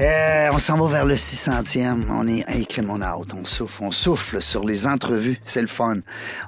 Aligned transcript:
Euh, 0.00 0.50
on 0.52 0.60
s'en 0.60 0.76
va 0.76 0.98
vers 0.98 1.04
le 1.04 1.16
600e. 1.16 2.06
On 2.10 2.28
est 2.28 2.44
écrit 2.56 2.82
out. 2.82 3.34
On 3.34 3.44
souffle, 3.44 3.82
on 3.82 3.90
souffle 3.90 4.40
sur 4.40 4.64
les 4.64 4.86
entrevues. 4.86 5.40
C'est 5.44 5.60
le 5.60 5.66
fun. 5.66 5.98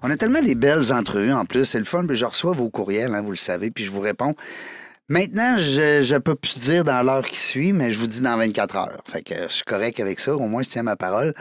On 0.04 0.10
a 0.10 0.16
tellement 0.16 0.40
des 0.40 0.54
belles 0.54 0.92
entrevues 0.92 1.32
en 1.32 1.44
plus. 1.44 1.64
C'est 1.64 1.80
le 1.80 1.84
fun. 1.84 2.06
Puis 2.06 2.16
je 2.16 2.26
reçois 2.26 2.52
vos 2.52 2.70
courriels, 2.70 3.12
hein, 3.12 3.22
vous 3.22 3.30
le 3.30 3.36
savez, 3.36 3.72
puis 3.72 3.84
je 3.84 3.90
vous 3.90 4.00
réponds. 4.00 4.34
Maintenant, 5.08 5.56
je, 5.58 6.02
je 6.02 6.16
peux 6.16 6.36
plus 6.36 6.60
dire 6.60 6.84
dans 6.84 7.02
l'heure 7.02 7.26
qui 7.26 7.36
suit, 7.36 7.72
mais 7.72 7.90
je 7.90 7.98
vous 7.98 8.06
dis 8.06 8.20
dans 8.20 8.36
24 8.36 8.76
heures. 8.76 9.02
Fait 9.04 9.22
que 9.22 9.34
je 9.48 9.52
suis 9.52 9.64
correct 9.64 9.98
avec 9.98 10.20
ça. 10.20 10.36
Au 10.36 10.46
moins, 10.46 10.62
je 10.62 10.70
tiens 10.70 10.84
ma 10.84 10.94
parole. 10.94 11.34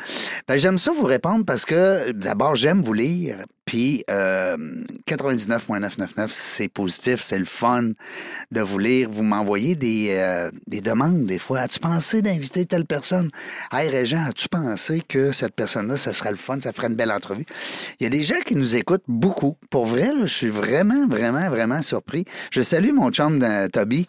Ben, 0.48 0.58
j'aime 0.58 0.80
ça 0.80 0.92
vous 0.92 1.06
répondre 1.06 1.46
parce 1.46 1.66
que 1.66 2.12
d'abord, 2.14 2.56
j'aime 2.56 2.82
vous 2.82 2.94
lire. 2.94 3.46
Puis 3.70 4.04
euh, 4.10 4.58
99.999, 5.08 6.30
c'est 6.30 6.70
positif, 6.70 7.22
c'est 7.22 7.38
le 7.38 7.46
fun 7.46 7.92
de 8.52 8.62
vous 8.62 8.80
lire. 8.80 9.12
Vous 9.12 9.22
m'envoyez 9.22 9.76
des, 9.76 10.08
euh, 10.18 10.50
des 10.66 10.82
demandes 10.82 11.28
des 11.28 11.38
fois. 11.38 11.60
As-tu 11.60 11.80
pensé 11.80 12.24
d'inviter 12.24 12.66
telle 12.66 12.86
personne? 12.86 13.30
Hey 13.72 13.88
Régent, 13.90 14.26
as-tu 14.28 14.50
pensé 14.50 15.04
que 15.08 15.32
cette 15.32 15.54
personne-là, 15.54 15.98
ça 15.98 16.14
serait 16.14 16.32
le 16.32 16.38
fun, 16.38 16.60
ça 16.60 16.72
ferait 16.72 16.88
une 16.88 16.96
belle 16.96 17.12
entrevue? 17.12 17.46
Il 18.00 18.06
y 18.06 18.08
a 18.08 18.10
des 18.10 18.24
gens 18.24 18.40
qui 18.44 18.56
nous 18.56 18.76
écoutent 18.76 19.04
beaucoup. 19.08 19.56
Pour 19.70 19.86
vrai, 19.86 20.08
là, 20.16 20.22
je 20.22 20.34
suis 20.34 20.50
vraiment, 20.50 21.06
vraiment, 21.06 21.48
vraiment 21.52 21.84
surpris. 21.84 22.26
Je 22.52 22.64
salue 22.64 22.92
mon 22.92 23.12
chum 23.12 23.38
de 23.38 23.68
Toby 23.68 24.08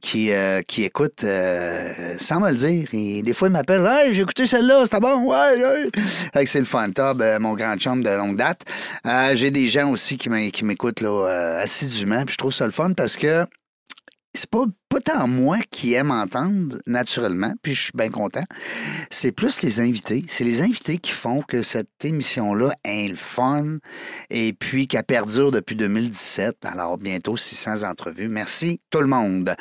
qui, 0.00 0.32
euh, 0.32 0.62
qui 0.62 0.84
écoute 0.84 1.22
euh, 1.24 2.14
sans 2.16 2.40
me 2.40 2.48
le 2.48 2.56
dire. 2.56 2.88
Et 2.94 3.22
des 3.22 3.34
fois, 3.34 3.48
il 3.48 3.52
m'appelle 3.52 3.86
Hey, 3.86 4.14
j'ai 4.14 4.22
écouté 4.22 4.46
celle-là, 4.46 4.84
c'était 4.84 5.00
bon, 5.00 5.30
ouais, 5.30 5.90
ouais. 6.34 6.46
C'est 6.46 6.60
le 6.60 6.64
fun. 6.64 6.90
Tob, 6.90 7.20
euh, 7.20 7.38
mon 7.38 7.52
grand 7.52 7.76
chum 7.76 8.02
de 8.02 8.08
longue 8.08 8.36
date. 8.36 8.62
Euh, 9.06 9.34
j'ai 9.34 9.50
des 9.50 9.66
gens 9.68 9.90
aussi 9.90 10.16
qui 10.16 10.28
m'é- 10.28 10.50
qui 10.52 10.64
m'écoutent 10.64 11.00
là, 11.00 11.08
euh, 11.28 11.60
assidûment, 11.62 12.24
puis 12.24 12.34
je 12.34 12.38
trouve 12.38 12.52
ça 12.52 12.64
le 12.64 12.70
fun 12.70 12.92
parce 12.94 13.16
que 13.16 13.46
c'est 14.34 14.48
pas, 14.48 14.64
pas 14.92 15.00
tant 15.00 15.26
moi 15.26 15.56
qui 15.70 15.94
aime 15.94 16.10
entendre 16.10 16.76
naturellement, 16.86 17.54
puis 17.62 17.72
je 17.72 17.84
suis 17.84 17.92
bien 17.94 18.10
content. 18.10 18.42
C'est 19.08 19.32
plus 19.32 19.62
les 19.62 19.80
invités. 19.80 20.22
C'est 20.28 20.44
les 20.44 20.60
invités 20.60 20.98
qui 20.98 21.12
font 21.12 21.40
que 21.40 21.62
cette 21.62 22.04
émission-là 22.04 22.74
est 22.84 23.08
le 23.08 23.14
fun 23.14 23.78
et 24.28 24.52
puis 24.52 24.86
qu'elle 24.86 25.04
perdure 25.04 25.50
depuis 25.50 25.76
2017. 25.76 26.66
Alors 26.70 26.98
bientôt 26.98 27.38
600 27.38 27.84
entrevues. 27.84 28.28
Merci 28.28 28.80
tout 28.90 29.00
le 29.00 29.06
monde. 29.06 29.54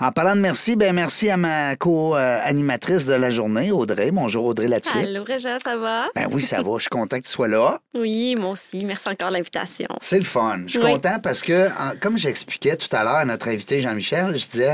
En 0.00 0.12
parlant 0.12 0.36
de 0.36 0.42
merci, 0.42 0.76
ben 0.76 0.94
merci 0.94 1.30
à 1.30 1.38
ma 1.38 1.76
co-animatrice 1.76 3.06
de 3.06 3.14
la 3.14 3.30
journée, 3.30 3.72
Audrey. 3.72 4.10
Bonjour 4.10 4.44
Audrey 4.44 4.68
Latulippe. 4.68 5.08
Allô, 5.08 5.24
Réjean, 5.24 5.56
ça 5.64 5.78
va? 5.78 6.08
Ben 6.14 6.28
oui, 6.30 6.42
ça 6.42 6.60
va. 6.60 6.72
Je 6.76 6.82
suis 6.82 6.88
content 6.90 7.16
que 7.18 7.24
tu 7.24 7.30
sois 7.30 7.48
là. 7.48 7.80
Oui, 7.94 8.36
moi 8.36 8.50
aussi. 8.50 8.84
Merci 8.84 9.08
encore 9.08 9.30
de 9.30 9.34
l'invitation. 9.36 9.88
C'est 10.02 10.18
le 10.18 10.24
fun. 10.24 10.58
Je 10.66 10.72
suis 10.72 10.78
Oui. 10.80 10.92
content 10.92 11.20
parce 11.22 11.40
que, 11.40 11.68
comme 12.00 12.18
j'expliquais 12.18 12.76
tout 12.76 12.94
à 12.94 13.02
l'heure 13.02 13.14
à 13.14 13.24
notre 13.24 13.48
invité 13.48 13.80
Jean-Michel, 13.80 14.36
je 14.36 14.44
disais, 14.44 14.73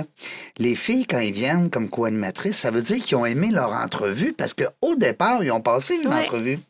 les 0.59 0.75
filles, 0.75 1.07
quand 1.07 1.19
ils 1.21 1.33
viennent 1.33 1.71
comme 1.71 1.89
co-animatrices, 1.89 2.59
ça 2.59 2.71
veut 2.71 2.83
dire 2.83 3.03
qu'ils 3.03 3.17
ont 3.17 3.27
aimé 3.27 3.49
leur 3.53 3.73
entrevue 3.73 4.33
parce 4.33 4.55
qu'au 4.55 4.95
départ, 4.97 5.43
ils 5.45 5.51
ont 5.53 5.61
passé 5.61 5.95
une 6.03 6.09
Ouais. 6.11 6.21
entrevue. 6.21 6.59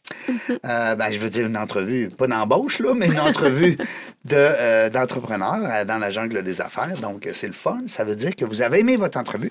Euh, 0.67 0.95
ben, 0.97 1.11
je 1.13 1.19
veux 1.19 1.29
dire 1.29 1.47
une 1.47 1.57
entrevue, 1.57 2.09
pas 2.09 2.27
d'embauche, 2.27 2.81
là, 2.81 2.93
mais 2.95 3.07
une 3.07 3.21
entrevue 3.21 3.77
de, 4.25 4.35
euh, 4.37 4.91
d'entrepreneur 4.91 5.55
euh, 5.63 5.85
dans 5.85 5.99
la 5.99 6.11
jungle 6.11 6.43
des 6.43 6.61
affaires. 6.61 6.97
Donc, 7.01 7.29
c'est 7.33 7.47
le 7.47 7.53
fun. 7.53 7.81
Ça 7.87 8.05
veut 8.05 8.17
dire 8.17 8.35
que 8.37 8.45
vous 8.45 8.61
avez 8.61 8.81
aimé 8.81 8.97
votre 8.97 9.19
entrevue. 9.19 9.51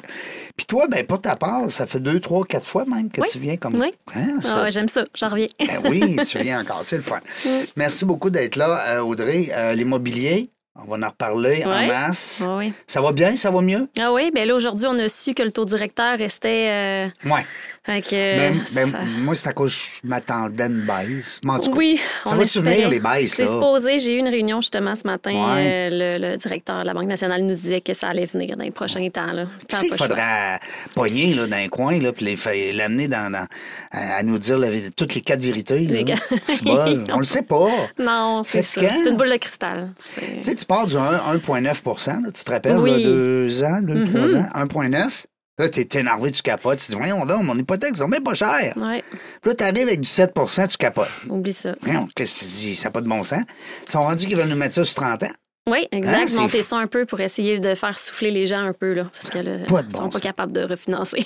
Puis 0.57 0.65
toi, 0.67 0.87
ben, 0.89 1.05
pour 1.05 1.21
ta 1.21 1.35
part, 1.35 1.69
ça 1.71 1.85
fait 1.87 1.99
deux, 2.01 2.19
trois, 2.19 2.45
quatre 2.45 2.65
fois 2.65 2.85
même 2.85 3.09
que 3.09 3.21
Oui. 3.21 3.27
tu 3.31 3.39
viens 3.39 3.57
comme. 3.57 3.75
Oui. 3.79 3.91
Hein, 4.13 4.39
ça- 4.41 4.63
Ah, 4.65 4.69
J'aime 4.69 4.89
ça, 4.89 5.05
j'en 5.15 5.29
reviens. 5.29 5.47
ben 5.59 5.79
oui, 5.89 6.17
tu 6.29 6.39
viens 6.39 6.61
encore, 6.61 6.81
c'est 6.83 6.97
le 6.97 7.01
fun. 7.03 7.19
Merci 7.77 8.05
beaucoup 8.05 8.29
d'être 8.29 8.55
là, 8.57 9.03
Audrey. 9.03 9.47
Euh, 9.51 9.73
L'immobilier, 9.73 10.49
on 10.75 10.83
va 10.95 11.05
en 11.05 11.09
reparler 11.09 11.63
en 11.65 11.87
masse. 11.87 12.43
Oui. 12.47 12.73
Ça 12.87 13.01
va 13.01 13.11
bien, 13.11 13.31
ça 13.35 13.51
va 13.51 13.61
mieux? 13.61 13.87
Ah 13.99 14.13
oui, 14.13 14.31
ben 14.33 14.47
là, 14.47 14.55
aujourd'hui, 14.55 14.85
on 14.87 14.97
a 14.97 15.09
su 15.09 15.33
que 15.33 15.43
le 15.43 15.51
taux 15.51 15.65
directeur 15.65 16.17
restait. 16.17 16.69
euh, 16.69 17.29
Ouais. 17.29 17.45
Fait 17.91 18.01
que, 18.01 18.37
Ben, 18.37 18.61
ben, 18.73 18.91
ça- 18.91 18.97
moi, 19.19 19.35
c'est 19.35 19.49
à 19.49 19.53
cause 19.53 19.73
que 19.75 19.81
je 20.03 20.07
m'attendais 20.09 20.63
à 20.63 20.67
une 20.67 20.81
baisse. 20.81 21.39
Oui, 21.73 21.99
ça 22.23 22.31
on 22.31 22.35
va 22.35 22.43
te 22.43 22.49
souvenir, 22.49 22.89
les 22.89 22.99
baisses, 22.99 23.33
C'est 23.33 23.47
supposé. 23.47 23.99
J'ai 23.99 24.15
eu 24.15 24.19
une 24.19 24.27
réunion 24.27 24.61
justement 24.61 24.95
ce 24.95 25.07
matin. 25.07 25.31
Ouais. 25.31 25.89
euh, 25.91 26.17
le, 26.19 26.31
le 26.31 26.37
directeur 26.37 26.81
de 26.81 26.85
la 26.85 26.93
Banque 26.93 27.07
nationale 27.07 27.41
nous 27.43 27.53
disait 27.55 27.81
que 27.81 27.93
ça 27.93 28.09
allait 28.09 28.25
venir 28.25 28.55
dans 28.57 28.63
les 28.63 28.71
prochains 28.71 29.07
temps. 29.09 29.31
Là, 29.31 29.45
pas 29.69 29.77
qu'il 29.79 29.95
faudrait 29.95 30.59
pogner 30.95 31.33
là, 31.33 31.47
dans 31.47 31.55
un 31.57 31.67
coin, 31.67 31.99
là, 31.99 32.11
puis 32.13 32.25
l'amener 32.73 33.07
dans, 33.07 33.31
dans- 33.31 33.47
à 33.91 34.21
nous 34.23 34.37
dire 34.37 34.57
la 34.57 34.67
toutes 34.95 35.15
les 35.15 35.21
quatre 35.21 35.41
vérités? 35.41 35.79
là? 35.85 35.93
Les 35.93 36.03
gars. 36.03 36.15
C'est 36.47 36.63
bon, 36.63 37.03
on 37.13 37.19
le 37.19 37.25
sait 37.25 37.43
pas. 37.43 37.67
Non, 37.97 38.43
c'est 38.45 38.61
ça. 38.61 38.81
C'est 38.81 39.09
une 39.09 39.17
boule 39.17 39.31
de 39.31 39.37
cristal. 39.37 39.91
Tu 39.97 40.43
sais, 40.43 40.55
tu 40.55 40.65
pars 40.65 40.85
du 40.85 40.95
1 40.97 41.11
1,9 41.35 42.23
là, 42.23 42.31
tu 42.33 42.43
te 42.43 42.51
rappelles, 42.51 42.77
Oui. 42.77 42.91
là, 42.91 42.97
deux 42.97 43.63
ans, 43.63 43.81
deux, 43.81 44.03
trois 44.05 44.35
ans, 44.35 44.45
1,9 44.55 45.25
Là, 45.59 45.69
t'es 45.69 45.99
énervé, 45.99 46.31
tu 46.31 46.41
capotes. 46.41 46.79
Tu 46.79 46.91
dis, 46.91 46.97
voyons 46.97 47.25
là, 47.25 47.35
mon 47.37 47.55
hypothèque, 47.55 47.95
c'est 47.97 48.07
même 48.07 48.23
pas 48.23 48.33
cher. 48.33 48.73
Ouais, 48.77 49.03
Puis 49.41 49.49
là, 49.51 49.55
t'arrives 49.55 49.87
avec 49.87 49.99
du 50.01 50.07
7 50.09 50.33
tu 50.69 50.77
capotes. 50.77 51.09
oublie 51.29 51.53
ça. 51.53 51.73
Voyons, 51.81 52.07
qu'est-ce 52.15 52.39
que 52.39 52.45
tu 52.45 52.51
dis? 52.51 52.75
Ça 52.75 52.85
n'a 52.85 52.91
pas 52.91 53.01
de 53.01 53.07
bon 53.09 53.21
sens. 53.23 53.43
Ils 53.87 53.91
sont 53.91 54.01
rendus 54.01 54.25
qu'ils 54.25 54.37
veulent 54.37 54.47
nous 54.47 54.55
mettre 54.55 54.73
ça 54.75 54.85
sur 54.85 54.95
30 54.95 55.23
ans. 55.23 55.31
Oui, 55.69 55.87
Hein, 55.91 55.97
exact. 55.97 56.29
c'est 56.29 56.37
Monter 56.39 56.63
ça 56.63 56.77
un 56.77 56.87
peu 56.87 57.05
pour 57.05 57.19
essayer 57.19 57.59
de 57.59 57.75
faire 57.75 57.95
souffler 57.97 58.31
les 58.31 58.47
gens 58.47 58.61
un 58.65 58.73
peu, 58.73 58.93
là, 58.93 59.11
parce 59.13 59.29
que 59.31 59.37
là, 59.39 59.57
pas 59.67 59.81
ils 59.81 59.87
bon 59.87 59.97
sont 59.97 60.03
sens. 60.05 60.13
pas 60.13 60.19
capables 60.21 60.51
de 60.53 60.61
refinancer. 60.61 61.23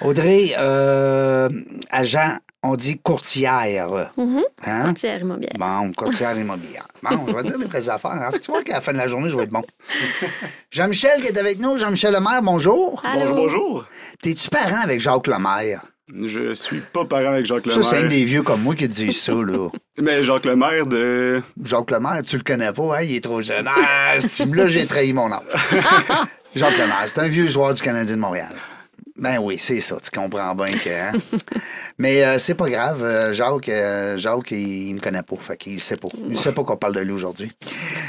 Audrey, 0.00 0.54
euh, 0.58 1.48
agent, 1.90 2.36
on 2.62 2.76
dit 2.76 2.98
courtière. 2.98 4.10
Mhm. 4.16 4.42
Hein? 4.64 4.84
Courtière 4.86 5.20
immobilière. 5.20 5.52
Bon, 5.58 5.92
courtière 5.92 6.36
immobilière. 6.38 6.86
Bon, 7.02 7.24
je 7.28 7.32
vais 7.36 7.42
dire 7.44 7.58
des 7.58 7.66
vraies 7.66 7.88
affaires. 7.88 8.10
hein. 8.12 8.30
Tu 8.42 8.50
vois 8.50 8.62
qu'à 8.62 8.74
la 8.74 8.80
fin 8.80 8.92
de 8.92 8.98
la 8.98 9.06
journée, 9.06 9.30
je 9.30 9.36
vais 9.36 9.44
être 9.44 9.50
bon. 9.50 9.62
Jean-Michel 10.70 11.20
qui 11.20 11.28
est 11.28 11.38
avec 11.38 11.60
nous. 11.60 11.76
Jean-Michel 11.76 12.12
Lemaire, 12.12 12.42
bonjour. 12.42 13.00
Allô? 13.04 13.20
Bonjour, 13.20 13.36
bonjour. 13.36 13.86
T'es-tu 14.22 14.48
parent 14.50 14.80
avec 14.82 15.00
Jacques 15.00 15.26
Lemaire? 15.28 15.82
Je 16.24 16.52
suis 16.54 16.80
pas 16.80 17.04
parent 17.04 17.32
avec 17.32 17.46
Jacques 17.46 17.70
Ça, 17.70 17.82
c'est 17.82 17.94
un 17.96 17.98
Lemaire. 18.02 18.08
des 18.10 18.24
vieux 18.24 18.42
comme 18.42 18.62
moi 18.62 18.74
qui 18.74 18.88
te 18.88 18.94
dit 18.94 19.12
ça, 19.12 19.32
là. 19.32 19.68
Mais 20.02 20.24
Jacques 20.24 20.46
Lemaire 20.46 20.86
de. 20.86 21.42
Jacques 21.62 21.90
Lemaire, 21.90 22.22
tu 22.24 22.36
le 22.38 22.42
connais 22.42 22.72
pas, 22.72 22.98
hein? 22.98 23.02
Il 23.02 23.14
est 23.16 23.20
trop 23.24 23.40
jeune. 23.42 23.68
Ah, 23.68 24.18
c'est- 24.20 24.44
là, 24.52 24.66
j'ai 24.66 24.86
trahi 24.86 25.12
mon 25.12 25.30
âge. 25.30 25.42
Jacques 26.56 26.78
Lemaire, 26.78 27.04
c'est 27.06 27.20
un 27.20 27.28
vieux 27.28 27.46
joueur 27.46 27.72
du 27.74 27.82
Canadien 27.82 28.16
de 28.16 28.20
Montréal. 28.20 28.52
Ben 29.18 29.38
oui, 29.38 29.56
c'est 29.58 29.80
ça, 29.80 29.96
tu 30.02 30.10
comprends 30.10 30.54
bien 30.54 30.66
que. 30.66 30.90
hein. 30.90 31.12
Mais 31.98 32.22
euh, 32.24 32.38
c'est 32.38 32.54
pas 32.54 32.68
grave, 32.68 33.02
euh, 33.02 33.32
Jacques, 33.32 33.68
euh, 33.70 34.18
Jacques, 34.18 34.50
il, 34.50 34.88
il 34.88 34.94
me 34.96 35.00
connaît 35.00 35.22
pas, 35.22 35.36
fait 35.36 35.56
qu'il 35.56 35.80
sait 35.80 35.96
pas. 35.96 36.08
Il 36.28 36.36
sait 36.36 36.52
pas 36.52 36.62
qu'on 36.64 36.76
parle 36.76 36.94
de 36.94 37.00
lui 37.00 37.12
aujourd'hui. 37.12 37.50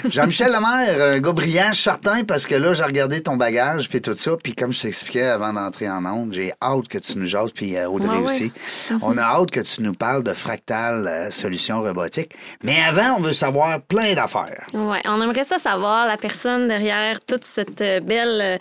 Jean-Michel 0.06 0.51
Lemaire, 0.51 1.13
un 1.16 1.19
gars 1.19 1.31
brillant, 1.31 1.72
certain, 1.73 2.23
parce 2.25 2.45
que 2.45 2.56
là, 2.56 2.73
j'ai 2.73 2.84
regardé 2.84 3.22
ton 3.22 3.38
bagage, 3.38 3.88
puis 3.90 4.01
tout 4.01 4.13
ça, 4.13 4.31
puis 4.41 4.53
comme 4.53 4.73
je 4.73 4.81
t'expliquais 4.81 5.23
avant 5.23 5.53
d'entrer 5.53 5.90
en 5.90 6.06
onde, 6.06 6.34
j'ai 6.34 6.51
hâte 6.62 6.88
que 6.90 6.97
tu 6.97 7.18
nous 7.18 7.25
jases, 7.25 7.51
puis 7.51 7.78
euh, 7.78 7.88
Audrey 7.88 8.09
Ouais, 8.09 8.18
ouais. 8.18 8.24
aussi. 8.24 8.51
On 9.01 9.18
a 9.18 9.22
hâte 9.24 9.51
que 9.51 9.62
tu 9.62 9.81
nous 9.84 9.94
parles 9.94 10.24
de 10.24 10.34
Fractal 10.34 11.07
euh, 11.07 11.31
Solutions 11.31 11.81
Robotiques. 11.81 12.35
Mais 12.63 12.78
avant, 12.88 13.16
on 13.18 13.22
veut 13.22 13.34
savoir 13.34 13.81
plein 13.81 14.13
d'affaires. 14.13 14.66
Ouais, 14.74 15.00
on 15.07 15.22
aimerait 15.22 15.44
ça 15.44 15.57
savoir 15.57 16.07
la 16.07 16.18
personne 16.18 16.68
derrière 16.68 17.19
toute 17.25 17.44
cette 17.45 17.81
euh, 17.81 18.00
belle 18.01 18.41
euh, 18.41 18.57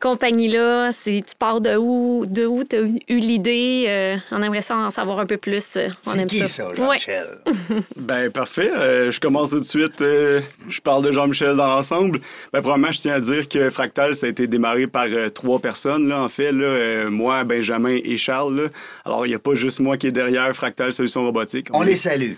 compagnie-là. 0.00 0.90
Tu 1.04 1.22
pars 1.38 1.60
de 1.60 1.76
où, 1.76 1.85
de 2.26 2.46
où 2.46 2.64
tu 2.64 2.76
as 2.76 2.80
eu 2.80 3.18
l'idée. 3.18 3.84
euh, 3.88 4.16
on 4.32 4.42
aimerait 4.42 4.62
ça 4.62 4.76
en 4.76 4.90
savoir 4.90 5.20
un 5.20 5.26
peu 5.26 5.36
plus. 5.36 5.76
euh, 5.76 5.88
on 6.06 6.14
aime 6.14 6.26
qui 6.26 6.46
ça, 6.48 6.66
Ouais. 6.68 6.74
Jean-Michel? 6.76 7.26
Ben, 7.96 8.30
parfait. 8.30 8.70
Euh, 8.74 9.10
je 9.10 9.20
commence 9.20 9.50
tout 9.50 9.58
de 9.58 9.64
suite. 9.64 10.00
euh, 10.00 10.40
je 10.68 10.80
parle 10.80 11.04
de 11.04 11.12
Jean-Michel 11.12 11.56
dans 11.56 11.66
l'ensemble. 11.66 12.20
Ben, 12.52 12.60
premièrement, 12.62 12.92
je 12.92 13.00
tiens 13.00 13.14
à 13.14 13.20
dire 13.20 13.48
que 13.48 13.70
Fractal, 13.70 14.14
ça 14.14 14.26
a 14.26 14.30
été 14.30 14.46
démarré 14.46 14.86
par 14.86 15.06
euh, 15.08 15.28
trois 15.28 15.58
personnes, 15.58 16.08
là, 16.08 16.20
en 16.22 16.28
fait. 16.28 16.52
Là, 16.52 16.64
euh, 16.64 17.10
moi, 17.10 17.44
Benjamin 17.44 17.96
et 18.02 18.16
Charles. 18.16 18.56
là. 18.62 18.68
Alors, 19.04 19.26
il 19.26 19.30
n'y 19.30 19.34
a 19.34 19.38
pas 19.38 19.54
juste 19.54 19.80
moi 19.80 19.96
qui 19.96 20.06
est 20.08 20.12
derrière 20.12 20.54
Fractal 20.54 20.92
Solutions 20.92 21.24
Robotiques. 21.24 21.68
On 21.72 21.82
les 21.82 21.96
salue. 21.96 22.32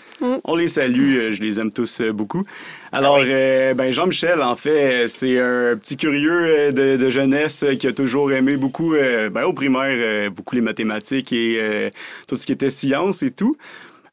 On 0.44 0.56
les 0.56 0.66
salue, 0.68 1.16
euh, 1.16 1.32
je 1.34 1.42
les 1.42 1.60
aime 1.60 1.72
tous 1.72 2.00
euh, 2.00 2.12
beaucoup. 2.12 2.44
Alors, 2.92 3.16
Ah 3.16 3.20
oui. 3.20 3.26
euh, 3.28 3.74
ben 3.74 3.92
Jean-Michel, 3.92 4.40
en 4.42 4.56
fait, 4.56 5.06
c'est 5.08 5.38
un 5.38 5.76
petit 5.76 5.96
curieux 5.96 6.32
euh, 6.32 6.72
de, 6.72 6.96
de 6.96 7.10
jeunesse 7.10 7.62
euh, 7.62 7.74
qui 7.74 7.86
a 7.86 7.92
toujours 7.92 8.32
aimé 8.32 8.56
beaucoup, 8.56 8.94
euh, 8.94 9.28
ben, 9.28 9.44
au 9.44 9.52
primaire, 9.52 9.96
euh, 10.00 10.30
beaucoup 10.30 10.54
les 10.54 10.62
mathématiques 10.62 11.32
et 11.32 11.58
euh, 11.60 11.90
tout 12.28 12.34
ce 12.36 12.46
qui 12.46 12.52
était 12.52 12.70
science 12.70 13.22
et 13.22 13.30
tout. 13.30 13.56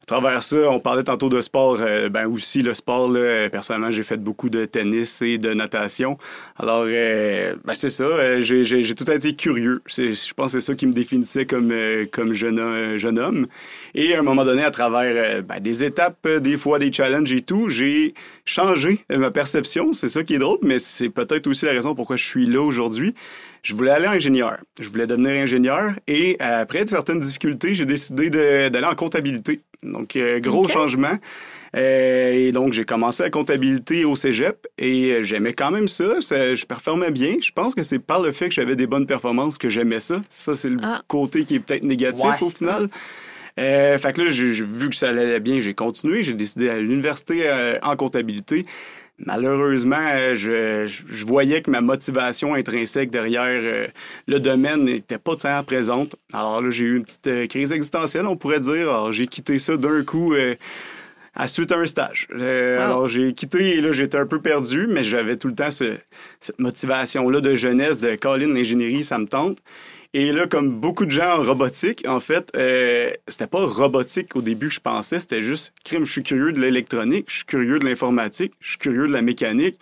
Travers 0.06 0.42
ça, 0.44 0.70
on 0.70 0.78
parlait 0.78 1.02
tantôt 1.02 1.28
de 1.28 1.40
sport. 1.40 1.80
euh, 1.80 2.08
ben 2.08 2.26
aussi, 2.26 2.62
le 2.62 2.74
sport, 2.74 3.10
là, 3.10 3.18
euh, 3.18 3.48
personnellement, 3.48 3.90
j'ai 3.90 4.04
fait 4.04 4.16
beaucoup 4.16 4.48
de 4.48 4.64
tennis 4.64 5.20
et 5.20 5.36
de 5.36 5.52
natation. 5.52 6.16
Alors, 6.56 6.84
euh, 6.86 7.56
ben 7.64 7.74
c'est 7.74 7.88
ça. 7.88 8.40
j'ai, 8.40 8.94
tout 8.94 9.10
été 9.10 9.34
curieux. 9.34 9.82
Je 9.88 10.32
pense 10.34 10.52
que 10.52 10.60
c'est 10.60 10.66
ça 10.66 10.74
qui 10.76 10.86
me 10.86 10.92
définissait 10.92 11.44
comme, 11.44 11.72
comme 12.12 12.32
jeune, 12.32 12.96
jeune 12.98 13.18
homme. 13.18 13.46
Et 13.94 14.14
à 14.14 14.20
un 14.20 14.22
moment 14.22 14.44
donné, 14.44 14.62
à 14.62 14.70
travers 14.70 15.42
ben, 15.42 15.58
des 15.58 15.84
étapes, 15.84 16.28
des 16.28 16.56
fois 16.56 16.78
des 16.78 16.92
challenges 16.92 17.32
et 17.32 17.42
tout, 17.42 17.68
j'ai 17.68 18.14
changé 18.44 19.04
ma 19.10 19.32
perception. 19.32 19.92
C'est 19.92 20.08
ça 20.08 20.22
qui 20.22 20.34
est 20.34 20.38
drôle, 20.38 20.58
mais 20.62 20.78
c'est 20.78 21.08
peut-être 21.08 21.48
aussi 21.48 21.64
la 21.64 21.72
raison 21.72 21.96
pourquoi 21.96 22.16
je 22.16 22.24
suis 22.24 22.46
là 22.46 22.62
aujourd'hui. 22.62 23.14
Je 23.66 23.74
voulais 23.74 23.90
aller 23.90 24.06
ingénieur. 24.06 24.58
Je 24.78 24.88
voulais 24.88 25.08
devenir 25.08 25.32
ingénieur 25.32 25.94
et 26.06 26.36
euh, 26.40 26.62
après 26.62 26.86
certaines 26.86 27.18
difficultés, 27.18 27.74
j'ai 27.74 27.84
décidé 27.84 28.30
d'aller 28.30 28.86
en 28.86 28.94
comptabilité. 28.94 29.60
Donc, 29.82 30.14
euh, 30.14 30.38
gros 30.38 30.68
changement. 30.68 31.18
Euh, 31.74 32.30
et 32.32 32.52
donc, 32.52 32.72
j'ai 32.74 32.84
commencé 32.84 33.24
la 33.24 33.30
comptabilité 33.30 34.04
au 34.04 34.14
cégep 34.14 34.68
et 34.78 35.18
j'aimais 35.22 35.52
quand 35.52 35.72
même 35.72 35.88
ça. 35.88 36.20
Ça- 36.20 36.54
Je 36.54 36.64
performais 36.64 37.10
bien. 37.10 37.34
Je 37.42 37.50
pense 37.50 37.74
que 37.74 37.82
c'est 37.82 37.98
par 37.98 38.22
le 38.22 38.30
fait 38.30 38.48
que 38.50 38.54
j'avais 38.54 38.76
des 38.76 38.86
bonnes 38.86 39.06
performances 39.06 39.58
que 39.58 39.68
j'aimais 39.68 39.98
ça. 39.98 40.22
Ça, 40.28 40.54
c'est 40.54 40.70
le 40.70 40.78
Ah. 40.84 41.02
côté 41.08 41.44
qui 41.44 41.56
est 41.56 41.60
peut-être 41.60 41.84
négatif 41.84 42.24
Ouais. 42.24 42.42
au 42.46 42.50
final. 42.50 42.88
Euh, 43.58 43.98
fait 43.98 44.12
que 44.12 44.20
là, 44.22 44.30
j'ai 44.30 44.52
vu 44.52 44.90
que 44.90 44.94
ça 44.94 45.08
allait 45.08 45.40
bien, 45.40 45.58
j'ai 45.58 45.74
continué. 45.74 46.22
J'ai 46.22 46.34
décidé 46.34 46.68
à 46.68 46.78
l'université 46.78 47.48
euh, 47.48 47.78
en 47.82 47.96
comptabilité. 47.96 48.64
Malheureusement, 49.24 49.96
euh, 50.14 50.34
je, 50.34 51.24
voyais 51.24 51.62
que 51.62 51.70
ma 51.70 51.80
motivation 51.80 52.54
intrinsèque 52.54 53.10
derrière 53.10 53.44
euh, 53.46 53.86
le 54.28 54.38
domaine 54.40 54.84
n'était 54.84 55.18
pas 55.18 55.36
tant 55.36 55.62
présente. 55.62 56.16
Alors 56.34 56.60
là, 56.60 56.70
j'ai 56.70 56.84
eu 56.84 56.96
une 56.96 57.04
petite 57.04 57.26
euh, 57.26 57.46
crise 57.46 57.72
existentielle, 57.72 58.26
on 58.26 58.36
pourrait 58.36 58.60
dire. 58.60 58.90
Alors, 58.90 59.12
j'ai 59.12 59.26
quitté 59.26 59.58
ça 59.58 59.78
d'un 59.78 60.04
coup 60.04 60.34
euh, 60.34 60.54
à 61.34 61.46
suite 61.46 61.72
à 61.72 61.76
un 61.78 61.86
stage. 61.86 62.28
Wow. 62.30 62.40
Alors, 62.42 63.08
j'ai 63.08 63.32
quitté 63.32 63.78
et 63.78 63.80
là, 63.80 63.90
j'étais 63.90 64.18
un 64.18 64.26
peu 64.26 64.40
perdu, 64.42 64.86
mais 64.86 65.02
j'avais 65.02 65.36
tout 65.36 65.48
le 65.48 65.54
temps 65.54 65.70
ce- 65.70 65.96
cette 66.40 66.58
motivation-là 66.58 67.40
de 67.40 67.54
jeunesse, 67.54 67.98
de 68.00 68.16
Colin, 68.16 68.52
l'ingénierie, 68.52 69.02
ça 69.02 69.18
me 69.18 69.26
tente. 69.26 69.58
Et 70.18 70.32
là, 70.32 70.46
comme 70.46 70.70
beaucoup 70.70 71.04
de 71.04 71.10
gens 71.10 71.40
en 71.40 71.42
robotique, 71.42 72.08
en 72.08 72.20
fait, 72.20 72.50
euh, 72.56 73.10
c'était 73.28 73.46
pas 73.46 73.66
robotique 73.66 74.34
au 74.34 74.40
début 74.40 74.68
que 74.68 74.74
je 74.74 74.80
pensais, 74.80 75.18
c'était 75.18 75.42
juste, 75.42 75.74
crime, 75.84 76.06
je 76.06 76.12
suis 76.12 76.22
curieux 76.22 76.52
de 76.52 76.58
l'électronique, 76.58 77.26
je 77.28 77.34
suis 77.34 77.44
curieux 77.44 77.78
de 77.78 77.84
l'informatique, 77.84 78.54
je 78.58 78.70
suis 78.70 78.78
curieux 78.78 79.08
de 79.08 79.12
la 79.12 79.20
mécanique. 79.20 79.78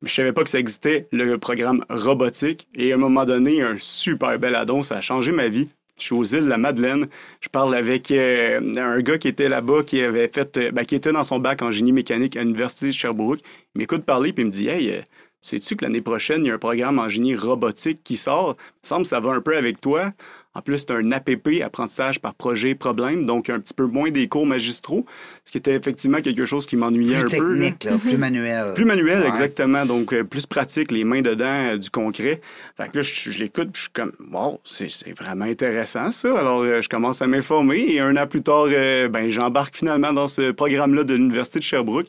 Je 0.00 0.10
savais 0.10 0.32
pas 0.32 0.42
que 0.42 0.48
ça 0.48 0.58
existait, 0.58 1.06
le 1.12 1.36
programme 1.36 1.84
robotique. 1.90 2.66
Et 2.74 2.92
à 2.92 2.94
un 2.94 2.98
moment 2.98 3.26
donné, 3.26 3.60
un 3.60 3.76
super 3.76 4.38
bel 4.38 4.54
addon, 4.54 4.82
ça 4.82 4.96
a 4.96 5.00
changé 5.02 5.32
ma 5.32 5.48
vie. 5.48 5.68
Je 5.98 6.04
suis 6.04 6.14
aux 6.14 6.24
îles 6.24 6.44
de 6.44 6.48
la 6.48 6.56
Madeleine. 6.56 7.06
Je 7.42 7.50
parle 7.50 7.74
avec 7.74 8.10
euh, 8.10 8.72
un 8.74 9.00
gars 9.02 9.18
qui 9.18 9.28
était 9.28 9.50
là-bas, 9.50 9.82
qui 9.82 10.00
avait 10.00 10.30
fait, 10.32 10.56
euh, 10.56 10.70
ben, 10.70 10.86
qui 10.86 10.94
était 10.94 11.12
dans 11.12 11.24
son 11.24 11.40
bac 11.40 11.60
en 11.60 11.72
génie 11.72 11.92
mécanique 11.92 12.38
à 12.38 12.42
l'Université 12.42 12.86
de 12.86 12.92
Sherbrooke. 12.92 13.40
Il 13.74 13.80
m'écoute 13.80 14.06
parler 14.06 14.32
puis 14.32 14.44
il 14.44 14.46
me 14.46 14.50
dit 14.50 14.68
Hey, 14.68 15.02
sais-tu 15.40 15.76
que 15.76 15.84
l'année 15.84 16.00
prochaine, 16.02 16.44
il 16.44 16.48
y 16.48 16.50
a 16.50 16.54
un 16.54 16.58
programme 16.58 16.98
en 16.98 17.08
génie 17.08 17.34
robotique 17.34 18.00
qui 18.04 18.16
sort? 18.16 18.56
Il 18.58 18.84
me 18.84 18.88
semble 18.88 19.02
que 19.02 19.08
ça 19.08 19.20
va 19.20 19.30
un 19.30 19.40
peu 19.40 19.56
avec 19.56 19.80
toi. 19.80 20.10
En 20.54 20.60
plus, 20.62 20.78
c'est 20.78 20.90
un 20.90 21.12
APP, 21.12 21.62
apprentissage 21.62 22.18
par 22.20 22.34
projet 22.34 22.74
problème, 22.74 23.26
donc 23.26 23.48
un 23.48 23.60
petit 23.60 23.74
peu 23.74 23.84
moins 23.86 24.10
des 24.10 24.26
cours 24.26 24.46
magistraux, 24.46 25.06
ce 25.44 25.52
qui 25.52 25.58
était 25.58 25.74
effectivement 25.74 26.18
quelque 26.20 26.44
chose 26.46 26.66
qui 26.66 26.76
m'ennuyait 26.76 27.20
Plus 27.20 27.36
un 27.36 27.38
peu. 27.38 27.52
là. 27.54 27.60
technique, 27.70 27.84
là, 27.84 27.98
plus 27.98 28.16
manuel. 28.16 28.74
Plus 28.74 28.84
manuel, 28.84 29.20
Ouais. 29.20 29.28
exactement. 29.28 29.86
Donc, 29.86 30.12
euh, 30.12 30.24
plus 30.24 30.46
pratique, 30.46 30.90
les 30.90 31.04
mains 31.04 31.20
dedans, 31.20 31.44
euh, 31.74 31.76
du 31.76 31.90
concret. 31.90 32.40
Fait 32.76 32.88
que 32.90 32.96
là, 32.96 33.02
je, 33.02 33.30
je 33.30 33.38
l'écoute, 33.38 33.68
puis 33.72 33.76
je 33.76 33.80
suis 33.82 33.90
comme, 33.92 34.12
wow, 34.32 34.58
c'est 34.64 34.88
c'est 34.90 35.12
vraiment 35.12 35.44
intéressant, 35.44 36.10
ça. 36.10 36.36
Alors, 36.36 36.62
euh, 36.62 36.80
je 36.80 36.88
commence 36.88 37.22
à 37.22 37.28
m'informer 37.28 37.84
et 37.92 38.00
un 38.00 38.16
an 38.16 38.26
plus 38.26 38.42
tard, 38.42 38.66
euh, 38.70 39.06
ben, 39.08 39.28
j'embarque 39.28 39.76
finalement 39.76 40.12
dans 40.12 40.26
ce 40.26 40.50
programme-là 40.50 41.04
de 41.04 41.14
l'Université 41.14 41.60
de 41.60 41.64
Sherbrooke. 41.64 42.08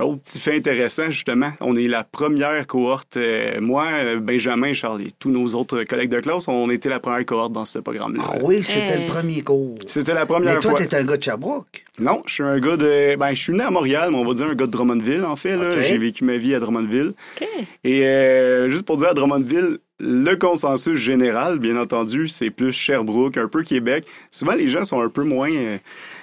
Un 0.00 0.04
autre 0.04 0.22
petit 0.22 0.38
fait 0.38 0.54
intéressant, 0.56 1.10
justement, 1.10 1.50
on 1.60 1.74
est 1.74 1.88
la 1.88 2.04
première 2.04 2.66
cohorte. 2.68 3.16
euh, 3.16 3.60
moi, 3.60 3.86
Benjamin, 4.20 4.72
Charles 4.72 5.02
et 5.02 5.10
tous 5.18 5.30
nos 5.30 5.48
autres 5.56 5.82
collègues 5.82 6.10
de 6.10 6.20
classe, 6.20 6.46
on 6.46 6.70
était 6.70 6.88
la 6.88 7.00
première 7.00 7.26
cohorte 7.26 7.52
dans 7.52 7.64
ce 7.64 7.80
programme-là. 7.80 8.22
Ah 8.28 8.36
oui, 8.42 8.62
c'était 8.62 8.98
le 8.98 9.06
premier 9.06 9.42
cours. 9.42 9.76
C'était 9.86 10.14
la 10.14 10.24
première 10.24 10.54
Mais 10.54 10.60
toi, 10.60 10.70
fois. 10.70 10.78
t'es 10.86 10.94
un 10.94 11.02
gars 11.04 11.16
de 11.16 11.22
Sherbrooke? 11.22 11.84
Non, 11.98 12.22
je 12.26 12.32
suis 12.34 12.42
un 12.44 12.60
gars 12.60 12.76
de. 12.76 13.16
Ben, 13.16 13.30
je 13.34 13.42
suis 13.42 13.52
né 13.52 13.64
à 13.64 13.70
Montréal, 13.70 14.10
mais 14.12 14.18
on 14.18 14.24
va 14.24 14.34
dire 14.34 14.46
un 14.46 14.54
gars 14.54 14.66
de 14.66 14.70
Drummondville, 14.70 15.24
en 15.24 15.34
fait. 15.34 15.58
J'ai 15.82 15.98
vécu 15.98 16.22
ma 16.22 16.36
vie 16.36 16.54
à 16.54 16.60
Drummondville. 16.60 17.12
OK. 17.40 17.48
Et 17.82 18.06
euh, 18.06 18.68
juste 18.68 18.84
pour 18.84 18.98
dire 18.98 19.08
à 19.08 19.14
Drummondville, 19.14 19.78
le 19.98 20.34
consensus 20.36 20.96
général, 20.96 21.58
bien 21.58 21.76
entendu, 21.76 22.28
c'est 22.28 22.50
plus 22.50 22.70
Sherbrooke, 22.70 23.36
un 23.36 23.48
peu 23.48 23.64
Québec. 23.64 24.04
Souvent, 24.30 24.52
les 24.52 24.68
gens 24.68 24.84
sont 24.84 25.00
un 25.00 25.08
peu 25.08 25.24
moins 25.24 25.50
euh, 25.50 25.76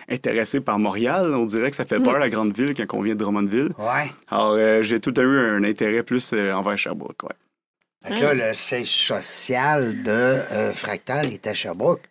intéressés 0.09 0.61
par 0.61 0.79
Montréal. 0.79 1.33
On 1.33 1.45
dirait 1.45 1.69
que 1.69 1.75
ça 1.75 1.85
fait 1.85 1.99
peur, 1.99 2.19
la 2.19 2.29
grande 2.29 2.55
ville, 2.55 2.73
quand 2.73 2.97
on 2.97 3.01
vient 3.01 3.15
de 3.15 3.19
Drummondville. 3.19 3.69
Ouais. 3.77 4.11
Alors, 4.29 4.53
euh, 4.53 4.81
j'ai 4.81 4.99
tout 4.99 5.19
eu 5.19 5.39
un 5.39 5.63
intérêt 5.63 6.03
plus 6.03 6.31
euh, 6.33 6.53
envers 6.53 6.77
Sherbrooke, 6.77 7.23
ouais. 7.23 7.35
Fait 8.05 8.13
que 8.13 8.21
là, 8.21 8.33
le 8.49 8.53
siège 8.53 9.07
social 9.07 10.03
de 10.03 10.11
euh, 10.11 10.73
Fractal 10.73 11.33
est 11.33 11.47
à 11.47 11.55
Sherbrooke. 11.55 12.03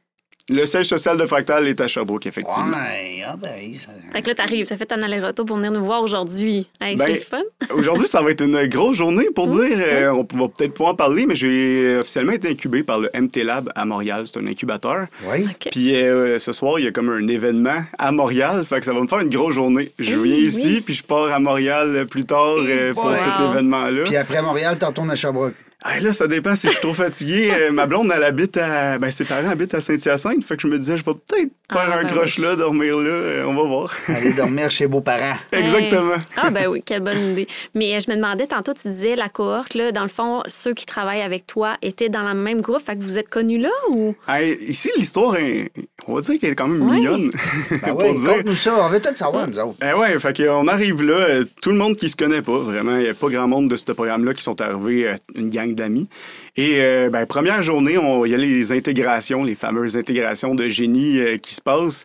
Le 0.50 0.66
siège 0.66 0.86
social 0.88 1.16
de 1.16 1.24
Fractal 1.24 1.66
est 1.68 1.80
à 1.80 1.86
Sherbrooke, 1.86 2.26
effectivement. 2.26 2.76
Ouais, 2.76 3.22
ah 3.26 3.34
ben. 3.34 3.50
Ça... 3.78 3.92
Fait 4.12 4.20
que 4.20 4.28
là, 4.28 4.34
t'arrives, 4.34 4.66
t'as 4.66 4.76
fait 4.76 4.92
un 4.92 5.00
aller-retour 5.00 5.46
pour 5.46 5.56
venir 5.56 5.70
nous 5.72 5.82
voir 5.82 6.02
aujourd'hui. 6.02 6.66
Hey, 6.82 6.96
Ben, 6.96 7.06
c'est 7.08 7.14
le 7.14 7.20
fun. 7.20 7.40
Aujourd'hui, 7.74 8.06
ça 8.06 8.20
va 8.20 8.30
être 8.30 8.42
une 8.44 8.66
grosse 8.66 8.96
journée 8.96 9.26
pour 9.34 9.46
dire. 9.48 9.62
euh, 9.78 10.10
on 10.12 10.36
va 10.36 10.48
peut-être 10.48 10.74
pouvoir 10.74 10.92
en 10.92 10.96
parler, 10.96 11.24
mais 11.26 11.34
j'ai 11.34 11.96
officiellement 11.98 12.32
été 12.32 12.50
incubé 12.50 12.82
par 12.82 12.98
le 12.98 13.10
MT 13.18 13.38
Lab 13.38 13.70
à 13.74 13.86
Montréal. 13.86 14.24
C'est 14.26 14.38
un 14.38 14.46
incubateur. 14.46 15.06
Oui. 15.32 15.46
Puis 15.72 15.94
euh, 15.96 16.38
ce 16.38 16.52
soir, 16.52 16.78
il 16.78 16.84
y 16.84 16.88
a 16.88 16.92
comme 16.92 17.08
un 17.08 17.26
événement 17.26 17.82
à 17.98 18.12
Montréal. 18.12 18.64
Fait 18.66 18.80
que 18.80 18.84
ça 18.84 18.92
va 18.92 19.00
me 19.00 19.08
faire 19.08 19.20
une 19.20 19.30
grosse 19.30 19.54
journée. 19.54 19.92
Je 19.98 20.10
viens 20.10 20.20
oui. 20.36 20.44
ici, 20.44 20.82
puis 20.84 20.92
je 20.92 21.02
pars 21.04 21.32
à 21.32 21.38
Montréal 21.38 22.06
plus 22.10 22.26
tard 22.26 22.54
euh, 22.58 22.92
pour 22.92 23.06
Wow. 23.06 23.16
cet 23.16 23.50
événement-là. 23.50 24.02
Puis 24.04 24.16
après 24.16 24.42
Montréal, 24.42 24.76
t'en 24.78 24.88
retournes 24.88 25.10
à 25.10 25.14
Sherbrooke. 25.14 25.54
Ah, 25.86 26.00
là, 26.00 26.12
ça 26.14 26.26
dépend 26.26 26.54
si 26.54 26.66
je 26.66 26.72
suis 26.72 26.80
trop 26.80 26.94
fatigué. 26.94 27.50
Euh, 27.52 27.70
ma 27.70 27.84
blonde, 27.84 28.10
elle 28.16 28.24
habite 28.24 28.56
à. 28.56 28.96
Ben, 28.96 29.10
ses 29.10 29.26
parents 29.26 29.50
habitent 29.50 29.74
à 29.74 29.80
Saint-Hyacinthe. 29.80 30.42
Fait 30.42 30.56
que 30.56 30.62
je 30.62 30.66
me 30.68 30.78
disais, 30.78 30.96
je 30.96 31.04
vais 31.04 31.12
peut-être 31.12 31.50
faire 31.70 31.90
Ah, 31.92 31.98
un 31.98 32.02
ben 32.04 32.08
croche 32.08 32.38
oui. 32.38 32.44
là, 32.44 32.56
dormir 32.56 32.96
là. 32.96 33.10
Euh, 33.10 33.44
on 33.46 33.52
va 33.54 33.62
voir. 33.64 33.94
Aller 34.08 34.32
dormir 34.32 34.70
chez 34.70 34.86
beaux-parents. 34.86 35.36
Exactement. 35.52 36.14
Ah, 36.38 36.48
ben 36.48 36.68
oui, 36.68 36.82
quelle 36.84 37.02
bonne 37.02 37.32
idée. 37.32 37.46
Mais 37.74 37.94
euh, 37.94 38.00
je 38.00 38.10
me 38.10 38.16
demandais, 38.16 38.46
tantôt, 38.46 38.72
tu 38.72 38.88
disais 38.88 39.14
la 39.14 39.28
cohorte, 39.28 39.74
là, 39.74 39.92
dans 39.92 40.02
le 40.04 40.08
fond, 40.08 40.42
ceux 40.46 40.72
qui 40.72 40.86
travaillent 40.86 41.20
avec 41.20 41.46
toi 41.46 41.76
étaient 41.82 42.08
dans 42.08 42.22
le 42.26 42.32
même 42.34 42.62
groupe. 42.62 42.80
Fait 42.80 42.96
que 42.96 43.02
vous 43.02 43.18
êtes 43.18 43.28
connus 43.28 43.58
là 43.58 43.68
ou? 43.90 44.14
Hey, 44.26 44.56
ici, 44.66 44.90
l'histoire, 44.96 45.36
est- 45.36 45.70
on 46.06 46.14
va 46.14 46.22
dire 46.22 46.40
qu'elle 46.40 46.52
est 46.52 46.56
quand 46.56 46.66
même 46.68 46.82
mignonne. 46.94 47.30
Ben 47.70 47.78
pour 47.94 47.98
oui, 48.10 48.16
dire. 48.20 48.32
conte-nous 48.36 48.54
ça. 48.54 48.74
On 48.86 48.88
veut 48.88 49.00
tout 49.02 49.14
savoir, 49.14 49.46
nous 49.48 49.58
autres. 49.58 49.76
Eh 49.82 49.92
ouais, 49.92 50.18
fait 50.18 50.34
qu'on 50.34 50.66
arrive 50.66 51.02
là, 51.02 51.40
tout 51.60 51.70
le 51.72 51.76
monde 51.76 51.94
qui 51.96 52.08
se 52.08 52.16
connaît 52.16 52.42
pas, 52.42 52.56
vraiment, 52.56 52.96
il 52.96 53.02
n'y 53.02 53.08
a 53.10 53.14
pas 53.14 53.28
grand 53.28 53.48
monde 53.48 53.68
de 53.68 53.76
ce 53.76 53.84
programme-là 53.92 54.32
qui 54.32 54.42
sont 54.42 54.58
arrivés, 54.62 55.12
une 55.34 55.50
gang 55.50 55.73
d'amis. 55.74 56.08
Et 56.56 56.80
euh, 56.80 57.10
ben, 57.10 57.26
première 57.26 57.62
journée, 57.62 57.98
on- 57.98 58.24
il 58.24 58.32
y 58.32 58.34
a 58.34 58.38
les 58.38 58.72
intégrations, 58.72 59.44
les 59.44 59.54
fameuses 59.54 59.96
intégrations 59.96 60.54
de 60.54 60.68
génie 60.68 61.18
euh, 61.18 61.36
qui 61.36 61.54
se 61.54 61.60
passent, 61.60 62.04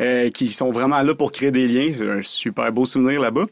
euh, 0.00 0.30
qui 0.30 0.48
sont 0.48 0.70
vraiment 0.70 1.02
là 1.02 1.14
pour 1.14 1.32
créer 1.32 1.50
des 1.50 1.68
liens. 1.68 1.90
C'est 1.96 2.08
un 2.10 2.22
super 2.22 2.72
beau 2.72 2.84
souvenir 2.84 3.20
là-bas. 3.20 3.44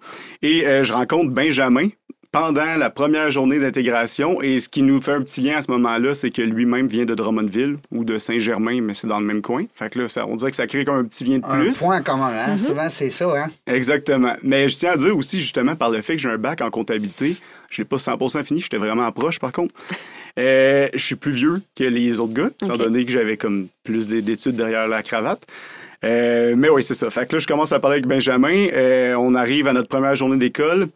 Et 0.42 0.66
euh, 0.66 0.84
je 0.84 0.92
rencontre 0.92 1.30
Benjamin 1.30 1.88
pendant 2.30 2.76
la 2.76 2.90
première 2.90 3.30
journée 3.30 3.58
d'intégration. 3.58 4.42
Et 4.42 4.58
ce 4.58 4.68
qui 4.68 4.82
nous 4.82 5.00
fait 5.00 5.12
un 5.12 5.22
petit 5.22 5.40
lien 5.40 5.56
à 5.56 5.62
ce 5.62 5.70
moment-là, 5.70 6.12
c'est 6.12 6.28
que 6.28 6.42
lui-même 6.42 6.86
vient 6.86 7.06
de 7.06 7.14
Drummondville 7.14 7.76
ou 7.90 8.04
de 8.04 8.18
Saint-Germain, 8.18 8.80
mais 8.82 8.92
c'est 8.92 9.06
dans 9.06 9.18
le 9.18 9.24
même 9.24 9.40
coin. 9.40 9.64
Fait 9.72 9.90
que 9.90 9.98
là, 9.98 10.08
ça, 10.08 10.26
on 10.26 10.36
dirait 10.36 10.50
que 10.50 10.56
ça 10.56 10.66
crée 10.66 10.84
comme 10.84 10.96
un 10.98 11.04
petit 11.04 11.24
lien 11.24 11.38
de 11.38 11.46
Un 11.46 11.60
plus. 11.60 11.78
point 11.78 12.02
commun, 12.02 12.30
hein? 12.34 12.56
Souvent, 12.58 12.88
c'est 12.90 13.08
ça, 13.10 13.32
hein? 13.34 13.48
Exactement. 13.66 14.34
Mais 14.42 14.68
je 14.68 14.76
tiens 14.76 14.92
à 14.92 14.96
dire 14.96 15.16
aussi, 15.16 15.40
justement, 15.40 15.74
par 15.74 15.88
le 15.88 16.02
fait 16.02 16.16
que 16.16 16.22
j'ai 16.22 16.28
un 16.28 16.36
bac 16.36 16.60
en 16.60 16.68
comptabilité, 16.70 17.34
je 17.70 17.82
l'ai 17.82 17.84
pas 17.84 17.96
100% 17.96 18.44
fini, 18.44 18.60
j'étais 18.60 18.78
vraiment 18.78 19.10
proche, 19.12 19.38
par 19.38 19.52
contre. 19.52 19.74
Euh, 20.38 20.88
je 20.94 20.98
suis 20.98 21.16
plus 21.16 21.32
vieux 21.32 21.62
que 21.76 21.84
les 21.84 22.20
autres 22.20 22.32
gars, 22.32 22.50
étant 22.62 22.76
donné 22.76 23.04
que 23.04 23.10
j'avais 23.10 23.36
comme 23.36 23.68
plus 23.84 24.06
d'études 24.06 24.56
derrière 24.56 24.88
la 24.88 25.02
cravate. 25.02 25.42
Euh, 26.04 26.54
mais 26.56 26.68
oui, 26.68 26.84
c'est 26.84 26.94
ça. 26.94 27.10
Fait 27.10 27.26
que 27.26 27.34
là, 27.34 27.38
je 27.40 27.46
commence 27.46 27.72
à 27.72 27.80
parler 27.80 27.96
avec 27.96 28.06
Benjamin. 28.06 28.68
Euh, 28.72 29.14
on 29.14 29.34
arrive 29.34 29.66
à 29.66 29.72
notre 29.72 29.88
première 29.88 30.14
journée 30.14 30.36
d'école. 30.36 30.88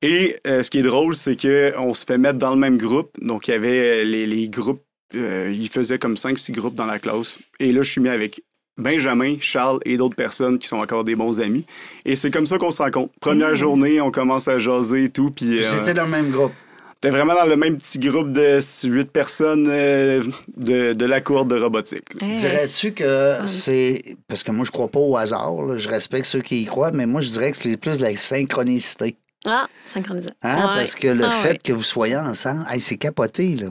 Et 0.00 0.36
ce 0.44 0.70
qui 0.70 0.78
est 0.78 0.82
drôle, 0.82 1.14
c'est 1.16 1.34
qu'on 1.34 1.92
se 1.92 2.04
fait 2.06 2.18
mettre 2.18 2.38
dans 2.38 2.50
le 2.50 2.56
même 2.56 2.78
groupe. 2.78 3.10
Donc, 3.20 3.48
il 3.48 3.50
y 3.50 3.54
avait 3.54 4.04
les, 4.04 4.26
les 4.26 4.46
groupes. 4.46 4.82
il 5.12 5.68
faisait 5.68 5.98
comme 5.98 6.14
5-6 6.14 6.52
groupes 6.52 6.76
dans 6.76 6.86
la 6.86 7.00
classe. 7.00 7.38
Et 7.58 7.72
là, 7.72 7.82
je 7.82 7.90
suis 7.90 8.00
mis 8.00 8.08
avec 8.08 8.40
Benjamin, 8.78 9.36
Charles 9.40 9.80
et 9.84 9.96
d'autres 9.96 10.16
personnes 10.16 10.58
qui 10.58 10.68
sont 10.68 10.78
encore 10.78 11.04
des 11.04 11.16
bons 11.16 11.40
amis. 11.40 11.66
Et 12.06 12.14
c'est 12.16 12.30
comme 12.30 12.46
ça 12.46 12.56
qu'on 12.58 12.70
se 12.70 12.80
rencontre. 12.82 13.12
Première 13.20 13.54
journée, 13.54 14.00
on 14.00 14.10
commence 14.10 14.48
à 14.48 14.58
jaser 14.58 15.04
et 15.04 15.08
tout. 15.08 15.30
Puis, 15.30 15.58
euh, 15.62 15.70
J'étais 15.76 15.94
dans 15.94 16.04
le 16.04 16.10
même 16.10 16.30
groupe. 16.30 16.52
t'es 17.00 17.10
vraiment 17.10 17.34
dans 17.34 17.44
le 17.46 17.56
même 17.56 17.76
petit 17.76 17.98
groupe 17.98 18.32
de 18.32 18.58
8 18.84 19.10
personnes 19.10 19.66
euh, 19.68 20.22
de, 20.56 20.92
de 20.94 21.04
la 21.04 21.20
cour 21.20 21.44
de 21.44 21.58
robotique. 21.60 22.04
Hey. 22.22 22.34
Dirais-tu 22.34 22.92
que 22.92 23.36
c'est. 23.46 24.16
Parce 24.28 24.42
que 24.42 24.52
moi, 24.52 24.64
je 24.64 24.70
crois 24.70 24.88
pas 24.88 25.00
au 25.00 25.16
hasard. 25.16 25.60
là. 25.62 25.76
Je 25.76 25.88
respecte 25.88 26.26
ceux 26.26 26.40
qui 26.40 26.62
y 26.62 26.64
croient, 26.64 26.92
mais 26.92 27.06
moi, 27.06 27.20
je 27.20 27.28
dirais 27.30 27.50
que 27.52 27.58
c'est 27.62 27.76
plus 27.76 28.00
la 28.00 28.14
synchronicité. 28.16 29.16
Ah, 29.46 29.66
synchronisé. 29.86 30.28
Hein? 30.42 30.56
Ouais. 30.56 30.62
Parce 30.74 30.94
que 30.94 31.08
le 31.08 31.24
Ah, 31.24 31.30
fait 31.30 31.48
ouais. 31.50 31.58
que 31.62 31.72
vous 31.72 31.82
soyez 31.84 32.16
ensemble, 32.16 32.64
hey, 32.70 32.80
c'est 32.80 32.96
capoté, 32.96 33.54
là. 33.56 33.68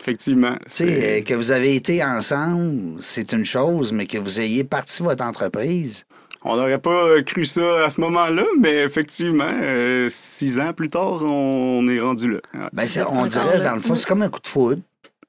Effectivement. 0.00 0.54
Tu 0.64 0.70
sais, 0.70 0.86
c'est- 0.86 1.20
euh, 1.20 1.22
que 1.22 1.34
vous 1.34 1.52
avez 1.52 1.74
été 1.74 2.02
ensemble, 2.02 2.94
c'est 3.00 3.32
une 3.32 3.44
chose, 3.44 3.92
mais 3.92 4.06
que 4.06 4.18
vous 4.18 4.40
ayez 4.40 4.64
parti 4.64 5.02
votre 5.02 5.24
entreprise. 5.24 6.04
On 6.42 6.56
n'aurait 6.56 6.78
pas 6.78 7.22
cru 7.22 7.44
ça 7.44 7.84
à 7.84 7.90
ce 7.90 8.00
moment-là, 8.00 8.44
mais 8.58 8.76
effectivement, 8.78 9.52
euh, 9.58 10.06
six 10.08 10.58
ans 10.58 10.72
plus 10.72 10.88
tard, 10.88 11.22
on 11.22 11.86
est 11.88 12.00
rendu 12.00 12.30
là. 12.30 12.38
Ouais. 12.58 12.66
Ben, 12.72 12.86
on 13.10 13.26
dirait, 13.26 13.60
dans 13.60 13.74
le 13.74 13.80
fond, 13.80 13.94
c'est 13.94 14.06
comme 14.08 14.22
un 14.22 14.30
coup 14.30 14.40
de 14.40 14.46
foudre, 14.46 14.80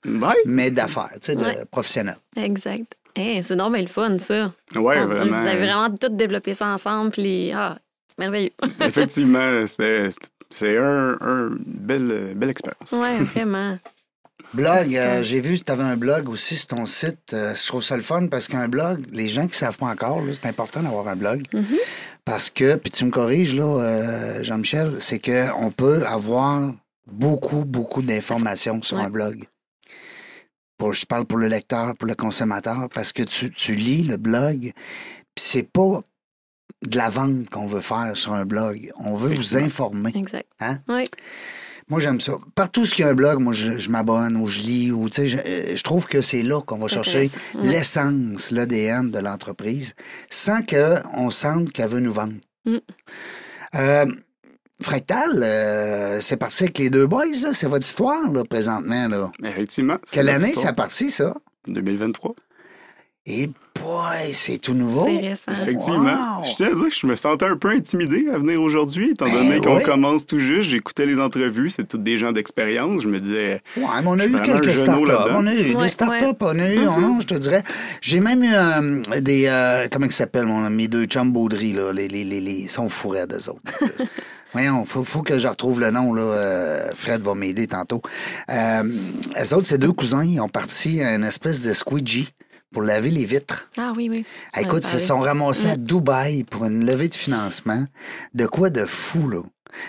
Ouais, 0.05 0.33
mais 0.45 0.71
d'affaires, 0.71 1.11
tu 1.15 1.19
sais, 1.27 1.35
de 1.35 1.43
Ouais. 1.43 1.63
professionnel. 1.69 2.15
Exact. 2.35 2.95
Hey, 3.15 3.43
c'est 3.43 3.55
donc 3.57 3.73
bien 3.73 3.81
le 3.81 3.87
fun, 3.87 4.17
ça. 4.17 4.51
Dieu, 4.71 4.81
vraiment. 4.81 5.41
Vous 5.41 5.47
avez 5.47 5.57
vraiment 5.59 5.93
tout 5.95 6.09
développé 6.09 6.53
ça 6.53 6.67
ensemble, 6.67 7.11
puis 7.11 7.51
ah, 7.53 7.77
merveilleux. 8.17 8.51
Effectivement, 8.79 9.65
c'était- 9.67 10.07
c'est 10.49 10.77
un, 10.77 11.17
un 11.21 11.49
belle, 11.65 12.31
belle 12.35 12.49
expérience. 12.49 12.93
ouais, 12.93 13.17
vraiment. 13.19 13.77
Blog, 14.53 14.95
euh, 14.95 15.23
j'ai 15.23 15.39
vu 15.39 15.57
que 15.59 15.63
tu 15.63 15.71
avais 15.71 15.83
un 15.83 15.97
blog 15.97 16.29
aussi 16.29 16.55
sur 16.55 16.67
ton 16.67 16.85
site. 16.85 17.33
Euh, 17.33 17.55
je 17.55 17.67
trouve 17.67 17.83
ça 17.83 17.95
le 17.95 18.01
fun 18.01 18.27
parce 18.27 18.47
qu'un 18.47 18.67
blog, 18.67 19.01
les 19.11 19.29
gens 19.29 19.43
qui 19.43 19.51
ne 19.53 19.55
savent 19.55 19.77
pas 19.77 19.87
encore, 19.87 20.21
c'est 20.33 20.45
important 20.45 20.81
d'avoir 20.83 21.07
un 21.07 21.15
blog. 21.15 21.43
Parce 22.25 22.49
que, 22.49 22.75
puis 22.75 22.91
tu 22.91 23.05
me 23.05 23.11
corriges, 23.11 23.55
là, 23.55 23.63
euh, 23.81 24.43
Jean-Michel, 24.43 24.95
c'est 24.99 25.19
qu'on 25.19 25.71
peut 25.71 26.05
avoir 26.05 26.73
beaucoup, 27.07 27.65
beaucoup 27.65 28.01
d'informations 28.01 28.81
sur 28.81 28.97
Ouais. 28.97 29.03
un 29.03 29.09
blog. 29.09 29.45
Pour, 30.77 30.93
je 30.93 31.05
parle 31.05 31.25
pour 31.25 31.37
le 31.37 31.47
lecteur, 31.47 31.93
pour 31.95 32.07
le 32.07 32.15
consommateur, 32.15 32.89
parce 32.93 33.13
que 33.13 33.23
tu, 33.23 33.49
tu 33.51 33.75
lis 33.75 34.03
le 34.03 34.17
blog, 34.17 34.59
puis 34.61 34.73
c'est 35.37 35.63
pas 35.71 35.99
de 36.83 36.97
la 36.97 37.09
vente 37.09 37.49
qu'on 37.49 37.67
veut 37.67 37.81
faire 37.81 38.13
sur 38.15 38.33
un 38.33 38.45
blog. 38.45 38.91
On 38.97 39.15
veut 39.15 39.29
vous 39.29 39.57
informer. 39.57 40.11
Exact. 40.15 40.47
Hein? 40.59 40.79
Oui. 40.87 41.03
Moi, 41.89 41.99
j'aime 41.99 42.19
ça. 42.19 42.33
Partout 42.55 42.85
ce 42.85 42.93
qu'il 42.95 43.03
y 43.03 43.07
a 43.07 43.11
un 43.11 43.13
blog, 43.13 43.41
moi, 43.41 43.53
je, 43.53 43.77
je 43.77 43.89
m'abonne 43.89 44.37
ou 44.37 44.47
je 44.47 44.59
lis. 44.59 44.91
Ou, 44.91 45.09
tu 45.09 45.15
sais, 45.15 45.27
je, 45.27 45.37
euh, 45.37 45.75
je 45.75 45.83
trouve 45.83 46.05
que 46.07 46.21
c'est 46.21 46.41
là 46.41 46.61
qu'on 46.61 46.77
va 46.77 46.87
chercher. 46.87 47.29
Ouais. 47.55 47.67
l'essence, 47.67 48.51
l'ADN 48.51 49.11
de 49.11 49.19
l'entreprise, 49.19 49.95
sans 50.29 50.61
qu'on 50.61 51.29
sente 51.29 51.71
qu'elle 51.71 51.89
veut 51.89 51.99
nous 51.99 52.13
vendre. 52.13 52.33
Mm. 52.65 52.77
Euh, 53.75 54.05
Fractal, 54.81 55.43
euh, 55.43 56.19
c'est 56.21 56.37
parti 56.37 56.63
avec 56.63 56.77
les 56.79 56.89
deux 56.89 57.05
boys, 57.07 57.25
là. 57.43 57.53
C'est 57.53 57.67
votre 57.67 57.85
histoire, 57.85 58.31
là, 58.31 58.43
présentement, 58.43 59.07
là. 59.07 59.31
Effectivement. 59.43 59.97
c'est 60.03 60.15
Quelle 60.15 60.29
année 60.29 60.53
ça 60.53 60.73
parti, 60.73 61.11
ça? 61.11 61.35
2023. 61.67 62.33
Et 63.27 63.49
boy, 63.79 64.33
c'est 64.33 64.57
tout 64.57 64.73
nouveau. 64.73 65.05
C'est 65.05 65.17
récent. 65.27 65.51
Effectivement. 65.61 66.37
Wow! 66.39 66.43
Je 66.43 66.55
tiens 66.55 66.67
à 66.67 66.73
dire 66.73 66.83
que 66.87 66.93
je 66.95 67.07
me 67.07 67.15
sentais 67.15 67.45
un 67.45 67.57
peu 67.57 67.69
intimidé 67.69 68.27
à 68.33 68.37
venir 68.37 68.61
aujourd'hui, 68.61 69.11
étant 69.11 69.25
donné 69.31 69.49
Ben 69.59 69.61
qu'on 69.61 69.77
oui. 69.77 69.83
commence 69.83 70.25
tout 70.25 70.39
juste. 70.39 70.69
J'écoutais 70.69 71.05
les 71.05 71.19
entrevues, 71.19 71.69
c'est 71.69 71.87
toutes 71.87 72.03
des 72.03 72.17
gens 72.17 72.31
d'expérience. 72.31 73.01
Je 73.03 73.07
me 73.09 73.19
disais, 73.19 73.61
Ouais, 73.77 73.83
mais 74.01 74.07
on 74.07 74.19
a 74.19 74.25
eu 74.25 74.31
quelques 74.43 74.73
startups. 74.75 75.11
On 75.35 75.47
a 75.47 75.53
eu 75.53 75.75
Ouais, 75.75 75.83
des 75.83 75.89
startups, 75.89 76.23
ouais. 76.25 76.35
on 76.41 76.59
a 76.59 76.73
eu, 76.73 76.87
on- 76.87 76.99
non, 77.01 77.19
je 77.19 77.27
te 77.27 77.35
dirais. 77.35 77.63
J'ai 78.01 78.19
même 78.19 78.43
eu 78.43 78.51
euh, 78.53 79.19
des. 79.21 79.45
euh, 79.47 79.87
comment 79.91 80.05
ils 80.05 80.11
s'appellent, 80.11 80.45
mon, 80.45 80.69
mes 80.69 80.87
deux 80.87 81.05
chums 81.05 81.31
Baudry, 81.31 81.73
là. 81.73 81.91
Les, 81.91 82.07
les, 82.07 82.23
les, 82.23 82.41
les, 82.41 82.51
ils 82.53 82.69
sont 82.69 82.89
fourrés 82.89 83.25
d'eux 83.27 83.49
autres. 83.49 83.61
Voyons, 84.53 84.83
faut, 84.83 85.05
faut 85.05 85.21
que 85.21 85.37
je 85.37 85.47
retrouve 85.47 85.79
le 85.79 85.91
nom, 85.91 86.13
là. 86.13 86.21
Euh, 86.23 86.89
Fred 86.93 87.21
va 87.21 87.33
m'aider 87.33 87.67
tantôt. 87.67 88.01
Euh, 88.49 88.83
eux 88.83 89.53
autres, 89.55 89.65
ces 89.67 89.77
deux 89.77 89.93
cousins, 89.93 90.25
ils 90.25 90.41
ont 90.41 90.49
parti 90.49 91.01
à 91.01 91.15
une 91.15 91.23
espèce 91.23 91.61
de 91.63 91.71
squeegee 91.71 92.27
pour 92.71 92.81
laver 92.81 93.11
les 93.11 93.25
vitres. 93.25 93.67
Ah 93.77 93.93
oui, 93.95 94.09
oui. 94.11 94.25
Ah, 94.53 94.61
Écoute, 94.61 94.83
ils 94.85 94.99
se 94.99 94.99
sont 94.99 95.19
ramassés 95.19 95.69
à 95.69 95.75
Dubaï 95.77 96.43
pour 96.43 96.65
une 96.65 96.85
levée 96.85 97.09
de 97.09 97.13
financement. 97.13 97.85
De 98.33 98.45
quoi 98.45 98.69
de 98.69 98.85
fou, 98.85 99.27
là. 99.29 99.41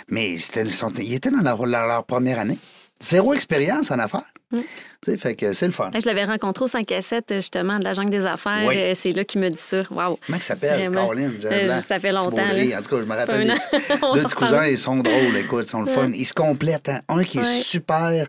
Mais 0.08 0.34
ils 0.34 1.14
étaient 1.14 1.30
dans 1.30 1.40
leur, 1.42 1.64
leur- 1.66 1.86
leur 1.86 2.04
première 2.04 2.38
année. 2.38 2.58
Zéro 3.00 3.34
expérience 3.34 3.90
en 3.90 3.98
affaires. 3.98 4.22
Mm. 4.52 4.61
Tu 5.04 5.11
sais, 5.11 5.16
fait 5.18 5.35
que 5.35 5.52
c'est 5.52 5.66
le 5.66 5.73
fun. 5.73 5.90
Je 6.00 6.06
l'avais 6.06 6.23
rencontré 6.25 6.64
au 6.64 6.68
5 6.68 6.92
à 6.92 7.02
7, 7.02 7.25
justement, 7.35 7.76
de 7.76 7.82
la 7.85 7.92
jungle 7.92 8.11
des 8.11 8.25
affaires. 8.25 8.62
Oui. 8.64 8.76
Euh, 8.78 8.92
C'est 8.97 9.11
là 9.11 9.25
qu'il 9.25 9.40
me 9.40 9.49
dit 9.50 9.59
ça. 9.59 9.80
Wow. 9.90 10.16
Comment 10.25 10.38
il 10.38 10.42
s'appelle. 10.42 10.92
Colin? 10.92 11.32
Euh, 11.44 11.66
ça 11.66 11.99
fait 11.99 12.12
longtemps, 12.12 12.37
là. 12.37 12.78
En 12.78 12.82
tout 12.82 12.88
cas, 12.90 12.97
je 13.00 13.02
me 13.11 13.16
rappelle. 13.16 13.40
Les 13.40 13.47
Deux 14.14 14.23
petits 14.23 14.35
cousins, 14.37 14.64
ils 14.66 14.78
sont 14.78 14.97
drôles, 14.99 15.37
écoute, 15.38 15.64
ils 15.64 15.68
sont 15.68 15.80
le 15.80 15.88
fun. 15.88 16.09
Ils 16.14 16.25
se 16.25 16.32
complètent. 16.35 16.88
hein. 16.88 17.00
Un 17.09 17.25
qui 17.25 17.38
est 17.38 17.40
Ouais. 17.40 17.62
super 17.64 18.26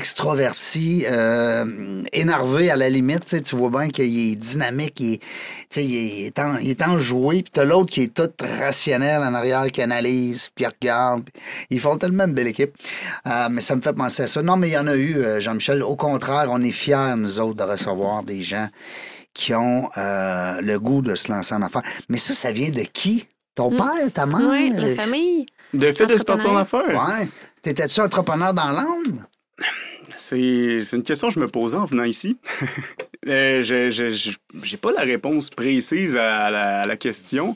extroverti, 0.00 1.04
euh, 1.08 2.02
énervé 2.12 2.70
à 2.70 2.76
la 2.76 2.88
limite. 2.88 3.26
Tu 3.26 3.36
sais, 3.36 3.40
tu 3.42 3.54
vois 3.54 3.70
bien 3.70 3.88
qu'il 3.90 4.32
est 4.32 4.34
dynamique, 4.34 4.98
il 5.00 5.14
est, 5.14 5.18
tu 5.18 5.26
sais, 5.70 5.84
il 5.84 6.26
est, 6.26 6.38
en, 6.38 6.56
il 6.56 6.70
est 6.70 6.82
enjoué. 6.82 7.42
Puis 7.42 7.52
t'as 7.52 7.64
l'autre 7.64 7.90
qui 7.92 8.02
est 8.04 8.14
tout 8.14 8.28
rationnel 8.60 9.20
en 9.22 9.34
arrière, 9.34 9.66
qui 9.68 9.82
analyse, 9.82 10.48
puis 10.54 10.64
il 10.64 10.68
regarde. 10.80 11.28
Ils 11.70 11.78
font 11.78 11.96
tellement 11.98 12.24
une 12.24 12.32
belle 12.34 12.48
équipe. 12.48 12.72
Euh, 13.26 13.48
mais 13.50 13.60
ça 13.60 13.76
me 13.76 13.80
fait 13.80 13.92
penser 13.92 14.24
à 14.24 14.26
ça. 14.26 14.42
Non, 14.42 14.56
mais 14.56 14.68
il 14.68 14.72
y 14.72 14.78
en 14.78 14.86
a 14.88 14.96
eu, 14.96 15.16
Jean-Michel. 15.50 15.82
Au 15.82 15.96
contraire, 15.96 16.48
on 16.50 16.60
est 16.62 16.72
fiers, 16.72 17.14
nous 17.16 17.40
autres, 17.40 17.54
de 17.64 17.70
recevoir 17.70 18.22
des 18.22 18.42
gens 18.42 18.68
qui 19.34 19.54
ont 19.54 19.88
euh, 19.96 20.60
le 20.60 20.78
goût 20.80 21.02
de 21.02 21.14
se 21.14 21.30
lancer 21.30 21.54
en 21.54 21.62
affaires. 21.62 21.82
Mais 22.08 22.18
ça, 22.18 22.34
ça 22.34 22.50
vient 22.52 22.70
de 22.70 22.80
qui? 22.82 23.26
Ton 23.54 23.70
père, 23.76 24.12
ta 24.14 24.26
mère? 24.26 24.40
Oui, 24.48 24.72
la 24.76 24.94
famille. 25.04 25.46
de 25.74 25.90
fait 25.92 26.06
de 26.06 26.16
se 26.16 26.24
partir 26.24 26.50
en 26.52 26.56
affaires. 26.56 26.86
Ouais. 26.88 27.28
T'étais-tu 27.62 28.00
entrepreneur 28.00 28.54
dans 28.54 28.70
l'âme? 28.70 29.26
C'est 30.16 30.38
une 30.92 31.02
question 31.02 31.28
que 31.28 31.34
je 31.34 31.40
me 31.40 31.46
posais 31.48 31.76
en 31.76 31.84
venant 31.84 32.04
ici. 32.04 32.38
Euh, 33.28 33.60
je- 33.62 33.90
J'ai 34.62 34.76
pas 34.78 34.92
la 34.92 35.02
réponse 35.02 35.50
précise 35.50 36.16
à 36.16 36.50
la, 36.50 36.80
à 36.80 36.86
la 36.86 36.96
question. 36.96 37.54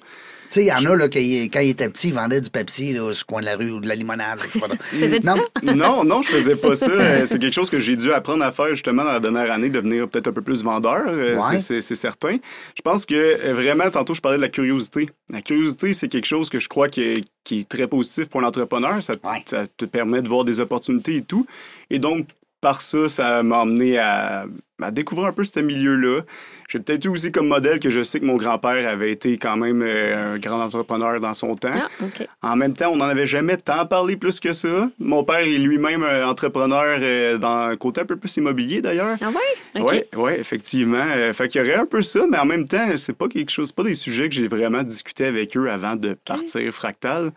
Tu 0.54 0.60
sais, 0.60 0.66
il 0.66 0.68
y 0.68 0.72
en 0.72 0.88
a, 0.92 0.94
là, 0.94 1.08
qui, 1.08 1.50
quand 1.50 1.58
il 1.58 1.70
était 1.70 1.88
petit, 1.88 2.08
il 2.08 2.14
vendait 2.14 2.40
du 2.40 2.48
Pepsi, 2.48 2.92
là, 2.92 3.12
sur 3.12 3.24
le 3.26 3.32
coin 3.32 3.40
de 3.40 3.46
la 3.46 3.56
rue 3.56 3.72
ou 3.72 3.80
de 3.80 3.88
la 3.88 3.96
limonade. 3.96 4.38
je 4.40 4.46
sais 4.52 4.60
pas. 4.60 4.68
Tu 4.90 4.96
faisais 5.00 5.18
non, 5.18 5.34
ça? 5.34 5.42
Non, 5.74 6.04
non, 6.04 6.22
je 6.22 6.28
faisais 6.28 6.54
pas 6.54 6.76
ça. 6.76 6.90
Euh, 6.92 7.26
C'est 7.26 7.40
quelque 7.40 7.52
chose 7.54 7.70
que 7.70 7.80
j'ai 7.80 7.96
dû 7.96 8.12
apprendre 8.12 8.44
à 8.44 8.52
faire 8.52 8.68
justement 8.68 9.02
dans 9.02 9.12
la 9.14 9.18
dernière 9.18 9.50
année, 9.50 9.68
devenir 9.68 10.08
peut-être 10.08 10.28
un 10.28 10.32
peu 10.32 10.42
plus 10.42 10.62
vendeur, 10.62 11.06
euh, 11.08 11.36
Ouais. 11.40 11.58
c'est- 11.58 11.80
certain. 11.80 12.36
Je 12.76 12.82
pense 12.82 13.04
que 13.04 13.14
euh, 13.16 13.52
vraiment, 13.54 13.90
tantôt, 13.90 14.14
je 14.14 14.20
parlais 14.20 14.36
de 14.36 14.42
la 14.42 14.48
curiosité. 14.48 15.08
La 15.30 15.42
curiosité, 15.42 15.92
c'est 15.92 16.06
quelque 16.08 16.26
chose 16.26 16.48
que 16.48 16.60
je 16.60 16.68
crois 16.68 16.88
qui 16.88 17.02
est, 17.02 17.24
qui 17.42 17.58
est 17.60 17.68
très 17.68 17.88
positif 17.88 18.28
pour 18.28 18.40
l'entrepreneur. 18.40 19.02
Ça, 19.02 19.14
Ouais. 19.24 19.42
ça 19.46 19.64
te 19.76 19.86
permet 19.86 20.22
de 20.22 20.28
voir 20.28 20.44
des 20.44 20.60
opportunités 20.60 21.16
et 21.16 21.22
tout. 21.22 21.44
Et 21.90 21.98
donc, 21.98 22.28
par 22.60 22.80
ça, 22.80 23.08
ça 23.08 23.42
m'a 23.42 23.62
amené 23.62 23.98
à, 23.98 24.46
à 24.82 24.90
découvrir 24.90 25.28
un 25.28 25.32
peu 25.32 25.44
ce 25.44 25.60
milieu-là. 25.60 26.22
J'ai 26.68 26.80
peut-être 26.80 27.04
eu 27.04 27.08
aussi 27.08 27.30
comme 27.30 27.46
modèle 27.46 27.78
que 27.78 27.90
je 27.90 28.02
sais 28.02 28.18
que 28.18 28.24
mon 28.24 28.36
grand-père 28.36 28.88
avait 28.88 29.12
été 29.12 29.38
quand 29.38 29.56
même 29.56 29.82
euh, 29.82 30.34
un 30.34 30.38
grand 30.38 30.60
entrepreneur 30.60 31.20
dans 31.20 31.32
son 31.34 31.54
temps. 31.56 31.70
Ah. 31.72 31.88
En 32.42 32.56
même 32.56 32.72
temps, 32.72 32.90
on 32.90 32.96
n'en 32.96 33.04
avait 33.04 33.26
jamais 33.26 33.56
tant 33.56 33.86
parlé 33.86 34.16
plus 34.16 34.40
que 34.40 34.52
ça. 34.52 34.90
Mon 34.98 35.22
père 35.22 35.38
est 35.38 35.58
lui-même 35.58 36.02
un 36.02 36.26
entrepreneur 36.26 36.98
euh, 37.00 37.38
dans 37.38 37.68
un 37.68 37.76
côté 37.76 38.00
un 38.00 38.04
peu 38.04 38.16
plus 38.16 38.36
immobilier 38.36 38.82
d'ailleurs. 38.82 39.16
Ah 39.20 39.28
ouais? 39.30 39.80
Oui, 40.14 40.20
ouais, 40.20 40.40
effectivement. 40.40 41.04
Euh, 41.08 41.32
fait 41.32 41.48
qu'il 41.48 41.60
y 41.60 41.64
aurait 41.64 41.78
un 41.78 41.86
peu 41.86 42.02
ça, 42.02 42.24
mais 42.28 42.38
en 42.38 42.44
même 42.46 42.66
temps, 42.66 42.96
c'est 42.96 43.16
pas 43.16 43.28
quelque 43.28 43.50
chose, 43.50 43.70
pas 43.70 43.84
des 43.84 43.94
sujets 43.94 44.28
que 44.28 44.34
j'ai 44.34 44.48
vraiment 44.48 44.82
discuté 44.82 45.26
avec 45.26 45.56
eux 45.56 45.70
avant 45.70 45.94
de 45.96 46.14
partir 46.24 46.72
fractal. 46.72 47.30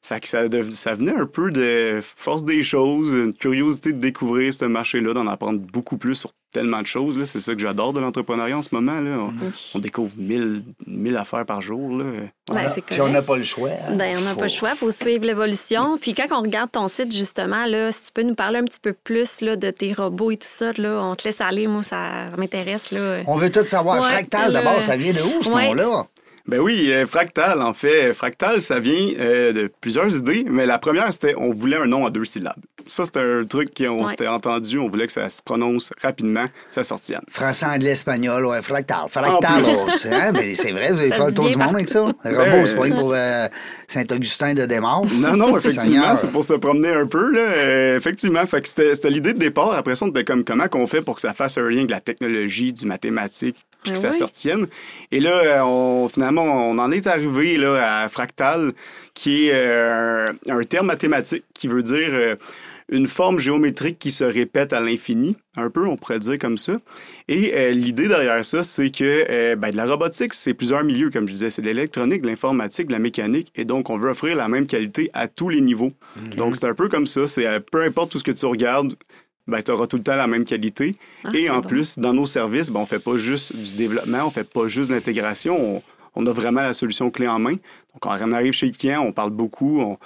Fait 0.00 0.20
que 0.20 0.28
ça, 0.28 0.48
dev- 0.48 0.70
ça 0.70 0.94
venait 0.94 1.14
un 1.14 1.26
peu 1.26 1.50
de 1.50 1.98
force 2.00 2.44
des 2.44 2.62
choses, 2.62 3.14
une 3.14 3.34
curiosité 3.34 3.92
de 3.92 3.98
découvrir 3.98 4.54
ce 4.54 4.64
marché-là, 4.64 5.12
d'en 5.12 5.26
apprendre 5.26 5.58
beaucoup 5.58 5.98
plus 5.98 6.14
sur 6.14 6.30
tellement 6.52 6.80
de 6.80 6.86
choses. 6.86 7.18
là. 7.18 7.26
C'est 7.26 7.40
ça 7.40 7.54
que 7.54 7.60
j'adore 7.60 7.92
de 7.92 8.00
l'entrepreneuriat 8.00 8.56
en 8.58 8.62
ce 8.62 8.74
moment. 8.74 9.00
Là. 9.00 9.10
On, 9.18 9.32
on 9.74 9.78
découvre 9.78 10.12
mille, 10.16 10.62
mille 10.86 11.16
affaires 11.16 11.44
par 11.44 11.60
jour. 11.60 11.96
Là. 11.96 12.04
Ben, 12.50 12.66
Puis 12.86 13.00
on 13.00 13.08
n'a 13.08 13.22
pas 13.22 13.36
le 13.36 13.42
choix. 13.42 13.68
hein. 13.70 13.94
Ben, 13.96 14.16
on 14.18 14.22
n'a 14.22 14.30
Faut- 14.30 14.36
pas 14.38 14.44
le 14.46 14.50
choix, 14.50 14.70
il 14.72 14.76
faut 14.76 14.90
suivre 14.90 15.24
l'évolution. 15.24 15.98
Puis 16.00 16.14
quand 16.14 16.26
on 16.32 16.40
regarde 16.42 16.70
ton 16.72 16.88
site, 16.88 17.14
justement, 17.14 17.66
là, 17.66 17.92
si 17.92 18.04
tu 18.04 18.12
peux 18.12 18.22
nous 18.22 18.34
parler 18.34 18.58
un 18.58 18.64
petit 18.64 18.80
peu 18.80 18.92
plus 18.94 19.40
là, 19.42 19.56
de 19.56 19.70
tes 19.70 19.92
robots 19.92 20.30
et 20.30 20.36
tout 20.36 20.46
ça, 20.48 20.72
là, 20.78 21.00
on 21.02 21.14
te 21.14 21.24
laisse 21.24 21.40
aller, 21.40 21.66
moi, 21.66 21.82
ça 21.82 22.26
m'intéresse. 22.38 22.92
Là. 22.92 23.22
On 23.26 23.36
veut 23.36 23.50
tout 23.50 23.64
savoir. 23.64 23.96
Ouais, 24.00 24.08
Fractal, 24.10 24.48
le- 24.48 24.52
d'abord, 24.54 24.80
ça 24.82 24.96
vient 24.96 25.12
de 25.12 25.20
où, 25.20 25.42
ce 25.42 25.50
Ouais. 25.50 25.66
nom-là? 25.68 26.06
Ben 26.48 26.60
oui, 26.60 26.90
euh, 26.90 27.04
Fractal, 27.06 27.60
en 27.60 27.74
fait. 27.74 28.14
Fractal, 28.14 28.62
ça 28.62 28.80
vient 28.80 29.12
euh, 29.20 29.52
de 29.52 29.70
plusieurs 29.82 30.16
idées, 30.16 30.46
mais 30.48 30.64
la 30.64 30.78
première, 30.78 31.12
c'était 31.12 31.34
on 31.36 31.50
voulait 31.50 31.76
un 31.76 31.84
nom 31.86 32.06
à 32.06 32.10
deux 32.10 32.24
syllabes. 32.24 32.56
Ça, 32.86 33.04
c'était 33.04 33.20
un 33.20 33.44
truc 33.44 33.76
qu'on 33.76 34.04
Ouais. 34.04 34.08
s'était 34.08 34.28
entendu, 34.28 34.78
on 34.78 34.88
voulait 34.88 35.04
que 35.06 35.12
ça 35.12 35.28
se 35.28 35.42
prononce 35.42 35.92
rapidement, 36.02 36.46
ça 36.70 36.82
sortienne. 36.82 37.20
Français, 37.28 37.66
anglais, 37.66 37.90
espagnol, 37.90 38.46
ouais, 38.46 38.62
fractal. 38.62 39.00
Fractalos. 39.10 39.90
Hein? 40.10 40.32
Mais 40.32 40.54
c'est 40.54 40.72
vrai, 40.72 40.90
vous 40.92 41.00
allez 41.00 41.10
faire 41.12 41.26
le 41.26 41.34
tour 41.34 41.50
du 41.50 41.58
monde 41.58 41.74
avec 41.74 41.88
ça. 41.90 42.06
Ben, 42.24 42.34
Robot, 42.34 42.64
c'est 42.66 42.76
pas 42.76 42.82
rien 42.82 42.94
pour 42.96 43.12
euh, 43.14 43.46
Saint-Augustin 43.86 44.54
de 44.54 44.64
Desmaures. 44.64 45.04
Non, 45.20 45.36
non, 45.36 45.58
effectivement, 45.58 46.16
c'est 46.16 46.32
pour 46.32 46.42
se 46.44 46.54
promener 46.54 46.92
un 46.94 47.06
peu, 47.06 47.30
là. 47.30 47.40
Euh, 47.40 47.96
effectivement, 47.98 48.46
fait 48.46 48.62
que 48.62 48.68
c'était 48.68 48.94
c'était 48.94 49.10
l'idée 49.10 49.34
de 49.34 49.38
départ. 49.38 49.72
Après 49.74 49.94
ça, 49.94 50.06
on 50.06 50.08
était 50.08 50.24
comme 50.24 50.42
comment 50.44 50.68
qu'on 50.68 50.86
fait 50.86 51.02
pour 51.02 51.16
que 51.16 51.20
ça 51.20 51.34
fasse 51.34 51.58
un 51.58 51.68
lien 51.68 51.80
avec 51.80 51.90
la 51.90 52.00
technologie, 52.00 52.72
du 52.72 52.86
mathématique, 52.86 53.56
puis 53.82 53.92
que 53.92 53.98
Ah 54.06 54.12
ça 54.12 54.24
retienne. 54.24 54.66
Et 55.12 55.20
là, 55.20 55.30
euh, 55.30 55.60
on, 55.64 56.08
finalement, 56.08 56.42
on 56.42 56.78
en 56.78 56.90
est 56.90 57.06
arrivé 57.06 57.56
là, 57.56 58.02
à 58.02 58.08
fractal, 58.08 58.72
qui 59.14 59.48
est 59.48 59.52
euh, 59.54 60.24
un, 60.48 60.58
un 60.58 60.62
terme 60.64 60.86
mathématique 60.86 61.44
qui 61.54 61.68
veut 61.68 61.82
dire 61.82 62.08
euh, 62.10 62.36
une 62.90 63.06
forme 63.06 63.38
géométrique 63.38 63.98
qui 63.98 64.10
se 64.10 64.24
répète 64.24 64.72
à 64.72 64.80
l'infini, 64.80 65.36
un 65.56 65.68
peu, 65.68 65.84
on 65.86 65.96
pourrait 65.96 66.20
dire 66.20 66.38
comme 66.38 66.56
ça. 66.56 66.72
Et 67.28 67.52
euh, 67.54 67.70
l'idée 67.72 68.08
derrière 68.08 68.42
ça, 68.42 68.62
c'est 68.62 68.90
que 68.90 69.26
euh, 69.28 69.56
ben, 69.56 69.70
de 69.70 69.76
la 69.76 69.84
robotique, 69.84 70.32
c'est 70.32 70.54
plusieurs 70.54 70.82
milieux, 70.84 71.10
comme 71.10 71.28
je 71.28 71.32
disais. 71.32 71.50
C'est 71.50 71.60
de 71.60 71.66
l'électronique, 71.66 72.22
de 72.22 72.28
l'informatique, 72.28 72.86
de 72.86 72.92
la 72.92 72.98
mécanique. 72.98 73.52
Et 73.56 73.66
donc, 73.66 73.90
on 73.90 73.98
veut 73.98 74.08
offrir 74.08 74.36
la 74.36 74.48
même 74.48 74.66
qualité 74.66 75.10
à 75.12 75.28
tous 75.28 75.50
les 75.50 75.60
niveaux. 75.60 75.92
Donc, 76.36 76.56
c'est 76.56 76.64
un 76.64 76.72
peu 76.72 76.88
comme 76.88 77.06
ça. 77.06 77.26
C'est 77.26 77.46
euh, 77.46 77.60
peu 77.60 77.82
importe 77.82 78.12
tout 78.12 78.18
ce 78.18 78.24
que 78.24 78.30
tu 78.30 78.46
regardes, 78.46 78.94
ben, 79.48 79.60
tu 79.62 79.70
auras 79.72 79.86
tout 79.86 79.96
le 79.96 80.02
temps 80.04 80.14
la 80.16 80.26
même 80.28 80.44
qualité. 80.44 80.94
Ah, 81.24 81.28
Et 81.34 81.50
en 81.50 81.60
bon. 81.60 81.68
plus, 81.68 81.98
dans 81.98 82.12
nos 82.14 82.26
services, 82.26 82.70
ben, 82.70 82.80
on 82.80 82.86
fait 82.86 82.98
pas 83.02 83.16
juste 83.16 83.56
du 83.56 83.72
développement, 83.74 84.26
on 84.26 84.30
fait 84.30 84.48
pas 84.48 84.68
juste 84.68 84.90
de 84.90 84.94
l'intégration. 84.94 85.58
On, 85.76 85.82
on 86.14 86.26
a 86.26 86.32
vraiment 86.32 86.62
la 86.62 86.74
solution 86.74 87.10
clé 87.10 87.26
en 87.26 87.38
main. 87.38 87.52
Donc, 87.52 87.60
quand 88.00 88.16
on 88.20 88.32
arrive 88.32 88.52
chez 88.52 88.66
le 88.66 88.72
client, 88.72 89.02
on 89.02 89.12
parle 89.12 89.30
beaucoup, 89.30 89.80
on, 89.80 89.96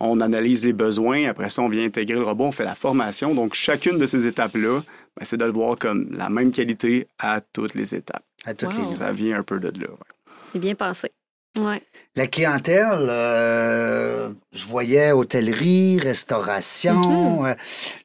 on 0.00 0.20
analyse 0.20 0.64
les 0.64 0.72
besoins. 0.72 1.28
Après 1.28 1.48
ça, 1.50 1.62
on 1.62 1.68
vient 1.68 1.84
intégrer 1.84 2.18
le 2.18 2.24
robot, 2.24 2.44
on 2.46 2.52
fait 2.52 2.64
la 2.64 2.74
formation. 2.74 3.34
Donc, 3.34 3.54
chacune 3.54 3.96
de 3.98 4.06
ces 4.06 4.26
étapes-là, 4.26 4.80
ben, 5.16 5.24
c'est 5.24 5.36
de 5.36 5.44
le 5.44 5.52
voir 5.52 5.78
comme 5.78 6.08
la 6.12 6.28
même 6.28 6.50
qualité 6.50 7.06
à 7.18 7.40
toutes 7.40 7.74
les 7.74 7.94
étapes. 7.94 8.24
À 8.44 8.54
toutes 8.54 8.72
Wow. 8.72 8.78
les 8.78 8.84
Ça 8.84 9.12
vient 9.12 9.38
un 9.38 9.42
peu 9.42 9.58
de 9.60 9.66
là. 9.68 9.88
ouais. 9.88 10.32
C'est 10.52 10.58
bien 10.58 10.74
pensé. 10.74 11.10
Ouais. 11.58 11.82
La 12.16 12.26
clientèle, 12.26 13.06
euh, 13.08 14.30
je 14.52 14.66
voyais 14.66 15.12
hôtellerie, 15.12 15.98
restauration. 16.00 17.44
euh, 17.46 17.54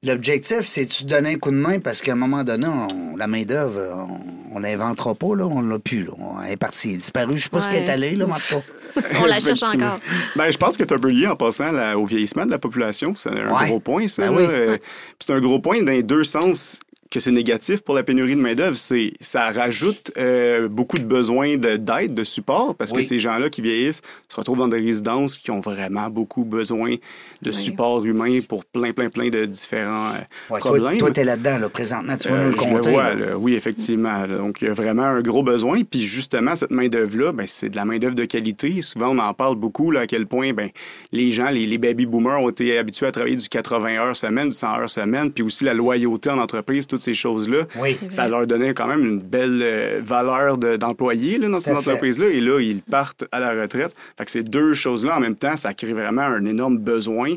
L'objectif, 0.04 0.62
c'est 0.62 0.86
de 0.86 1.08
donner 1.10 1.34
un 1.34 1.38
coup 1.38 1.52
de 1.52 1.56
main 1.56 1.80
parce 1.80 2.02
qu'à 2.02 2.12
un 2.14 2.16
moment 2.16 2.44
donné, 2.44 2.68
on- 2.68 3.16
la 3.18 3.28
main-d'œuvre, 3.28 4.08
on, 4.52 4.56
on 4.56 4.60
l'inventera 4.60 5.16
pas, 5.16 5.36
là, 5.36 5.46
on 5.48 5.62
l'a 5.62 5.80
plus. 5.80 6.06
Là. 6.06 6.12
On- 6.20 6.42
Elle 6.42 6.54
est 6.54 6.58
partie, 6.58 6.90
elle 6.90 6.94
est 6.96 6.98
disparue. 6.98 7.38
Je 7.38 7.44
sais 7.44 7.50
pas 7.50 7.60
ce 7.60 7.68
qu'elle 7.70 7.84
est 7.84 7.90
allée, 7.90 8.16
là, 8.16 8.26
mais 8.28 8.34
en 8.34 8.38
tout 8.38 8.56
cas. 8.56 8.62
On 9.20 9.26
la 9.26 9.42
cherche 9.42 9.62
encore. 9.62 9.98
Ben, 10.38 10.50
je 10.50 10.58
pense 10.58 10.78
que 10.78 10.84
tu 10.86 10.94
un 10.94 10.98
peu 10.98 11.10
lié 11.10 11.28
en 11.28 11.36
passant 11.36 11.70
là, 11.74 11.98
au 12.00 12.06
vieillissement 12.06 12.46
de 12.46 12.52
la 12.52 12.60
population. 12.60 13.14
C'est 13.14 13.28
un 13.30 13.50
Ouais. 13.54 13.68
gros 13.68 13.82
point, 13.82 14.08
ça. 14.08 14.22
Ben 14.30 14.34
oui. 14.34 14.46
Euh, 14.50 14.78
puis 14.78 14.88
c'est 15.20 15.34
un 15.34 15.42
gros 15.42 15.60
point 15.60 15.82
dans 15.84 15.92
les 15.92 16.02
deux 16.02 16.24
sens 16.24 16.80
que 17.12 17.20
c'est 17.20 17.32
négatif 17.32 17.82
pour 17.82 17.94
la 17.96 18.04
pénurie 18.04 18.36
de 18.36 18.42
main-d'œuvre. 18.42 18.76
C'est 18.78 19.14
ça 19.22 19.52
rajoute 19.52 20.12
euh, 20.18 20.68
beaucoup 20.68 20.98
de 20.98 21.04
besoins 21.06 21.56
de- 21.58 21.78
d'aide, 21.78 22.14
de, 22.14 22.24
support, 22.24 22.76
parce 22.76 22.92
Oui. 22.92 22.98
que 22.98 23.04
ces 23.06 23.20
gens-là 23.20 23.50
qui 23.50 23.62
vieillissent 23.62 24.02
se 24.28 24.36
retrouvent 24.36 24.58
dans 24.58 24.68
des 24.68 24.80
résidences 24.82 25.38
qui 25.38 25.52
ont 25.52 25.60
vraiment 25.62 26.10
beaucoup 26.10 26.44
besoin 26.46 26.96
de 27.42 27.52
support 27.52 28.04
humain 28.06 28.40
pour 28.48 28.66
plein, 28.66 28.92
plein, 28.92 29.10
plein 29.10 29.30
de 29.30 29.46
différents 29.46 30.10
euh, 30.16 30.54
Ouais, 30.54 30.60
problèmes. 30.60 30.98
toi, 30.98 31.12
t'es 31.12 31.24
là-dedans, 31.24 31.60
là, 31.60 31.70
présentement. 31.70 32.18
Tu 32.18 32.28
vas 32.28 32.36
Euh, 32.36 32.44
nous 32.46 32.50
le 32.52 32.56
je 32.56 32.58
compter. 32.62 32.90
vois, 32.92 33.14
là. 33.14 33.26
là. 33.28 33.38
oui, 33.38 33.54
effectivement. 33.54 34.26
là. 34.26 34.38
Donc, 34.38 34.62
il 34.62 34.68
y 34.68 34.72
a 34.72 34.74
vraiment 34.74 35.04
un 35.04 35.22
gros 35.22 35.44
besoin. 35.44 35.84
Puis, 35.84 36.02
justement, 36.02 36.56
cette 36.56 36.72
main-d'œuvre-là, 36.72 37.32
ben, 37.32 37.46
c'est 37.46 37.70
de 37.70 37.76
la 37.76 37.86
main-d'œuvre 37.86 38.16
de 38.16 38.26
qualité. 38.26 38.82
Souvent, 38.82 39.10
on 39.16 39.20
en 39.20 39.34
parle 39.34 39.56
beaucoup, 39.56 39.92
là, 39.92 40.02
à 40.02 40.08
quel 40.08 40.26
point 40.26 40.54
ben, 40.54 40.70
les 41.12 41.32
gens, 41.32 41.50
les, 41.50 41.66
les 41.68 41.78
baby-boomers 41.78 42.42
ont 42.42 42.50
été 42.50 42.78
habitués 42.78 43.06
à 43.06 43.12
travailler 43.12 43.36
du 43.36 43.48
80 43.48 43.96
heures 44.00 44.16
semaine, 44.16 44.50
du 44.50 44.56
100 44.56 44.80
heures 44.80 44.90
semaine, 44.90 45.32
puis 45.32 45.44
aussi 45.44 45.64
la 45.64 45.74
loyauté 45.76 46.30
en 46.32 46.40
entreprise, 46.40 46.88
toutes 46.96 47.04
ces 47.04 47.14
choses-là. 47.14 47.66
Oui. 47.80 47.98
Ça 48.10 48.28
leur 48.28 48.48
donnait 48.48 48.74
quand 48.74 48.88
même 48.88 49.06
une 49.06 49.20
belle 49.20 49.60
euh, 49.62 50.02
valeur 50.04 50.58
de- 50.58 50.76
d'employés 50.78 51.38
là, 51.38 51.48
dans 51.50 51.60
ces 51.60 51.72
entreprises-là. 51.72 52.28
Et 52.30 52.42
là, 52.42 52.60
ils 52.60 52.82
partent 52.82 53.26
à 53.32 53.40
la 53.40 53.52
retraite. 53.62 53.96
Fait 54.18 54.26
que 54.26 54.32
ces 54.32 54.44
deux 54.44 54.74
choses-là, 54.74 55.18
en 55.18 55.20
même 55.20 55.36
temps, 55.36 55.56
ça 55.56 55.74
crée 55.74 55.94
vraiment 55.94 56.22
un 56.24 56.46
énorme 56.46 56.78
besoin 56.80 57.36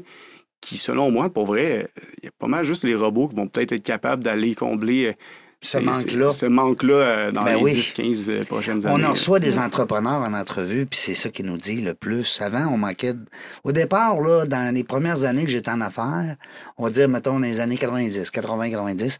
qui, 0.60 0.76
selon 0.76 1.10
moi, 1.10 1.28
pour 1.30 1.46
vrai, 1.46 1.88
il 2.22 2.24
y 2.24 2.28
a 2.28 2.32
pas 2.38 2.48
mal 2.48 2.64
juste 2.64 2.84
les 2.84 2.94
robots 2.96 3.28
qui 3.28 3.36
vont 3.36 3.46
peut-être 3.46 3.72
être 3.72 3.84
capables 3.84 4.24
d'aller 4.24 4.54
combler 4.54 5.06
euh, 5.06 5.12
Ce 5.60 5.78
manque-là. 5.78 6.30
Ce 6.30 6.46
manque-là 6.46 6.94
euh, 6.94 7.32
dans 7.32 7.42
Ben 7.42 7.56
les 7.56 7.62
oui. 7.62 7.72
10-15 7.72 8.30
euh, 8.30 8.44
prochaines 8.44 8.86
années. 8.86 9.02
On 9.04 9.06
en 9.06 9.10
reçoit 9.12 9.40
des 9.40 9.58
entrepreneurs 9.58 10.20
en 10.22 10.32
entrevue, 10.32 10.86
puis 10.86 10.98
c'est 11.02 11.14
ça 11.14 11.30
qui 11.30 11.42
nous 11.42 11.56
dit 11.56 11.80
le 11.80 11.94
plus. 11.94 12.40
Avant, 12.40 12.66
on 12.72 12.78
manquait. 12.78 13.14
de- 13.14 13.24
Au 13.64 13.72
départ, 13.72 14.20
là, 14.20 14.46
dans 14.46 14.72
les 14.72 14.84
premières 14.84 15.24
années 15.24 15.44
que 15.44 15.50
j'étais 15.50 15.70
en 15.72 15.80
affaires, 15.80 16.36
on 16.76 16.84
va 16.84 16.90
dire, 16.90 17.08
mettons, 17.08 17.34
dans 17.40 17.46
les 17.46 17.58
années 17.58 17.76
90, 17.76 18.30
80, 18.30 18.70
90, 18.70 19.18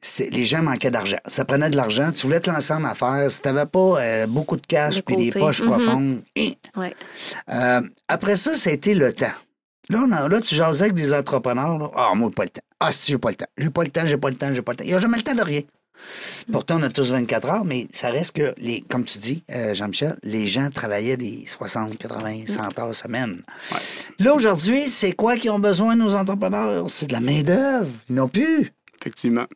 c'était- 0.00 0.30
les 0.30 0.44
gens 0.44 0.62
manquaient 0.62 0.92
d'argent. 0.92 1.18
Ça 1.26 1.44
prenait 1.44 1.68
de 1.68 1.76
l'argent. 1.76 2.12
Tu 2.12 2.26
voulais 2.26 2.40
te 2.40 2.48
lancer 2.48 2.72
en 2.72 2.84
affaires. 2.84 3.28
Si 3.30 3.42
tu 3.42 3.48
n'avais 3.48 3.66
pas 3.66 4.00
euh, 4.00 4.26
beaucoup 4.28 4.56
de 4.56 4.66
cash 4.66 5.02
puis 5.02 5.16
des 5.16 5.30
poches 5.30 5.62
Mhm. 5.62 5.66
profondes, 5.68 6.22
hein. 6.38 6.50
Ouais. 6.76 6.94
Euh, 7.52 7.80
après 8.06 8.36
ça, 8.36 8.54
ça 8.54 8.70
a 8.70 8.72
été 8.72 8.94
le 8.94 9.12
temps. 9.12 9.32
Là, 9.88 10.04
on 10.06 10.12
a- 10.12 10.28
là 10.28 10.40
tu 10.40 10.54
jasais 10.54 10.84
avec 10.84 10.94
des 10.94 11.12
entrepreneurs. 11.12 11.76
là. 11.76 11.90
Ah, 11.96 12.12
moi, 12.14 12.30
pas 12.30 12.44
le 12.44 12.50
temps. 12.50 12.60
Ah, 12.80 12.92
si, 12.92 13.12
j'ai 13.12 13.18
pas 13.18 13.30
le 13.30 13.36
temps. 13.36 13.46
J'ai 13.58 13.70
pas 13.70 13.82
le 13.82 13.90
temps, 13.90 14.06
j'ai 14.06 14.16
pas 14.16 14.30
le 14.30 14.36
temps, 14.36 14.54
j'ai 14.54 14.62
pas 14.62 14.72
le 14.72 14.76
temps. 14.76 14.84
Ils 14.84 14.92
n'ont 14.94 15.00
jamais 15.00 15.18
le 15.18 15.22
temps 15.22 15.34
de 15.34 15.42
rien. 15.42 15.60
Pourtant, 16.50 16.78
on 16.80 16.82
a 16.82 16.90
tous 16.90 17.12
24 17.12 17.50
heures, 17.50 17.64
mais 17.64 17.86
ça 17.92 18.10
reste 18.10 18.34
que, 18.36 18.54
les, 18.56 18.80
comme 18.80 19.04
tu 19.04 19.18
dis, 19.18 19.44
euh, 19.50 19.74
Jean-Michel, 19.74 20.16
les 20.22 20.46
gens 20.46 20.70
travaillaient 20.70 21.18
des 21.18 21.44
60, 21.46 21.98
80, 21.98 22.46
100 22.46 22.78
heures 22.78 22.94
semaine. 22.94 23.42
Là, 24.18 24.34
aujourd'hui, 24.34 24.80
c'est 24.88 25.12
quoi 25.12 25.36
qu'ils 25.36 25.50
ont 25.50 25.58
besoin, 25.58 25.94
nos 25.94 26.14
entrepreneurs? 26.14 26.88
C'est 26.88 27.06
de 27.06 27.12
la 27.12 27.20
main-d'œuvre. 27.20 27.90
Ils 28.08 28.14
n'ont 28.14 28.28
plus. 28.28 28.72
Effectivement. 28.98 29.46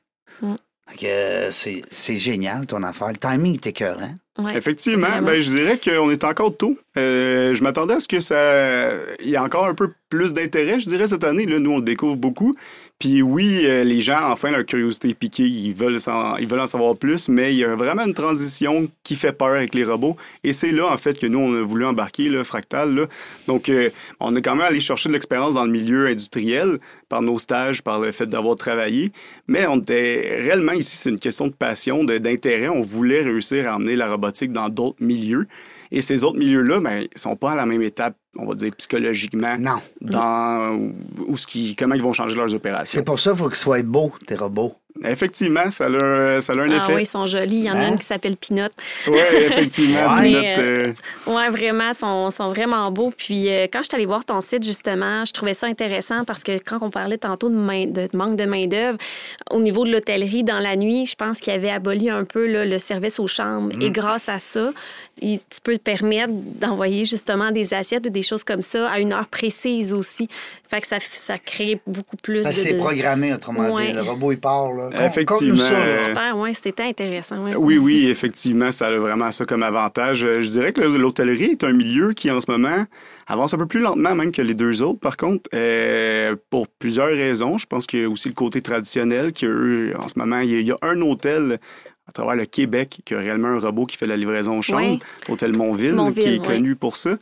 Fait 0.91 0.99
que, 0.99 1.07
euh, 1.07 1.51
c'est 1.51 1.83
c'est 1.91 2.17
génial, 2.17 2.67
ton 2.67 2.83
affaire. 2.83 3.09
Le 3.09 3.17
timing 3.17 3.55
est 3.55 3.67
écœurant. 3.67 4.15
Ouais. 4.37 4.57
Effectivement, 4.57 5.23
ben, 5.23 5.41
je 5.41 5.49
dirais 5.49 5.79
qu'on 5.79 6.11
est 6.11 6.25
encore 6.25 6.57
tôt. 6.57 6.77
Euh, 6.99 7.55
je 7.55 7.63
m'attendais 7.63 7.95
à 7.95 8.01
ce 8.01 8.09
que 8.09 8.21
ça. 8.21 8.91
Il 9.21 9.31
y 9.31 9.37
a 9.37 9.43
encore 9.43 9.67
un 9.67 9.75
peu 9.75 9.93
plus 10.09 10.33
d'intérêt, 10.33 10.79
je 10.79 10.89
dirais, 10.89 11.07
cette 11.07 11.25
année. 11.25 11.47
Là, 11.47 11.59
nous, 11.59 11.71
on 11.71 11.79
le 11.79 11.85
découvre 11.85 12.17
beaucoup. 12.17 12.53
Puis 13.05 13.21
oui, 13.21 13.67
euh, 13.67 13.85
les 13.85 14.01
gens, 14.01 14.31
enfin, 14.31 14.51
leur 14.51 14.65
curiosité 14.65 15.11
est 15.11 15.15
piquée. 15.15 15.45
Ils 15.45 15.75
veulent, 15.75 15.99
ils 16.41 16.47
veulent 16.47 16.61
en 16.61 16.67
savoir 16.67 16.97
plus, 16.97 17.29
mais 17.29 17.53
il 17.53 17.59
y 17.59 17.65
a 17.65 17.77
vraiment 17.77 18.07
une 18.07 18.15
transition 18.15 18.89
qui 19.03 19.15
fait 19.15 19.35
peur 19.35 19.49
avec 19.49 19.75
les 19.75 19.85
robots. 19.85 20.17
Et 20.43 20.55
c'est 20.55 20.73
là, 20.73 20.87
en 20.87 20.97
fait, 20.97 21.19
que 21.19 21.27
nous, 21.27 21.39
on 21.39 21.55
a 21.55 21.61
voulu 21.61 21.85
embarquer, 21.85 22.31
le 22.31 22.43
Fractal. 22.45 22.95
Là. 22.95 23.07
Donc, 23.47 23.69
euh, 23.69 23.91
on 24.21 24.35
est 24.35 24.41
quand 24.41 24.57
même 24.57 24.65
allé 24.65 24.81
chercher 24.81 25.11
de 25.11 25.13
l'expérience 25.13 25.53
dans 25.53 25.67
le 25.67 25.71
milieu 25.71 26.07
industriel 26.07 26.79
par 27.11 27.21
nos 27.21 27.39
stages, 27.39 27.83
par 27.83 28.01
le 28.01 28.11
fait 28.11 28.25
d'avoir 28.25 28.57
travaillé. 28.57 29.13
Mais 29.49 29.67
on 29.67 29.81
était 29.81 30.39
réellement 30.41 30.73
ici, 30.73 30.97
c'est 30.97 31.11
une 31.11 31.21
question 31.21 31.49
de 31.49 31.53
passion, 31.53 32.05
d'intérêt. 32.05 32.71
On 32.71 32.81
voulait 32.81 33.21
réussir 33.21 33.69
à 33.69 33.77
emmener 33.77 33.97
la 33.97 34.11
robotique 34.11 34.51
dans 34.51 34.71
d'autres 34.71 35.05
milieux. 35.05 35.47
Et 35.91 36.01
ces 36.01 36.25
autres 36.25 36.39
milieux-là, 36.39 36.81
ben, 36.81 37.07
ils 37.15 37.21
sont 37.21 37.37
pas 37.37 37.53
à 37.53 37.55
la 37.55 37.67
même 37.67 37.83
étape, 37.83 38.17
on 38.37 38.47
va 38.47 38.55
dire, 38.55 38.73
psychologiquement, 38.77 39.57
Non. 39.59 39.79
dans 40.01 40.91
où 41.27 41.37
ce 41.37 41.47
qui, 41.47 41.75
comment 41.77 41.95
ils 41.95 42.03
vont 42.03 42.13
changer 42.13 42.37
leurs 42.37 42.55
opérations. 42.55 42.99
C'est 42.99 43.05
pour 43.05 43.19
ça 43.21 43.31
qu'il 43.31 43.39
faut 43.41 43.49
qu'ils 43.49 43.57
soient 43.59 43.83
beaux, 43.83 44.13
tes 44.27 44.35
robots. 44.35 44.75
Effectivement, 45.05 45.71
ça 45.71 45.87
a, 45.87 45.89
un- 45.89 46.41
ça 46.41 46.53
a 46.53 46.57
un 46.57 46.71
Ah 46.71 46.77
effet. 46.77 46.95
oui, 46.95 47.03
ils 47.03 47.07
sont 47.07 47.27
jolis. 47.27 47.57
Il 47.59 47.65
y 47.65 47.71
en 47.71 47.75
a 47.75 47.79
Hein? 47.81 47.89
une 47.93 47.99
qui 47.99 48.07
s'appelle 48.07 48.37
Pinot. 48.37 48.69
Oui, 49.09 49.19
effectivement. 49.39 50.11
Notre, 50.23 50.61
euh, 50.61 50.93
Oui, 51.27 51.43
vraiment, 51.51 51.89
ils 51.91 51.95
sont, 51.97 52.31
sont 52.31 52.51
vraiment 52.51 52.93
beaux. 52.93 53.13
Puis 53.17 53.49
euh, 53.53 53.67
quand 53.73 53.81
je 53.81 53.89
suis 53.89 53.97
allée 53.97 54.07
voir 54.07 54.25
ton 54.25 54.41
site, 54.41 54.63
justement, 54.65 55.25
je 55.25 55.33
trouvais 55.33 55.53
ça 55.53 55.67
intéressant 55.67 56.25
parce 56.25 56.45
que 56.45 56.53
quand 56.65 56.79
on 56.83 56.91
parlait 56.91 57.19
tantôt 57.19 57.49
de, 57.51 57.57
main- 57.57 57.87
de 57.87 58.09
manque 58.15 58.37
de 58.37 58.45
main-d'œuvre, 58.45 58.97
au 59.51 59.61
niveau 59.61 59.85
de 59.85 59.91
l'hôtellerie, 59.91 60.45
dans 60.45 60.61
la 60.61 60.77
nuit, 60.77 61.07
je 61.07 61.17
pense 61.17 61.41
qu'il 61.41 61.53
avait 61.53 61.71
aboli 61.71 62.09
un 62.09 62.23
peu 62.25 62.47
là, 62.47 62.65
le 62.65 62.79
service 62.79 63.19
aux 63.19 63.27
chambres. 63.27 63.75
Mm. 63.77 63.83
Et 63.83 63.91
grâce 63.91 64.29
à 64.29 64.39
ça, 64.39 64.71
il- 65.21 65.41
tu 65.41 65.61
peux 65.65 65.77
te 65.77 65.83
permettre 65.83 66.33
d'envoyer 66.33 67.05
justement 67.05 67.51
des 67.51 67.75
assiettes 67.75 68.07
ou 68.07 68.11
des 68.11 68.23
choses 68.25 68.43
comme 68.43 68.63
ça 68.63 68.91
à 68.91 68.99
une 68.99 69.13
heure 69.13 69.29
précise 69.29 69.93
aussi. 69.93 70.29
Fait 70.69 70.81
que 70.81 70.89
ça, 70.89 70.97
ça 70.99 71.39
crée 71.39 71.81
beaucoup 71.87 72.17
plus 72.17 72.43
Ça, 72.43 72.49
de. 72.49 72.55
c'est 72.55 72.73
de- 72.73 72.79
programmé, 72.79 73.33
autrement 73.33 73.71
Ouais. 73.73 73.89
dit. 73.89 73.93
Le 73.93 74.03
robot, 74.03 74.33
il 74.33 74.41
part. 74.41 74.73
Là. 74.73 74.91
Effectivement. 75.07 75.57
Super, 75.57 76.37
oui, 76.37 76.53
c'était 76.55 76.83
intéressant. 76.83 77.45
ouais, 77.45 77.55
Oui, 77.55 77.77
aussi. 77.77 77.85
oui, 77.85 78.07
effectivement, 78.09 78.71
ça 78.73 78.87
a 78.89 78.97
vraiment 78.97 79.31
ça 79.31 79.45
comme 79.45 79.63
avantage. 79.63 80.25
Euh, 80.25 80.41
Je 80.41 80.49
dirais 80.49 80.73
que 80.73 80.81
l'hôtellerie 80.81 81.53
est 81.53 81.63
un 81.65 81.73
milieu 81.73 82.13
qui, 82.13 82.31
en 82.31 82.41
ce 82.41 82.51
moment, 82.51 82.85
avance 83.27 83.55
un 83.55 83.59
peu 83.59 83.67
plus 83.67 83.81
lentement 83.81 84.15
même 84.15 84.33
que 84.33 84.43
les 84.43 84.55
deux 84.55 84.83
autres, 84.83 84.99
par 85.01 85.17
contre, 85.17 85.49
euh, 85.55 86.35
pour 86.51 86.67
plusieurs 86.69 87.09
raisons. 87.09 87.59
Je 87.59 87.67
pense 87.67 87.87
qu'il 87.87 88.01
y 88.01 88.05
a 88.05 88.09
aussi 88.09 88.29
le 88.29 88.35
côté 88.35 88.61
traditionnel, 88.63 89.33
que 89.33 89.47
eux, 89.47 89.95
en 89.99 90.09
ce 90.09 90.19
moment, 90.19 90.41
il 90.41 90.51
y 90.51 90.57
a, 90.57 90.61
il 90.61 90.67
y 90.67 90.73
a 90.73 90.77
un 90.83 91.01
hôtel 91.03 91.59
à 92.07 92.13
travers 92.13 92.35
le 92.37 92.45
Québec 92.45 92.99
qui 93.05 93.15
a 93.15 93.19
réellement 93.19 93.49
un 93.49 93.59
robot 93.59 93.87
qui 93.87 93.97
fait 93.97 94.07
la 94.07 94.17
livraison 94.17 94.59
aux 94.59 94.63
chambres, 94.63 94.83
Ouais. 94.93 94.99
l'hôtel 95.29 95.53
Montville, 95.57 95.95
Montville, 95.95 96.23
qui 96.25 96.29
est 96.35 96.39
ouais. 96.41 96.47
connu 96.47 96.77
pour 96.77 96.97
ça. 96.97 97.17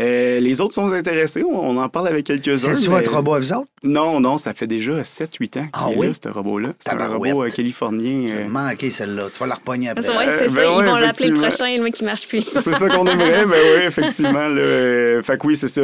Euh, 0.00 0.38
les 0.38 0.60
autres 0.60 0.74
sont 0.74 0.92
intéressés, 0.92 1.42
on, 1.42 1.58
on 1.58 1.76
en 1.76 1.88
parle 1.88 2.06
avec 2.08 2.24
quelques-uns. 2.26 2.56
C'est-tu 2.74 2.88
mais- 2.88 2.96
votre 2.98 3.14
robot 3.16 3.34
à 3.34 3.38
vous 3.40 3.52
autres? 3.52 3.66
Non, 3.82 4.20
non, 4.20 4.38
ça 4.38 4.52
fait 4.54 4.66
déjà 4.68 5.02
7-8 5.02 5.56
ans 5.58 5.62
qu'il 5.62 5.70
Ah 5.72 5.88
est 5.92 5.96
oui? 5.96 6.06
là, 6.08 6.12
ce 6.22 6.28
robot-là. 6.28 6.68
C'est 6.78 6.92
un 6.92 7.06
robot 7.08 7.44
euh, 7.44 7.48
californien. 7.48 8.26
euh, 8.28 8.42
J'ai 8.44 8.48
manqué 8.48 8.90
celle-là. 8.90 9.24
Tu 9.32 9.38
vas 9.40 9.46
la 9.46 9.54
repogner 9.56 9.88
après. 9.90 10.04
C'est 10.04 10.10
Euh, 10.12 10.48
ça. 10.48 10.54
ben 10.54 10.62
Ils 10.62 10.78
ouais, 10.78 10.84
vont 10.86 10.94
l'appeler 10.96 11.28
le 11.30 11.34
prochain, 11.40 11.76
le 11.76 11.82
mec 11.82 11.94
qui 11.94 12.04
marche 12.04 12.28
plus. 12.28 12.42
C'est 12.42 12.72
ça 12.74 12.88
qu'on 12.88 13.06
aimerait, 13.06 13.46
mais 13.46 13.56
oui, 13.78 13.82
effectivement. 13.86 14.32
Là, 14.48 14.60
euh, 14.60 15.22
fait 15.22 15.36
que 15.38 15.46
oui, 15.46 15.56
c'est 15.56 15.68
ça. 15.68 15.80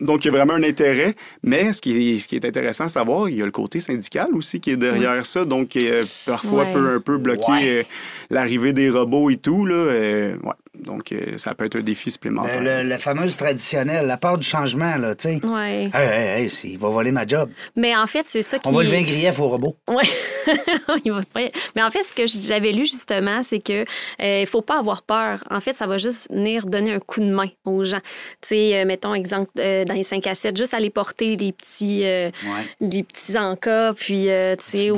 Euh, 0.00 0.04
donc, 0.04 0.24
il 0.24 0.28
y 0.28 0.30
a 0.30 0.32
vraiment 0.36 0.54
un 0.54 0.62
intérêt. 0.62 1.12
Mais 1.42 1.72
ce 1.72 1.80
qui 1.80 2.12
est, 2.14 2.18
ce 2.18 2.28
qui 2.28 2.36
est 2.36 2.44
intéressant 2.44 2.84
à 2.84 2.88
savoir, 2.88 3.28
il 3.28 3.36
y 3.38 3.42
a 3.42 3.44
le 3.44 3.50
côté 3.50 3.80
syndical 3.80 4.28
aussi 4.34 4.60
qui 4.60 4.70
est 4.72 4.76
derrière 4.76 5.24
ça. 5.26 5.44
Donc, 5.44 5.68
qui, 5.68 5.88
euh, 5.90 6.04
parfois, 6.26 6.64
Ouais. 6.64 6.72
peut 6.72 6.94
un 6.96 7.00
peu 7.00 7.18
bloquer 7.18 7.52
Ouais. 7.52 7.68
euh, 7.68 7.82
l'arrivée 8.30 8.72
des 8.72 8.90
robots 8.90 9.30
et 9.30 9.36
tout. 9.36 9.66
Là, 9.66 9.74
euh, 9.74 10.36
ouais. 10.42 10.52
Donc, 10.78 11.12
euh, 11.12 11.36
ça 11.36 11.54
peut 11.54 11.64
être 11.66 11.76
un 11.76 11.80
défi 11.80 12.10
supplémentaire. 12.10 12.60
Le, 12.62 12.82
le- 12.82 12.88
la 12.88 12.96
fameuse 12.98 13.36
traditionnelle, 13.36 14.06
la 14.06 14.16
part 14.16 14.38
du 14.38 14.46
changement, 14.46 14.96
là, 14.96 15.14
tu 15.14 15.28
sais. 15.28 15.40
Ouais. 15.44 15.90
Hey, 15.92 16.08
hey, 16.08 16.42
hey, 16.44 16.50
il 16.64 16.78
va 16.78 16.88
voler 16.88 17.10
ma 17.10 17.26
job. 17.26 17.50
Mais 17.76 17.94
en 17.94 18.06
fait, 18.06 18.24
c'est 18.26 18.42
ça 18.42 18.58
qui. 18.58 18.68
On 18.68 18.72
va 18.72 18.82
lever 18.84 18.98
un 18.98 19.02
grief 19.02 19.38
au 19.40 19.48
robot. 19.48 19.76
Ouais. 19.88 20.04
Il 21.04 21.12
va 21.12 21.20
pas- 21.32 21.40
Mais 21.76 21.82
en 21.82 21.90
fait, 21.90 22.02
ce 22.02 22.14
que 22.14 22.22
j'avais 22.26 22.72
lu 22.72 22.86
justement, 22.86 23.42
c'est 23.42 23.60
que 23.60 23.84
euh, 24.22 24.40
il 24.40 24.46
faut 24.46 24.62
pas 24.62 24.78
avoir 24.78 25.02
peur. 25.02 25.44
En 25.50 25.60
fait, 25.60 25.76
ça 25.76 25.86
va 25.86 25.98
juste 25.98 26.30
venir 26.32 26.64
donner 26.66 26.94
un 26.94 26.98
coup 26.98 27.20
de 27.20 27.30
main 27.30 27.48
aux 27.64 27.84
gens. 27.84 28.00
Tu 28.40 28.48
sais, 28.48 28.80
euh, 28.80 28.84
mettons 28.84 29.14
exemple 29.14 29.50
euh, 29.60 29.84
dans 29.90 29.96
les 29.96 30.02
5 30.04 30.26
à 30.26 30.34
7, 30.34 30.56
juste 30.56 30.72
aller 30.72 30.90
porter 30.90 31.36
les 31.36 31.52
petits, 31.52 32.04
euh, 32.04 32.30
Ouais. 32.44 32.64
les 32.80 33.02
petits 33.02 33.36
encas, 33.36 33.92
puis 33.94 34.30
euh, 34.30 34.54
tu 34.56 34.78
sais, 34.78 34.90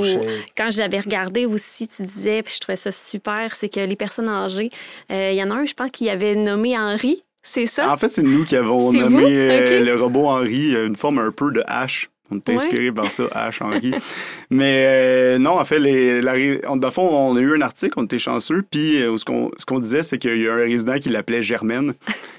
quand 0.57 0.69
j'avais 0.71 1.01
regardé 1.01 1.47
aussi, 1.47 1.89
tu 1.89 2.03
disais, 2.03 2.43
puis 2.43 2.55
je 2.55 2.61
trouvais 2.61 2.77
ça 2.77 2.93
super, 2.93 3.55
c'est 3.55 3.69
que 3.69 3.81
les 3.81 3.97
personnes 3.97 4.29
âgées, 4.29 4.71
euh, 5.11 5.31
il 5.33 5.37
y 5.39 5.43
en 5.43 5.51
a 5.51 5.55
un, 5.55 5.65
je 5.67 5.75
pense, 5.75 5.91
qui 5.91 6.11
avait 6.11 6.35
nommé 6.35 6.77
Henri. 6.79 7.23
C'est 7.43 7.67
ça? 7.67 7.91
En 7.91 7.97
fait, 7.97 8.09
c'est 8.09 8.23
nous 8.23 8.45
qui 8.45 8.55
avons 8.55 8.93
nommé 8.93 9.25
euh, 9.35 9.85
le 9.85 9.97
robot 10.01 10.27
Henri 10.29 10.75
une 10.75 10.95
forme 10.95 11.19
un 11.19 11.33
peu 11.33 11.51
de 11.51 11.63
hache. 11.67 12.09
On 12.31 12.37
est 12.37 12.51
inspiré 12.51 12.91
par 12.93 13.11
ça, 13.11 13.25
H, 13.35 13.63
Henri. 13.63 13.93
Mais 14.51 14.85
euh, 14.87 15.39
non, 15.39 15.59
en 15.59 15.65
fait, 15.65 15.79
les, 15.79 16.23
la, 16.23 16.35
on, 16.69 16.77
dans 16.77 16.89
le 16.89 16.93
fond, 16.93 17.07
on 17.07 17.37
a 17.37 17.41
eu 17.41 17.57
un 17.57 17.61
article, 17.61 17.93
on 17.97 18.05
était 18.05 18.19
chanceux, 18.19 18.63
puis 18.71 19.03
euh, 19.03 19.17
ce 19.19 19.25
qu'on 19.25 19.51
ce 19.59 19.67
qu'on 19.67 19.81
disait, 19.81 20.03
c'est 20.03 20.19
qu'il 20.19 20.39
y 20.41 20.49
a 20.49 20.53
un 20.53 20.57
résident 20.57 20.99
qui 20.99 21.09
l'appelait 21.11 21.43
Germaine. 21.43 21.93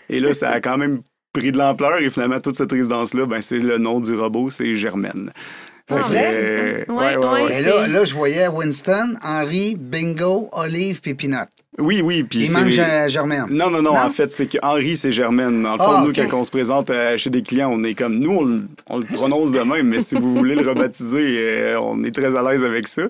Et 0.09 0.19
là, 0.19 0.33
ça 0.33 0.49
a 0.49 0.61
quand 0.61 0.77
même 0.77 1.01
pris 1.33 1.51
de 1.51 1.57
l'ampleur, 1.57 1.97
et 1.99 2.09
finalement, 2.09 2.39
toute 2.39 2.55
cette 2.55 2.71
résidence-là, 2.71 3.25
ben, 3.25 3.41
c'est 3.41 3.57
le 3.59 3.77
nom 3.79 3.99
du 3.99 4.13
robot, 4.15 4.49
c'est 4.51 4.75
Germaine. 4.75 5.31
Ah, 5.89 5.95
Fait 5.97 6.01
que, 6.01 6.07
vrai? 6.07 6.23
euh, 6.35 6.83
Ouais, 6.87 7.17
ouais, 7.17 7.25
ouais. 7.43 7.45
Mais 7.49 7.61
là, 7.63 7.87
là, 7.87 8.03
je 8.05 8.13
voyais 8.13 8.47
Winston, 8.47 9.15
Henri, 9.21 9.75
Bingo, 9.77 10.49
Olive, 10.53 11.01
puis 11.01 11.13
Peanut. 11.13 11.49
Oui, 11.77 12.01
oui, 12.01 12.23
puis 12.23 12.39
Il 12.41 12.47
c'est- 12.47 12.53
manque 12.53 12.69
Ger- 12.69 13.09
Germaine. 13.09 13.47
Non, 13.49 13.69
non, 13.69 13.81
non, 13.81 13.91
Non? 13.93 13.99
En 13.99 14.09
fait, 14.09 14.31
c'est 14.31 14.45
que 14.45 14.57
Henri, 14.61 14.95
c'est 14.95 15.11
Germaine. 15.11 15.61
Dans 15.63 15.73
le 15.73 15.77
fond, 15.79 15.85
Ah, 15.97 16.03
nous, 16.05 16.13
quand 16.13 16.37
on 16.37 16.43
se 16.45 16.51
présente 16.51 16.89
euh, 16.89 17.17
chez 17.17 17.29
des 17.29 17.41
clients, 17.41 17.69
on 17.73 17.83
est 17.83 17.95
comme. 17.95 18.17
Nous, 18.17 18.31
on, 18.31 18.45
le- 18.45 18.61
on 18.89 18.97
le 18.99 19.05
prononce 19.05 19.51
de 19.51 19.59
même, 19.59 19.87
mais 19.89 19.99
si 19.99 20.15
vous 20.15 20.33
voulez 20.35 20.55
le 20.55 20.65
rebaptiser, 20.65 21.35
euh, 21.37 21.79
on 21.81 22.01
est 22.05 22.11
très 22.15 22.33
à 22.35 22.41
l'aise 22.43 22.63
avec 22.63 22.87
ça. 22.87 23.01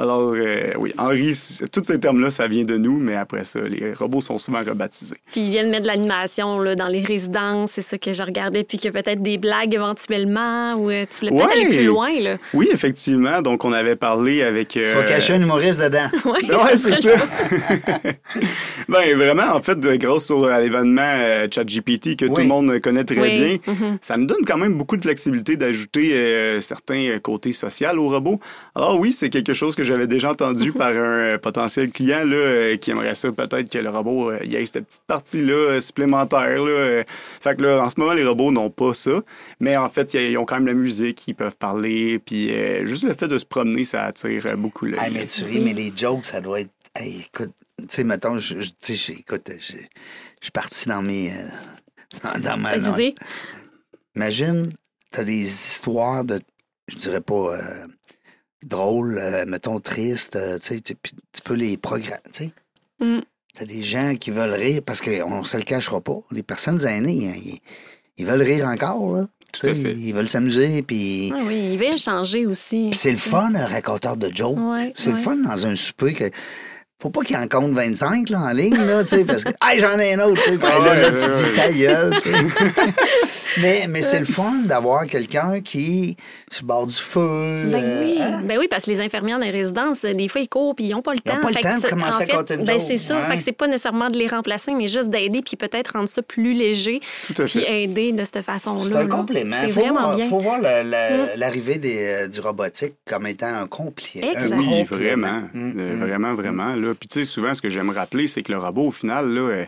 Alors, 0.00 0.32
euh, 0.34 0.72
oui, 0.78 0.94
Henri, 0.96 1.36
tous 1.70 1.84
ces 1.84 2.00
termes-là, 2.00 2.30
ça 2.30 2.46
vient 2.46 2.64
de 2.64 2.78
nous, 2.78 2.96
mais 2.98 3.16
après 3.16 3.44
ça, 3.44 3.60
les 3.60 3.92
robots 3.92 4.22
sont 4.22 4.38
souvent 4.38 4.60
rebaptisés. 4.60 5.16
Puis 5.30 5.42
ils 5.42 5.50
viennent 5.50 5.68
mettre 5.68 5.82
de 5.82 5.88
l'animation 5.88 6.58
là, 6.60 6.74
dans 6.74 6.86
les 6.88 7.02
résidences, 7.04 7.72
c'est 7.72 7.82
ça 7.82 7.98
que 7.98 8.12
je 8.14 8.22
regardais. 8.22 8.64
Puis 8.64 8.78
que 8.78 8.88
peut-être 8.88 9.20
des 9.20 9.36
blagues 9.36 9.74
éventuellement, 9.74 10.72
ou 10.78 10.88
euh, 10.90 11.04
tu 11.10 11.18
voulais 11.26 11.30
peut-être 11.36 11.54
Ouais. 11.54 11.60
aller 11.66 11.76
plus 11.76 11.84
loin. 11.84 12.18
Là. 12.18 12.36
Oui, 12.54 12.70
effectivement. 12.72 13.42
Donc, 13.42 13.66
on 13.66 13.72
avait 13.74 13.94
parlé 13.96 14.42
avec. 14.42 14.68
Tu 14.68 14.82
vas 14.84 15.00
euh, 15.00 15.02
cacher 15.02 15.34
un 15.34 15.42
humoriste 15.42 15.82
dedans. 15.82 16.08
Ouais, 16.24 16.50
Ouais, 16.50 16.76
ça 16.76 16.76
c'est 16.76 17.02
serait 17.02 17.18
ça. 17.18 17.98
ben 18.88 19.16
vraiment, 19.16 19.54
en 19.54 19.60
fait, 19.60 19.78
grâce 19.98 20.30
à 20.30 20.60
l'événement 20.60 21.02
euh, 21.02 21.46
ChatGPT 21.52 22.16
que 22.16 22.24
tout 22.24 22.32
Oui. 22.36 22.42
le 22.44 22.48
monde 22.48 22.80
connaît 22.80 23.04
très 23.04 23.20
Oui. 23.20 23.34
bien, 23.34 23.58
Mhm. 23.66 23.98
ça 24.00 24.16
me 24.16 24.24
donne 24.26 24.44
quand 24.46 24.56
même 24.56 24.74
beaucoup 24.74 24.96
de 24.96 25.02
flexibilité 25.02 25.56
d'ajouter 25.56 26.12
euh, 26.14 26.60
certains 26.60 27.18
côtés 27.22 27.52
sociaux 27.52 27.88
au 27.98 28.08
robot. 28.08 28.38
Alors 28.74 28.98
oui, 28.98 29.12
c'est 29.12 29.28
quelque 29.28 29.52
chose 29.52 29.74
que 29.74 29.84
j'avais 29.90 30.06
déjà 30.06 30.30
entendu 30.30 30.72
par 30.82 30.88
un 30.88 30.92
euh, 31.20 31.38
potentiel 31.38 31.90
client 31.90 32.24
là, 32.24 32.36
euh, 32.36 32.76
qui 32.76 32.90
aimerait 32.90 33.14
ça 33.14 33.30
peut-être 33.32 33.68
que 33.70 33.78
le 33.78 33.90
robot 33.90 34.30
euh, 34.30 34.38
y 34.44 34.56
ait 34.56 34.64
cette 34.66 34.86
petite 34.86 35.02
partie-là 35.06 35.80
supplémentaire. 35.80 36.62
Là. 36.62 37.04
Fait 37.40 37.56
que 37.56 37.62
là, 37.62 37.82
en 37.82 37.90
ce 37.90 37.98
moment, 37.98 38.12
les 38.12 38.24
robots 38.24 38.52
n'ont 38.52 38.70
pas 38.70 38.94
ça, 38.94 39.20
mais 39.60 39.76
en 39.76 39.88
fait, 39.88 40.14
ils 40.14 40.36
ont 40.38 40.44
quand 40.44 40.56
même 40.56 40.66
la 40.66 40.74
musique, 40.74 41.26
ils 41.28 41.34
peuvent 41.34 41.56
parler, 41.56 42.18
puis 42.18 42.50
euh, 42.50 42.86
juste 42.86 43.04
le 43.04 43.12
fait 43.12 43.28
de 43.28 43.38
se 43.38 43.44
promener, 43.46 43.84
ça 43.84 44.04
attire 44.04 44.56
beaucoup 44.56 44.86
l'œil. 44.86 45.00
Hey, 45.02 45.10
mais 45.12 45.26
tu 45.26 45.44
ris, 45.44 45.60
mais 45.60 45.72
les 45.74 45.92
jokes, 45.94 46.26
ça 46.26 46.40
doit 46.40 46.60
être. 46.60 46.70
Hey, 46.94 47.26
écoute, 47.32 47.52
tu 47.78 47.86
sais, 47.88 48.04
mettons, 48.04 48.38
je, 48.38 48.60
je- 48.60 48.70
tu 48.70 48.74
sais, 48.80 48.94
je- 48.94 49.18
écoute, 49.20 49.48
je, 49.58 49.72
je 49.74 49.78
suis 50.42 50.50
parti 50.52 50.88
dans 50.88 51.02
mes. 51.02 51.30
euh, 51.32 52.38
dans, 52.40 52.56
ma. 52.56 52.70
Imagine, 54.16 54.72
t'as 55.10 55.24
des 55.24 55.42
histoires 55.42 56.24
de. 56.24 56.40
Je 56.88 56.96
dirais 56.96 57.20
pas. 57.20 57.34
euh, 57.54 57.86
drôles, 58.64 59.18
euh, 59.18 59.44
mettons, 59.46 59.80
tristes, 59.80 60.36
euh, 60.36 60.58
tu 60.58 60.74
sais, 60.74 60.80
tu 60.80 60.94
puis 60.94 61.12
tu 61.32 61.42
peux 61.42 61.54
les 61.54 61.76
programmer, 61.76 62.20
tu 62.32 62.44
sais. 62.44 62.52
Mm. 63.00 63.20
T'as 63.54 63.64
des 63.64 63.82
gens 63.82 64.14
qui 64.16 64.30
veulent 64.30 64.52
rire 64.52 64.80
parce 64.84 65.00
qu'on 65.00 65.44
se 65.44 65.56
le 65.56 65.64
cachera 65.64 66.00
pas. 66.00 66.18
Les 66.30 66.42
personnes 66.42 66.86
aînées, 66.86 67.28
hein, 67.28 67.40
ils, 67.42 67.58
ils 68.18 68.26
veulent 68.26 68.42
rire 68.42 68.66
encore, 68.66 69.16
là. 69.16 69.26
Tout 69.52 69.66
à 69.66 69.70
Tu 69.70 69.76
sais, 69.76 69.82
fait. 69.82 69.92
Ils 69.94 70.14
veulent 70.14 70.28
s'amuser, 70.28 70.82
puis. 70.82 71.32
Ah 71.34 71.40
oui, 71.44 71.72
il 71.72 71.78
va 71.78 71.96
changer 71.96 72.46
aussi. 72.46 72.90
C'est 72.92 73.10
le 73.10 73.16
fun, 73.16 73.52
un 73.54 73.66
raconteur 73.66 74.16
de 74.16 74.30
jokes. 74.32 74.56
Ouais, 74.56 74.92
c'est 74.96 75.10
le 75.10 75.16
fun 75.16 75.36
dans 75.36 75.66
un 75.66 75.74
souper 75.74 76.14
que. 76.14 76.30
Faut 77.02 77.08
pas 77.08 77.22
qu'il 77.22 77.36
en 77.38 77.48
compte 77.48 77.72
25 77.72 78.28
là, 78.28 78.40
en 78.40 78.50
ligne, 78.50 78.76
là, 78.76 79.02
tu 79.02 79.16
sais, 79.16 79.24
parce 79.24 79.42
que. 79.42 79.50
Hey, 79.62 79.80
j'en 79.80 79.98
ai 79.98 80.14
un 80.14 80.20
autre, 80.20 80.42
tu 80.44 80.50
sais. 80.50 80.58
Puis 80.58 80.68
là, 80.68 81.00
là, 81.00 81.10
tu 81.10 81.16
dis 81.16 81.56
ta 81.56 81.72
gueule, 81.72 82.14
tu 82.20 82.30
sais. 82.30 82.36
mais 83.58 83.86
mais 83.88 84.02
c'est 84.02 84.18
le 84.18 84.24
fun 84.24 84.52
d'avoir 84.64 85.06
quelqu'un 85.06 85.60
qui, 85.60 86.16
le 86.60 86.66
bord 86.66 86.86
du 86.86 86.94
feu. 86.94 87.64
Ben 87.66 87.82
euh, 87.82 88.02
oui, 88.04 88.18
hein? 88.20 88.42
ben 88.44 88.58
oui, 88.58 88.68
parce 88.68 88.84
que 88.84 88.90
les 88.90 89.00
infirmières 89.00 89.38
dans 89.38 89.44
les 89.44 89.50
résidences, 89.50 90.02
des 90.02 90.28
fois, 90.28 90.40
ils 90.40 90.48
courent 90.48 90.74
puis 90.74 90.86
ils 90.86 90.90
n'ont 90.92 91.02
pas 91.02 91.12
le 91.14 91.20
Ils 91.24 91.30
ont 91.30 91.34
temps. 91.36 91.40
pas 91.40 91.48
le 91.48 91.54
Fait 91.54 91.60
temps 91.62 91.78
de 91.78 91.86
commencer 91.88 92.24
en 92.24 92.34
à 92.34 92.36
compter 92.38 92.56
ben 92.58 92.80
c'est 92.86 92.98
ça. 92.98 93.16
ouais. 93.16 93.22
Fait 93.28 93.36
que 93.38 93.42
c'est 93.42 93.52
pas 93.52 93.66
nécessairement 93.66 94.08
de 94.08 94.18
les 94.18 94.28
remplacer, 94.28 94.72
mais 94.74 94.88
juste 94.88 95.10
d'aider 95.10 95.42
puis 95.42 95.56
peut-être 95.56 95.92
rendre 95.94 96.08
ça 96.08 96.22
plus 96.22 96.52
léger 96.52 97.00
Tout 97.26 97.42
à 97.42 97.44
puis 97.44 97.60
fait. 97.60 97.82
aider 97.82 98.12
de 98.12 98.24
cette 98.24 98.42
façon-là. 98.42 98.84
C'est 98.84 98.94
un 98.96 99.00
là. 99.02 99.06
complément. 99.06 99.56
C'est 99.60 99.66
Il 99.68 99.72
faut 99.72 99.80
vraiment 99.80 100.00
voir, 100.02 100.16
bien. 100.16 100.28
faut 100.28 100.40
voir 100.40 100.58
le- 100.58 100.88
la- 100.90 101.36
l'arrivée 101.36 101.80
euh, 101.84 102.28
du 102.28 102.40
robotique 102.40 102.94
comme 103.08 103.26
étant 103.26 103.46
un 103.48 103.66
Exact. 104.22 104.54
Oui, 104.58 104.84
complément. 104.86 104.86
vraiment. 104.86 105.48
Mm, 105.52 105.72
Euh, 105.78 105.94
mm. 105.94 105.98
Vraiment, 106.00 106.34
vraiment. 106.34 106.74
Là. 106.74 106.94
Puis, 106.98 107.08
tu 107.08 107.20
sais, 107.20 107.24
souvent, 107.24 107.54
ce 107.54 107.62
que 107.62 107.68
j'aime 107.70 107.90
rappeler, 107.90 108.26
c'est 108.26 108.42
que 108.42 108.52
le 108.52 108.58
robot, 108.58 108.88
au 108.88 108.90
final, 108.90 109.28
là, 109.28 109.40
euh, 109.40 109.64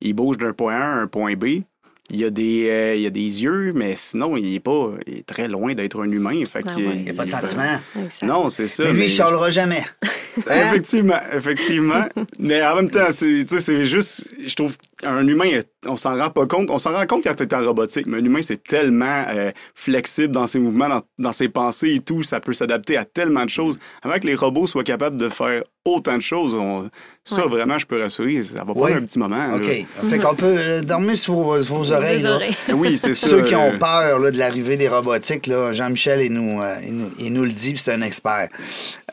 il 0.00 0.12
bouge 0.14 0.36
d'un 0.38 0.52
point 0.52 0.74
A 0.74 0.84
à 0.84 0.94
un 1.00 1.06
point 1.06 1.34
B. 1.34 1.62
Il 2.10 2.18
y, 2.20 2.24
a 2.24 2.30
des, 2.30 2.68
euh, 2.70 2.94
il 2.96 3.02
y 3.02 3.06
a 3.06 3.10
des 3.10 3.42
yeux, 3.42 3.72
mais 3.74 3.94
sinon, 3.94 4.36
il 4.38 4.54
est 4.54 4.60
pas 4.60 4.90
il 5.06 5.18
est 5.18 5.26
très 5.26 5.46
loin 5.46 5.74
d'être 5.74 6.00
un 6.02 6.08
humain. 6.08 6.42
Fait 6.50 6.62
qu'il- 6.62 6.86
ouais. 6.86 6.94
Il 6.96 7.02
n'y 7.04 7.10
a 7.10 7.12
pas 7.12 7.26
de 7.26 7.30
sentiment. 7.30 7.78
Non, 8.22 8.48
c'est 8.48 8.66
ça. 8.66 8.84
Mais 8.84 8.92
lui, 8.92 8.98
mais- 9.00 9.04
il 9.06 9.10
chialera 9.10 9.50
jamais. 9.50 9.84
Hein? 10.02 10.08
Effectivement, 10.68 11.20
effectivement. 11.36 12.02
mais 12.38 12.64
en 12.64 12.76
même 12.76 12.90
temps, 12.90 13.08
c'est 13.10 13.44
tu 13.44 13.56
sais, 13.56 13.60
c'est 13.60 13.84
juste, 13.84 14.28
je 14.46 14.54
trouve 14.54 14.76
qu'un 14.98 15.26
humain, 15.26 15.60
on 15.86 15.96
s'en 15.96 16.16
rend 16.16 16.30
pas 16.30 16.46
compte. 16.46 16.70
On 16.70 16.78
s'en 16.78 16.92
rend 16.92 17.06
compte 17.06 17.22
quand 17.22 17.34
tu 17.34 17.44
es 17.44 17.54
en 17.54 17.64
robotique, 17.64 18.06
mais 18.06 18.18
un 18.18 18.24
humain, 18.24 18.42
c'est 18.42 18.62
tellement 18.62 19.24
euh, 19.30 19.50
flexible 19.74 20.32
dans 20.32 20.46
ses 20.46 20.58
mouvements, 20.58 20.88
dans, 20.88 21.02
dans 21.18 21.32
ses 21.32 21.48
pensées 21.48 21.94
et 21.94 22.00
tout. 22.00 22.22
Ça 22.22 22.40
peut 22.40 22.52
s'adapter 22.52 22.96
à 22.96 23.04
tellement 23.04 23.44
de 23.44 23.50
choses. 23.50 23.78
Avant 24.02 24.18
que 24.18 24.26
les 24.26 24.34
robots 24.34 24.66
soient 24.66 24.84
capables 24.84 25.16
de 25.16 25.28
faire 25.28 25.62
autant 25.84 26.16
de 26.16 26.22
choses, 26.22 26.54
on- 26.54 26.88
ça, 27.24 27.44
Ouais. 27.44 27.48
vraiment, 27.50 27.78
je 27.78 27.86
peux 27.86 28.00
rassurer, 28.00 28.42
ça 28.42 28.56
va 28.58 28.64
prendre 28.66 28.80
Oui. 28.82 28.92
un 28.92 29.02
petit 29.02 29.18
moment. 29.18 29.36
là. 29.36 29.56
OK. 29.56 29.86
Fait 30.10 30.18
qu'on 30.18 30.34
peut 30.34 30.44
euh, 30.58 30.80
dormir 30.82 31.16
sur 31.16 31.34
vos, 31.34 31.60
vos 31.62 31.92
oreilles. 31.92 32.18
Les 32.18 32.22
là. 32.24 32.34
oreilles. 32.34 32.56
Oui, 32.74 32.96
c'est 32.98 33.14
ça. 33.14 33.28
Ceux 33.28 33.42
qui 33.42 33.54
euh, 33.54 33.58
ont 33.58 33.78
peur 33.78 34.18
là, 34.18 34.30
de 34.30 34.38
l'arrivée 34.38 34.76
des 34.76 34.88
robotiques, 34.88 35.46
là, 35.46 35.72
Jean-Michel, 35.72 36.22
il 36.22 36.32
nous, 36.32 36.60
euh, 36.60 36.74
il, 36.86 36.96
nous, 36.96 37.10
il 37.18 37.32
nous 37.32 37.44
le 37.44 37.50
dit, 37.50 37.72
puis 37.72 37.82
c'est 37.82 37.92
un 37.92 38.02
expert. 38.02 38.48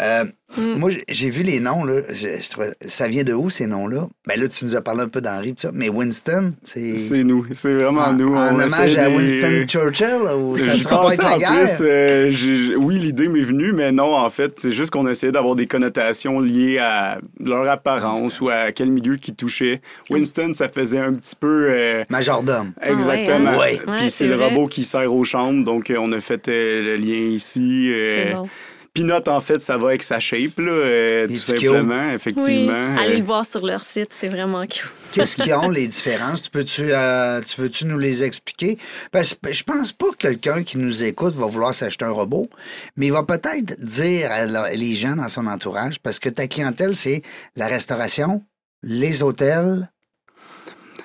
Euh, 0.01 0.25
Mm. 0.57 0.77
Moi, 0.77 0.91
j'ai- 1.09 1.29
vu 1.31 1.41
les 1.41 1.59
noms, 1.59 1.83
là. 1.83 2.01
je- 2.09 2.39
je 2.41 2.49
trouvais- 2.51 2.71
ça 2.85 3.07
vient 3.07 3.23
de 3.23 3.33
où, 3.33 3.49
ces 3.49 3.65
noms-là? 3.65 4.07
Ben 4.27 4.39
là, 4.39 4.47
tu 4.47 4.63
nous 4.63 4.75
as 4.75 4.81
parlé 4.81 5.01
un 5.01 5.07
peu 5.07 5.19
d'Henri, 5.19 5.53
pis 5.53 5.63
ça. 5.63 5.71
Mais 5.73 5.89
Winston, 5.89 6.53
c'est. 6.63 6.97
C'est 6.97 7.23
nous, 7.23 7.45
c'est 7.51 7.73
vraiment 7.73 8.01
En, 8.01 8.13
nous. 8.13 8.33
en 8.35 8.53
On 8.55 8.59
hommage 8.59 8.95
à 8.95 9.09
des- 9.09 9.15
Winston 9.15 9.65
Churchill, 9.67 10.19
ou 10.37 10.55
ça 10.57 10.71
pas 10.87 11.15
la 11.15 11.33
en 11.35 11.37
guerre? 11.39 11.49
plus, 11.77 11.77
euh, 11.81 12.31
oui, 12.77 12.99
l'idée 12.99 13.27
m'est 13.27 13.41
venue, 13.41 13.73
mais 13.73 13.91
non, 13.91 14.15
en 14.15 14.29
fait, 14.29 14.53
c'est 14.59 14.71
juste 14.71 14.91
qu'on 14.91 15.07
essayait 15.09 15.31
d'avoir 15.31 15.55
des 15.55 15.65
connotations 15.65 16.39
liées 16.39 16.77
à 16.79 17.17
leur 17.43 17.67
apparence 17.67 18.39
ou 18.39 18.49
à 18.49 18.71
quel 18.71 18.91
milieu 18.91 19.15
qui 19.17 19.33
touchait. 19.33 19.81
Winston, 20.11 20.51
ça 20.53 20.67
faisait 20.69 20.99
un 20.99 21.13
petit 21.15 21.35
peu... 21.35 21.67
euh, 21.71 22.03
Majordome. 22.11 22.71
Exactement. 22.83 23.49
hein? 23.49 23.57
Ouais. 23.59 23.77
Puis 23.83 23.91
Ouais, 23.91 23.97
c'est 24.03 24.09
c'est 24.09 24.27
le 24.27 24.35
vrai. 24.35 24.49
robot 24.49 24.67
qui 24.67 24.83
sert 24.83 25.11
aux 25.13 25.23
chambres, 25.23 25.63
donc 25.65 25.89
euh, 25.89 25.95
on 25.99 26.11
a 26.11 26.19
fait 26.19 26.47
euh, 26.49 26.81
le 26.81 26.93
lien 26.93 27.15
ici. 27.33 27.89
euh, 27.91 28.15
C'est 28.29 28.33
bon. 28.35 28.47
Peanut, 28.95 29.27
en 29.27 29.39
fait, 29.41 29.59
ça 29.59 29.77
va 29.77 29.89
avec 29.89 30.01
sa 30.03 30.19
shape, 30.19 30.57
là, 30.57 30.71
euh, 30.71 31.27
tout 31.27 31.35
simplement, 31.35 31.95
Oui, 32.09 32.13
effectivement. 32.15 32.87
allez 32.97 33.13
Euh, 33.15 33.17
le 33.17 33.23
voir 33.23 33.45
sur 33.45 33.63
leur 33.65 33.83
site, 33.83 34.09
c'est 34.11 34.27
vraiment 34.31 34.61
cute. 34.61 34.85
Qu'est-ce 35.11 35.35
qu'ils 35.35 35.53
ont, 35.53 35.69
les 35.69 35.87
différences? 35.87 36.41
Tu 36.41 36.49
peux-tu 36.49 36.93
euh, 36.93 37.41
tu 37.41 37.59
veux-tu 37.61 37.85
nous 37.85 37.99
les 37.99 38.23
expliquer? 38.23 38.77
Parce 39.11 39.33
que 39.35 39.51
je 39.51 39.63
pense 39.63 39.91
pas 39.91 40.07
que 40.11 40.15
quelqu'un 40.27 40.63
qui 40.63 40.77
nous 40.77 41.03
écoute 41.03 41.33
va 41.33 41.45
vouloir 41.45 41.73
s'acheter 41.73 42.05
un 42.05 42.11
robot, 42.11 42.49
mais 42.95 43.07
il 43.07 43.11
va 43.11 43.23
peut-être 43.23 43.79
dire 43.83 44.31
à 44.31 44.45
la- 44.45 44.69
les 44.73 44.95
gens 44.95 45.15
dans 45.17 45.27
son 45.29 45.45
entourage, 45.47 45.99
parce 45.99 46.17
que 46.19 46.29
ta 46.29 46.47
clientèle, 46.47 46.95
c'est 46.95 47.21
la 47.57 47.67
restauration, 47.67 48.41
les 48.81 49.23
hôtels 49.23 49.89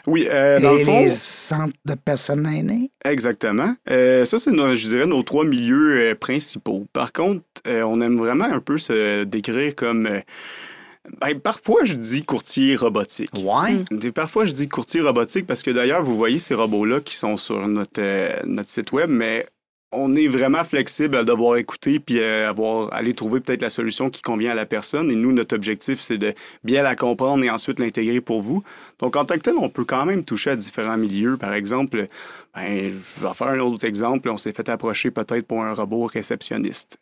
Oui, 0.07 0.27
euh, 0.31 0.59
dans 0.61 0.75
le 0.75 0.81
et 0.81 0.85
fond... 0.85 1.01
les 1.03 1.09
centres 1.09 1.75
de 1.85 1.95
personnes 1.95 2.47
aînées. 2.47 2.91
Exactement. 3.05 3.75
Euh, 3.91 4.25
ça, 4.25 4.39
c'est, 4.39 4.51
nos- 4.51 4.75
je 4.75 4.87
dirais, 4.89 5.07
nos 5.07 5.23
trois 5.23 5.45
milieux 5.45 6.11
euh, 6.11 6.15
principaux. 6.15 6.87
Par 6.93 7.13
contre, 7.13 7.43
euh, 7.67 7.83
on 7.87 8.01
aime 8.01 8.17
vraiment 8.17 8.45
un 8.47 8.61
peu 8.61 8.79
se 8.79 9.25
décrire 9.25 9.75
comme... 9.75 10.09
ben, 11.21 11.41
parfois, 11.41 11.85
je 11.85 11.95
dis 11.95 12.25
courtier 12.25 12.77
robotique. 12.77 13.31
Ouais. 13.43 13.85
Et 14.03 14.13
Parfois, 14.13 14.47
je 14.47 14.53
dis 14.53 14.69
courtier 14.69 15.01
robotique 15.01 15.47
parce 15.47 15.63
que 15.63 15.71
d'ailleurs, 15.71 16.03
vous 16.03 16.17
voyez 16.17 16.39
ces 16.39 16.55
robots-là 16.55 17.01
qui 17.01 17.17
sont 17.17 17.37
sur 17.37 17.67
notre, 17.69 18.47
notre 18.47 18.71
site 18.71 18.93
web, 18.93 19.11
mais 19.11 19.47
on 19.93 20.15
est 20.15 20.29
vraiment 20.29 20.63
flexible 20.63 21.17
à 21.17 21.25
devoir 21.25 21.57
écouter 21.57 21.99
puis 21.99 22.23
à 22.23 22.49
avoir, 22.49 22.93
aller 22.95 23.13
trouver 23.13 23.41
peut-être 23.41 23.63
la 23.63 23.71
solution 23.71 24.09
qui 24.09 24.23
convient 24.23 24.53
à 24.53 24.55
la 24.55 24.67
personne. 24.67 25.11
Et 25.11 25.17
nous, 25.17 25.33
notre 25.33 25.55
objectif, 25.57 25.99
c'est 25.99 26.19
de 26.19 26.33
bien 26.63 26.83
la 26.83 26.95
comprendre 26.95 27.43
et 27.45 27.51
ensuite 27.51 27.81
l'intégrer 27.81 28.21
pour 28.21 28.41
vous. 28.41 28.63
Donc, 29.01 29.17
en 29.17 29.25
tant 29.25 29.35
que 29.35 29.41
tel, 29.41 29.55
on 29.59 29.69
peut 29.69 29.85
quand 29.85 30.05
même 30.05 30.25
toucher 30.25 30.51
à 30.51 30.57
différents 30.57 30.97
milieux. 30.97 31.37
Par 31.37 31.55
exemple, 31.55 32.07
ben, 32.55 32.93
je 33.17 33.27
vais 33.27 33.35
faire 33.35 33.49
un 33.49 33.59
autre 33.59 33.85
exemple. 33.85 34.29
On 34.31 34.39
s'est 34.39 34.53
fait 34.53 34.69
approcher 34.69 35.11
peut-être 35.11 35.47
pour 35.47 35.63
un 35.63 35.73
robot 35.73 36.07
réceptionniste. 36.07 36.99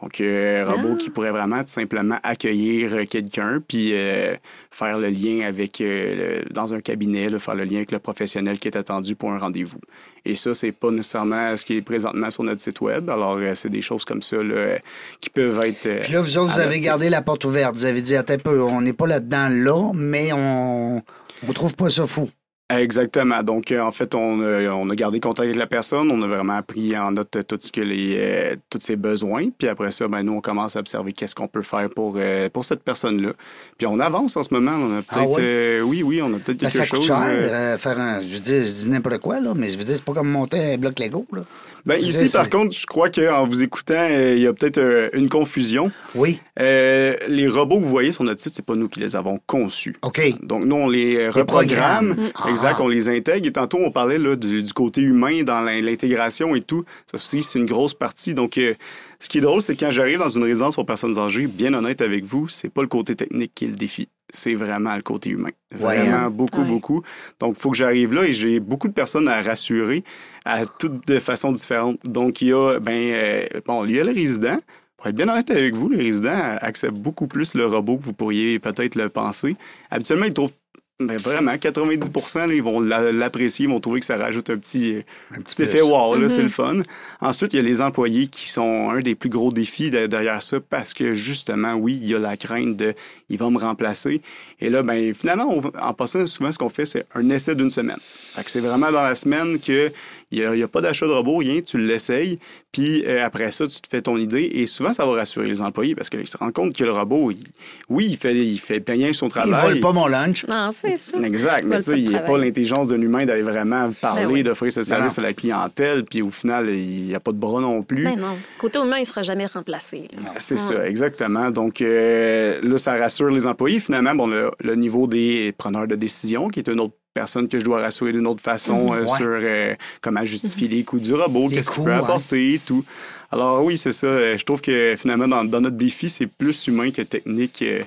Donc, 0.00 0.20
euh, 0.20 0.64
un 0.64 0.70
robot 0.70 0.90
Ah. 0.92 0.96
qui 0.96 1.10
pourrait 1.10 1.32
vraiment 1.32 1.60
tout 1.62 1.68
simplement 1.68 2.18
accueillir 2.22 2.94
euh, 2.94 3.04
quelqu'un, 3.04 3.60
puis 3.66 3.90
euh, 3.94 4.34
faire 4.70 4.98
le 4.98 5.08
lien 5.08 5.40
avec, 5.46 5.80
euh, 5.80 6.42
le- 6.44 6.52
dans 6.52 6.72
un 6.72 6.80
cabinet, 6.80 7.28
là, 7.28 7.38
faire 7.40 7.56
le 7.56 7.64
lien 7.64 7.78
avec 7.78 7.90
le 7.90 7.98
professionnel 7.98 8.58
qui 8.60 8.68
est 8.68 8.76
attendu 8.76 9.16
pour 9.16 9.32
un 9.32 9.38
rendez-vous. 9.38 9.80
Et 10.24 10.34
ça, 10.36 10.54
c'est 10.54 10.70
pas 10.72 10.90
nécessairement 10.92 11.56
ce 11.56 11.64
qui 11.64 11.76
est 11.78 11.82
présentement 11.82 12.30
sur 12.30 12.44
notre 12.44 12.60
site 12.60 12.80
web. 12.80 13.10
Alors, 13.10 13.38
euh, 13.38 13.54
c'est 13.56 13.70
des 13.70 13.80
choses 13.82 14.04
comme 14.04 14.22
ça 14.22 14.36
là, 14.36 14.54
euh, 14.54 14.78
qui 15.20 15.30
peuvent 15.30 15.60
être. 15.64 15.86
euh, 15.86 16.00
Puis 16.04 16.12
là, 16.12 16.20
vous 16.20 16.38
autres, 16.38 16.52
vous 16.54 16.60
avez 16.60 16.78
gardé 16.80 17.08
la 17.10 17.22
porte 17.22 17.44
ouverte. 17.44 17.74
Vous 17.74 17.84
avez 17.84 18.00
dit, 18.02 18.14
attends 18.14 18.34
un 18.34 18.38
peu, 18.38 18.60
on 18.62 18.80
n'est 18.80 18.92
pas 18.92 19.06
là-dedans 19.08 19.48
là, 19.50 19.90
mais 19.94 20.32
on 20.32 21.02
on 21.48 21.52
trouve 21.52 21.74
pas 21.76 21.88
ça 21.88 22.04
fou. 22.06 22.28
Exactement. 22.70 23.42
Donc, 23.42 23.72
euh, 23.72 23.80
en 23.80 23.92
fait, 23.92 24.14
on 24.14 24.42
a, 24.42 24.68
on 24.72 24.90
a 24.90 24.94
gardé 24.94 25.20
contact 25.20 25.46
avec 25.46 25.56
la 25.56 25.66
personne. 25.66 26.10
On 26.10 26.20
a 26.22 26.26
vraiment 26.26 26.60
pris 26.62 26.96
en 26.98 27.12
note 27.12 27.34
euh, 27.36 27.42
tout 27.42 27.56
ce 27.60 27.72
que 27.72 27.80
les, 27.80 28.14
euh, 28.18 28.56
tous 28.68 28.80
ses 28.80 28.96
besoins. 28.96 29.46
Puis 29.56 29.68
après 29.68 29.90
ça, 29.90 30.06
ben, 30.06 30.22
nous, 30.22 30.34
on 30.34 30.40
commence 30.40 30.76
à 30.76 30.80
observer 30.80 31.12
qu'est-ce 31.14 31.34
qu'on 31.34 31.48
peut 31.48 31.62
faire 31.62 31.88
pour, 31.88 32.16
euh, 32.18 32.48
pour 32.50 32.64
cette 32.66 32.82
personne-là. 32.82 33.32
Puis 33.78 33.86
on 33.86 33.98
avance 34.00 34.36
en 34.36 34.42
ce 34.42 34.52
moment. 34.52 34.72
On 34.72 34.98
a 34.98 35.02
Ah 35.08 35.14
peut-être. 35.14 35.28
ouais? 35.36 35.42
euh, 35.42 35.80
oui, 35.80 36.02
oui, 36.02 36.20
on 36.22 36.26
a 36.34 36.38
peut-être 36.38 36.60
Ben, 36.60 36.68
quelque 36.68 36.72
ça 36.72 36.86
coûte 36.86 36.96
chose. 36.96 37.06
cher, 37.06 37.16
euh, 37.26 37.48
euh, 37.74 37.78
faire 37.78 37.98
un. 37.98 38.20
Je 38.20 38.36
dire, 38.38 38.64
je 38.64 38.70
dis 38.70 38.90
n'importe 38.90 39.18
quoi, 39.18 39.40
là, 39.40 39.54
mais 39.56 39.70
je 39.70 39.78
veux 39.78 39.84
dire, 39.84 39.96
c'est 39.96 40.04
pas 40.04 40.12
comme 40.12 40.28
monter 40.30 40.74
un 40.74 40.76
bloc 40.76 40.98
Lego, 40.98 41.26
là. 41.32 41.40
Ben, 41.86 41.96
ici, 41.98 42.24
dire, 42.24 42.32
par 42.32 42.50
contre, 42.50 42.76
je 42.76 42.84
crois 42.84 43.08
qu'en 43.08 43.44
vous 43.46 43.62
écoutant, 43.62 43.94
euh, 43.96 44.34
il 44.36 44.42
y 44.42 44.46
a 44.46 44.52
peut-être 44.52 44.76
euh, 44.78 45.08
une 45.14 45.30
confusion. 45.30 45.90
Oui. 46.14 46.38
Euh, 46.60 47.14
les 47.28 47.48
robots 47.48 47.78
que 47.78 47.84
vous 47.84 47.88
voyez 47.88 48.12
sur 48.12 48.24
notre 48.24 48.42
site, 48.42 48.52
c'est 48.54 48.64
pas 48.64 48.74
nous 48.74 48.88
qui 48.90 49.00
les 49.00 49.16
avons 49.16 49.38
conçus. 49.46 49.94
OK. 50.02 50.20
Donc, 50.42 50.64
nous, 50.66 50.76
on 50.76 50.88
les 50.88 51.16
euh, 51.16 51.30
reprogramme. 51.30 52.30
Programmes. 52.58 52.66
Ah. 52.66 52.70
Exact, 52.70 52.84
on 52.84 52.88
les 52.88 53.08
intègre. 53.08 53.46
Et 53.46 53.52
tantôt, 53.52 53.78
on 53.80 53.90
parlait 53.90 54.18
là, 54.18 54.36
du, 54.36 54.62
du 54.62 54.72
côté 54.72 55.00
humain 55.00 55.42
dans 55.42 55.60
l'in- 55.60 55.80
l'intégration 55.80 56.54
et 56.54 56.60
tout. 56.60 56.84
Ça 57.06 57.14
aussi, 57.14 57.42
c'est 57.42 57.58
une 57.58 57.66
grosse 57.66 57.94
partie. 57.94 58.34
Donc, 58.34 58.58
euh, 58.58 58.74
ce 59.20 59.28
qui 59.28 59.38
est 59.38 59.40
drôle, 59.40 59.60
c'est 59.62 59.76
quand 59.76 59.90
j'arrive 59.90 60.18
dans 60.18 60.28
une 60.28 60.44
résidence 60.44 60.74
pour 60.74 60.86
personnes 60.86 61.18
âgées, 61.18 61.46
bien 61.46 61.74
honnête 61.74 62.02
avec 62.02 62.24
vous, 62.24 62.48
c'est 62.48 62.68
pas 62.68 62.82
le 62.82 62.88
côté 62.88 63.14
technique 63.14 63.52
qui 63.54 63.64
est 63.64 63.68
le 63.68 63.74
défi. 63.76 64.08
C'est 64.30 64.54
vraiment 64.54 64.94
le 64.94 65.00
côté 65.02 65.30
humain. 65.30 65.48
Ouais, 65.72 65.78
Vraiment, 66.00 66.16
hein? 66.16 66.30
beaucoup, 66.30 66.60
Ouais. 66.60 66.68
beaucoup. 66.68 67.02
Donc, 67.40 67.54
il 67.56 67.60
faut 67.60 67.70
que 67.70 67.76
j'arrive 67.78 68.12
là 68.14 68.24
et 68.24 68.32
j'ai 68.34 68.60
beaucoup 68.60 68.86
de 68.88 68.92
personnes 68.92 69.26
à 69.26 69.40
rassurer 69.40 70.04
à 70.44 70.66
toutes 70.66 71.06
de 71.08 71.18
façons 71.18 71.50
différentes. 71.52 71.98
Donc, 72.04 72.42
il 72.42 72.48
y 72.48 72.52
a, 72.52 72.78
ben, 72.78 72.92
euh, 72.94 73.46
bon, 73.64 73.84
il 73.86 73.92
y 73.92 74.00
a 74.00 74.04
le 74.04 74.12
résident. 74.12 74.58
Pour 74.98 75.06
être 75.06 75.14
bien 75.14 75.28
honnête 75.28 75.48
avec 75.52 75.74
vous, 75.76 75.88
les 75.88 75.96
résidents 76.02 76.56
acceptent 76.60 76.98
beaucoup 76.98 77.28
plus 77.28 77.54
le 77.54 77.64
robot 77.66 77.98
que 77.98 78.02
vous 78.02 78.12
pourriez 78.12 78.58
peut-être 78.58 78.96
le 78.96 79.08
penser. 79.08 79.54
Habituellement, 79.90 80.26
ils 80.26 80.32
trouvent 80.34 80.52
ben, 81.00 81.16
vraiment 81.16 81.56
90 81.56 82.10
là, 82.34 82.46
ils 82.48 82.60
vont 82.62 82.80
l'a- 82.80 83.12
l'apprécier, 83.12 83.66
ils 83.66 83.68
vont 83.68 83.78
trouver 83.78 84.00
que 84.00 84.06
ça 84.06 84.16
rajoute 84.16 84.50
un 84.50 84.58
petit, 84.58 84.96
euh, 84.96 85.00
Un 85.30 85.40
petit 85.42 85.54
petit 85.54 85.62
effet 85.62 85.80
wow, 85.80 86.16
là, 86.16 86.28
c'est 86.28 86.42
le 86.42 86.48
fun. 86.48 86.78
Ensuite, 87.20 87.52
il 87.54 87.56
y 87.56 87.60
a 87.60 87.62
les 87.62 87.80
employés 87.80 88.26
qui 88.26 88.48
sont 88.48 88.90
un 88.90 88.98
des 88.98 89.14
plus 89.14 89.28
gros 89.30 89.52
défis 89.52 89.90
de- 89.90 90.08
derrière 90.08 90.42
ça 90.42 90.58
parce 90.58 90.94
que 90.94 91.14
justement, 91.14 91.74
oui, 91.74 91.96
il 92.02 92.08
y 92.08 92.16
a 92.16 92.18
la 92.18 92.36
crainte 92.36 92.76
de 92.76 92.94
il 93.28 93.38
va 93.38 93.48
me 93.48 93.58
remplacer. 93.58 94.20
Et 94.60 94.70
là, 94.70 94.82
ben 94.82 95.14
finalement, 95.14 95.46
on- 95.48 95.60
en 95.80 95.94
passant, 95.94 96.26
souvent, 96.26 96.50
ce 96.50 96.58
qu'on 96.58 96.68
fait, 96.68 96.84
c'est 96.84 97.06
un 97.14 97.30
essai 97.30 97.54
d'une 97.54 97.70
semaine. 97.70 97.98
Fait 98.00 98.42
que 98.42 98.50
c'est 98.50 98.58
vraiment 98.60 98.90
dans 98.90 99.04
la 99.04 99.14
semaine 99.14 99.60
que 99.60 99.92
il 100.30 100.40
n'y 100.40 100.44
a, 100.44 100.54
il 100.54 100.58
y 100.60 100.62
a 100.62 100.68
pas 100.68 100.80
d'achat 100.80 101.06
de 101.06 101.12
robot, 101.12 101.38
rien, 101.38 101.60
tu 101.60 101.78
l'essayes, 101.78 102.36
puis 102.72 103.04
euh, 103.06 103.24
après 103.24 103.50
ça, 103.50 103.66
tu 103.66 103.80
te 103.80 103.88
fais 103.88 104.00
ton 104.02 104.16
idée. 104.16 104.48
Et 104.54 104.66
souvent, 104.66 104.92
ça 104.92 105.06
va 105.06 105.12
rassurer 105.12 105.48
les 105.48 105.62
employés 105.62 105.94
parce 105.94 106.10
qu'ils 106.10 106.26
se 106.28 106.36
rendent 106.36 106.52
compte 106.52 106.74
que 106.74 106.84
le 106.84 106.92
robot, 106.92 107.30
il- 107.30 107.44
oui, 107.88 108.06
il 108.10 108.16
fait, 108.16 108.34
il 108.36 108.58
fait 108.58 108.80
bien 108.80 109.12
son 109.12 109.26
Il 109.26 109.30
travail. 109.32 109.72
vole 109.72 109.80
pas 109.80 109.92
mon 109.92 110.06
lunch. 110.06 110.46
Non, 110.46 110.70
c'est 110.72 110.96
ça. 110.96 111.18
Exact, 111.24 111.64
mais 111.66 111.76
tu 111.76 111.82
sais, 111.84 111.98
il 112.00 112.08
n'y 112.08 112.14
a 112.16 112.20
pas 112.20 112.36
l'intelligence 112.38 112.88
d'un 112.88 113.00
humain 113.00 113.24
d'aller 113.26 113.42
vraiment 113.42 113.90
parler, 114.00 114.22
Ben 114.26 114.30
oui. 114.32 114.42
d'offrir 114.42 114.70
ce 114.72 114.82
service 114.82 115.16
non. 115.18 115.24
à 115.24 115.26
la 115.28 115.32
clientèle, 115.34 116.04
puis 116.04 116.22
au 116.22 116.30
final, 116.30 116.68
il 116.70 117.04
n'y 117.04 117.14
a 117.14 117.20
pas 117.20 117.32
de 117.32 117.38
bras 117.38 117.60
non 117.60 117.82
plus. 117.82 118.04
Ben 118.04 118.16
non. 118.18 118.36
Côté 118.58 118.78
humain, 118.78 118.98
il 118.98 119.06
sera 119.06 119.22
jamais 119.22 119.46
remplacé. 119.46 120.08
là. 120.12 120.32
C'est 120.38 120.58
ça, 120.58 120.86
exactement. 120.86 121.50
Donc 121.50 121.80
euh, 121.80 122.60
là, 122.62 122.78
ça 122.78 122.94
rassure 122.96 123.30
les 123.30 123.46
employés. 123.46 123.80
Finalement, 123.80 124.14
bon, 124.14 124.26
le, 124.26 124.50
le 124.60 124.74
niveau 124.74 125.06
des 125.06 125.52
preneurs 125.56 125.86
de 125.86 125.94
décision, 125.96 126.48
qui 126.48 126.60
est 126.60 126.68
une 126.68 126.80
autre 126.80 126.94
personne 127.14 127.48
que 127.48 127.58
je 127.58 127.64
dois 127.64 127.80
rassurer 127.80 128.12
d'une 128.12 128.26
autre 128.26 128.42
façon 128.42 128.92
euh, 128.92 129.00
Ouais. 129.00 129.06
sur 129.06 129.26
euh, 129.28 129.74
comment 130.00 130.24
justifier 130.24 130.68
les 130.68 130.84
coûts 130.84 131.00
du 131.00 131.14
robot, 131.14 131.48
qu'est-ce 131.48 131.70
qu'il 131.70 131.84
peut 131.84 131.92
apporter 131.92 132.54
et 132.54 132.58
tout. 132.58 132.84
Alors 133.30 133.64
oui, 133.64 133.76
c'est 133.76 133.92
ça. 133.92 134.06
Euh, 134.06 134.36
Je 134.36 134.44
trouve 134.44 134.60
que 134.60 134.94
finalement, 134.96 135.28
dans, 135.28 135.44
dans 135.44 135.60
notre 135.60 135.76
défi, 135.76 136.08
c'est 136.08 136.26
plus 136.26 136.66
humain 136.66 136.90
que 136.90 137.02
technique 137.02 137.60
euh, 137.62 137.82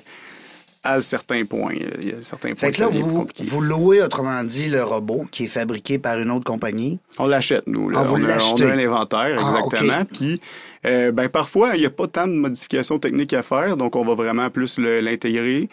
à 0.84 1.00
certains 1.00 1.44
points. 1.44 1.72
Il 2.00 2.08
y 2.08 2.12
a 2.12 2.20
certains 2.20 2.50
points 2.50 2.56
Fait 2.68 2.70
que 2.72 2.80
là, 2.80 2.88
vous, 2.88 3.26
vous 3.40 3.60
louez, 3.60 4.02
autrement 4.02 4.42
dit, 4.44 4.68
le 4.68 4.82
robot 4.82 5.26
qui 5.30 5.44
est 5.44 5.48
fabriqué 5.48 5.98
par 5.98 6.18
une 6.18 6.30
autre 6.30 6.44
compagnie. 6.44 6.98
On 7.18 7.26
l'achète, 7.26 7.66
nous. 7.66 7.88
Là. 7.88 7.98
Ah, 8.00 8.04
vous 8.04 8.16
on, 8.16 8.24
a, 8.24 8.38
on 8.38 8.56
a 8.60 8.64
un 8.72 8.78
inventaire, 8.78 9.36
Ah, 9.40 9.58
exactement. 9.58 10.04
Puis, 10.12 10.40
euh, 10.86 11.12
ben, 11.12 11.28
parfois, 11.28 11.76
il 11.76 11.80
n'y 11.80 11.86
a 11.86 11.90
pas 11.90 12.08
tant 12.08 12.26
de 12.26 12.32
modifications 12.34 12.98
techniques 12.98 13.32
à 13.32 13.42
faire, 13.42 13.76
donc 13.76 13.94
on 13.96 14.04
va 14.04 14.14
vraiment 14.14 14.50
plus 14.50 14.78
l'intégrer. 14.78 15.68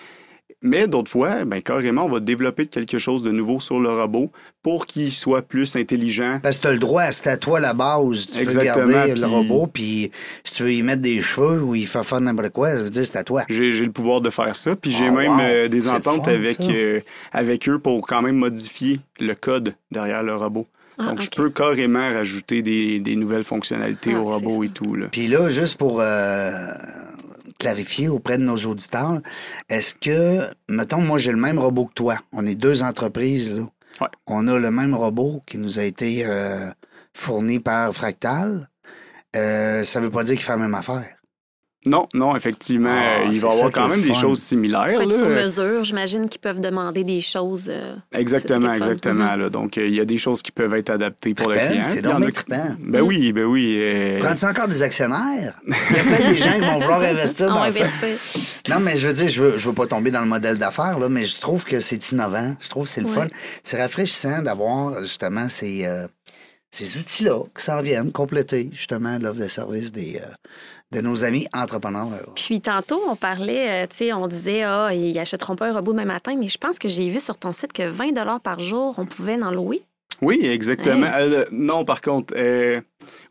Mais 0.62 0.88
d'autres 0.90 1.10
fois, 1.10 1.46
ben, 1.46 1.62
carrément, 1.62 2.04
on 2.06 2.10
va 2.10 2.20
développer 2.20 2.66
quelque 2.66 2.98
chose 2.98 3.24
de 3.24 3.32
nouveau 3.32 3.62
sur 3.62 3.80
le 3.80 3.90
robot 3.90 4.30
pour 4.62 4.86
qu'il 4.86 5.10
soit 5.10 5.42
plus 5.42 5.76
intelligent. 5.78 6.40
Parce 6.44 6.58
que 6.58 6.64
tu 6.64 6.68
as 6.68 6.72
le 6.74 6.80
droit, 6.80 7.10
c'est 7.14 7.30
à 7.30 7.38
toi 7.38 7.62
la 7.62 7.74
base. 7.74 8.28
Tu 8.28 8.42
Exactement, 8.42 8.86
peux 8.86 8.92
garder 8.92 9.12
puis- 9.14 9.22
le 9.22 9.28
robot, 9.28 9.68
puis 9.68 10.12
si 10.44 10.54
tu 10.56 10.64
veux 10.64 10.74
y 10.74 10.82
mettre 10.84 11.02
des 11.02 11.22
cheveux 11.22 11.62
ou 11.62 11.76
il 11.76 11.88
fait 11.88 12.04
faire 12.04 12.20
n'importe 12.20 12.50
quoi, 12.50 12.72
ça 12.72 12.84
veut 12.84 12.90
dire 12.90 13.06
c'est 13.06 13.16
à 13.18 13.24
toi. 13.24 13.46
J'ai 13.48 13.72
le 13.72 13.92
pouvoir 13.92 14.22
de 14.22 14.30
faire 14.30 14.54
ça. 14.56 14.76
Puis 14.76 14.92
j'ai 14.92 15.08
Ah, 15.08 15.12
même 15.12 15.32
wow. 15.32 15.40
euh, 15.42 15.68
des 15.70 15.88
ententes 15.90 16.26
fun, 16.26 16.32
avec, 16.34 16.60
euh, 16.62 17.00
avec 17.32 17.70
eux 17.70 17.80
pour 17.80 18.06
quand 18.06 18.22
même 18.22 18.36
modifier 18.36 19.00
le 19.22 19.36
code 19.36 19.74
derrière 19.92 20.24
le 20.24 20.36
robot. 20.36 20.68
Ah, 20.98 21.04
Donc, 21.06 21.22
je 21.22 21.30
peux 21.30 21.50
carrément 21.50 22.10
rajouter 22.12 22.62
des, 22.62 23.00
des 23.00 23.16
nouvelles 23.16 23.46
fonctionnalités 23.46 24.12
Ah, 24.14 24.20
au 24.20 24.26
robot 24.26 24.66
et 24.66 24.70
tout. 24.70 24.96
Là. 24.96 25.06
Puis 25.10 25.28
là, 25.28 25.48
juste 25.48 25.78
pour 25.78 26.02
euh, 26.02 26.52
clarifier 27.60 28.08
auprès 28.08 28.38
de 28.38 28.44
nos 28.44 28.56
auditeurs, 28.56 29.22
est-ce 29.70 29.94
que, 29.94 30.50
mettons, 30.70 31.02
moi 31.02 31.18
j'ai 31.20 31.32
le 31.32 31.38
même 31.38 31.60
robot 31.60 31.86
que 31.86 31.94
toi. 31.94 32.18
On 32.32 32.46
est 32.46 32.56
deux 32.56 32.82
entreprises, 32.82 33.60
là. 33.60 33.66
Ouais. 34.02 34.08
On 34.28 34.48
a 34.48 34.58
le 34.58 34.72
même 34.72 34.96
robot 34.96 35.44
qui 35.46 35.58
nous 35.58 35.78
a 35.78 35.84
été 35.84 36.26
euh, 36.26 36.72
fourni 37.14 37.60
par 37.60 37.94
Fractal. 37.94 38.70
Euh, 39.36 39.84
ça 39.84 40.00
veut 40.00 40.10
pas 40.10 40.24
dire 40.24 40.36
qu'il 40.36 40.44
fait 40.44 40.54
la 40.54 40.58
même 40.58 40.76
affaire. 40.76 41.19
Non, 41.86 42.08
non, 42.14 42.36
effectivement, 42.36 42.90
Ah, 42.92 43.24
il 43.32 43.40
va 43.40 43.48
y 43.48 43.52
avoir 43.54 43.72
quand 43.72 43.88
même 43.88 44.02
des 44.02 44.14
choses 44.14 44.42
similaires. 44.42 45.00
Là. 45.00 45.16
sur 45.16 45.30
mesure. 45.30 45.84
J'imagine 45.86 46.28
qu'ils 46.28 46.42
peuvent 46.42 46.60
demander 46.60 47.06
des 47.06 47.22
choses. 47.22 47.70
euh, 47.74 47.96
Exactement, 48.12 48.74
exactement. 48.74 49.36
là. 49.38 49.50
Donc, 49.50 49.78
euh, 49.78 49.86
il 49.88 49.96
y 49.96 50.02
a 50.02 50.06
des 50.06 50.18
choses 50.18 50.42
qui 50.42 50.52
peuvent 50.52 50.76
être 50.76 50.90
adaptées 50.90 51.34
pour 51.34 51.48
le 51.50 51.56
Trippant, 51.56 51.70
client. 51.72 51.84
c'est 51.86 52.02
donc 52.02 52.14
a. 52.50 52.76
Ben 52.80 53.02
oui, 53.02 53.32
ben 53.32 53.46
oui. 53.46 53.78
euh, 53.80 54.20
Prends-tu 54.20 54.46
encore 54.46 54.68
des 54.68 54.82
actionnaires? 54.82 55.54
Il 55.66 55.96
y 55.96 56.00
a 56.00 56.04
peut-être 56.04 56.28
des 56.30 56.38
gens 56.38 56.52
qui 56.54 56.60
vont 56.60 56.80
vouloir 56.80 57.02
investir 57.02 57.48
dans 57.54 57.70
ça. 57.70 57.86
Non, 58.68 58.80
mais 58.82 58.98
je 58.98 59.08
veux 59.08 59.14
dire, 59.14 59.28
je 59.30 59.44
veux, 59.44 59.58
je 59.58 59.70
veux 59.70 59.74
pas 59.76 59.88
tomber 59.88 60.12
dans 60.12 60.22
le 60.22 60.28
modèle 60.28 60.58
d'affaires, 60.58 61.00
là, 61.00 61.08
mais 61.08 61.24
je 61.26 61.40
trouve 61.40 61.64
que 61.64 61.80
c'est 61.80 62.12
innovant. 62.12 62.56
Je 62.60 62.70
trouve 62.70 62.84
que 62.86 62.90
c'est 62.92 63.02
le 63.02 63.08
Ouais. 63.08 63.14
fun. 63.16 63.28
C'est 63.64 63.82
rafraîchissant 63.82 64.42
d'avoir 64.42 65.02
justement 65.02 65.48
ces, 65.48 65.86
euh, 65.86 66.08
ces 66.72 66.98
outils-là 66.98 67.44
qui 67.58 67.64
s'en 67.64 67.82
viennent 67.82 68.12
compléter 68.12 68.70
justement 68.72 69.18
l'offre 69.18 69.42
de 69.42 69.48
service 69.48 69.92
des, 69.92 70.22
euh, 70.24 70.28
de 70.92 71.02
nos 71.02 71.26
amis 71.26 71.48
entrepreneurs. 71.54 72.34
Puis 72.36 72.62
tantôt, 72.62 73.02
on 73.08 73.16
parlait, 73.16 73.84
euh, 73.84 73.88
tu 73.88 73.98
sais, 73.98 74.14
on 74.14 74.28
disait, 74.28 74.64
ah, 74.64 74.94
ils 74.94 75.18
achèteront 75.20 75.56
pas 75.56 75.70
un 75.70 75.74
robot 75.74 75.94
demain 75.94 76.06
matin, 76.06 76.36
mais 76.38 76.48
je 76.48 76.58
pense 76.58 76.80
que 76.80 76.88
j'ai 76.88 77.10
vu 77.10 77.20
sur 77.20 77.38
ton 77.38 77.52
site 77.52 77.74
que 77.74 77.84
20 77.84 78.40
par 78.40 78.60
jour, 78.60 78.96
on 78.98 79.06
pouvait 79.06 79.42
en 79.42 79.52
louer. 79.52 79.82
Oui, 80.22 80.40
exactement. 80.44 81.06
Hein? 81.06 81.12
Euh, 81.20 81.46
non, 81.52 81.86
par 81.86 82.02
contre, 82.02 82.34
euh, 82.38 82.82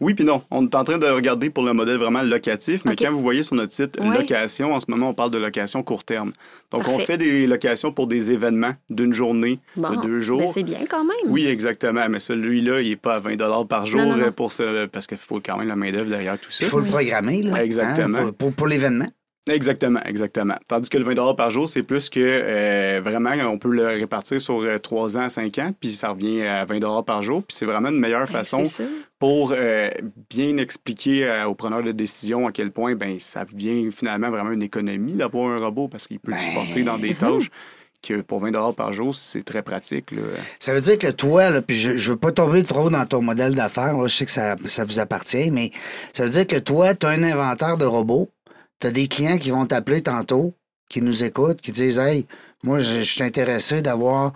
oui 0.00 0.14
puis 0.14 0.24
non. 0.24 0.42
On 0.50 0.64
est 0.64 0.74
en 0.74 0.84
train 0.84 0.98
de 0.98 1.06
regarder 1.06 1.50
pour 1.50 1.64
le 1.64 1.72
modèle 1.72 1.96
vraiment 1.96 2.22
locatif, 2.22 2.84
mais 2.84 2.96
quand 2.96 3.10
vous 3.10 3.22
voyez 3.22 3.42
sur 3.42 3.56
notre 3.56 3.72
site 3.72 3.98
Ouais. 4.00 4.16
location, 4.16 4.72
en 4.74 4.80
ce 4.80 4.90
moment, 4.90 5.10
on 5.10 5.14
parle 5.14 5.30
de 5.30 5.38
location 5.38 5.82
court 5.82 6.04
terme. 6.04 6.32
Donc, 6.70 6.88
on 6.88 6.98
fait 6.98 7.18
des 7.18 7.46
locations 7.46 7.92
pour 7.92 8.06
des 8.06 8.32
événements 8.32 8.74
d'une 8.90 9.12
journée, 9.12 9.58
Bon, 9.76 9.90
de 9.90 10.02
deux 10.06 10.20
jours. 10.20 10.38
ben, 10.40 10.46
c'est 10.46 10.62
bien 10.62 10.80
quand 10.88 11.04
même. 11.04 11.16
Oui, 11.28 11.46
exactement. 11.46 12.08
Mais 12.08 12.18
celui-là, 12.18 12.80
il 12.80 12.90
n'est 12.90 12.96
pas 12.96 13.14
à 13.16 13.20
20 13.20 13.66
par 13.66 13.86
jour 13.86 14.00
Non, 14.00 14.08
non, 14.10 14.16
non. 14.16 14.26
euh, 14.26 14.30
pour 14.30 14.52
ce, 14.52 14.86
parce 14.86 15.06
qu'il 15.06 15.18
faut 15.18 15.40
quand 15.44 15.56
même 15.58 15.68
la 15.68 15.76
main-d'œuvre 15.76 16.08
derrière 16.10 16.38
tout 16.38 16.50
ça. 16.50 16.64
Il 16.64 16.68
faut 16.70 16.80
le 16.80 16.86
programmer, 16.86 17.42
là, 17.42 17.62
Exactement. 17.64 18.18
hein, 18.18 18.22
pour, 18.24 18.34
pour, 18.34 18.52
pour 18.54 18.66
l'événement. 18.66 19.06
Exactement, 19.48 20.00
exactement. 20.04 20.56
Tandis 20.68 20.88
que 20.88 20.98
le 20.98 21.04
20 21.04 21.34
par 21.34 21.50
jour, 21.50 21.68
c'est 21.68 21.82
plus 21.82 22.08
que 22.10 22.20
euh, 22.20 23.00
vraiment, 23.02 23.30
on 23.50 23.58
peut 23.58 23.70
le 23.70 23.86
répartir 23.86 24.40
sur 24.40 24.60
euh, 24.60 24.78
3 24.78 25.18
ans, 25.18 25.28
5 25.28 25.58
ans, 25.58 25.72
puis 25.78 25.92
ça 25.92 26.10
revient 26.10 26.42
à 26.42 26.64
20 26.64 27.02
par 27.02 27.22
jour. 27.22 27.42
Puis 27.42 27.56
c'est 27.56 27.66
vraiment 27.66 27.88
une 27.88 27.98
meilleure 27.98 28.26
Ben, 28.26 28.26
façon 28.26 28.64
pour 29.18 29.52
euh, 29.54 29.90
bien 30.30 30.56
expliquer 30.58 31.24
euh, 31.24 31.46
aux 31.46 31.54
preneurs 31.54 31.82
de 31.82 31.92
décision 31.92 32.46
à 32.46 32.52
quel 32.52 32.70
point 32.70 32.94
ben, 32.94 33.18
ça 33.18 33.44
devient 33.44 33.90
finalement 33.90 34.30
vraiment 34.30 34.52
une 34.52 34.62
économie 34.62 35.14
d'avoir 35.14 35.50
un 35.50 35.58
robot 35.58 35.88
parce 35.88 36.06
qu'il 36.06 36.20
peut 36.20 36.32
le 36.32 36.36
Ben, 36.36 36.42
supporter 36.42 36.82
dans 36.82 36.98
des 36.98 37.14
tâches 37.14 37.50
que 38.02 38.20
pour 38.20 38.40
20 38.40 38.72
par 38.74 38.92
jour, 38.92 39.14
c'est 39.14 39.42
très 39.42 39.62
pratique. 39.62 40.12
Là. 40.12 40.22
Ça 40.60 40.72
veut 40.72 40.80
dire 40.80 40.98
que 40.98 41.10
toi, 41.10 41.50
là, 41.50 41.62
puis 41.62 41.76
je, 41.76 41.96
je 41.96 42.10
veux 42.12 42.16
pas 42.16 42.32
tomber 42.32 42.62
trop 42.62 42.90
dans 42.90 43.04
ton 43.06 43.22
modèle 43.22 43.54
d'affaires, 43.54 44.06
je 44.06 44.14
sais 44.14 44.24
que 44.24 44.30
ça, 44.30 44.56
ça 44.66 44.84
vous 44.84 44.98
appartient, 45.00 45.50
mais 45.50 45.70
ça 46.12 46.24
veut 46.24 46.30
dire 46.30 46.46
que 46.46 46.56
toi, 46.56 46.94
tu 46.94 47.06
as 47.06 47.10
un 47.10 47.22
inventaire 47.22 47.76
de 47.76 47.84
robots, 47.84 48.30
tu 48.80 48.86
as 48.86 48.90
des 48.90 49.06
clients 49.08 49.38
qui 49.38 49.50
vont 49.50 49.66
t'appeler 49.66 50.02
tantôt, 50.02 50.54
qui 50.88 51.02
nous 51.02 51.24
écoutent, 51.24 51.60
qui 51.60 51.72
disent 51.72 51.98
Hey, 51.98 52.26
moi, 52.64 52.80
je, 52.80 52.96
je 52.98 53.02
suis 53.12 53.22
intéressé 53.22 53.82
d'avoir, 53.82 54.32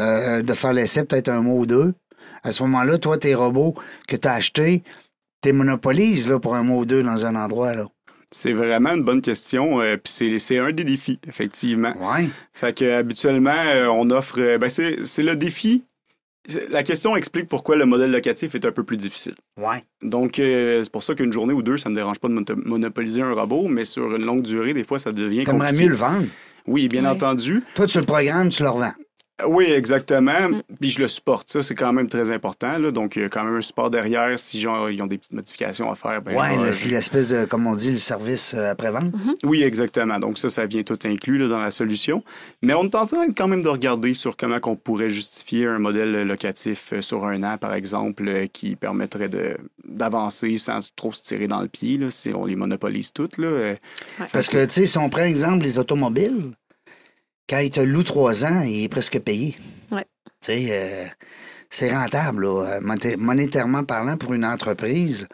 euh, 0.00 0.42
de 0.42 0.52
faire 0.52 0.72
l'essai 0.72 1.04
peut-être 1.04 1.28
un 1.28 1.40
mois 1.40 1.54
ou 1.60 1.66
deux. 1.66 1.94
À 2.42 2.50
ce 2.50 2.62
moment-là, 2.64 2.98
toi, 2.98 3.16
tes 3.18 3.34
robots 3.34 3.74
que 4.08 4.16
tu 4.16 4.28
as 4.28 4.34
achetés, 4.34 4.82
tu 5.42 5.52
monopolises 5.52 6.28
là, 6.28 6.38
pour 6.38 6.54
un 6.54 6.62
mois 6.62 6.78
ou 6.78 6.84
deux 6.84 7.02
dans 7.02 7.24
un 7.26 7.34
endroit. 7.36 7.74
Là. 7.74 7.86
C'est 8.30 8.52
vraiment 8.52 8.90
une 8.94 9.02
bonne 9.04 9.22
question. 9.22 9.80
euh, 9.80 9.96
Puis 9.96 10.12
c'est- 10.12 10.38
c'est 10.38 10.58
un 10.58 10.72
des 10.72 10.84
défis, 10.84 11.20
effectivement. 11.26 11.94
Ouais. 12.00 12.26
Fait 12.52 12.76
que 12.76 12.84
habituellement, 12.98 13.54
euh, 13.54 13.86
on 13.86 14.10
offre. 14.10 14.56
ben 14.58 14.68
c'est 14.68 15.06
c'est 15.06 15.22
le 15.22 15.36
défi. 15.36 15.84
La 16.70 16.82
question 16.82 17.16
explique 17.16 17.48
pourquoi 17.48 17.74
le 17.76 17.86
modèle 17.86 18.10
locatif 18.10 18.54
est 18.54 18.64
un 18.66 18.70
peu 18.72 18.82
plus 18.82 18.98
difficile. 18.98 19.34
Ouais. 19.56 19.82
Donc, 20.02 20.38
euh, 20.38 20.82
c'est 20.82 20.92
pour 20.92 21.02
ça 21.02 21.14
qu'une 21.14 21.32
journée 21.32 21.54
ou 21.54 21.62
deux, 21.62 21.78
ça 21.78 21.88
ne 21.88 21.94
me 21.94 21.98
dérange 22.00 22.18
pas 22.18 22.28
de 22.28 22.34
mono- 22.34 22.56
monopoliser 22.66 23.22
un 23.22 23.32
robot, 23.32 23.66
mais 23.68 23.84
sur 23.86 24.14
une 24.14 24.26
longue 24.26 24.42
durée, 24.42 24.74
des 24.74 24.84
fois, 24.84 24.98
ça 24.98 25.10
devient 25.12 25.44
T'aimerais 25.44 25.68
compliqué. 25.68 25.84
mieux 25.84 25.90
le 25.90 25.96
vendre? 25.96 26.26
Oui, 26.66 26.88
bien 26.88 27.02
Oui. 27.04 27.08
entendu. 27.08 27.62
Toi, 27.74 27.86
tu 27.86 27.98
le 27.98 28.04
programmes, 28.04 28.50
tu 28.50 28.62
le 28.62 28.68
revends. 28.68 28.92
Oui, 29.44 29.64
exactement. 29.64 30.60
Puis 30.80 30.90
je 30.90 31.00
le 31.00 31.08
supporte. 31.08 31.50
Ça, 31.50 31.60
c'est 31.60 31.74
quand 31.74 31.92
même 31.92 32.08
très 32.08 32.30
important. 32.30 32.78
Là. 32.78 32.92
Donc, 32.92 33.16
il 33.16 33.22
y 33.22 33.24
a 33.24 33.28
quand 33.28 33.42
même 33.42 33.56
un 33.56 33.60
support 33.60 33.90
derrière. 33.90 34.38
Si 34.38 34.60
genre, 34.60 34.88
ils 34.90 35.02
ont 35.02 35.08
des 35.08 35.18
petites 35.18 35.32
modifications 35.32 35.90
à 35.90 35.96
faire, 35.96 36.22
ben, 36.22 36.34
là, 36.36 36.66
je- 36.66 36.72
c'est 36.72 36.88
l'espèce 36.88 37.30
de, 37.30 37.44
comme 37.44 37.66
on 37.66 37.74
dit, 37.74 37.90
le 37.90 37.96
service 37.96 38.54
euh, 38.54 38.70
après-vente. 38.70 39.12
Oui, 39.42 39.64
exactement. 39.64 40.20
Donc 40.20 40.38
ça, 40.38 40.50
ça 40.50 40.66
vient 40.66 40.84
tout 40.84 40.98
inclus 41.04 41.38
là, 41.38 41.48
dans 41.48 41.58
la 41.58 41.72
solution. 41.72 42.22
Mais 42.62 42.74
on 42.74 42.84
est 42.84 42.94
en 42.94 43.06
train 43.06 43.26
quand 43.36 43.48
même 43.48 43.62
de 43.62 43.68
regarder 43.68 44.14
sur 44.14 44.36
comment 44.36 44.58
on 44.62 44.76
pourrait 44.76 45.10
justifier 45.10 45.66
un 45.66 45.80
modèle 45.80 46.12
locatif 46.22 46.92
euh, 46.92 47.00
sur 47.00 47.24
un 47.26 47.42
an, 47.42 47.58
par 47.58 47.74
exemple, 47.74 48.28
euh, 48.28 48.46
qui 48.46 48.76
permettrait 48.76 49.28
de- 49.28 49.56
d'avancer 49.84 50.58
sans 50.58 50.78
trop 50.94 51.12
se 51.12 51.22
tirer 51.22 51.48
dans 51.48 51.60
le 51.60 51.68
pied, 51.68 51.98
là, 51.98 52.08
si 52.10 52.32
on 52.32 52.44
les 52.44 52.54
monopolise 52.56 53.12
toutes. 53.12 53.38
Là. 53.38 53.48
Euh, 53.48 53.74
Parce 54.32 54.46
que, 54.48 54.64
tu 54.66 54.72
sais, 54.72 54.86
si 54.86 54.96
on 54.98 55.08
prend 55.08 55.22
exemple 55.24 55.64
les 55.64 55.78
automobiles, 55.80 56.52
quand 57.48 57.58
il 57.58 57.70
te 57.70 57.80
loue 57.80 58.02
trois 58.02 58.44
ans, 58.44 58.62
il 58.62 58.84
est 58.84 58.88
presque 58.88 59.18
payé. 59.20 59.56
Ouais. 59.92 60.04
Tu 60.40 60.46
sais, 60.52 60.66
euh, 60.70 61.06
c'est 61.70 61.92
rentable, 61.94 62.44
là, 62.46 62.80
monéta- 62.80 63.16
monétairement 63.16 63.84
parlant, 63.84 64.16
pour 64.16 64.32
une 64.34 64.44
entreprise, 64.44 65.28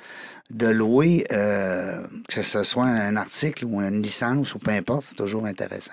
de 0.50 0.66
louer, 0.68 1.24
euh, 1.32 2.04
que 2.28 2.42
ce 2.42 2.62
soit 2.64 2.84
un 2.86 3.16
article 3.16 3.64
ou 3.66 3.80
une 3.80 4.02
licence 4.02 4.54
ou 4.54 4.58
peu 4.58 4.72
importe, 4.72 5.02
c'est 5.04 5.14
toujours 5.16 5.44
intéressant. 5.46 5.92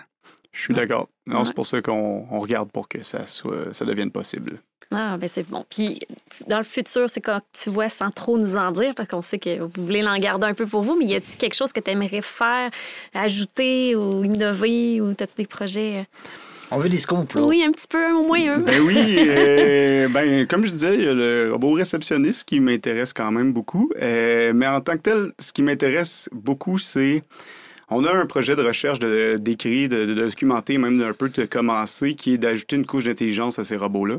Je 0.51 0.61
suis 0.61 0.73
d'accord. 0.73 1.09
Non, 1.27 1.39
Ouais. 1.39 1.45
C'est 1.45 1.53
pour 1.53 1.67
ça 1.67 1.81
qu'on 1.81 2.25
on 2.31 2.39
regarde 2.39 2.71
pour 2.71 2.87
que 2.87 3.03
ça, 3.03 3.25
soit, 3.27 3.71
ça 3.73 3.85
devienne 3.85 4.09
possible. 4.11 4.59
Ah, 4.91 5.17
ben 5.17 5.27
c'est 5.27 5.47
bon. 5.47 5.65
Puis, 5.69 5.99
dans 6.47 6.57
le 6.57 6.63
futur, 6.63 7.09
c'est 7.09 7.19
quand 7.19 7.41
tu 7.51 7.69
vois 7.69 7.89
sans 7.89 8.09
trop 8.09 8.37
nous 8.37 8.55
en 8.55 8.71
dire, 8.71 8.93
parce 8.95 9.09
qu'on 9.09 9.21
sait 9.21 9.37
que 9.37 9.59
vous 9.59 9.83
voulez 9.83 10.01
l'en 10.01 10.17
garder 10.17 10.47
un 10.47 10.53
peu 10.53 10.65
pour 10.65 10.81
vous, 10.81 10.95
mais 10.97 11.05
y 11.05 11.15
a-tu 11.15 11.35
quelque 11.37 11.55
chose 11.55 11.73
que 11.73 11.81
tu 11.81 11.91
aimerais 11.91 12.21
faire, 12.21 12.69
ajouter 13.13 13.95
ou 13.95 14.23
innover, 14.23 15.01
ou 15.01 15.11
as-tu 15.11 15.35
des 15.35 15.47
projets? 15.47 15.99
euh? 15.99 16.29
On 16.69 16.79
veut 16.79 16.89
des 16.89 16.97
scoops, 16.97 17.33
là. 17.33 17.41
Oui, 17.41 17.63
un 17.63 17.71
petit 17.71 17.87
peu, 17.87 18.11
au 18.11 18.23
moins 18.23 18.55
un. 18.55 18.59
Ben 18.59 18.81
oui, 18.81 18.95
euh, 19.17 20.09
ben, 20.09 20.45
comme 20.47 20.65
je 20.65 20.71
disais, 20.71 20.95
il 20.95 21.03
y 21.03 21.07
a 21.07 21.13
le 21.13 21.51
robot 21.53 21.71
réceptionniste 21.73 22.43
qui 22.43 22.59
m'intéresse 22.59 23.13
quand 23.13 23.31
même 23.31 23.53
beaucoup. 23.53 23.89
Euh, 24.01 24.51
mais 24.53 24.67
en 24.67 24.81
tant 24.81 24.93
que 24.93 25.01
tel, 25.01 25.31
ce 25.39 25.53
qui 25.53 25.63
m'intéresse 25.63 26.29
beaucoup, 26.33 26.77
c'est. 26.77 27.23
On 27.89 28.03
a 28.03 28.13
un 28.13 28.25
projet 28.25 28.55
de 28.55 28.61
recherche 28.61 28.99
de- 28.99 29.37
d'écrit, 29.39 29.87
de, 29.87 30.05
de 30.05 30.13
documenter, 30.13 30.77
même 30.77 30.99
d'un 30.99 31.13
peu 31.13 31.29
de 31.29 31.45
commencer, 31.45 32.15
qui 32.15 32.33
est 32.33 32.37
d'ajouter 32.37 32.75
une 32.75 32.85
couche 32.85 33.05
d'intelligence 33.05 33.59
à 33.59 33.63
ces 33.63 33.77
robots-là. 33.77 34.17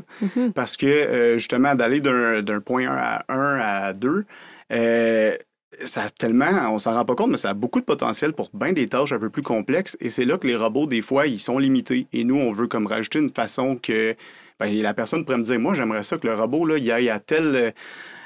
Parce 0.55 0.75
que, 0.75 0.87
euh, 0.87 1.37
justement, 1.37 1.75
d'aller 1.75 2.01
d'un 2.01 2.59
point 2.65 2.87
1 2.89 2.95
à 2.97 3.25
1 3.29 3.59
à 3.59 3.93
2, 3.93 4.23
euh, 4.71 5.35
ça 5.83 6.03
a 6.03 6.09
tellement, 6.09 6.73
on 6.73 6.79
s'en 6.79 6.93
rend 6.93 7.05
pas 7.05 7.15
compte, 7.15 7.29
mais 7.31 7.37
ça 7.37 7.51
a 7.51 7.53
beaucoup 7.53 7.79
de 7.79 7.85
potentiel 7.85 8.33
pour 8.33 8.47
bien 8.53 8.73
des 8.73 8.87
tâches 8.87 9.11
un 9.11 9.19
peu 9.19 9.29
plus 9.29 9.43
complexes. 9.43 9.95
Et 10.01 10.09
c'est 10.09 10.25
là 10.25 10.37
que 10.37 10.47
les 10.47 10.55
robots, 10.55 10.87
des 10.87 11.01
fois, 11.01 11.27
ils 11.27 11.39
sont 11.39 11.59
limités. 11.59 12.07
Et 12.11 12.23
nous, 12.23 12.35
on 12.37 12.51
veut 12.51 12.67
comme 12.67 12.87
rajouter 12.87 13.19
une 13.19 13.29
façon 13.29 13.77
que 13.77 14.15
ben, 14.59 14.73
la 14.81 14.93
personne 14.93 15.23
pourrait 15.23 15.37
me 15.37 15.43
dire, 15.43 15.59
moi, 15.59 15.73
j'aimerais 15.75 16.03
ça 16.03 16.17
que 16.17 16.27
le 16.27 16.33
robot, 16.33 16.65
là, 16.65 16.77
il 16.77 16.91
aille 16.91 17.09
à 17.09 17.21
euh, 17.31 17.71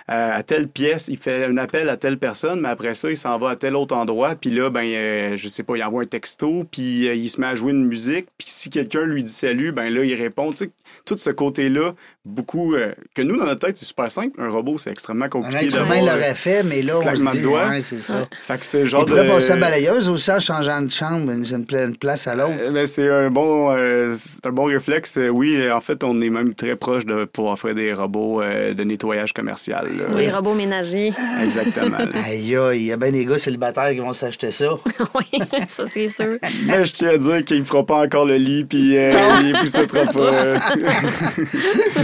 à 0.07 0.43
telle 0.43 0.67
pièce, 0.67 1.07
il 1.07 1.17
fait 1.17 1.45
un 1.45 1.57
appel 1.57 1.89
à 1.89 1.97
telle 1.97 2.17
personne, 2.17 2.59
mais 2.61 2.69
après 2.69 2.93
ça, 2.93 3.09
il 3.09 3.17
s'en 3.17 3.37
va 3.37 3.51
à 3.51 3.55
tel 3.55 3.75
autre 3.75 3.95
endroit, 3.95 4.35
puis 4.35 4.49
là, 4.49 4.69
ben, 4.69 4.83
euh, 4.83 5.35
je 5.35 5.47
sais 5.47 5.63
pas, 5.63 5.77
il 5.77 5.83
envoie 5.83 6.03
un 6.03 6.07
texto, 6.07 6.65
puis 6.69 7.07
euh, 7.07 7.13
il 7.13 7.29
se 7.29 7.39
met 7.39 7.47
à 7.47 7.55
jouer 7.55 7.71
une 7.71 7.85
musique, 7.85 8.27
puis 8.37 8.47
si 8.49 8.69
quelqu'un 8.69 9.05
lui 9.05 9.23
dit 9.23 9.31
salut, 9.31 9.71
ben 9.71 9.93
là, 9.93 10.03
il 10.03 10.13
répond. 10.15 10.51
Tu 10.51 10.65
sais, 10.65 10.71
tout 11.05 11.17
ce 11.17 11.29
côté-là, 11.29 11.93
beaucoup, 12.25 12.73
euh, 12.75 12.93
que 13.13 13.21
nous, 13.21 13.37
dans 13.37 13.45
notre 13.45 13.67
tête, 13.67 13.77
c'est 13.77 13.85
super 13.85 14.09
simple. 14.09 14.39
Un 14.41 14.47
robot, 14.49 14.77
c'est 14.77 14.91
extrêmement 14.91 15.25
Un 15.25 15.29
compliqué 15.29 15.65
être 15.65 15.75
humain 15.85 15.99
l'aurait 16.01 16.35
fait, 16.35 16.63
mais 16.63 16.81
là, 16.81 16.99
on 16.99 17.01
se 17.15 17.23
de 17.25 17.31
dit, 17.31 17.41
doigts. 17.41 17.67
ouais, 17.67 17.81
c'est 17.81 17.97
ça. 17.99 18.27
Fait 18.41 18.57
que 18.57 18.65
ce 18.65 18.85
genre 18.85 19.01
Il 19.05 19.09
pourrait 19.09 19.25
de... 19.25 19.29
passer 19.31 19.51
à 19.51 19.55
balayeuse 19.57 20.07
aussi 20.09 20.31
en 20.31 20.39
changeant 20.39 20.81
de 20.81 20.89
chambre 20.89 21.31
une 21.31 21.97
place 21.97 22.27
à 22.27 22.35
l'autre. 22.35 22.53
Euh, 22.65 22.71
ben, 22.71 22.85
c'est 22.85 23.09
un 23.09 23.29
bon 23.29 23.75
euh, 23.77 24.13
un 24.45 24.51
bon 24.51 24.63
réflexe. 24.65 25.17
Euh, 25.17 25.27
Oui, 25.29 25.59
en 25.71 25.81
fait, 25.81 26.03
on 26.03 26.21
est 26.21 26.29
même 26.29 26.53
très 26.53 26.75
proche 26.75 27.05
de 27.05 27.25
pouvoir 27.25 27.59
faire 27.59 27.75
des 27.75 27.93
robots 27.93 28.41
euh, 28.41 28.73
de 28.73 28.83
nettoyage 28.83 29.33
commercial. 29.33 29.85
là. 29.97 30.17
Les 30.17 30.31
robots 30.31 30.53
ménagers. 30.53 31.11
Exactement. 31.43 31.97
Aïe, 32.25 32.55
aïe, 32.55 32.79
il 32.79 32.85
y 32.85 32.91
a 32.91 32.97
bien 32.97 33.11
des 33.11 33.25
gars 33.25 33.37
célibataires 33.37 33.91
qui 33.91 33.99
vont 33.99 34.13
s'acheter 34.13 34.51
ça. 34.51 34.69
oui, 35.15 35.39
ça, 35.67 35.83
c'est 35.89 36.07
sûr. 36.07 36.37
Mais 36.65 36.85
je 36.85 36.93
tiens 36.93 37.09
à 37.09 37.17
dire 37.17 37.43
qu'il 37.43 37.59
ne 37.59 37.63
fera 37.63 37.85
pas 37.85 37.97
encore 37.97 38.25
le 38.25 38.37
lit, 38.37 38.63
puis 38.63 38.97
euh, 38.97 39.11
il 39.43 39.53
poussera 39.59 39.85
pas. 40.05 40.19
euh. 40.19 40.57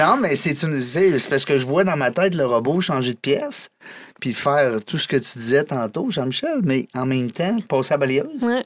Non, 0.10 0.18
mais 0.18 0.36
c'est 0.36 0.64
une. 0.64 0.82
c'est 0.82 1.20
c'est 1.20 1.30
parce 1.30 1.46
que 1.46 1.58
je 1.58 1.66
vois 1.66 1.84
dans 1.84 1.98
ma 1.98 2.12
tête 2.12 2.36
le 2.36 2.46
robot 2.46 2.82
changer 2.82 3.14
de 3.14 3.20
pièce, 3.20 3.70
puis 4.20 4.34
faire 4.34 4.84
tout 4.84 4.98
ce 4.98 5.08
que 5.08 5.18
tu 5.18 5.38
disais 5.38 5.64
tantôt, 5.64 6.10
Jean-Michel, 6.10 6.62
mais 6.64 6.88
en 6.96 7.06
même 7.06 7.32
temps, 7.32 7.58
passer 7.68 7.94
à 7.94 7.98
balayeuse. 7.98 8.42
Ouais. 8.42 8.66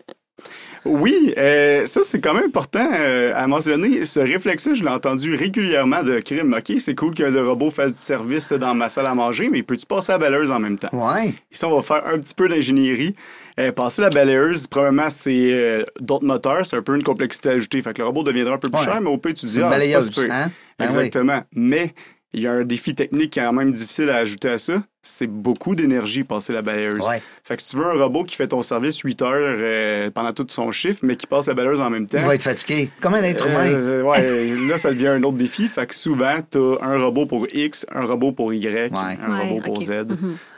Oui, 0.85 1.33
euh, 1.37 1.85
ça 1.85 2.01
c'est 2.03 2.19
quand 2.19 2.33
même 2.33 2.45
important 2.45 2.89
euh, 2.93 3.31
à 3.35 3.47
mentionner. 3.47 4.05
Ce 4.05 4.19
réflexe-là, 4.19 4.73
je 4.73 4.83
l'ai 4.83 4.89
entendu 4.89 5.35
régulièrement 5.35 6.03
de 6.03 6.19
crime. 6.19 6.53
OK, 6.53 6.77
c'est 6.79 6.95
cool 6.95 7.13
que 7.13 7.23
le 7.23 7.47
robot 7.47 7.69
fasse 7.69 7.93
du 7.93 7.99
service 7.99 8.51
dans 8.51 8.73
ma 8.73 8.89
salle 8.89 9.05
à 9.05 9.13
manger, 9.13 9.49
mais 9.49 9.63
peux-tu 9.63 9.85
passer 9.85 10.11
à 10.11 10.15
la 10.15 10.19
balayeuse 10.19 10.51
en 10.51 10.59
même 10.59 10.77
temps? 10.77 10.89
Ouais. 10.91 11.33
Ici, 11.51 11.65
on 11.65 11.75
va 11.75 11.81
faire 11.81 12.05
un 12.07 12.19
petit 12.19 12.35
peu 12.35 12.49
d'ingénierie. 12.49 13.15
Euh, 13.59 13.71
passer 13.71 14.01
la 14.01 14.09
balayeuse, 14.09 14.65
premièrement, 14.67 15.09
c'est 15.09 15.31
euh, 15.53 15.83
d'autres 15.99 16.25
moteurs, 16.25 16.65
c'est 16.65 16.75
un 16.77 16.81
peu 16.81 16.95
une 16.95 17.03
complexité 17.03 17.49
ajoutée. 17.49 17.81
Fait 17.81 17.93
que 17.93 18.01
le 18.01 18.07
robot 18.07 18.23
deviendra 18.23 18.55
un 18.55 18.57
peu 18.57 18.69
plus 18.69 18.79
Ouais. 18.79 18.85
cher, 18.85 18.99
mais 19.01 19.09
au 19.09 19.17
peu, 19.17 19.33
tu 19.33 19.45
dis, 19.45 19.59
ah, 19.59 19.63
pas 19.63 19.69
balayeuse, 19.71 20.11
super. 20.11 20.31
hein? 20.31 20.51
Ben 20.79 20.85
oui. 20.85 20.85
Exactement. 20.85 21.43
Mais 21.55 21.93
il 22.33 22.41
y 22.41 22.47
a 22.47 22.51
un 22.51 22.63
défi 22.63 22.95
technique 22.95 23.35
quand 23.35 23.53
même 23.53 23.71
difficile 23.71 24.09
à 24.09 24.15
ajouter 24.17 24.49
à 24.49 24.57
ça. 24.57 24.81
C'est 25.03 25.27
beaucoup 25.27 25.75
d'énergie 25.75 26.23
passer 26.23 26.51
la 26.51 26.63
balayeuse. 26.63 27.07
Ouais. 27.07 27.21
Fait 27.43 27.55
que 27.57 27.61
si 27.61 27.69
tu 27.69 27.77
veux 27.77 27.85
un 27.85 27.93
robot 28.01 28.23
qui 28.23 28.35
fait 28.35 28.47
ton 28.47 28.63
service 28.63 28.97
8 28.99 29.21
heures 29.21 29.31
euh, 29.35 30.09
pendant 30.09 30.31
tout 30.31 30.47
son 30.49 30.71
chiffre, 30.71 31.01
mais 31.03 31.15
qui 31.15 31.27
passe 31.27 31.47
la 31.47 31.53
balayeuse 31.53 31.81
en 31.81 31.91
même 31.91 32.07
temps. 32.07 32.17
Il 32.19 32.25
va 32.25 32.33
être 32.33 32.41
fatigué. 32.41 32.89
Comme 33.01 33.13
un 33.13 33.21
être 33.21 33.45
humain. 33.45 33.67
euh, 33.71 34.01
ouais, 34.01 34.55
là, 34.67 34.77
ça 34.79 34.89
devient 34.91 35.09
un 35.09 35.21
autre 35.23 35.37
défi. 35.37 35.67
Fait 35.67 35.85
que 35.85 35.93
souvent, 35.93 36.39
tu 36.49 36.57
as 36.57 36.85
un 36.85 36.97
robot 37.03 37.27
pour 37.27 37.45
X, 37.53 37.85
un 37.93 38.05
robot 38.05 38.31
pour 38.31 38.51
Y, 38.51 38.91
un 38.95 39.31
Ouais, 39.31 39.43
robot 39.53 39.61
pour. 39.65 39.81
Z. 39.83 39.91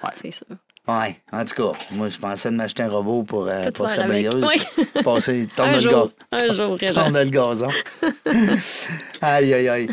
Ouais. 0.03 0.11
C'est 0.21 0.31
sûr. 0.31 0.45
Ouais. 0.87 1.19
En 1.31 1.43
tout 1.45 1.55
cas, 1.55 1.79
moi, 1.91 2.09
je 2.09 2.17
pensais 2.19 2.51
de 2.51 2.55
m'acheter 2.55 2.83
un 2.83 2.89
robot 2.89 3.23
pour 3.23 3.47
euh, 3.47 3.63
avec. 3.63 3.95
balayeuse. 3.97 4.35
Oui. 4.47 5.01
Passer, 5.03 5.41
Un 5.51 5.55
tourner 5.55 5.73
le, 5.73 5.79
jour. 5.79 6.11
gaz. 6.31 6.41
Un 6.43 6.53
jour, 6.53 6.77
tourner 6.93 7.23
le 7.23 7.29
gazon. 7.31 7.69
aïe, 9.21 9.53
aïe, 9.53 9.67
aïe. 9.69 9.87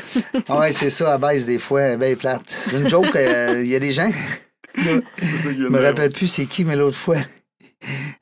Ah 0.48 0.58
Ouais, 0.58 0.72
c'est 0.72 0.90
ça, 0.90 1.14
à 1.14 1.18
base, 1.18 1.46
des 1.46 1.58
fois, 1.58 1.96
bien 1.96 2.14
plate. 2.14 2.42
C'est 2.46 2.76
une 2.76 2.88
joke. 2.88 3.14
euh, 3.16 3.60
Il 3.62 3.68
y 3.68 3.74
a 3.76 3.78
des 3.78 3.92
gens. 3.92 4.10
Je 4.74 5.68
me- 5.68 5.82
rappelle 5.82 6.10
plus 6.10 6.26
c'est 6.26 6.46
qui, 6.46 6.64
mais 6.64 6.76
l'autre 6.76 6.96
fois, 6.96 7.16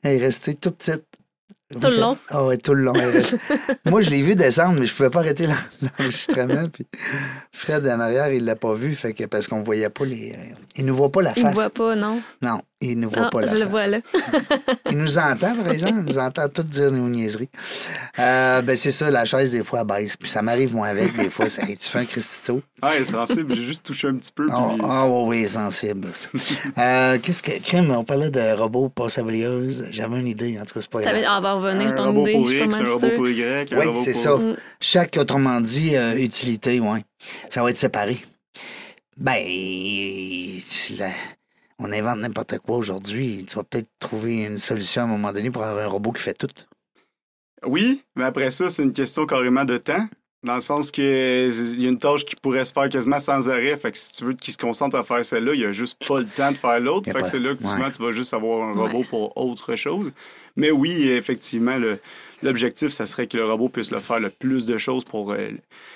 elle 0.03 0.15
est 0.17 0.23
restée 0.25 0.53
toute 0.53 0.77
petite. 0.77 1.03
Tout 1.79 1.87
le 1.89 1.97
long. 1.99 2.17
Ah 2.29 2.43
ouais, 2.45 2.57
tout 2.57 2.73
le 2.73 2.83
long. 2.83 2.93
Moi, 3.85 4.01
je 4.01 4.09
l'ai 4.09 4.21
vu 4.21 4.35
descendre, 4.35 4.79
mais 4.79 4.87
je 4.87 4.93
pouvais 4.95 5.09
pas 5.09 5.19
arrêter 5.19 5.47
l'en- 5.47 5.53
l'enregistrement. 5.97 6.67
Puis 6.71 6.85
Fred, 7.51 7.85
en 7.87 7.99
arrière, 7.99 8.31
il 8.33 8.45
l'a 8.45 8.55
pas 8.55 8.73
vu, 8.73 8.93
fait 8.95 9.13
que, 9.13 9.23
parce 9.25 9.47
qu'on 9.47 9.61
voyait 9.61 9.89
pas 9.89 10.05
les. 10.05 10.33
euh, 10.33 10.53
Il 10.75 10.85
nous 10.85 10.95
voit 10.95 11.11
pas 11.11 11.21
la 11.21 11.33
Il 11.35 11.43
ne 11.43 11.47
face. 11.49 11.55
voit 11.55 11.69
pas, 11.69 11.95
non? 11.95 12.21
Non, 12.41 12.59
il 12.81 12.99
nous 12.99 13.09
voit 13.09 13.23
Ah, 13.27 13.29
pas 13.29 13.41
la 13.41 13.45
je 13.47 13.51
face. 13.51 13.59
le 13.61 13.65
vois 13.67 13.87
là. 13.87 13.97
Il 14.91 14.97
nous 14.97 15.17
entend, 15.17 15.55
par 15.55 15.71
exemple. 15.71 15.93
Il 15.99 16.03
nous 16.05 16.17
entend 16.17 16.49
tout 16.49 16.63
dire 16.63 16.91
nos 16.91 17.07
niaiseries. 17.07 17.49
Euh, 18.19 18.61
ben, 18.61 18.75
c'est 18.75 18.91
ça, 18.91 19.09
la 19.11 19.23
chaise, 19.25 19.51
des 19.51 19.63
fois, 19.63 19.81
elle 19.81 19.87
baisse. 19.87 20.17
Puis 20.17 20.29
ça 20.29 20.41
m'arrive, 20.41 20.75
moi, 20.75 20.87
avec, 20.87 21.15
des 21.15 21.29
fois. 21.29 21.47
Ça, 21.49 21.61
Hey, 21.63 21.77
tu 21.77 21.87
fais 21.87 21.99
un 21.99 22.05
Christito. 22.05 22.61
Ouais, 22.83 23.03
sensible, 23.05 23.53
j'ai 23.55 23.63
juste 23.63 23.83
touché 23.85 24.07
un 24.07 24.15
petit 24.15 24.31
peu. 24.33 24.47
Ah, 24.51 24.69
puis- 24.73 24.81
ah, 24.87 25.07
oui, 25.07 25.41
oui, 25.41 25.47
sensible. 25.47 26.07
Euh, 26.77 27.17
Qu'est-ce 27.21 27.43
que. 27.43 27.51
Crème, 27.61 27.91
on 27.91 28.03
parlait 28.03 28.29
de 28.31 28.53
robots 28.57 28.89
passablieuses. 28.89 29.85
J'avais 29.91 30.19
une 30.19 30.27
idée, 30.27 30.57
en 30.59 30.65
tout 30.65 30.73
cas, 30.73 30.81
c'est 30.81 30.89
pas 30.89 31.01
grave. 31.01 31.13
T'avais- 31.13 31.27
On 31.27 31.39
va 31.41 31.53
revenir, 31.53 31.87
un 31.89 31.93
ton 31.93 32.05
robot 32.07 32.27
idée, 32.27 32.33
pour 32.33 32.47
je 32.47 32.55
X, 32.57 32.79
un 32.79 32.85
robot 32.85 33.09
pour 33.15 33.27
Y, 33.29 33.73
un 33.73 33.77
Oui, 33.79 33.85
robot 33.85 34.01
c'est 34.03 34.11
pour... 34.13 34.21
ça. 34.21 34.35
Mm. 34.35 34.55
Chaque, 34.79 35.17
autrement 35.17 35.61
dit, 35.61 35.95
euh, 35.95 36.15
utilité, 36.17 36.79
oui. 36.79 36.99
Ça 37.49 37.61
va 37.63 37.69
être 37.69 37.77
séparé. 37.77 38.17
Ben, 39.17 39.35
la- 40.97 41.07
on 41.83 41.91
invente 41.91 42.19
n'importe 42.19 42.59
quoi 42.59 42.77
aujourd'hui. 42.77 43.45
Tu 43.47 43.55
vas 43.55 43.63
peut-être 43.63 43.89
trouver 43.99 44.45
une 44.45 44.57
solution 44.57 45.01
à 45.01 45.05
un 45.05 45.07
moment 45.07 45.31
donné 45.31 45.49
pour 45.51 45.63
avoir 45.63 45.83
un 45.83 45.87
robot 45.87 46.11
qui 46.11 46.21
fait 46.21 46.33
tout. 46.33 46.47
Oui, 47.65 48.03
mais 48.15 48.23
après 48.25 48.49
ça, 48.49 48.69
c'est 48.69 48.83
une 48.83 48.93
question 48.93 49.25
carrément 49.25 49.65
de 49.65 49.77
temps. 49.77 50.07
Dans 50.43 50.55
le 50.55 50.59
sens 50.61 50.89
que 50.89 51.49
il 51.51 51.81
y 51.81 51.85
a 51.85 51.89
une 51.89 51.99
tâche 51.99 52.25
qui 52.25 52.35
pourrait 52.35 52.65
se 52.65 52.73
faire 52.73 52.89
quasiment 52.89 53.19
sans 53.19 53.47
arrêt. 53.51 53.77
Fait 53.77 53.91
que 53.91 53.97
si 53.97 54.13
tu 54.13 54.23
veux 54.23 54.33
qu'il 54.33 54.51
se 54.51 54.57
concentre 54.57 54.95
à 54.95 55.03
faire 55.03 55.23
celle-là, 55.23 55.53
il 55.53 55.59
y 55.59 55.65
a 55.65 55.71
juste 55.71 56.03
pas 56.07 56.19
le 56.19 56.25
temps 56.25 56.51
de 56.51 56.57
faire 56.57 56.79
l'autre. 56.79 57.05
Fait 57.05 57.13
que 57.13 57.19
pas- 57.19 57.25
c'est 57.25 57.37
là 57.37 57.53
que 57.53 57.63
ouais. 57.63 57.69
souvent 57.69 57.91
tu 57.91 58.01
vas 58.01 58.11
juste 58.11 58.33
avoir 58.33 58.67
un 58.69 58.73
Ouais. 58.75 58.87
robot 58.89 59.03
pour 59.07 59.37
autre 59.37 59.75
chose. 59.75 60.11
Mais 60.55 60.71
oui, 60.71 61.09
effectivement, 61.09 61.77
le- 61.77 61.99
l'objectif, 62.43 62.89
ça 62.89 63.05
serait 63.05 63.27
que 63.27 63.37
le 63.37 63.45
robot 63.45 63.69
puisse 63.69 63.91
le 63.91 63.99
faire 63.99 64.19
le 64.19 64.29
plus 64.29 64.65
de 64.65 64.77
choses 64.77 65.03
pour 65.03 65.31
euh, 65.33 65.49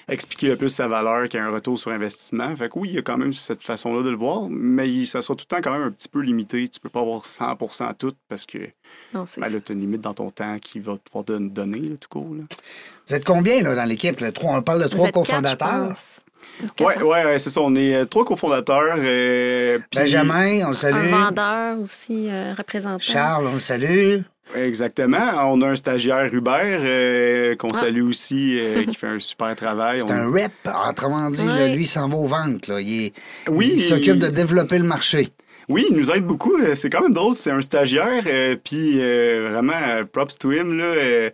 expliquer 0.10 0.48
le 0.50 0.56
plus 0.56 0.70
sa 0.70 0.88
valeur 0.88 1.28
qu'il 1.28 1.40
y 1.40 1.44
a 1.44 1.46
un 1.46 1.52
retour 1.52 1.78
sur 1.80 1.92
investissement. 1.92 2.56
Fait 2.56 2.70
que 2.70 2.78
oui, 2.80 2.90
il 2.90 2.96
y 2.96 2.98
a 2.98 3.02
quand 3.02 3.18
même 3.18 3.34
cette 3.34 3.64
façon-là 3.64 4.04
de 4.04 4.10
le 4.10 4.18
voir, 4.18 4.48
mais 4.50 4.88
il- 4.90 5.06
ça 5.08 5.22
sera 5.22 5.36
tout 5.36 5.46
le 5.50 5.56
temps 5.56 5.62
quand 5.62 5.72
même 5.78 5.88
un 5.88 5.92
petit 5.92 6.08
peu 6.10 6.20
limité. 6.22 6.68
Tu 6.68 6.80
peux 6.80 6.90
pas 6.90 7.02
avoir 7.02 7.26
100% 7.26 7.94
tout 7.98 8.14
parce 8.30 8.46
que 8.46 8.60
Non, 9.14 9.26
c'est 9.26 9.42
ben, 9.42 9.48
ça. 9.48 9.54
là, 9.56 9.62
tu 9.62 9.72
as 9.72 9.76
une 9.76 9.82
limite 9.82 10.02
dans 10.02 10.14
ton 10.14 10.30
temps 10.32 10.58
qui 10.60 10.80
va 10.80 10.98
pouvoir 10.98 11.24
don- 11.24 11.40
donner, 11.42 11.80
là, 11.80 11.96
tout 12.00 12.10
court. 12.10 12.34
là. 12.36 12.44
Vous 13.08 13.16
êtes 13.16 13.26
combien 13.26 13.62
là, 13.62 13.76
dans 13.76 13.86
l'équipe? 13.86 14.24
On 14.44 14.62
parle 14.62 14.84
de 14.84 14.88
trois 14.88 15.10
cofondateurs. 15.12 15.96
Quatre, 16.76 17.04
Ouais, 17.04 17.24
ouais, 17.24 17.40
c'est 17.40 17.50
ça. 17.50 17.60
On 17.62 17.76
est 17.76 17.96
euh, 17.96 18.06
trois 18.06 18.24
cofondateurs. 18.24 18.96
euh, 19.00 19.80
Benjamin, 19.94 20.58
on 20.64 20.68
le 20.68 20.70
Un 20.70 20.74
salue. 20.74 21.10
vendeur 21.10 21.80
aussi, 21.80 22.30
euh, 22.30 22.54
représentant. 22.58 23.00
Charles, 23.00 23.48
on 23.48 23.54
le 23.56 23.60
salue. 23.60 24.20
Exactement. 24.56 25.32
On 25.52 25.62
a 25.62 25.70
un 25.70 25.76
stagiaire 25.76 26.32
Hubert 26.34 26.80
euh, 26.84 27.56
qu'on 27.56 27.70
Ah. 27.74 27.80
salue 27.80 28.04
aussi, 28.04 28.60
euh, 28.60 28.84
qui 28.90 28.96
fait 28.96 29.08
un 29.08 29.20
super 29.20 29.56
travail. 29.56 30.00
C'est 30.02 30.06
On- 30.06 30.12
un 30.12 30.32
rep, 30.32 30.52
autrement 30.90 31.30
dit. 31.32 31.46
là, 31.46 31.68
lui, 31.68 31.82
il 31.84 31.88
s'en 31.88 32.08
va 32.10 32.16
aux 32.18 32.28
ventes. 32.28 32.68
Là. 32.68 32.80
Il, 32.80 33.06
est- 33.08 33.14
Oui, 33.50 33.70
il 33.74 33.80
il- 33.80 33.82
s'occupe 33.82 34.18
de 34.20 34.28
développer 34.28 34.78
le 34.78 34.84
marché. 34.86 35.30
Oui, 35.70 35.86
il 35.90 35.96
nous 35.96 36.12
aide 36.12 36.24
beaucoup. 36.26 36.56
Euh, 36.58 36.76
C'est 36.76 36.90
quand 36.90 37.02
même 37.02 37.14
drôle. 37.14 37.36
C'est 37.36 37.52
un 37.52 37.62
stagiaire, 37.62 38.24
euh, 38.28 38.56
puis 38.64 39.02
euh, 39.02 39.50
vraiment, 39.52 39.74
euh, 39.74 40.04
props 40.04 40.38
to 40.38 40.52
him. 40.52 40.78
Là, 40.78 40.86
euh, 40.94 41.30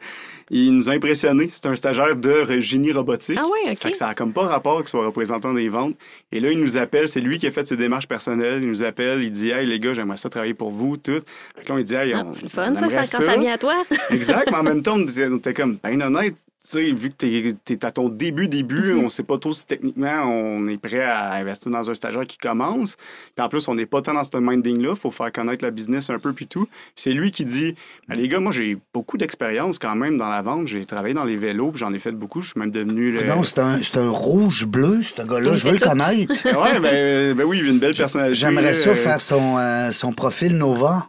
il 0.50 0.74
nous 0.74 0.90
a 0.90 0.94
impressionnés. 0.94 1.50
C'est 1.52 1.66
un 1.68 1.76
stagiaire 1.76 2.16
de 2.16 2.44
génie 2.60 2.92
robotique. 2.92 3.38
Ah 3.40 3.46
ouais, 3.46 3.72
OK. 3.72 3.78
Fait 3.78 3.92
que 3.92 3.98
ça 3.98 4.08
a 4.10 4.14
comme 4.14 4.34
pas 4.34 4.44
rapport 4.48 4.80
qu'il 4.80 4.88
soit 4.90 5.06
représentant 5.06 5.54
des 5.54 5.70
ventes. 5.70 5.96
Et 6.32 6.40
là, 6.40 6.52
il 6.52 6.60
nous 6.60 6.78
appelle. 6.78 7.08
C'est 7.08 7.22
lui 7.22 7.38
qui 7.38 7.48
a 7.48 7.52
fait 7.52 7.68
ses 7.68 7.78
démarches 7.78 8.08
personnelles. 8.08 8.60
Il 8.62 8.70
nous 8.70 8.84
appelle. 8.84 9.24
Il 9.24 9.32
dit 9.32 9.50
Hey, 9.52 9.66
les 9.66 9.80
gars, 9.80 9.94
j'aimerais 9.94 10.18
ça 10.18 10.30
travailler 10.30 10.54
pour 10.54 10.72
vous, 10.72 10.98
tout. 10.98 11.20
Fait 11.56 11.64
que 11.64 11.70
là, 11.72 11.76
on 11.76 11.82
dit 11.82 11.96
Hey, 11.96 12.14
Ah, 12.14 12.24
on- 12.26 12.34
c'est 12.34 12.44
le 12.44 12.50
fun, 12.50 12.74
ça, 12.76 12.90
ça, 12.90 13.18
quand 13.18 13.26
ça 13.26 13.38
vient 13.38 13.54
à 13.54 13.58
toi. 13.58 13.84
Exact, 14.10 14.50
mais 14.52 14.58
en 14.58 14.64
même 14.64 14.82
temps, 14.82 14.96
on 14.98 15.08
était, 15.08 15.28
on 15.28 15.38
était 15.38 15.54
comme, 15.54 15.78
ben 15.84 16.02
honnête, 16.02 16.36
sais, 16.64 16.92
vu 16.92 17.10
que 17.10 17.16
t'es 17.16 17.74
es 17.74 17.86
à 17.86 17.92
ton 17.92 18.08
début, 18.10 18.48
début, 18.48 18.94
Mhm. 18.94 19.06
on 19.06 19.10
sait 19.10 19.24
pas 19.24 19.38
trop 19.38 19.52
si 19.54 19.66
techniquement 19.66 20.24
on 20.26 20.68
est 20.68 20.78
prêt 20.78 21.02
à 21.04 21.34
investir 21.34 21.72
dans 21.72 21.90
un 21.90 21.94
stagiaire 21.94 22.26
qui 22.26 22.38
commence. 22.38 22.96
Puis 23.36 23.44
en 23.44 23.50
plus, 23.50 23.68
on 23.68 23.76
n'est 23.76 23.86
pas 23.86 24.02
tant 24.02 24.14
dans 24.14 24.24
ce 24.24 24.30
minding-là, 24.38 24.94
faut 24.96 25.12
faire 25.12 25.32
connaître 25.32 25.64
la 25.66 25.72
business 25.72 26.10
un 26.10 26.18
peu 26.20 26.34
puis 26.34 26.48
tout. 26.48 26.66
Puis 26.66 26.94
c'est 26.98 27.12
lui 27.14 27.32
qui 27.32 27.46
dit, 27.46 27.76
Ben, 28.08 28.16
les 28.16 28.28
gars, 28.28 28.40
moi 28.40 28.52
j'ai 28.52 28.78
beaucoup 28.94 29.18
d'expérience 29.18 29.80
quand 29.80 29.96
même 29.96 30.18
dans 30.18 30.30
la 30.30 30.42
vente, 30.42 30.68
j'ai 30.68 30.86
travaillé 30.86 31.14
dans 31.14 31.24
les 31.26 31.38
vélos, 31.38 31.72
puis 31.72 31.80
j'en 31.80 31.94
ai 31.94 32.00
fait 32.00 32.12
beaucoup, 32.12 32.42
je 32.42 32.52
suis 32.52 32.60
même 32.60 32.72
devenu 32.72 33.12
le... 33.12 33.24
Donc, 33.24 33.46
c'est 33.46 33.60
un, 33.60 33.82
c'est 33.82 33.98
un 33.98 34.10
rouge-bleu, 34.10 35.02
ce 35.02 35.22
gars-là. 35.24 35.52
Il 35.54 35.56
Je 35.58 35.66
veux 35.68 35.74
le 35.74 35.80
connaître. 35.80 36.34
Ouais, 36.62 36.80
ben, 36.80 37.36
ben 37.36 37.44
oui, 37.46 37.60
il 37.62 37.68
a 37.68 37.72
une 37.72 37.80
belle 37.80 37.96
personnalité. 37.96 38.36
J'aimerais 38.38 38.74
ça 38.74 38.90
euh, 38.92 38.94
faire 38.96 39.20
son, 39.22 39.58
euh, 39.58 39.92
son 39.92 40.12
profil 40.14 40.58
Nova. 40.58 41.08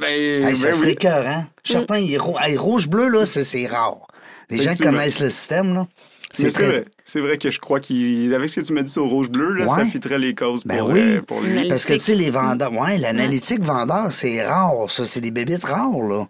Ben, 0.00 0.08
Hey, 0.10 0.40
ben 0.42 0.54
ça 0.54 0.72
serait 0.72 0.88
oui. 0.88 0.96
cœur, 0.96 1.26
hein? 1.26 1.44
Certain, 1.64 1.98
il 1.98 2.18
rouge-bleu, 2.18 3.08
là, 3.08 3.24
c'est 3.26 3.66
rare. 3.66 4.06
Les 4.50 4.58
gens 4.58 4.74
connaissent 4.76 5.20
le 5.20 5.30
système, 5.30 5.74
là. 5.74 5.86
C'est 6.32 6.50
très. 6.50 6.66
vrai. 6.66 6.84
C'est 7.04 7.20
vrai 7.20 7.38
que 7.38 7.50
je 7.50 7.60
crois 7.60 7.80
qu'il. 7.80 8.34
Avec 8.34 8.48
ce 8.50 8.60
que 8.60 8.66
tu 8.66 8.72
m'as 8.72 8.82
dit 8.82 8.90
sur 8.90 9.04
rouge-bleu, 9.04 9.54
là, 9.54 9.68
ça 9.68 9.86
fitterait 9.86 10.18
les 10.18 10.34
causes 10.34 10.64
Ben 10.64 10.78
pour, 10.80 10.90
oui. 10.90 11.00
euh, 11.00 11.22
pour 11.22 11.40
lui. 11.40 11.68
Parce 11.68 11.84
que, 11.84 11.94
tu 11.94 12.00
sais, 12.00 12.14
les 12.14 12.30
vendeurs. 12.30 12.72
Mm. 12.72 12.78
Ouais, 12.78 12.98
l'analytique 12.98 13.62
vendeur, 13.64 14.12
c'est 14.12 14.44
rare, 14.46 14.90
ça. 14.90 15.04
C'est 15.06 15.20
des 15.20 15.30
bébites 15.30 15.64
rares, 15.64 16.00
là. 16.02 16.26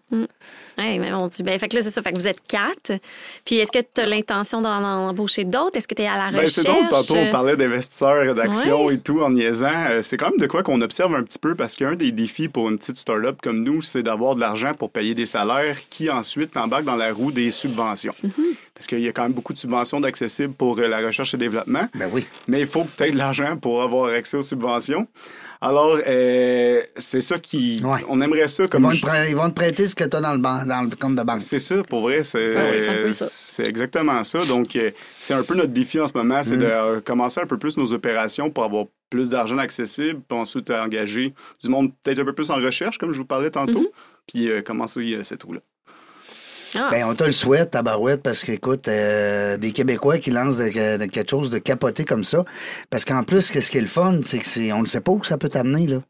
Hey, 0.79 0.99
mais 0.99 1.11
mon 1.11 1.29
Dieu. 1.29 1.43
Ben, 1.45 1.59
fait 1.59 1.69
que 1.69 1.77
là, 1.77 1.83
c'est 1.83 1.91
ça. 1.91 2.03
Fait 2.03 2.13
que 2.13 2.17
vous 2.19 2.29
êtes 2.29 2.41
quatre. 2.47 2.93
Puis 3.45 3.57
est-ce 3.57 3.73
que 3.73 3.79
tu 3.79 4.01
as 4.01 4.07
l'intention 4.07 4.61
d'en 4.61 4.83
embaucher 4.83 5.45
d'autres? 5.45 5.77
Est-ce 5.77 5.89
que 5.89 5.95
tu 5.95 6.03
es 6.03 6.07
à 6.07 6.17
la 6.17 6.31
Ben, 6.31 6.41
recherche? 6.41 6.51
c'est 6.53 6.65
drôle, 6.65 6.87
tantôt 6.89 7.17
on 7.17 7.31
parlait 7.31 7.57
d'investisseurs, 7.57 8.35
d'actions 8.35 8.85
Ouais. 8.87 8.95
et 8.95 8.99
tout 8.99 9.23
en 9.23 9.31
niaisant. 9.31 9.71
Euh, 9.91 10.03
C'est 10.03 10.17
quand 10.19 10.31
même 10.31 10.39
de 10.39 10.47
quoi 10.47 10.63
qu'on 10.63 10.81
observe 10.83 11.15
un 11.15 11.23
petit 11.23 11.39
peu 11.39 11.55
parce 11.55 11.77
qu'un 11.77 11.95
des 11.95 12.13
défis 12.13 12.49
pour 12.49 12.69
une 12.69 12.77
petite 12.79 12.97
start-up 12.97 13.39
comme 13.43 13.63
nous, 13.63 13.81
c'est 13.83 14.03
d'avoir 14.03 14.35
de 14.35 14.41
l'argent 14.41 14.75
pour 14.75 14.91
payer 14.91 15.15
des 15.15 15.27
salaires 15.27 15.77
qui 15.89 16.11
ensuite 16.11 16.57
embarquent 16.57 16.85
dans 16.85 16.97
la 16.97 17.13
roue 17.13 17.33
des 17.33 17.51
subventions. 17.51 18.15
Mm-hmm. 18.23 18.55
Parce 18.75 18.87
qu'il 18.87 19.01
y 19.01 19.09
a 19.09 19.13
quand 19.13 19.23
même 19.23 19.33
beaucoup 19.33 19.55
de 19.55 19.59
subventions 19.59 20.01
d'accessibles 20.01 20.53
pour 20.53 20.79
euh, 20.79 20.89
la 20.89 20.99
recherche 20.99 21.33
et 21.33 21.39
développement. 21.39 21.89
Ben 21.95 22.11
oui. 22.13 22.27
Mais 22.49 22.61
il 22.61 22.67
faut 22.67 22.85
que 22.85 22.91
tu 22.99 23.05
aies 23.05 23.11
de 23.13 23.17
l'argent 23.17 23.57
pour 23.57 23.83
avoir 23.83 24.13
accès 24.13 24.37
aux 24.37 24.43
subventions. 24.43 25.07
Alors, 25.61 25.99
euh, 26.07 26.83
c'est 26.97 27.21
ça 27.21 27.39
qui. 27.39 27.81
Ouais. 27.85 28.01
On 28.09 28.21
aimerait 28.21 28.49
ça 28.49 28.65
Ils 28.65 28.69
comme. 28.71 28.83
vont, 28.83 28.91
je- 28.91 29.01
te, 29.01 29.07
prêter- 29.07 29.31
ils 29.31 29.37
vont 29.37 29.49
te 29.49 29.55
prêter 29.55 29.87
ce 29.87 29.95
que 29.95 30.05
tu 30.05 30.17
as 30.17 30.21
dans 30.21 30.33
le, 30.33 30.39
ban- 30.39 30.65
dans 30.67 30.83
le 30.83 30.95
compte 30.97 31.17
de 31.17 31.23
banque. 31.23 31.41
c'est 31.41 31.59
ça, 31.59 31.77
pour 31.89 32.03
vrai, 32.03 32.23
c'est 32.23 32.55
Ah 32.57 32.65
ouais, 32.65 33.67
exactement 33.69 34.23
ça. 34.25 34.39
Donc, 34.47 34.77
euh, 34.77 34.91
c'est 35.19 35.35
un 35.35 35.43
peu 35.43 35.55
notre 35.55 35.73
défi 35.73 35.99
en 36.01 36.07
ce 36.07 36.13
moment, 36.17 36.43
c'est 36.43 36.57
de 36.57 36.65
euh, 36.65 37.01
commencer 37.01 37.41
un 37.41 37.47
peu 37.47 37.59
plus 37.59 37.77
nos 37.77 37.93
opérations 37.93 38.51
pour 38.51 38.65
avoir 38.65 38.87
plus 39.11 39.31
d'argent 39.31 39.59
accessible, 39.59 40.21
puis 40.29 40.37
ensuite 40.39 40.71
engager 40.71 41.33
du 41.63 41.69
monde 41.69 41.93
peut-être 42.03 42.19
un 42.21 42.25
peu 42.25 42.33
plus 42.35 42.51
en 42.51 42.57
recherche, 42.57 42.99
comme 42.99 43.13
je 43.13 43.19
vous 43.19 43.25
parlais 43.27 43.51
tantôt, 43.51 43.81
Mhm. 43.81 43.87
puis 44.27 44.51
euh, 44.51 44.63
commencer 44.63 45.01
euh, 45.15 45.23
cette 45.23 45.43
roue-là. 45.45 45.61
Ah, 46.79 46.89
Ben, 46.91 47.05
on 47.07 47.15
te 47.15 47.25
le 47.25 47.33
souhaite, 47.33 47.71
tabarouette, 47.73 48.23
parce 48.23 48.43
qu'écoute, 48.45 48.89
euh, 48.89 49.57
des 49.57 49.73
Québécois 49.73 50.19
qui 50.19 50.31
lancent 50.31 50.59
quelque 50.59 51.29
chose 51.29 51.51
de 51.51 51.59
capoté 51.59 52.05
comme 52.05 52.25
ça. 52.25 52.45
Parce 52.91 53.05
qu'en 53.05 53.23
plus, 53.23 53.51
qu'est-ce 53.51 53.71
qui 53.71 53.79
est 53.79 53.83
le 53.83 53.87
fun, 53.87 54.21
c'est 54.23 54.39
que 54.39 54.47
c'est, 54.47 54.73
on 54.73 54.81
ne 54.83 54.87
sait 54.87 55.01
pas 55.01 55.13
où 55.13 55.23
ça 55.25 55.39
peut 55.39 55.49
t'amener, 55.49 55.87
là. 55.87 56.01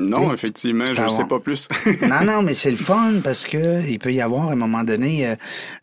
Non, 0.00 0.32
effectivement, 0.32 0.84
tu 0.84 0.94
je 0.94 1.02
ne 1.02 1.08
sais 1.08 1.24
pas 1.24 1.40
plus. 1.40 1.68
Non, 2.02 2.24
non, 2.24 2.42
mais 2.42 2.54
c'est 2.54 2.70
le 2.70 2.76
fun 2.76 3.14
parce 3.22 3.44
que 3.44 3.84
il 3.88 3.98
peut 3.98 4.12
y 4.12 4.20
avoir 4.20 4.48
à 4.48 4.52
un 4.52 4.56
moment 4.56 4.84
donné 4.84 5.26
euh, 5.26 5.34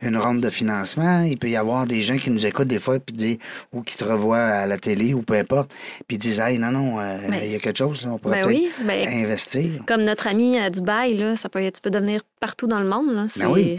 une 0.01 0.17
ronde 0.17 0.39
de 0.39 0.49
financement. 0.49 1.21
Il 1.21 1.37
peut 1.37 1.49
y 1.49 1.57
avoir 1.57 1.85
des 1.85 2.01
gens 2.01 2.15
qui 2.15 2.31
nous 2.31 2.45
écoutent 2.45 2.67
des 2.67 2.79
fois 2.79 2.97
puis 2.99 3.13
disent, 3.13 3.37
ou 3.73 3.81
qui 3.81 3.97
te 3.97 4.05
revoient 4.05 4.37
à 4.37 4.65
la 4.65 4.77
télé 4.77 5.13
ou 5.13 5.21
peu 5.21 5.33
importe, 5.33 5.75
puis 6.07 6.17
disent 6.17 6.39
Hey, 6.39 6.57
non, 6.57 6.71
non, 6.71 6.99
euh, 6.99 7.17
il 7.43 7.51
y 7.51 7.55
a 7.55 7.59
quelque 7.59 7.77
chose, 7.77 8.07
on 8.09 8.17
pourrait 8.17 8.41
ben 8.41 8.47
oui. 8.47 8.69
Ben, 8.85 9.05
investir. 9.07 9.81
comme 9.85 10.03
notre 10.03 10.27
ami 10.27 10.57
à 10.57 10.69
Dubaï, 10.69 11.17
là, 11.17 11.35
ça 11.35 11.49
peut, 11.49 11.61
tu 11.63 11.81
peux 11.81 11.91
devenir 11.91 12.21
partout 12.39 12.67
dans 12.67 12.79
le 12.79 12.87
monde. 12.87 13.13
Là. 13.13 13.25
Ben 13.37 13.47
oui. 13.49 13.77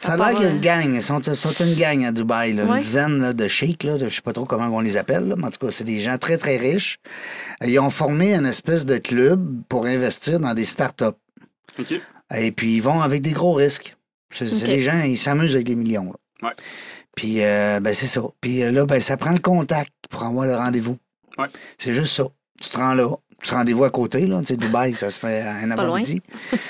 Ça 0.00 0.14
a 0.14 0.16
l'air 0.16 0.30
qu'il 0.30 0.42
y 0.42 0.46
a 0.46 0.50
une 0.50 0.56
euh, 0.56 0.60
gang. 0.60 0.94
Ils 0.94 1.02
sont, 1.02 1.22
sont 1.22 1.64
une 1.64 1.74
gang 1.74 2.04
à 2.04 2.12
Dubaï, 2.12 2.54
là, 2.54 2.64
une 2.64 2.78
dizaine 2.78 3.20
là, 3.20 3.32
de 3.32 3.48
sheiks, 3.48 3.84
là, 3.84 3.98
de, 3.98 4.08
je 4.08 4.14
sais 4.16 4.22
pas 4.22 4.32
trop 4.32 4.46
comment 4.46 4.66
on 4.68 4.80
les 4.80 4.96
appelle, 4.96 5.28
là, 5.28 5.34
mais 5.36 5.44
en 5.44 5.50
tout 5.50 5.66
cas, 5.66 5.70
c'est 5.70 5.84
des 5.84 6.00
gens 6.00 6.16
très, 6.16 6.38
très 6.38 6.56
riches. 6.56 6.98
Ils 7.62 7.78
ont 7.78 7.90
formé 7.90 8.34
une 8.34 8.46
espèce 8.46 8.86
de 8.86 8.98
club 8.98 9.62
pour 9.68 9.84
investir 9.86 10.40
dans 10.40 10.54
des 10.54 10.64
startups. 10.64 11.04
OK. 11.78 11.94
Et 12.36 12.52
puis, 12.52 12.76
ils 12.76 12.82
vont 12.82 13.02
avec 13.02 13.22
des 13.22 13.32
gros 13.32 13.52
risques. 13.52 13.96
C'est 14.30 14.44
les 14.66 14.80
gens, 14.80 15.02
ils 15.02 15.18
s'amusent 15.18 15.54
avec 15.54 15.66
des 15.66 15.74
millions. 15.74 16.04
là. 16.04 16.48
Ouais. 16.48 16.54
Puis, 17.16 17.42
euh, 17.42 17.80
ben, 17.80 17.92
c'est 17.92 18.06
ça. 18.06 18.22
Puis 18.40 18.62
euh, 18.62 18.70
là, 18.70 18.86
ben, 18.86 19.00
ça 19.00 19.16
prend 19.16 19.32
le 19.32 19.40
contact 19.40 19.92
pour 20.08 20.22
avoir 20.22 20.46
le 20.46 20.54
rendez-vous. 20.54 20.96
Ouais. 21.36 21.48
C'est 21.78 21.92
juste 21.92 22.14
ça. 22.14 22.24
Tu 22.60 22.70
te 22.70 22.78
rends 22.78 22.94
là. 22.94 23.08
Tu 23.42 23.50
te 23.50 23.54
rendez-vous 23.54 23.84
à 23.84 23.90
côté, 23.90 24.26
là. 24.26 24.38
Tu 24.40 24.46
sais, 24.46 24.56
Dubaï, 24.56 24.94
ça 24.94 25.10
se 25.10 25.18
fait 25.18 25.40
à 25.40 25.56
un 25.56 25.70
avant-midi. 25.70 26.22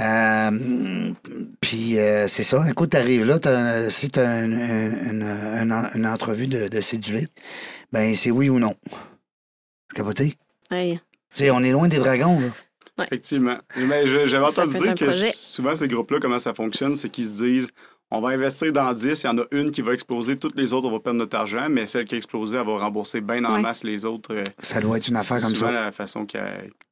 Euh, 0.00 1.12
puis 1.60 1.98
euh, 1.98 2.26
c'est 2.26 2.42
ça. 2.42 2.64
Écoute, 2.68 2.90
t'arrives 2.90 3.24
là, 3.24 3.38
si 3.90 4.10
tu 4.10 4.18
as 4.18 4.44
une, 4.44 4.52
une- 4.54 5.22
une- 5.22 5.88
une 5.94 6.06
entrevue 6.06 6.46
de, 6.48 6.66
de 6.68 6.80
cédulé, 6.80 7.28
ben 7.92 8.14
c'est 8.14 8.30
oui 8.32 8.48
ou 8.48 8.58
non. 8.58 8.74
Capoté. 9.94 10.36
hey. 10.70 10.98
Tu 11.30 11.38
sais, 11.38 11.50
on 11.50 11.60
est 11.62 11.72
loin 11.72 11.88
des 11.88 11.98
dragons, 11.98 12.40
là. 12.40 12.46
Effectivement. 13.06 13.58
Mais 13.76 14.06
je- 14.06 14.26
j'avais 14.26 14.44
entendu 14.46 14.72
dire 14.74 14.94
que 14.94 15.04
projet. 15.06 15.30
souvent, 15.34 15.74
ces 15.74 15.88
groupes-là, 15.88 16.18
comment 16.20 16.38
ça 16.38 16.54
fonctionne, 16.54 16.94
c'est 16.94 17.08
qu'ils 17.08 17.26
se 17.26 17.32
disent 17.32 17.70
on 18.10 18.20
va 18.20 18.28
investir 18.30 18.72
dans 18.72 18.92
10, 18.92 19.22
il 19.22 19.26
y 19.26 19.28
en 19.28 19.38
a 19.38 19.44
une 19.50 19.70
qui 19.72 19.82
va 19.82 19.92
exploser, 19.92 20.36
toutes 20.36 20.56
les 20.56 20.72
autres, 20.72 20.86
on 20.88 20.92
va 20.92 21.00
perdre 21.00 21.18
notre 21.18 21.36
argent, 21.36 21.66
mais 21.68 21.86
celle 21.86 22.04
qui 22.04 22.14
a 22.14 22.18
explosé, 22.18 22.58
elle 22.58 22.66
va 22.66 22.78
rembourser 22.78 23.20
bien 23.20 23.44
en 23.44 23.54
Ouais. 23.56 23.62
masse 23.62 23.82
les 23.84 24.04
autres. 24.04 24.34
euh, 24.34 24.44
Ça 24.60 24.80
doit 24.80 24.98
être 24.98 25.08
une 25.08 25.16
affaire 25.16 25.40
comme 25.40 25.54
souvent 25.54 25.66
ça. 25.68 25.72
la 25.72 25.92
façon 25.92 26.24
qu'ils 26.26 26.40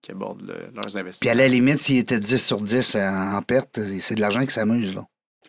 qu'ils 0.01 0.15
abordent 0.15 0.43
le- 0.43 0.55
leurs 0.75 0.87
Puis 0.87 0.97
à 0.97 1.01
investissements. 1.01 1.35
la 1.35 1.49
limite, 1.49 1.81
s'il 1.81 1.99
était 1.99 2.19
10 2.19 2.45
sur 2.45 2.61
10 2.61 2.97
en, 2.97 3.37
en 3.37 3.43
perte, 3.43 3.79
c'est 4.01 4.15
de 4.17 4.21
l'argent 4.21 4.41
qui 4.41 4.51
s'amuse, 4.53 4.95
là. 4.95 5.05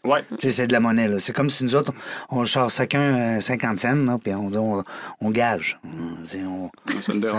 Ouais. 0.05 0.21
Tu 0.31 0.35
sais, 0.47 0.51
c'est 0.51 0.67
de 0.67 0.73
la 0.73 0.81
monnaie, 0.81 1.07
là. 1.07 1.17
C'est 1.19 1.31
comme 1.31 1.49
si 1.49 1.63
nous 1.63 1.75
autres, 1.77 1.93
on 2.29 2.43
charge 2.43 2.73
chacun 2.73 3.37
euh, 3.37 3.39
50 3.39 3.79
cents, 3.79 3.95
là, 3.95 4.17
puis 4.21 4.33
on, 4.33 4.49
dit, 4.49 4.57
on, 4.57 4.83
on 5.21 5.29
gage. 5.31 5.79
On- 5.85 6.25
c'est- 6.25 6.43
on- 6.43 6.69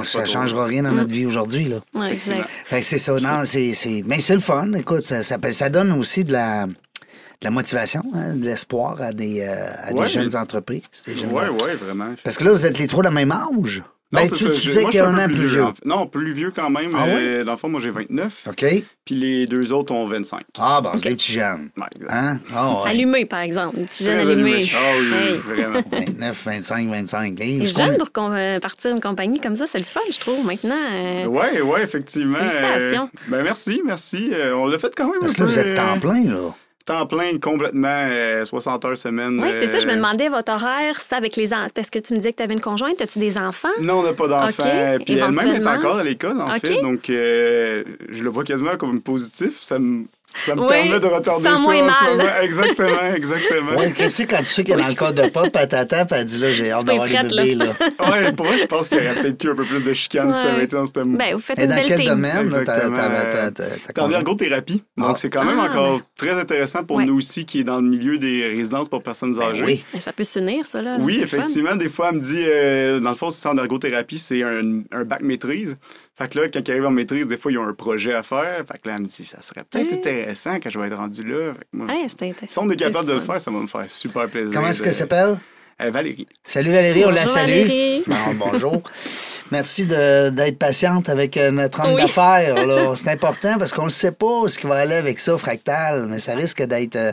Ça 0.04 0.20
ne 0.22 0.26
changera 0.26 0.64
rien 0.64 0.82
dans 0.84 0.92
notre 0.92 1.12
vie 1.12 1.26
aujourd'hui, 1.26 1.64
là. 1.64 1.76
Ouais, 1.94 2.14
exact. 2.14 2.48
Fait 2.48 2.80
que 2.80 2.86
c'est 2.86 2.96
ça. 2.98 3.12
Non, 3.20 3.44
c'est, 3.44 3.74
c'est... 3.74 4.02
Mais 4.06 4.18
c'est 4.18 4.34
le 4.34 4.40
fun. 4.40 4.72
Écoute, 4.72 5.04
ça, 5.04 5.22
ça, 5.22 5.36
ça 5.52 5.68
donne 5.68 5.92
aussi 5.92 6.24
de 6.24 6.32
la, 6.32 6.66
la 7.44 7.50
motivation, 7.50 8.02
hein, 8.14 8.34
de 8.34 8.44
l'espoir 8.46 9.00
à 9.00 9.12
des, 9.12 9.42
euh, 9.42 9.66
à 9.82 9.92
des 9.92 10.00
Ouais. 10.02 10.08
jeunes 10.08 10.34
entreprises. 10.36 10.82
des 11.06 11.14
jeunes 11.16 11.30
Ouais, 11.30 11.42
entreprises. 11.44 11.62
ouais, 11.66 11.74
vraiment. 11.74 12.14
Parce 12.24 12.36
que 12.36 12.44
là, 12.44 12.50
vous 12.52 12.66
êtes 12.66 12.78
les 12.78 12.88
trois 12.88 13.02
de 13.02 13.08
la 13.08 13.14
même 13.14 13.30
âge. 13.32 13.82
Non, 14.12 14.20
ben, 14.20 14.28
tu, 14.30 14.44
tu 14.44 14.50
disais 14.52 14.84
qu'il 14.84 14.94
y 14.94 14.98
a 15.00 15.08
suis 15.10 15.20
un 15.20 15.24
an 15.24 15.28
plus 15.28 15.46
vieux. 15.48 15.64
Non, 15.84 16.06
plus 16.06 16.30
vieux 16.32 16.52
quand 16.54 16.70
même. 16.70 16.92
Ah 16.94 17.06
euh, 17.08 17.42
dans 17.42 17.50
le 17.52 17.58
fond, 17.58 17.68
moi, 17.68 17.80
j'ai 17.80 17.90
29. 17.90 18.46
OK? 18.48 18.64
Puis 19.04 19.14
les 19.16 19.46
deux 19.48 19.72
autres 19.72 19.92
ont 19.92 20.06
25. 20.06 20.42
Ah, 20.56 20.80
bon, 20.80 20.90
c'est 20.96 21.08
des 21.08 21.14
petits 21.16 21.32
jeunes. 21.32 21.70
Ouais. 21.76 22.06
Hein? 22.08 22.38
Ah, 22.54 22.74
ouais. 22.84 22.90
Allumé, 22.90 23.24
par 23.24 23.40
exemple. 23.42 23.76
Des 23.76 23.84
petits 23.86 24.04
jeunes 24.04 24.20
allumés. 24.20 24.52
allumé. 24.52 24.70
Ah 24.72 24.78
oui, 25.00 25.06
Hey. 25.16 25.36
vraiment. 25.38 25.80
29, 25.90 26.44
25, 26.44 26.88
25. 26.90 27.40
Hey, 27.40 27.58
Les 27.58 27.66
ce 27.66 27.74
qu'on- 27.76 27.86
jeunes 27.86 27.96
pour 27.98 28.12
qu'on, 28.12 28.32
euh, 28.32 28.60
partir 28.60 28.92
une 28.92 29.00
compagnie 29.00 29.40
comme 29.40 29.56
ça, 29.56 29.66
c'est 29.66 29.78
le 29.78 29.84
fun, 29.84 30.00
je 30.12 30.20
trouve. 30.20 30.46
Maintenant, 30.46 30.76
euh, 30.92 31.26
Ouais, 31.26 31.60
ouais, 31.60 31.82
effectivement. 31.82 32.38
Félicitations. 32.38 33.04
Euh, 33.12 33.18
ben 33.30 33.42
merci, 33.42 33.82
merci. 33.84 34.30
Euh, 34.32 34.54
on 34.54 34.66
l'a 34.66 34.78
fait 34.78 34.94
quand 34.96 35.10
même 35.10 35.20
Parce 35.20 35.32
un 35.32 35.34
que 35.34 35.40
là, 35.42 35.46
peu. 35.48 35.52
vous 35.54 35.58
êtes 35.58 35.74
temps 35.76 35.96
euh, 35.96 36.00
plein, 36.00 36.24
là. 36.24 36.54
Temps 36.84 37.06
plein, 37.06 37.38
complètement, 37.38 38.08
euh, 38.10 38.44
60 38.44 38.84
heures 38.84 38.96
semaine. 38.96 39.38
oui, 39.42 39.48
c'est 39.52 39.66
ça. 39.66 39.78
Je 39.78 39.86
me 39.86 39.92
euh, 39.92 39.96
demandais 39.96 40.28
votre 40.28 40.52
horaire, 40.52 41.00
c'était 41.00 41.16
avec 41.16 41.36
les 41.36 41.52
enfants. 41.52 41.68
Parce 41.74 41.90
que 41.90 41.98
tu 41.98 42.12
me 42.12 42.18
disais 42.18 42.32
que 42.32 42.38
tu 42.38 42.42
avais 42.42 42.54
une 42.54 42.60
conjointe. 42.60 43.00
As-tu 43.00 43.18
des 43.18 43.38
enfants? 43.38 43.68
Non, 43.80 44.00
on 44.00 44.02
n'a 44.02 44.12
pas 44.12 44.28
d'enfant. 44.28 44.62
OK, 44.64 45.04
Puis 45.04 45.14
elle-même 45.14 45.54
est 45.54 45.66
encore 45.66 45.98
à 45.98 46.04
l'école, 46.04 46.40
en 46.40 46.50
fait. 46.50 46.80
Donc, 46.82 47.08
euh, 47.10 47.84
je 48.08 48.22
le 48.22 48.30
vois 48.30 48.44
quasiment 48.44 48.76
comme 48.76 49.00
positif. 49.00 49.60
Ça 49.60 49.78
me, 49.78 50.04
ça 50.34 50.54
me 50.54 50.62
Oui, 50.62 50.68
permet 50.68 51.00
de 51.00 51.06
retarder 51.06 51.44
sans 51.44 51.56
ça 51.56 51.62
moins 51.62 51.88
en 51.88 51.92
ce 51.92 52.04
mal. 52.04 52.16
moment. 52.16 52.28
Exactement, 52.42 53.14
exactement. 53.14 53.76
Ouais, 53.78 53.92
tu 53.96 54.08
sais, 54.08 54.26
quand 54.26 54.38
tu 54.38 54.44
sais 54.44 54.62
y 54.62 54.72
a 54.72 54.76
dans 54.76 54.88
le 54.88 54.94
corps 54.94 55.12
de 55.12 55.28
pop, 55.28 55.48
elle 55.54 55.68
t'attend, 55.68 56.04
puis 56.04 56.16
elle 56.18 56.24
dit 56.24 56.38
là, 56.38 56.52
j'ai 56.52 56.70
hâte 56.70 56.84
d'avoir 56.84 57.06
frette, 57.08 57.28
bébés, 57.28 57.54
là. 57.54 57.66
Ouais, 58.10 58.32
pour 58.32 58.46
moi, 58.46 58.56
je 58.60 58.66
pense 58.66 58.88
qu'il 58.88 58.98
y 58.98 59.06
aurait 59.08 59.20
peut-être 59.20 59.44
eu 59.44 59.50
un 59.50 59.54
peu 59.54 59.64
plus 59.64 59.84
de 59.84 59.92
chicane 59.92 60.32
si 60.34 60.40
ça 60.40 60.46
Ouais. 60.48 60.52
avait 60.54 60.64
été 60.64 60.76
dans 60.76 60.86
ce 60.86 60.92
thème. 60.92 61.16
Ben, 61.16 61.34
vous 61.34 61.40
faites 61.40 61.58
Et 61.58 61.62
une 61.62 61.68
dans 61.68 61.74
belle 61.76 61.84
quel 61.88 61.98
team. 62.00 62.08
domaine, 62.08 62.48
T'es 63.94 64.00
en 64.00 64.10
ergothérapie. 64.10 64.82
Donc, 64.96 65.10
Ah. 65.10 65.14
c'est 65.16 65.30
quand 65.30 65.44
même 65.44 65.58
Ah, 65.60 65.70
encore 65.70 66.00
très 66.16 66.32
intéressant 66.32 66.84
pour 66.84 66.96
Ouais. 66.96 67.04
nous 67.04 67.16
aussi, 67.16 67.44
qui 67.44 67.60
est 67.60 67.64
dans 67.64 67.80
le 67.80 67.88
milieu 67.88 68.18
des 68.18 68.46
résidences 68.48 68.88
pour 68.88 69.02
personnes 69.02 69.34
Ben 69.34 69.42
âgées. 69.50 69.64
oui. 69.64 69.84
Ben, 69.92 70.00
Ça 70.00 70.12
peut 70.12 70.24
s'unir, 70.24 70.64
ça, 70.66 70.82
là. 70.82 70.96
Oui, 71.00 71.16
fun. 71.16 71.22
effectivement. 71.22 71.76
Des 71.76 71.88
fois, 71.88 72.08
elle 72.10 72.16
me 72.16 72.20
dit, 72.20 72.42
euh, 72.44 73.00
dans 73.00 73.10
le 73.10 73.16
fond, 73.16 73.30
c'est 73.30 73.48
en 73.48 73.56
ergothérapie, 73.56 74.18
c'est 74.18 74.42
un, 74.42 74.62
un 74.92 75.04
bac 75.04 75.20
maîtrise. 75.22 75.76
Fait 76.16 76.28
que 76.32 76.38
là, 76.38 76.48
quand 76.48 76.60
ils 76.66 76.70
arrivent 76.70 76.86
en 76.86 76.90
maîtrise, 76.90 77.26
des 77.26 77.36
fois, 77.36 77.50
ils 77.50 77.58
ont 77.58 77.66
un 77.66 77.74
projet 77.74 78.14
à 78.14 78.22
faire. 78.22 78.58
Fait 78.58 78.78
que 78.78 78.88
là, 78.88 78.94
elle 78.96 79.02
me 79.02 79.06
dit, 79.08 79.24
ça 79.24 79.40
serait 79.40 79.64
peut-être 79.68 79.88
Ouais. 79.90 79.94
intéressant 79.98 80.54
quand 80.60 80.70
je 80.70 80.78
vais 80.78 80.86
être 80.86 80.96
rendu 80.96 81.24
là. 81.24 81.52
Fait 81.54 81.60
que 81.60 81.66
moi, 81.72 81.86
Ouais, 81.86 82.06
c'est 82.08 82.22
intéressant. 82.28 82.46
si 82.62 82.66
on 82.66 82.70
est 82.70 82.76
capable 82.76 83.08
de 83.08 83.14
le 83.14 83.20
faire, 83.20 83.40
ça 83.40 83.50
va 83.50 83.58
me 83.58 83.66
faire 83.66 83.84
super 83.90 84.28
plaisir. 84.28 84.52
Comment 84.54 84.68
est-ce 84.68 84.78
de- 84.78 84.84
qu'elle 84.84 84.92
s'appelle? 84.94 85.38
Euh, 85.82 85.90
Valérie. 85.90 86.28
Salut 86.44 86.70
Valérie, 86.70 87.04
on 87.04 87.10
la 87.10 87.26
salue. 87.26 87.50
Valérie. 87.62 88.02
Bon, 88.06 88.14
bonjour. 88.38 88.80
Merci 89.50 89.86
d'être 89.86 90.56
patiente 90.56 91.08
avec 91.08 91.36
euh, 91.36 91.50
notre 91.50 91.80
homme 91.84 91.94
Oui. 91.94 92.00
d'affaires. 92.02 92.54
C'est 92.96 93.08
important 93.08 93.58
parce 93.58 93.72
qu'on 93.72 93.86
ne 93.86 93.90
sait 93.90 94.12
pas 94.12 94.46
ce 94.46 94.56
qui 94.56 94.68
va 94.68 94.76
aller 94.76 94.94
avec 94.94 95.18
ça, 95.18 95.36
Fractal, 95.36 96.06
mais 96.08 96.20
ça 96.20 96.36
risque 96.36 96.62
d'être 96.62 96.94
euh, 96.94 97.12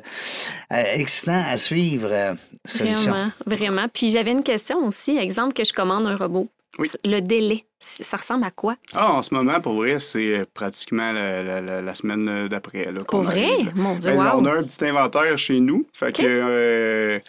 excitant 0.93 1.41
à 1.49 1.57
suivre. 1.57 2.09
euh, 2.11 2.35
solution. 2.63 3.11
Vraiment, 3.11 3.31
vraiment. 3.47 3.87
Puis 3.91 4.11
j'avais 4.11 4.31
une 4.31 4.43
question 4.43 4.85
aussi. 4.85 5.17
Exemple 5.17 5.53
que 5.53 5.63
je 5.63 5.73
commande 5.73 6.05
un 6.05 6.15
robot. 6.15 6.47
Oui. 6.77 6.87
Le 7.03 7.19
délai, 7.19 7.65
ça 7.83 8.17
ressemble 8.17 8.43
à 8.43 8.51
quoi? 8.51 8.75
Ah, 8.93 9.11
en 9.11 9.21
ce 9.23 9.33
moment, 9.33 9.59
pour 9.59 9.73
vrai, 9.73 9.97
c'est 9.99 10.19
euh, 10.37 10.45
pratiquement 10.53 11.11
la, 11.11 11.41
la- 11.41 11.61
la- 11.61 11.81
la 11.81 11.95
semaine 11.95 12.29
euh, 12.29 12.47
d'après. 12.47 12.83
Pour 13.07 13.23
vrai? 13.23 13.43
arrive. 13.45 13.71
Mon 13.75 13.95
Dieu, 13.95 14.11
Ben, 14.11 14.17
wow. 14.23 14.39
On 14.41 14.45
a 14.45 14.53
un 14.59 14.63
petit 14.63 14.85
inventaire 14.85 15.37
chez 15.37 15.59
nous. 15.59 15.87
Fait 15.93 16.13
que. 16.13 16.21
euh, 16.23 17.19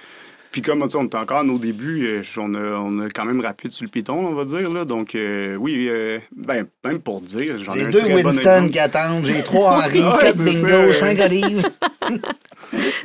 puis 0.51 0.61
comme 0.61 0.83
on 0.83 0.87
est 0.87 1.15
encore 1.15 1.39
à 1.39 1.43
nos 1.45 1.57
débuts, 1.59 2.21
on, 2.37 2.55
a, 2.55 2.59
on 2.59 3.01
a 3.01 3.09
quand 3.09 3.25
même 3.25 3.41
rapide 3.41 3.73
sur 3.73 3.85
le 3.87 3.91
piton, 3.91 4.27
on 4.27 4.35
va 4.35 4.45
dire. 4.45 4.69
Là. 4.71 4.85
Donc, 4.85 5.15
euh, 5.15 5.57
oui, 5.57 5.87
euh, 5.89 6.19
ben, 6.37 6.67
même 6.85 7.01
pour 7.01 7.23
dire, 7.23 7.57
j'en 7.57 7.75
ai 7.75 7.85
un 7.87 7.89
deux 7.89 8.03
bon 8.07 8.17
Winston 8.17 8.69
qui 8.71 8.79
attendent. 8.79 9.25
J'ai 9.25 9.43
trois 9.43 9.79
Henri, 9.87 10.03
quatre 10.21 10.37
bingo, 10.37 10.93
cinq 10.93 11.19
olives. 11.21 11.63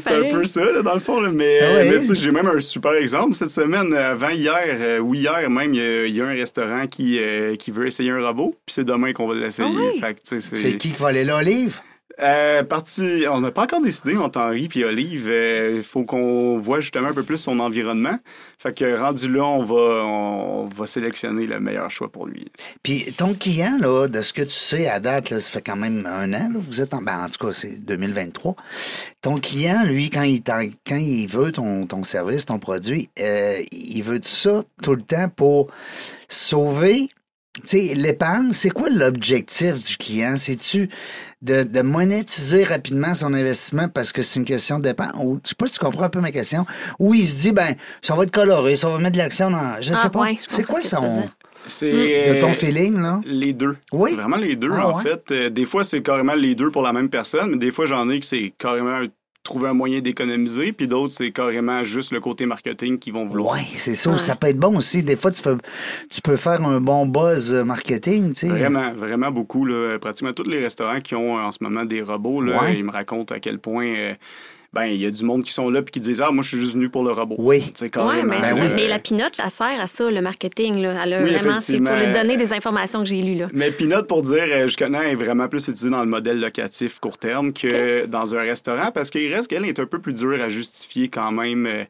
C'est 0.00 0.08
un 0.12 0.28
peu 0.30 0.44
ça, 0.44 0.64
là, 0.64 0.82
dans 0.82 0.94
le 0.94 1.00
fond. 1.00 1.20
là. 1.20 1.30
Mais, 1.32 1.60
Ah 1.62 1.74
ouais? 1.74 1.90
mais 1.90 1.98
tu 2.00 2.06
sais, 2.06 2.14
j'ai 2.14 2.30
même 2.30 2.46
un 2.46 2.60
super 2.60 2.92
exemple 2.94 3.34
cette 3.34 3.50
semaine. 3.50 3.92
Avant 3.94 4.30
hier, 4.30 4.58
euh, 4.80 4.98
ou 4.98 5.14
hier 5.14 5.48
même, 5.50 5.74
il 5.74 5.80
y 5.80 5.82
a- 5.82 6.06
il 6.06 6.14
y, 6.16 6.20
a 6.20 6.26
un 6.26 6.34
restaurant 6.34 6.86
qui, 6.86 7.18
euh, 7.18 7.56
qui 7.56 7.70
veut 7.70 7.86
essayer 7.86 8.10
un 8.10 8.24
robot. 8.24 8.50
Puis 8.66 8.74
c'est 8.74 8.84
demain 8.84 9.12
qu'on 9.12 9.26
va 9.28 9.34
l'essayer. 9.34 9.68
Ah 10.02 10.08
C'est 10.28 10.76
qui 10.76 10.92
qui 10.92 11.00
va 11.02 11.08
aller 11.08 11.24
là, 11.24 11.38
Olive? 11.38 11.80
Euh, 12.20 12.64
on 13.30 13.40
n'a 13.40 13.50
pas 13.52 13.62
encore 13.62 13.80
décidé 13.80 14.16
entre 14.16 14.40
Henri 14.40 14.68
et 14.74 14.84
Olive. 14.84 15.28
Euh, 15.28 15.74
Il 15.76 15.82
faut 15.82 16.04
qu'on 16.04 16.58
voit 16.58 16.80
justement 16.80 17.08
un 17.08 17.14
peu 17.14 17.22
plus 17.22 17.36
son 17.36 17.60
environnement. 17.60 18.18
Fait 18.58 18.76
que 18.76 18.98
rendu 18.98 19.30
là, 19.30 19.44
on 19.44 19.64
va, 19.64 20.04
on, 20.04 20.68
va 20.68 20.86
sélectionner 20.86 21.46
le 21.46 21.60
meilleur 21.60 21.90
choix 21.90 22.10
pour 22.10 22.26
lui. 22.26 22.46
Puis 22.82 23.12
ton 23.16 23.34
client, 23.34 23.78
là, 23.80 24.08
de 24.08 24.20
ce 24.20 24.32
que 24.32 24.42
tu 24.42 24.50
sais 24.50 24.88
à 24.88 24.98
date, 24.98 25.38
ça 25.38 25.50
fait 25.50 25.62
quand 25.62 25.76
même 25.76 26.06
un 26.06 26.32
an, 26.32 26.50
vous 26.54 26.80
êtes 26.80 26.92
en. 26.92 27.02
Ben, 27.02 27.24
en 27.24 27.28
tout 27.28 27.46
cas, 27.46 27.52
c'est 27.52 27.78
2023. 27.84 28.56
Ton 29.20 29.36
client, 29.36 29.84
lui, 29.84 30.10
quand 30.10 30.22
il, 30.22 30.42
quand 30.42 30.96
il 30.96 31.26
veut 31.28 31.52
ton, 31.52 31.86
ton 31.86 32.02
service, 32.02 32.46
ton 32.46 32.58
produit, 32.58 33.08
euh, 33.20 33.62
il 33.70 34.02
veut 34.02 34.20
ça 34.22 34.62
tout 34.82 34.94
le 34.94 35.02
temps 35.02 35.28
pour 35.28 35.70
sauver. 36.28 37.08
Tu 37.66 37.78
sais, 37.88 37.94
l'épargne, 37.94 38.52
c'est 38.52 38.70
quoi 38.70 38.88
l'objectif 38.90 39.82
du 39.84 39.96
client? 39.96 40.36
C'est-tu 40.36 40.88
de, 41.42 41.62
de 41.62 41.80
monétiser 41.82 42.64
rapidement 42.64 43.14
son 43.14 43.32
investissement 43.34 43.88
parce 43.88 44.12
que 44.12 44.22
c'est 44.22 44.38
une 44.40 44.46
question 44.46 44.78
d'épargne? 44.78 45.12
Ou, 45.24 45.38
je 45.44 45.50
sais 45.50 45.54
pas 45.54 45.66
si 45.66 45.74
tu 45.74 45.78
comprends 45.80 46.04
un 46.04 46.08
peu 46.08 46.20
ma 46.20 46.32
question. 46.32 46.64
Ou 46.98 47.14
il 47.14 47.26
se 47.26 47.42
dit, 47.42 47.52
ben, 47.52 47.74
ça 48.02 48.14
va 48.14 48.24
être 48.24 48.30
coloré, 48.30 48.76
ça 48.76 48.88
va 48.88 48.98
mettre 48.98 49.12
de 49.12 49.18
l'action 49.18 49.50
dans. 49.50 49.80
Je 49.80 49.92
Ah, 49.92 49.96
sais 49.96 50.10
pas. 50.10 50.20
ouais, 50.20 50.38
c'est 50.46 50.64
quoi 50.64 50.80
ce 50.80 50.88
son. 50.96 51.28
C'est 51.66 51.90
De 52.34 52.40
ton 52.40 52.52
feeling, 52.54 52.98
là? 52.98 53.20
Les 53.26 53.52
deux. 53.52 53.76
Oui? 53.92 54.14
Vraiment 54.14 54.36
les 54.38 54.56
deux, 54.56 54.70
Ah, 54.72 54.88
en 54.88 54.96
ouais? 54.96 55.02
fait. 55.02 55.30
Euh, 55.32 55.50
des 55.50 55.64
fois, 55.66 55.84
c'est 55.84 56.00
carrément 56.00 56.34
les 56.34 56.54
deux 56.54 56.70
pour 56.70 56.82
la 56.82 56.92
même 56.92 57.10
personne, 57.10 57.50
mais 57.50 57.56
des 57.58 57.70
fois, 57.70 57.84
j'en 57.84 58.08
ai 58.08 58.20
que 58.20 58.26
c'est 58.26 58.54
carrément 58.56 59.00
trouver 59.48 59.68
un 59.68 59.72
moyen 59.74 60.00
d'économiser, 60.00 60.72
puis 60.72 60.86
d'autres, 60.86 61.12
c'est 61.14 61.32
carrément 61.32 61.82
juste 61.82 62.12
le 62.12 62.20
côté 62.20 62.46
marketing 62.46 62.98
qu'ils 62.98 63.12
vont 63.14 63.26
vouloir. 63.26 63.54
Ouais, 63.54 63.62
c'est 63.76 63.94
ça. 63.96 64.10
Ouais. 64.12 64.18
Ça 64.18 64.36
peut 64.36 64.46
être 64.46 64.58
bon 64.58 64.76
aussi. 64.76 65.02
Des 65.02 65.16
fois, 65.16 65.30
tu, 65.30 65.42
fais, 65.42 65.54
tu 66.10 66.20
peux 66.20 66.36
faire 66.36 66.64
un 66.64 66.80
bon 66.80 67.06
buzz 67.06 67.52
euh, 67.52 67.64
marketing, 67.64 68.32
tu 68.34 68.40
sais. 68.40 68.48
Vraiment, 68.48 68.92
vraiment 68.92 69.30
beaucoup. 69.30 69.64
Là. 69.64 69.98
Pratiquement 69.98 70.32
tous 70.32 70.48
les 70.48 70.60
restaurants 70.60 71.00
qui 71.00 71.14
ont 71.14 71.38
euh, 71.38 71.42
en 71.42 71.50
ce 71.50 71.58
moment 71.62 71.84
des 71.84 72.02
robots, 72.02 72.40
là, 72.42 72.62
Ouais. 72.62 72.74
ils 72.76 72.84
me 72.84 72.92
racontent 72.92 73.34
à 73.34 73.40
quel 73.40 73.58
point 73.58 73.86
euh, 73.86 74.14
ben 74.72 74.84
il 74.84 75.00
y 75.00 75.06
a 75.06 75.10
du 75.10 75.24
monde 75.24 75.42
qui 75.44 75.52
sont 75.52 75.70
là 75.70 75.80
puis 75.82 75.92
qui 75.92 76.00
disent 76.00 76.20
Ah, 76.20 76.30
moi, 76.30 76.42
je 76.42 76.48
suis 76.50 76.58
juste 76.58 76.74
venu 76.74 76.90
pour 76.90 77.02
le 77.02 77.10
robot. 77.12 77.36
Oui. 77.38 77.60
Tu 77.62 77.70
sais, 77.74 77.84
Oui, 77.86 77.90
carrément. 77.90 78.22
mais, 78.24 78.40
Ben 78.40 78.54
oui. 78.54 78.66
mais 78.74 78.86
la 78.88 78.98
pinote, 78.98 79.34
ça 79.34 79.48
sert 79.48 79.80
à 79.80 79.86
ça, 79.86 80.10
le 80.10 80.20
marketing. 80.20 80.78
Là. 80.82 81.02
Elle 81.04 81.12
a 81.14 81.22
Oui, 81.22 81.34
vraiment, 81.34 81.58
c'est 81.60 81.78
pour 81.80 81.94
lui 81.96 82.12
donner 82.12 82.36
des 82.36 82.52
informations 82.52 82.98
que 83.00 83.06
j'ai 83.08 83.22
lues. 83.22 83.36
Là. 83.36 83.48
Mais 83.52 83.70
Peanut, 83.70 84.06
pour 84.06 84.22
dire, 84.22 84.44
euh, 84.46 84.66
je 84.66 84.76
connais, 84.76 85.12
est 85.12 85.16
vraiment 85.16 85.48
plus 85.48 85.62
utilisé 85.68 85.88
dans 85.90 86.00
le 86.00 86.06
modèle 86.10 86.38
locatif 86.40 86.98
court 87.00 87.16
terme 87.18 87.52
que 87.52 88.06
dans 88.06 88.34
un 88.34 88.40
restaurant 88.40 88.90
parce 88.92 89.10
qu'il 89.10 89.32
reste 89.32 89.48
qu'elle 89.48 89.64
est 89.64 89.80
un 89.80 89.86
peu 89.86 90.00
plus 90.00 90.12
dure 90.12 90.40
à 90.42 90.48
justifier 90.48 91.08
quand 91.08 91.32
même. 91.32 91.86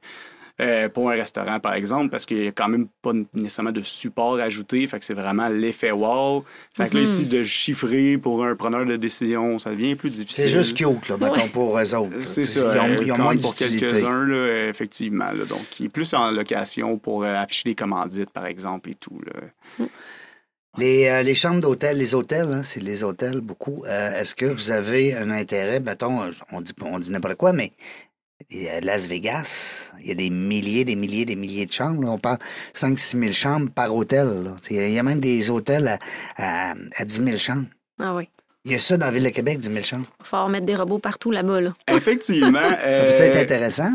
Euh, 0.61 0.89
pour 0.89 1.09
un 1.11 1.15
restaurant, 1.15 1.61
par 1.61 1.75
exemple, 1.75 2.11
parce 2.11 2.27
qu'il 2.27 2.41
n'y 2.41 2.49
a 2.49 2.53
quand 2.53 2.69
même 2.69 2.89
pas 3.03 3.13
nécessairement 3.35 3.71
de 3.73 3.81
support 3.83 4.35
ajouté. 4.41 4.87
Fait 4.87 4.99
que 4.99 5.05
c'est 5.05 5.15
vraiment 5.15 5.49
l'effet 5.49 5.93
wow. 5.93 6.45
Fait 6.75 6.89
que 6.89 6.95
là, 6.95 7.01
Mhm. 7.01 7.07
ici, 7.07 7.27
de 7.27 7.45
chiffrer 7.45 8.19
pour 8.19 8.45
un 8.45 8.57
preneur 8.57 8.85
de 8.85 8.97
décision, 8.97 9.59
ça 9.59 9.71
devient 9.71 9.95
plus 9.95 10.11
difficile. 10.11 10.45
C'est 10.45 10.49
juste 10.49 10.77
cute, 10.77 11.09
là, 11.09 11.17
mettons, 11.17 11.43
Ouais. 11.43 11.49
pour 11.49 11.79
eux 11.79 11.95
autres. 11.95 12.21
C'est 12.23 12.43
ça. 12.43 12.61
Ils 12.75 12.81
ont, 12.81 12.85
euh, 12.85 13.05
ils 13.05 13.13
ont 13.13 13.19
moins 13.19 13.37
pour 13.37 13.55
quelques-uns, 13.55 14.27
là, 14.27 14.69
effectivement. 14.69 15.27
là. 15.33 15.45
donc, 15.45 15.79
il 15.81 15.87
est 15.87 15.91
plus 15.91 16.13
en 16.15 16.31
location 16.33 16.99
pour 16.99 17.23
euh, 17.25 17.35
afficher 17.37 17.69
des 17.71 17.75
commandites, 17.75 18.31
par 18.31 18.47
exemple, 18.47 18.91
et 18.91 18.95
tout. 18.95 19.21
Là. 19.27 19.87
Les, 20.77 21.09
euh, 21.09 21.23
les 21.23 21.35
chambres 21.35 21.61
d'hôtel, 21.61 21.97
les 21.99 22.15
hôtels, 22.15 22.53
hein, 22.53 22.63
c'est 22.63 22.81
les 22.81 23.03
hôtels 23.03 23.41
beaucoup. 23.41 23.83
Euh, 23.89 24.21
Est-ce 24.21 24.35
que 24.35 24.45
vous 24.47 24.71
avez 24.71 25.15
un 25.17 25.31
intérêt, 25.31 25.81
mettons, 25.81 26.31
on 26.53 26.61
dit, 26.61 26.73
on 26.83 26.99
dit 27.01 27.11
n'importe 27.11 27.35
quoi, 27.37 27.53
mais 27.53 27.73
euh, 28.55 28.81
Las 28.83 29.07
Vegas, 29.07 29.93
il 30.01 30.07
y 30.09 30.11
a 30.11 30.15
des 30.15 30.31
milliers, 30.31 30.85
des 30.85 30.97
milliers, 30.97 31.25
des 31.25 31.37
milliers 31.37 31.67
de 31.67 31.73
chambres. 31.73 32.03
là. 32.03 32.11
On 32.11 32.19
parle 32.19 32.39
5-6 32.75 33.19
000 33.21 33.33
chambres 33.33 33.71
par 33.71 33.95
hôtel. 33.95 34.53
Il 34.71 34.91
y 34.91 34.99
a 34.99 35.03
même 35.03 35.21
des 35.21 35.51
hôtels 35.51 35.99
à, 36.37 36.71
à, 36.71 36.75
à 36.97 37.05
10 37.05 37.25
000 37.25 37.39
chambres. 37.39 37.67
Ah 37.99 38.15
oui. 38.15 38.29
Il 38.65 38.73
y 38.73 38.75
a 38.75 38.79
ça 38.79 38.97
dans 38.97 39.07
la 39.07 39.13
Ville 39.13 39.25
de 39.25 39.29
Québec, 39.31 39.59
10 39.59 39.69
000 39.73 39.83
chambres. 39.83 40.07
Il 40.19 40.23
va 40.23 40.25
falloir 40.25 40.49
mettre 40.49 40.67
des 40.67 40.77
robots 40.77 40.99
partout 40.99 41.31
là-bas. 41.31 41.61
Là. 41.61 41.75
Effectivement. 41.89 42.61
Ça 42.91 43.03
peut 43.05 43.13
euh, 43.13 43.23
être 43.23 43.37
intéressant? 43.37 43.91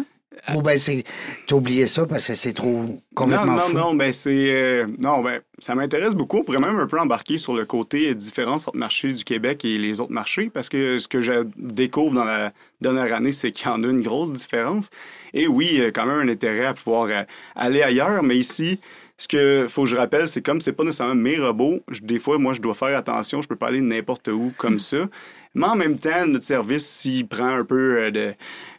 Ou 0.56 0.62
c'est. 0.78 1.04
T'as 1.48 1.56
oublié 1.56 1.86
ça 1.88 2.06
parce 2.06 2.28
que 2.28 2.34
c'est 2.34 2.54
trop 2.54 3.02
complètement 3.16 3.46
non, 3.46 3.54
non, 3.54 3.60
fou. 3.62 3.74
non, 3.74 3.94
ben 3.96 4.12
c'est. 4.12 4.52
euh, 4.52 4.88
non, 5.02 5.22
ben, 5.22 5.40
ça 5.60 5.74
m'intéresse 5.76 6.14
beaucoup. 6.16 6.38
On 6.40 6.44
pourrait 6.44 6.60
même 6.60 6.78
un 6.80 6.88
peu 6.88 7.00
embarquer 7.00 7.38
sur 7.38 7.54
le 7.56 7.66
côté 7.66 8.14
différence 8.16 8.68
entre 8.68 8.76
le 8.76 8.80
marché 8.82 9.14
du 9.14 9.24
Québec 9.24 9.64
et 9.64 9.78
les 9.78 10.00
autres 10.02 10.12
marchés, 10.12 10.50
parce 10.54 10.70
que 10.70 10.98
ce 10.98 11.08
que 11.08 11.22
je 11.22 11.46
découvre 11.58 12.14
dans 12.16 12.26
la 12.26 12.52
dernière 12.82 13.14
année, 13.16 13.32
c'est 13.32 13.52
qu'il 13.52 13.68
y 13.68 13.70
en 13.70 13.84
a 13.84 13.88
une 13.88 14.02
grosse 14.02 14.32
différence. 14.32 14.90
Et 15.34 15.48
oui, 15.48 15.82
quand 15.94 16.06
même 16.06 16.28
un 16.28 16.32
intérêt 16.32 16.66
à 16.66 16.74
pouvoir 16.74 17.08
euh, 17.10 17.24
aller 17.56 17.82
ailleurs, 17.82 18.24
mais 18.24 18.38
ici. 18.38 18.80
Ce 19.16 19.28
que 19.28 19.68
faut 19.70 19.84
que 19.84 19.90
je 19.90 19.96
rappelle, 19.96 20.26
c'est 20.28 20.42
comme 20.42 20.60
c'est 20.60 20.74
pas 20.74 20.84
nécessairement 20.84 21.14
mes 21.16 21.38
robots, 21.38 21.80
je- 21.90 22.02
des 22.02 22.18
fois, 22.18 22.40
moi, 22.40 22.54
je 22.54 22.62
dois 22.62 22.74
faire 22.74 22.98
attention, 22.98 23.44
je 23.44 23.48
peux 23.48 23.56
pas 23.56 23.68
aller 23.68 23.80
n'importe 23.80 24.28
où 24.30 24.52
comme 24.58 24.80
ça. 24.80 25.08
Mais 25.54 25.68
en 25.68 25.76
même 25.76 25.98
temps, 26.00 26.26
notre 26.26 26.44
service, 26.44 26.86
s'il 26.86 27.28
prend 27.28 27.46
un 27.60 27.64
peu 27.64 28.06
euh, 28.06 28.12
de, 28.12 28.34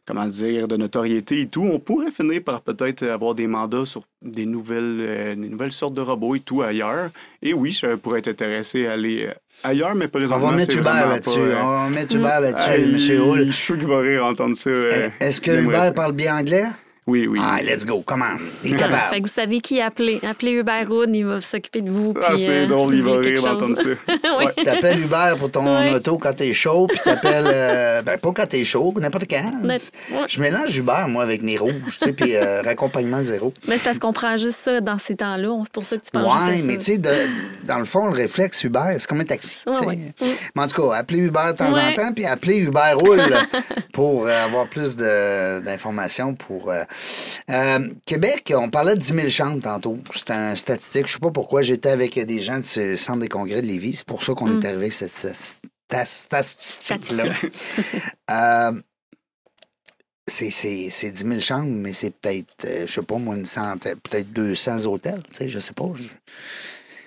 comment 0.07 0.27
dire, 0.27 0.69
de 0.69 0.77
notoriété 0.77 1.41
et 1.43 1.47
tout, 1.47 1.63
on 1.63 1.79
pourrait 1.79 2.11
finir 2.11 2.43
par 2.43 2.61
peut-être 2.61 3.03
avoir 3.07 3.35
des 3.35 3.47
mandats 3.47 3.85
sur 3.87 4.03
des 4.23 4.47
nouvelles, 4.47 4.97
euh, 5.01 5.35
des 5.35 5.49
nouvelles 5.49 5.73
sortes 5.73 5.95
de 5.95 6.01
robots 6.03 6.35
et 6.35 6.41
tout 6.41 6.63
ailleurs. 6.63 7.11
Et 7.43 7.55
oui, 7.55 7.73
je 7.73 7.95
pourrais 7.97 8.19
être 8.21 8.29
intéressé 8.29 8.87
à 8.87 8.93
aller 8.93 9.27
euh, 9.29 9.33
ailleurs, 9.63 9.95
mais 9.95 10.07
On 10.07 10.09
présentement, 10.09 10.49
va 10.51 10.57
mettre 10.57 10.73
c'est 10.73 10.79
Hubert 10.79 10.93
vraiment 10.95 11.11
là-dessus. 11.11 11.41
euh, 11.41 11.63
On 11.63 11.85
va 11.85 11.89
mettre 11.91 12.17
Hubert 12.17 12.41
là-dessus, 12.41 12.71
M. 13.13 13.21
Hull. 13.23 13.39
Je 13.47 13.51
suis 13.51 13.53
sûr 13.53 13.79
qu'il 13.79 13.87
va 13.89 13.99
rire 14.01 14.25
entendre 14.27 14.57
ça. 14.57 14.71
euh, 14.71 15.09
Est-ce 15.21 15.41
que. 15.41 15.51
Hubert 15.51 15.95
parle 15.95 16.13
bien 16.13 16.37
anglais? 16.39 16.65
Oui, 17.07 17.27
oui. 17.27 17.39
Ah, 17.43 17.61
let's 17.63 17.85
go, 17.85 18.03
come 18.07 18.23
on. 18.23 18.39
Il 18.65 18.69
est 18.75 18.79
Fait 18.79 18.85
capable. 18.85 19.17
que 19.17 19.21
vous 19.23 19.27
savez 19.29 19.61
qui 19.61 19.79
appeler. 19.81 20.21
Appelez 20.27 20.53
Hubert 20.53 20.91
Hood, 20.91 21.11
il 21.15 21.27
va 21.27 21.41
s'occuper 21.43 21.83
de 21.83 21.91
vous. 21.91 22.15
Ah, 22.23 22.33
c'est 22.37 22.65
euh, 22.65 22.67
drôle, 22.67 22.95
il 22.95 23.03
va 23.03 23.17
rire 23.19 23.43
d'entendre 23.43 23.77
ça. 23.77 23.83
Oui. 24.09 24.47
Ouais. 24.57 24.65
T'appelles 24.65 25.01
Hubert 25.01 25.37
pour 25.39 25.51
ton 25.51 25.93
auto 25.95 26.17
quand 26.17 26.33
t'es 26.35 26.53
chaud, 26.55 26.87
puis 26.87 26.99
t'appelles. 27.05 27.47
euh, 27.47 28.01
ben, 28.03 28.17
pas 28.19 28.33
quand 28.35 28.47
t'es 28.47 28.65
chaud, 28.65 28.95
n'importe 28.99 29.27
quand. 29.29 29.53
Ouais. 29.63 29.77
Je 30.29 30.41
mélange 30.41 30.75
Hubert, 30.77 31.07
moi, 31.09 31.23
avec 31.23 31.43
Nez 31.43 31.59
Rouge, 31.59 31.73
tu 32.01 32.07
sais, 32.07 32.13
puis 32.15 32.37
euh, 32.37 32.63
raccompagnement 32.63 33.23
zéro. 33.23 33.53
Mais 33.69 33.77
c'est 33.77 33.85
parce 33.85 33.99
qu'on 33.99 34.13
prend 34.15 34.37
juste 34.39 34.59
ça 34.59 34.81
dans 34.81 34.97
ces 34.99 35.17
temps-là. 35.17 35.59
C'est 35.65 35.73
pour 35.73 35.85
ça 35.85 35.97
que 35.99 36.03
tu 36.05 36.11
penses 36.11 36.41
ça. 36.41 36.47
mais 36.65 36.79
tu 36.79 36.95
sais, 36.95 36.99
dans 36.99 37.79
le 37.79 37.85
fond, 37.85 38.07
le 38.07 38.15
réflexe 38.15 38.65
Uber, 38.65 38.81
c'est 38.99 39.07
comme 39.07 39.21
un 39.21 39.25
taxi. 39.25 39.59
tu 39.63 39.69
Ouais, 39.71 39.79
sais. 39.79 39.87
ouais. 39.87 39.97
Mm. 39.97 40.27
Mais 40.57 40.63
en 40.63 40.67
tout 40.67 40.83
cas, 40.89 40.97
appelez 40.97 41.19
Uber 41.21 41.41
de 41.53 41.57
temps 41.59 41.77
en 41.77 41.93
temps, 41.93 42.13
puis 42.15 42.25
appelez 42.25 42.59
Uber 42.61 42.93
Roule 42.95 43.23
pour 43.93 44.27
euh, 44.27 44.45
avoir 44.45 44.67
plus 44.69 44.97
de- 44.97 45.61
d'informations. 45.61 46.35
pour 46.35 46.73
euh, 47.51 47.89
Québec, 48.07 48.53
on 48.57 48.71
parlait 48.71 48.95
de 48.95 49.01
10 49.01 49.13
000 49.15 49.29
chambres 49.31 49.63
tantôt. 49.63 49.97
C'est 50.15 50.31
un 50.31 50.55
statistique. 50.55 51.07
Je 51.07 51.13
sais 51.15 51.19
pas 51.19 51.31
pourquoi. 51.31 51.63
J'étais 51.63 51.91
avec 51.91 52.19
des 52.19 52.41
gens 52.41 52.59
du 52.61 52.97
centre 52.97 53.21
des 53.21 53.29
congrès 53.29 53.63
de 53.63 53.67
Lévis. 53.67 53.97
C'est 53.97 54.07
pour 54.07 54.23
ça 54.25 54.35
qu'on 54.35 54.47
Mm. 54.47 54.61
est 54.61 54.65
arrivé 54.67 54.81
avec 54.83 54.93
cette, 54.93 55.11
cette 55.11 55.63
sta- 55.91 56.05
statistique-là. 56.07 57.25
Euh, 58.31 58.73
c'est, 60.27 60.49
c'est, 60.51 60.89
c'est 60.89 61.11
10 61.11 61.21
000 61.29 61.41
chambres, 61.41 61.69
mais 61.69 61.93
c'est 61.93 62.09
peut-être, 62.11 62.65
euh, 62.65 62.87
je 62.87 62.93
sais 62.95 63.03
pas, 63.03 63.19
moi, 63.19 63.37
une 63.37 63.45
centaine, 63.45 64.01
peut-être 64.01 64.33
200 64.33 64.87
hôtels. 64.87 65.23
Je 65.39 65.59
sais 65.59 65.75
pas. 65.75 65.93
Je- 65.95 66.09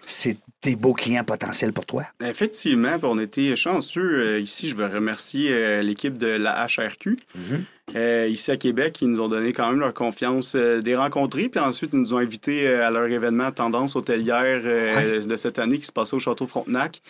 c'est 0.06 0.38
des 0.68 0.76
beaux 0.76 0.94
clients 0.94 1.24
potentiels 1.24 1.72
pour 1.72 1.86
toi? 1.86 2.04
Effectivement, 2.22 3.00
puis 3.00 3.08
on 3.10 3.20
était 3.20 3.56
chanceux. 3.56 4.20
Euh, 4.20 4.40
ici, 4.40 4.68
je 4.68 4.76
veux 4.76 4.86
remercier 4.86 5.50
euh, 5.52 5.82
l'équipe 5.82 6.18
de 6.18 6.28
la 6.28 6.68
HRQ. 6.68 7.18
Euh, 7.96 8.28
ici 8.30 8.52
à 8.52 8.58
Québec, 8.58 8.98
ils 9.02 9.08
nous 9.08 9.22
ont 9.22 9.30
donné 9.30 9.54
quand 9.54 9.70
même 9.70 9.80
leur 9.80 9.94
confiance 9.94 10.56
euh, 10.56 10.82
des 10.82 10.96
rencontrer, 10.96 11.48
puis 11.48 11.62
ensuite 11.62 11.94
ils 11.94 12.00
nous 12.00 12.14
ont 12.14 12.18
invités 12.18 12.68
euh, 12.68 12.86
à 12.86 12.92
leur 12.92 13.06
événement 13.06 13.52
Tendance 13.52 13.96
hôtelière 13.96 14.62
de 14.62 15.36
cette 15.38 15.58
année 15.58 15.78
qui 15.78 15.86
se 15.86 15.94
passait 15.94 16.16
au 16.16 16.20
Château 16.20 16.48
Frontenac. 16.48 17.02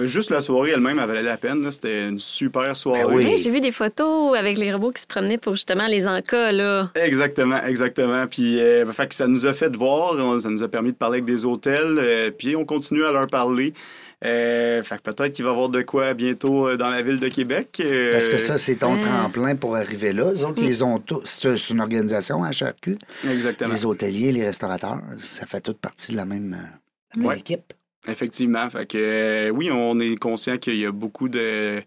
Mais 0.00 0.06
juste 0.06 0.30
la 0.30 0.40
soirée 0.40 0.70
elle-même, 0.70 0.98
elle 0.98 1.06
valait 1.06 1.22
la 1.22 1.36
peine. 1.36 1.62
là. 1.62 1.70
C'était 1.70 2.08
une 2.08 2.18
super 2.18 2.74
soirée. 2.74 3.04
Ben 3.04 3.14
oui. 3.14 3.24
Hey, 3.26 3.38
J'ai 3.38 3.50
vu 3.50 3.60
des 3.60 3.70
photos 3.72 4.36
avec 4.36 4.58
les 4.58 4.72
robots 4.72 4.90
qui 4.90 5.02
se 5.02 5.06
promenaient 5.06 5.38
pour 5.38 5.54
justement 5.54 5.86
les 5.86 6.06
encas, 6.06 6.52
là. 6.52 6.90
Exactement, 6.94 7.62
exactement. 7.64 8.26
Puis 8.26 8.60
euh, 8.60 8.84
fait 8.92 9.06
que 9.08 9.14
ça 9.14 9.26
nous 9.26 9.46
a 9.46 9.52
fait 9.52 9.74
voir, 9.76 10.14
on- 10.18 10.40
ça 10.40 10.48
nous 10.50 10.62
a 10.62 10.68
permis 10.68 10.90
de 10.92 10.96
parler 10.96 11.18
avec 11.18 11.26
des 11.26 11.44
hôtels, 11.44 11.98
euh, 11.98 12.30
puis 12.36 12.56
on 12.56 12.64
continue 12.64 13.04
à 13.04 13.12
leur 13.12 13.26
parler. 13.26 13.72
Euh, 14.22 14.82
fait 14.82 14.96
que 14.98 15.10
peut-être 15.10 15.32
qu'il 15.32 15.44
va 15.46 15.50
y 15.50 15.54
avoir 15.54 15.70
de 15.70 15.80
quoi 15.80 16.12
bientôt 16.12 16.68
euh, 16.68 16.76
dans 16.76 16.90
la 16.90 17.00
ville 17.00 17.18
de 17.18 17.28
Québec. 17.28 17.78
euh, 17.80 18.10
Parce 18.12 18.28
que 18.28 18.36
ça, 18.36 18.58
c'est 18.58 18.76
ton 18.76 19.00
tremplin 19.00 19.56
pour 19.56 19.76
arriver 19.76 20.12
là. 20.12 20.26
Autres, 20.26 20.52
ils 20.58 20.66
les 20.66 20.82
ont 20.82 20.98
tous. 20.98 21.22
C'est 21.24 21.56
c'est 21.56 21.72
une 21.72 21.80
organisation, 21.80 22.42
HRQ. 22.44 22.96
Exactement. 23.30 23.72
Les 23.72 23.86
hôteliers, 23.86 24.32
les 24.32 24.44
restaurateurs, 24.44 25.00
ça 25.18 25.46
fait 25.46 25.62
toute 25.62 25.78
partie 25.78 26.12
de 26.12 26.16
la 26.18 26.26
même, 26.26 26.52
euh, 26.52 26.66
la 27.14 27.18
même 27.22 27.26
Ouais. 27.28 27.38
équipe. 27.38 27.72
Effectivement. 28.08 28.68
Fait 28.70 28.86
que 28.86 28.98
euh, 28.98 29.50
oui, 29.50 29.70
on 29.70 29.98
est 30.00 30.16
conscient 30.16 30.56
qu'il 30.58 30.76
y 30.76 30.86
a 30.86 30.92
beaucoup 30.92 31.28
de 31.28 31.82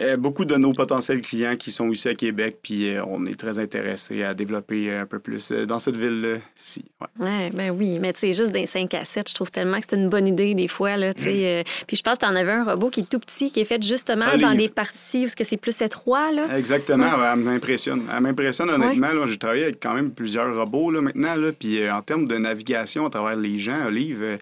euh, 0.00 0.16
beaucoup 0.16 0.44
de 0.44 0.54
nos 0.54 0.70
potentiels 0.70 1.20
clients 1.20 1.56
qui 1.56 1.72
sont 1.72 1.90
ici 1.90 2.08
à 2.08 2.14
Québec, 2.14 2.58
puis 2.62 2.88
euh, 2.88 3.02
on 3.04 3.26
est 3.26 3.38
très 3.38 3.58
intéressé 3.58 4.22
à 4.22 4.32
développer 4.32 4.94
un 4.94 5.06
peu 5.06 5.18
plus 5.18 5.50
dans 5.50 5.80
cette 5.80 5.96
ville 5.96 6.40
ci 6.54 6.84
Ouais. 7.18 7.26
Ouais, 7.26 7.50
ben 7.52 7.70
oui, 7.70 7.98
mais 8.00 8.12
tu 8.12 8.20
sais, 8.20 8.32
juste 8.32 8.52
des 8.52 8.66
5 8.66 8.94
à 8.94 9.04
7, 9.04 9.28
je 9.28 9.34
trouve 9.34 9.50
tellement 9.50 9.78
que 9.80 9.86
c'est 9.90 9.96
une 9.96 10.08
bonne 10.08 10.26
idée 10.26 10.54
des 10.54 10.68
fois, 10.68 10.96
là, 10.96 11.12
tu 11.12 11.24
sais. 11.24 11.46
euh, 11.46 11.62
puis 11.86 11.96
je 11.96 12.02
pense 12.02 12.18
que 12.18 12.26
t'en 12.26 12.34
avais 12.36 12.52
un 12.52 12.64
robot 12.64 12.90
qui 12.90 13.00
est 13.00 13.08
tout 13.08 13.18
petit, 13.18 13.50
qui 13.50 13.60
est 13.60 13.64
fait 13.64 13.82
justement 13.82 14.36
dans 14.40 14.54
des 14.54 14.68
parties 14.68 15.24
où 15.24 15.28
c'est 15.36 15.56
plus 15.56 15.80
étroit, 15.82 16.30
là. 16.30 16.56
Exactement, 16.56 17.16
ouais, 17.16 17.26
elle 17.32 17.40
m'impressionne. 17.40 18.02
Elle 18.14 18.22
m'impressionne 18.22 18.70
honnêtement. 18.70 19.26
J'ai 19.26 19.38
travaillé 19.38 19.64
avec 19.64 19.80
quand 19.82 19.94
même 19.94 20.12
plusieurs 20.12 20.54
robots 20.54 20.92
là, 20.92 21.00
maintenant, 21.00 21.34
là, 21.34 21.50
puis 21.58 21.90
en 21.90 22.02
termes 22.02 22.28
de 22.28 22.36
navigation 22.36 23.06
à 23.06 23.10
travers 23.10 23.36
les 23.36 23.58
gens, 23.58 23.86
Olive, 23.86 24.38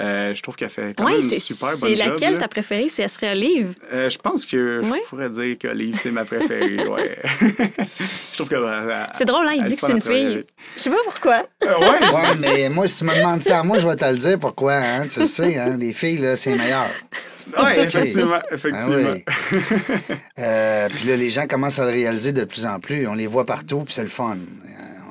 euh, 0.00 0.32
je 0.34 0.42
trouve 0.42 0.56
qu'elle 0.56 0.70
fait 0.70 0.94
quand 0.96 1.04
Oui, 1.04 1.12
même 1.12 1.22
une 1.24 1.28
c'est 1.30 1.38
super 1.38 1.76
bonne 1.76 1.90
c'est 1.94 2.02
job. 2.02 2.12
laquelle 2.14 2.32
là. 2.32 2.38
ta 2.38 2.48
préférée? 2.48 2.88
Si 2.88 3.02
elle 3.02 3.08
serait 3.10 3.32
Olive? 3.32 3.74
Euh, 3.92 4.08
je 4.08 4.16
pense 4.18 4.46
que 4.46 4.80
Ouais. 4.82 5.00
je 5.04 5.08
pourrais 5.08 5.28
dire 5.30 5.56
qu'Olive, 5.60 5.96
c'est 5.96 6.10
ma 6.10 6.24
préférée. 6.24 6.76
ouais. 6.88 7.18
je 7.40 8.34
trouve 8.36 8.48
que 8.48 8.56
C'est 9.16 9.24
drôle, 9.26 9.46
hein? 9.48 9.52
Il 9.56 9.64
dit 9.64 9.74
que 9.76 9.86
c'est 9.86 9.92
une 9.92 10.00
fille. 10.00 10.32
avec. 10.32 10.46
Je 10.76 10.82
sais 10.82 10.90
pas 10.90 10.96
pourquoi. 11.04 11.46
Euh, 11.64 11.78
ouais, 11.78 11.86
Ouais, 11.86 12.34
mais 12.40 12.68
moi, 12.70 12.86
si 12.86 12.98
tu 12.98 13.04
me 13.04 13.14
demandes 13.16 13.42
ça 13.42 13.60
à 13.60 13.62
moi, 13.62 13.76
je 13.78 13.86
vais 13.86 13.96
te 13.96 14.04
le 14.04 14.16
dire 14.16 14.38
pourquoi. 14.38 14.74
Hein? 14.76 15.06
Tu 15.08 15.20
le 15.20 15.26
sais, 15.26 15.58
hein? 15.58 15.76
les 15.78 15.92
filles, 15.92 16.18
là, 16.18 16.36
c'est 16.36 16.54
meilleur. 16.54 16.86
Ouais, 17.58 17.80
Ok. 17.80 17.84
effectivement, 17.86 18.36
Ah 18.40 18.54
effectivement. 18.54 19.12
oui. 19.14 19.24
Euh, 20.38 20.88
puis 20.88 21.08
là, 21.08 21.16
les 21.16 21.28
gens 21.28 21.46
commencent 21.46 21.78
à 21.78 21.84
le 21.84 21.90
réaliser 21.90 22.32
de 22.32 22.44
plus 22.44 22.64
en 22.66 22.78
plus. 22.80 23.06
On 23.06 23.14
les 23.14 23.26
voit 23.26 23.44
partout, 23.44 23.80
puis 23.84 23.92
c'est 23.92 24.02
le 24.04 24.08
fun. 24.08 24.36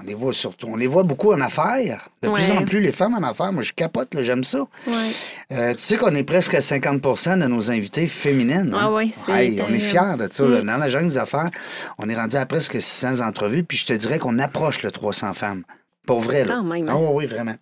On 0.02 0.08
les 0.08 0.14
voit 0.16 0.34
surtout. 0.34 0.68
On 0.70 0.76
les 0.78 0.88
voit 0.88 1.04
beaucoup 1.04 1.32
en 1.32 1.40
affaires. 1.42 2.10
De 2.24 2.30
plus 2.30 2.52
en 2.52 2.64
plus, 2.66 2.80
les 2.80 2.92
femmes 2.92 3.14
en 3.14 3.22
affaires. 3.28 3.54
Moi, 3.54 3.62
je 3.62 3.72
capote, 3.72 4.14
là, 4.16 4.24
j'aime 4.24 4.44
ça. 4.44 4.62
Ouais. 4.88 4.94
Euh, 5.52 5.72
tu 5.74 5.78
sais 5.80 5.98
qu'on 5.98 6.16
est 6.16 6.24
presque 6.24 6.54
à 6.56 6.60
50% 6.60 7.38
de 7.40 7.46
nos 7.46 7.70
invités 7.72 8.08
féminines. 8.08 8.72
hein? 8.74 8.80
Ah 8.82 8.92
oui, 8.92 9.14
c'est 9.26 9.32
Hey, 9.32 9.62
on 9.62 9.72
est 9.74 9.80
fiers 9.80 10.18
de 10.18 10.28
ça. 10.32 10.44
là. 10.46 10.62
Dans 10.62 10.78
la 10.78 10.88
jungle 10.90 11.10
des 11.10 11.18
affaires, 11.18 11.50
on 12.00 12.10
est 12.10 12.16
rendu 12.16 12.36
à 12.36 12.46
presque 12.46 12.82
600 12.82 13.22
entrevues, 13.22 13.64
puis 13.64 13.78
je 13.78 13.86
te 13.86 13.94
dirais 13.94 14.18
qu'on 14.18 14.40
approche 14.40 14.82
le 14.84 14.92
300 14.92 15.34
femmes. 15.34 15.64
Pour 16.08 16.20
vrai, 16.20 16.44
là. 16.46 16.56
Quand 16.56 16.64
même, 16.64 16.90
hein? 16.90 16.94
Ah 16.96 17.12
oui, 17.14 17.28
vraiment. 17.28 17.54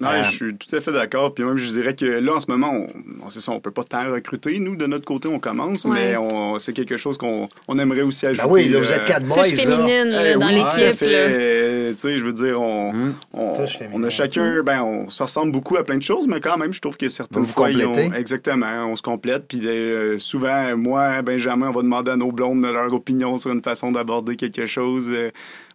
Non, 0.00 0.08
Euh, 0.10 0.22
je 0.22 0.30
suis 0.30 0.54
tout 0.56 0.74
à 0.76 0.80
fait 0.80 0.92
d'accord. 0.92 1.34
Puis 1.34 1.44
même, 1.44 1.56
je 1.58 1.68
dirais 1.70 1.94
que 1.94 2.04
là, 2.04 2.34
en 2.34 2.40
ce 2.40 2.48
moment, 2.50 2.70
on, 2.72 2.86
on, 3.26 3.30
c'est 3.30 3.40
ça, 3.40 3.50
on 3.52 3.58
peut 3.60 3.72
pas 3.72 3.82
tant 3.82 4.08
recruter. 4.10 4.58
Nous, 4.60 4.76
de 4.76 4.86
notre 4.86 5.04
côté, 5.04 5.28
on 5.28 5.40
commence, 5.40 5.84
Ouais. 5.84 5.90
mais 6.12 6.16
on, 6.16 6.58
c'est 6.60 6.72
quelque 6.72 6.96
chose 6.96 7.18
qu'on 7.18 7.48
on 7.66 7.78
aimerait 7.78 8.02
aussi 8.02 8.26
ajouter. 8.26 8.46
Ben 8.46 8.52
oui, 8.52 8.68
là, 8.68 8.78
vous 8.78 8.92
êtes 8.92 9.04
quatre 9.04 9.26
boys, 9.26 9.42
Touche 9.42 9.64
là. 9.64 9.76
féminine 9.76 10.04
là, 10.10 10.30
Eh 10.30 10.34
dans 10.34 10.46
oui, 10.46 10.54
tout 10.60 10.66
à 10.66 10.78
l'équipe. 10.86 11.02
Euh, 11.02 11.90
Tu 11.90 11.98
sais, 11.98 12.16
je 12.16 12.22
veux 12.24 12.32
dire, 12.32 12.60
on, 12.60 12.92
on, 13.34 13.56
Touche 13.56 13.76
féminine. 13.78 14.00
on 14.00 14.06
a 14.06 14.10
chacun, 14.10 14.62
ben, 14.62 14.82
on 14.82 15.08
se 15.08 15.22
ressemble 15.24 15.50
beaucoup 15.50 15.76
à 15.76 15.82
plein 15.84 15.96
de 15.98 16.02
choses, 16.02 16.28
mais 16.28 16.38
quand 16.40 16.56
même, 16.56 16.72
je 16.72 16.80
trouve 16.80 16.96
que 16.96 17.08
certaines 17.08 17.42
Vous 17.42 17.48
vous 17.48 17.52
fois, 17.54 17.70
ils 17.72 17.82
ont- 17.84 17.86
complétez. 17.86 18.16
exactement, 18.16 18.86
on 18.86 18.94
se 18.94 19.02
complète. 19.02 19.46
Puis 19.48 19.60
euh, 19.66 20.16
souvent, 20.18 20.76
moi, 20.76 21.22
Benjamin, 21.22 21.68
on 21.68 21.72
va 21.72 21.82
demander 21.82 22.12
à 22.12 22.16
nos 22.16 22.30
blondes 22.30 22.64
leur 22.64 22.92
opinion 22.94 23.36
sur 23.36 23.50
une 23.50 23.62
façon 23.62 23.90
d'aborder 23.90 24.36
quelque 24.36 24.64
chose. 24.66 25.10
Euh, 25.12 25.30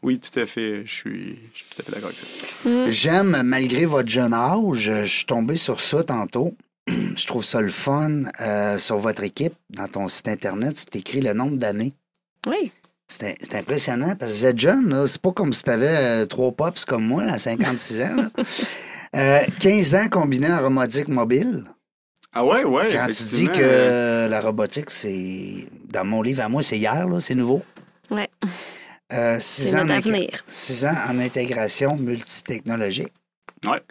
oui, 0.06 0.20
tout 0.20 0.40
à 0.40 0.46
fait. 0.46 0.86
Je 0.86 0.94
suis, 0.94 1.40
je 1.54 1.60
suis 1.60 1.66
tout 1.70 1.82
à 1.82 1.84
fait 1.84 1.92
d'accord 1.92 2.10
avec 2.10 2.20
ça. 2.20 2.90
J'aime, 2.90 3.42
malgré 3.44 3.86
votre 3.86 4.08
jeune 4.08 4.34
âge, 4.34 4.78
je 4.78 5.06
suis 5.06 5.26
tombé 5.26 5.58
sur 5.58 5.80
ça 5.80 6.04
tantôt. 6.04 6.56
Je 6.88 7.26
trouve 7.26 7.44
ça 7.44 7.62
le 7.62 7.72
fun 7.72 8.26
euh, 8.42 8.78
sur 8.78 9.00
votre 9.00 9.24
équipe, 9.24 9.56
dans 9.72 9.88
ton 9.88 10.08
site 10.08 10.28
Internet, 10.28 10.74
c'est 10.78 10.96
écrit 10.98 11.20
le 11.20 11.34
nombre 11.34 11.58
d'années. 11.58 11.94
Oui. 12.46 12.72
C'est 13.08 13.56
impressionnant 13.56 14.16
parce 14.16 14.34
que 14.34 14.38
vous 14.38 14.46
êtes 14.46 14.60
jeune, 14.60 14.90
là. 14.90 15.08
C'est 15.08 15.22
pas 15.22 15.32
comme 15.32 15.52
si 15.52 15.64
t'avais 15.64 16.28
trois 16.28 16.52
pops 16.52 16.86
comme 16.86 17.06
moi, 17.06 17.24
à 17.24 17.40
56 17.40 18.02
ans. 18.02 18.16
là. 18.16 18.30
Euh, 19.16 19.40
15 19.62 19.96
ans 19.96 20.08
combinés 20.12 20.52
en 20.52 20.60
robotique 20.60 21.08
mobile. 21.08 21.64
Ah 22.34 22.44
ouais, 22.44 22.66
ouais. 22.66 22.90
Quand 22.92 23.06
tu 23.06 23.24
dis 23.24 23.48
que 23.48 23.62
euh, 23.62 24.28
la 24.28 24.42
robotique, 24.42 24.92
c'est. 24.92 25.70
Dans 25.90 26.04
mon 26.04 26.22
livre 26.22 26.44
à 26.44 26.50
moi, 26.50 26.62
c'est 26.62 26.78
hier, 26.78 27.08
là, 27.08 27.22
c'est 27.22 27.36
nouveau. 27.36 27.64
Ouais. 28.12 28.28
Euh, 29.14 29.38
six 29.40 29.76
ans 29.76 29.88
avenir. 29.88 30.30
Six 30.48 30.86
ans 30.86 30.96
en 31.10 31.20
intégration 31.20 31.96
multitechnologique. 31.96 33.14
Ouais. 33.66 33.82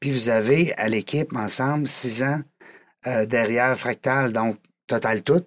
Puis 0.00 0.10
vous 0.10 0.28
avez 0.28 0.72
à 0.76 0.88
l'équipe 0.88 1.34
ensemble 1.36 1.86
six 1.86 2.22
ans 2.22 2.40
euh, 3.06 3.26
derrière 3.26 3.78
Fractal, 3.78 4.32
donc 4.32 4.56
total 4.86 5.22
tout. 5.22 5.42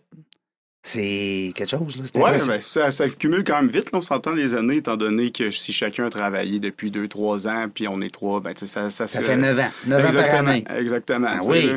C'est 0.86 1.54
quelque 1.56 1.70
chose, 1.70 2.02
impressionnant. 2.14 2.56
ben, 2.58 2.62
ça, 2.62 2.92
ça 2.92 3.08
cumule 3.08 3.46
quand 3.46 3.56
même 3.56 3.72
vite, 3.72 3.94
là, 3.94 4.00
on 4.00 4.02
s'entend 4.02 4.34
les 4.34 4.54
années, 4.54 4.78
étant 4.78 4.98
donné 4.98 5.32
que 5.32 5.50
si 5.50 5.72
chacun 5.72 6.08
a 6.08 6.10
travaillé 6.10 6.60
depuis 6.60 6.92
deux, 6.92 7.08
trois 7.08 7.48
ans, 7.48 7.70
puis 7.74 7.88
on 7.88 8.02
est 8.02 8.10
trois, 8.14 8.42
ben, 8.42 8.54
ça, 8.56 8.90
ça, 8.90 9.08
Ça 9.08 9.22
fait 9.22 9.38
neuf 9.38 9.58
ans. 9.60 9.72
Neuf 9.86 10.00
ans 10.00 10.12
par 10.12 10.24
Exactement, 10.24 10.50
année. 10.50 10.66
Exactement. 10.78 11.28
Ah 11.30 11.42
sais, 11.42 11.50
oui. 11.50 11.72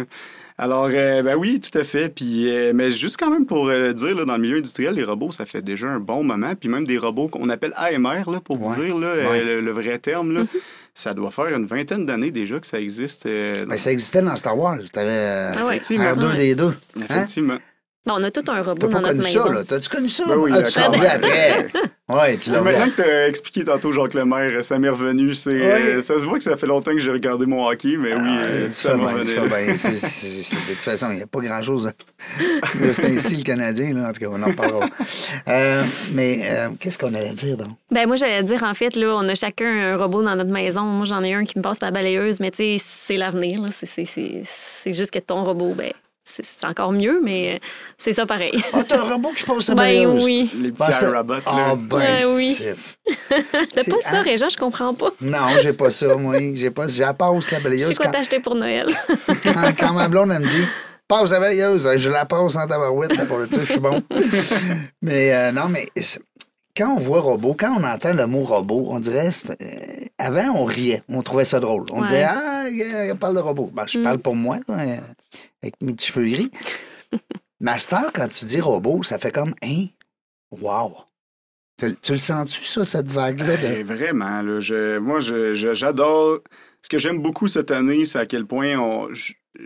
Alors, 0.58 0.88
euh, 0.94 1.22
ben 1.22 1.36
oui, 1.36 1.60
tout 1.60 1.76
à 1.78 1.84
fait. 1.84 2.08
Puis, 2.08 2.48
euh, 2.50 2.72
mais 2.74 2.90
juste 2.90 3.18
quand 3.18 3.30
même 3.30 3.44
pour 3.44 3.68
euh, 3.68 3.92
dire, 3.92 4.14
là, 4.14 4.24
dans 4.24 4.36
le 4.36 4.42
milieu 4.42 4.56
industriel, 4.56 4.94
les 4.94 5.04
robots, 5.04 5.30
ça 5.30 5.44
fait 5.44 5.60
déjà 5.62 5.86
un 5.88 6.00
bon 6.00 6.22
moment. 6.24 6.54
Puis 6.54 6.70
même 6.70 6.86
des 6.86 6.96
robots 6.96 7.28
qu'on 7.28 7.48
appelle 7.50 7.74
AMR, 7.76 8.30
là, 8.30 8.40
pour 8.42 8.56
vous 8.56 8.74
dire 8.74 8.96
là, 8.96 9.06
euh, 9.08 9.30
Ouais. 9.30 9.44
le, 9.44 9.60
le 9.60 9.70
vrai 9.70 9.98
terme, 9.98 10.32
là, 10.32 10.44
ça 10.94 11.12
doit 11.12 11.30
faire 11.30 11.48
une 11.54 11.66
vingtaine 11.66 12.06
d'années 12.06 12.30
déjà 12.30 12.58
que 12.58 12.66
ça 12.66 12.80
existe. 12.80 13.26
euh, 13.26 13.54
Mais 13.60 13.66
Ben, 13.66 13.76
ça 13.76 13.92
existait 13.92 14.22
dans 14.22 14.34
Star 14.36 14.56
Wars. 14.58 14.78
T'avais 14.92 15.10
euh, 15.10 15.52
Ah 15.54 15.66
ouais. 15.66 15.76
Effectivement. 15.76 16.04
R2 16.14 16.36
des 16.36 16.54
deux. 16.54 16.72
Hein? 17.10 17.26
On 18.08 18.22
a 18.22 18.30
tout 18.30 18.44
un 18.48 18.62
robot 18.62 18.78
T'as 18.80 18.86
dans 18.86 18.92
pas 18.92 19.00
notre 19.00 19.08
connu 19.14 19.24
maison. 19.24 19.46
ça, 19.46 19.52
là? 19.52 19.64
T'as-tu 19.64 19.88
connu 19.88 20.08
ça? 20.08 20.24
Ben 20.28 20.36
oui, 20.36 20.50
ah, 20.54 20.62
tu 20.62 20.78
l'as 20.78 20.88
vu 20.90 21.04
après. 21.06 21.66
Oui, 22.08 22.38
tu 22.38 22.52
l'as 22.52 22.58
vu 22.60 22.64
Maintenant 22.66 22.88
que 22.88 22.94
tu 22.94 23.02
as 23.02 23.26
expliqué 23.26 23.64
tantôt 23.64 23.90
Jacques 23.90 24.14
Lemaire, 24.14 24.62
ça 24.62 24.78
m'est 24.78 24.88
revenu. 24.88 25.34
C'est, 25.34 25.50
euh, 25.50 26.00
ça 26.02 26.16
se 26.16 26.24
voit 26.24 26.38
que 26.38 26.44
ça 26.44 26.54
fait 26.56 26.68
longtemps 26.68 26.92
que 26.92 27.00
j'ai 27.00 27.10
regardé 27.10 27.46
mon 27.46 27.66
hockey, 27.68 27.96
mais 27.98 28.14
oui, 28.14 28.20
euh, 28.22 28.62
Ah, 28.62 28.68
tu 28.68 28.74
ça 28.74 28.90
c'est- 29.74 30.54
De 30.54 30.72
toute 30.72 30.82
façon, 30.82 31.10
il 31.10 31.16
n'y 31.16 31.22
a 31.22 31.26
pas 31.26 31.40
grand-chose. 31.40 31.90
C'est 32.92 33.04
ainsi 33.06 33.36
le 33.38 33.42
Canadien, 33.42 33.92
là. 33.92 34.08
En 34.08 34.12
tout 34.12 34.20
cas, 34.20 34.28
on 34.30 34.40
en 34.40 34.54
parlera. 34.54 34.88
Euh, 35.48 35.84
mais 36.12 36.40
euh, 36.44 36.68
qu'est-ce 36.78 36.98
qu'on 36.98 37.12
allait 37.14 37.30
dire, 37.34 37.56
donc? 37.56 37.68
Ben 37.90 38.06
moi, 38.06 38.16
j'allais 38.16 38.42
dire, 38.42 38.62
en 38.64 38.74
fait, 38.74 38.96
là, 38.96 39.14
on 39.16 39.28
a 39.28 39.34
chacun 39.34 39.66
un 39.92 39.96
robot 39.96 40.22
dans 40.24 40.34
notre 40.34 40.50
maison. 40.50 40.82
Moi, 40.82 41.04
j'en 41.06 41.22
ai 41.22 41.34
un 41.34 41.44
qui 41.44 41.56
me 41.58 41.62
passe 41.62 41.78
par 41.78 41.88
la 41.88 41.92
balayeuse, 41.92 42.40
mais 42.40 42.50
tu 42.50 42.56
sais, 42.58 42.76
c'est 42.84 43.16
l'avenir. 43.16 43.60
là. 43.62 43.68
C'est- 43.76 43.86
c'est- 43.86 44.04
C'est 44.06 44.42
c'est 44.44 44.92
juste 44.92 45.12
que 45.12 45.18
ton 45.18 45.44
robot, 45.44 45.74
ben, 45.76 45.92
c'est 46.44 46.66
encore 46.66 46.92
mieux, 46.92 47.20
mais 47.22 47.60
c'est 47.98 48.12
ça 48.12 48.26
pareil. 48.26 48.52
Ah, 48.72 48.82
t'as 48.86 48.98
un 49.00 49.12
robot 49.12 49.32
qui 49.36 49.44
pose 49.44 49.64
sa 49.64 49.74
ben 49.74 49.82
balayeuse. 49.82 50.24
oui. 50.24 50.50
Les 50.58 50.70
Ben, 50.70 50.86
petits 50.86 50.92
ça- 50.98 51.08
iRobots, 51.08 51.34
là. 51.34 51.40
Ah, 51.46 51.74
ben, 51.76 51.96
Ouais, 51.96 52.24
oui. 52.36 52.58
T'as 53.74 53.84
pas 53.84 54.00
ça? 54.00 54.20
Régent, 54.22 54.48
je 54.48 54.56
comprends 54.56 54.94
pas. 54.94 55.10
Non, 55.20 55.46
j'ai 55.62 55.72
pas 55.72 55.90
ça, 55.90 56.14
moi. 56.16 56.36
J'ai 56.54 56.70
pas. 56.70 56.88
J'ai 56.88 57.02
la 57.02 57.14
passe 57.14 57.50
la 57.50 57.58
Je 57.58 57.62
balayeuse. 57.64 57.88
sais 57.88 57.94
quoi 57.94 58.06
Quand, 58.06 58.12
t'acheter 58.12 58.40
pour 58.40 58.54
Noël. 58.54 58.86
quand, 59.44 59.72
quand 59.78 59.92
ma 59.92 60.08
blonde, 60.08 60.30
elle 60.32 60.42
me 60.42 60.48
dit 60.48 60.66
passe 61.08 61.30
la 61.30 61.40
balayeuse, 61.40 61.88
je 61.96 62.08
la 62.08 62.24
passe 62.24 62.56
en 62.56 62.66
tabarouette, 62.66 63.16
là, 63.16 63.24
pour 63.26 63.38
le 63.38 63.46
dire, 63.46 63.60
je 63.60 63.70
suis 63.72 63.80
bon. 63.80 64.02
mais 65.02 65.32
euh, 65.34 65.52
non, 65.52 65.68
mais 65.68 65.86
quand 66.76 66.94
on 66.94 66.98
voit 66.98 67.20
robot, 67.20 67.54
quand 67.58 67.76
on 67.80 67.84
entend 67.84 68.12
le 68.12 68.26
mot 68.26 68.44
robot, 68.44 68.88
on 68.90 69.00
dirait. 69.00 69.30
euh, 69.60 70.04
avant, 70.18 70.54
on 70.56 70.64
riait. 70.64 71.02
On 71.08 71.22
trouvait 71.22 71.44
ça 71.44 71.60
drôle. 71.60 71.84
On 71.92 71.96
Ouais. 72.00 72.04
disait 72.06 72.26
Ah, 72.28 72.64
il 72.68 73.14
parle 73.18 73.34
de 73.36 73.40
robot. 73.40 73.70
Ben, 73.72 73.86
je 73.86 73.98
parle 74.00 74.18
pour 74.18 74.36
moi, 74.36 74.58
là, 74.68 74.78
euh, 74.80 74.96
avec 75.62 75.74
mes 75.82 75.92
petits 75.92 76.08
cheveux 76.12 76.26
gris. 76.26 76.50
Master, 77.60 78.10
quand 78.14 78.28
tu 78.28 78.44
dis 78.44 78.60
robot, 78.60 79.02
ça 79.02 79.18
fait 79.18 79.30
comme 79.32 79.54
Hein? 79.62 79.86
Wow! 80.50 80.94
Tu, 81.78 81.94
tu 81.96 82.12
le 82.12 82.18
sens-tu, 82.18 82.64
ça, 82.64 82.84
cette 82.84 83.08
vague-là? 83.08 83.56
De... 83.58 83.66
Eh, 83.66 83.82
vraiment, 83.82 84.40
là, 84.42 84.60
je, 84.60 84.98
moi, 84.98 85.20
je- 85.20 85.52
je- 85.54 85.74
j'adore 85.74 86.38
ce 86.82 86.88
que 86.88 86.98
j'aime 86.98 87.20
beaucoup 87.20 87.48
cette 87.48 87.70
année, 87.70 88.04
c'est 88.04 88.18
à 88.18 88.26
quel 88.26 88.46
point 88.46 88.76
on, 88.78 89.08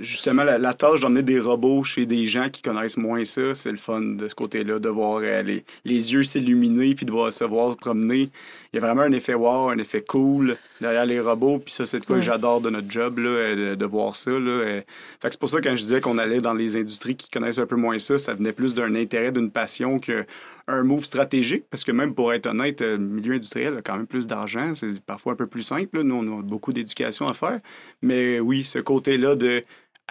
justement 0.00 0.44
la, 0.44 0.74
tâche 0.74 1.00
d'emmener 1.00 1.22
des 1.22 1.40
robots 1.40 1.84
chez 1.84 2.06
des 2.06 2.26
gens 2.26 2.48
qui 2.48 2.62
connaissent 2.62 2.96
moins 2.96 3.24
ça, 3.24 3.54
c'est 3.54 3.70
le 3.70 3.76
fun 3.76 4.00
de 4.00 4.28
ce 4.28 4.34
côté-là, 4.34 4.78
de 4.78 4.88
voir 4.88 5.20
euh, 5.22 5.42
les, 5.42 5.64
les, 5.84 6.12
yeux 6.12 6.22
s'illuminer 6.22 6.94
puis 6.94 7.06
de 7.06 7.10
voir 7.10 7.32
se 7.32 7.44
voir 7.44 7.76
promener. 7.76 8.30
Il 8.72 8.76
y 8.76 8.82
a 8.82 8.86
vraiment 8.86 9.02
un 9.02 9.12
effet 9.12 9.34
wow, 9.34 9.70
un 9.70 9.78
effet 9.78 10.02
cool 10.02 10.56
derrière 10.80 11.04
les 11.04 11.18
robots. 11.18 11.58
Puis 11.58 11.74
ça, 11.74 11.86
c'est 11.86 12.00
de 12.00 12.06
quoi 12.06 12.16
que 12.16 12.22
j'adore 12.22 12.60
de 12.60 12.70
notre 12.70 12.90
job, 12.90 13.18
là, 13.18 13.28
euh, 13.28 13.76
de, 13.76 13.84
voir 13.84 14.14
ça. 14.14 14.30
Là. 14.30 14.38
Euh. 14.38 14.80
Fait 15.20 15.28
que 15.28 15.32
c'est 15.32 15.40
pour 15.40 15.48
ça 15.48 15.60
que 15.60 15.68
quand 15.68 15.74
je 15.74 15.82
disais 15.82 16.00
qu'on 16.00 16.18
allait 16.18 16.40
dans 16.40 16.54
les 16.54 16.76
industries 16.76 17.16
qui 17.16 17.28
connaissent 17.30 17.58
un 17.58 17.66
peu 17.66 17.76
moins 17.76 17.98
ça, 17.98 18.16
ça 18.16 18.34
venait 18.34 18.52
plus 18.52 18.74
d'un 18.74 18.94
intérêt, 18.94 19.32
d'une 19.32 19.50
passion 19.50 19.98
que 19.98 20.24
un 20.68 20.84
move 20.84 21.04
stratégique, 21.04 21.64
parce 21.68 21.84
que 21.84 21.90
même 21.90 22.14
pour 22.14 22.32
être 22.32 22.46
honnête, 22.46 22.80
le 22.80 22.96
milieu 22.96 23.34
industriel 23.34 23.78
a 23.78 23.82
quand 23.82 23.96
même 23.96 24.06
plus 24.06 24.26
d'argent. 24.26 24.72
C'est 24.74 25.00
parfois 25.00 25.32
un 25.32 25.36
peu 25.36 25.46
plus 25.46 25.62
simple. 25.62 26.02
Nous, 26.02 26.14
on 26.14 26.38
a 26.38 26.42
beaucoup 26.42 26.72
d'éducation 26.72 27.26
à 27.26 27.32
faire. 27.32 27.58
Mais 28.02 28.38
oui, 28.38 28.62
ce 28.62 28.78
côté-là 28.78 29.34
de 29.34 29.62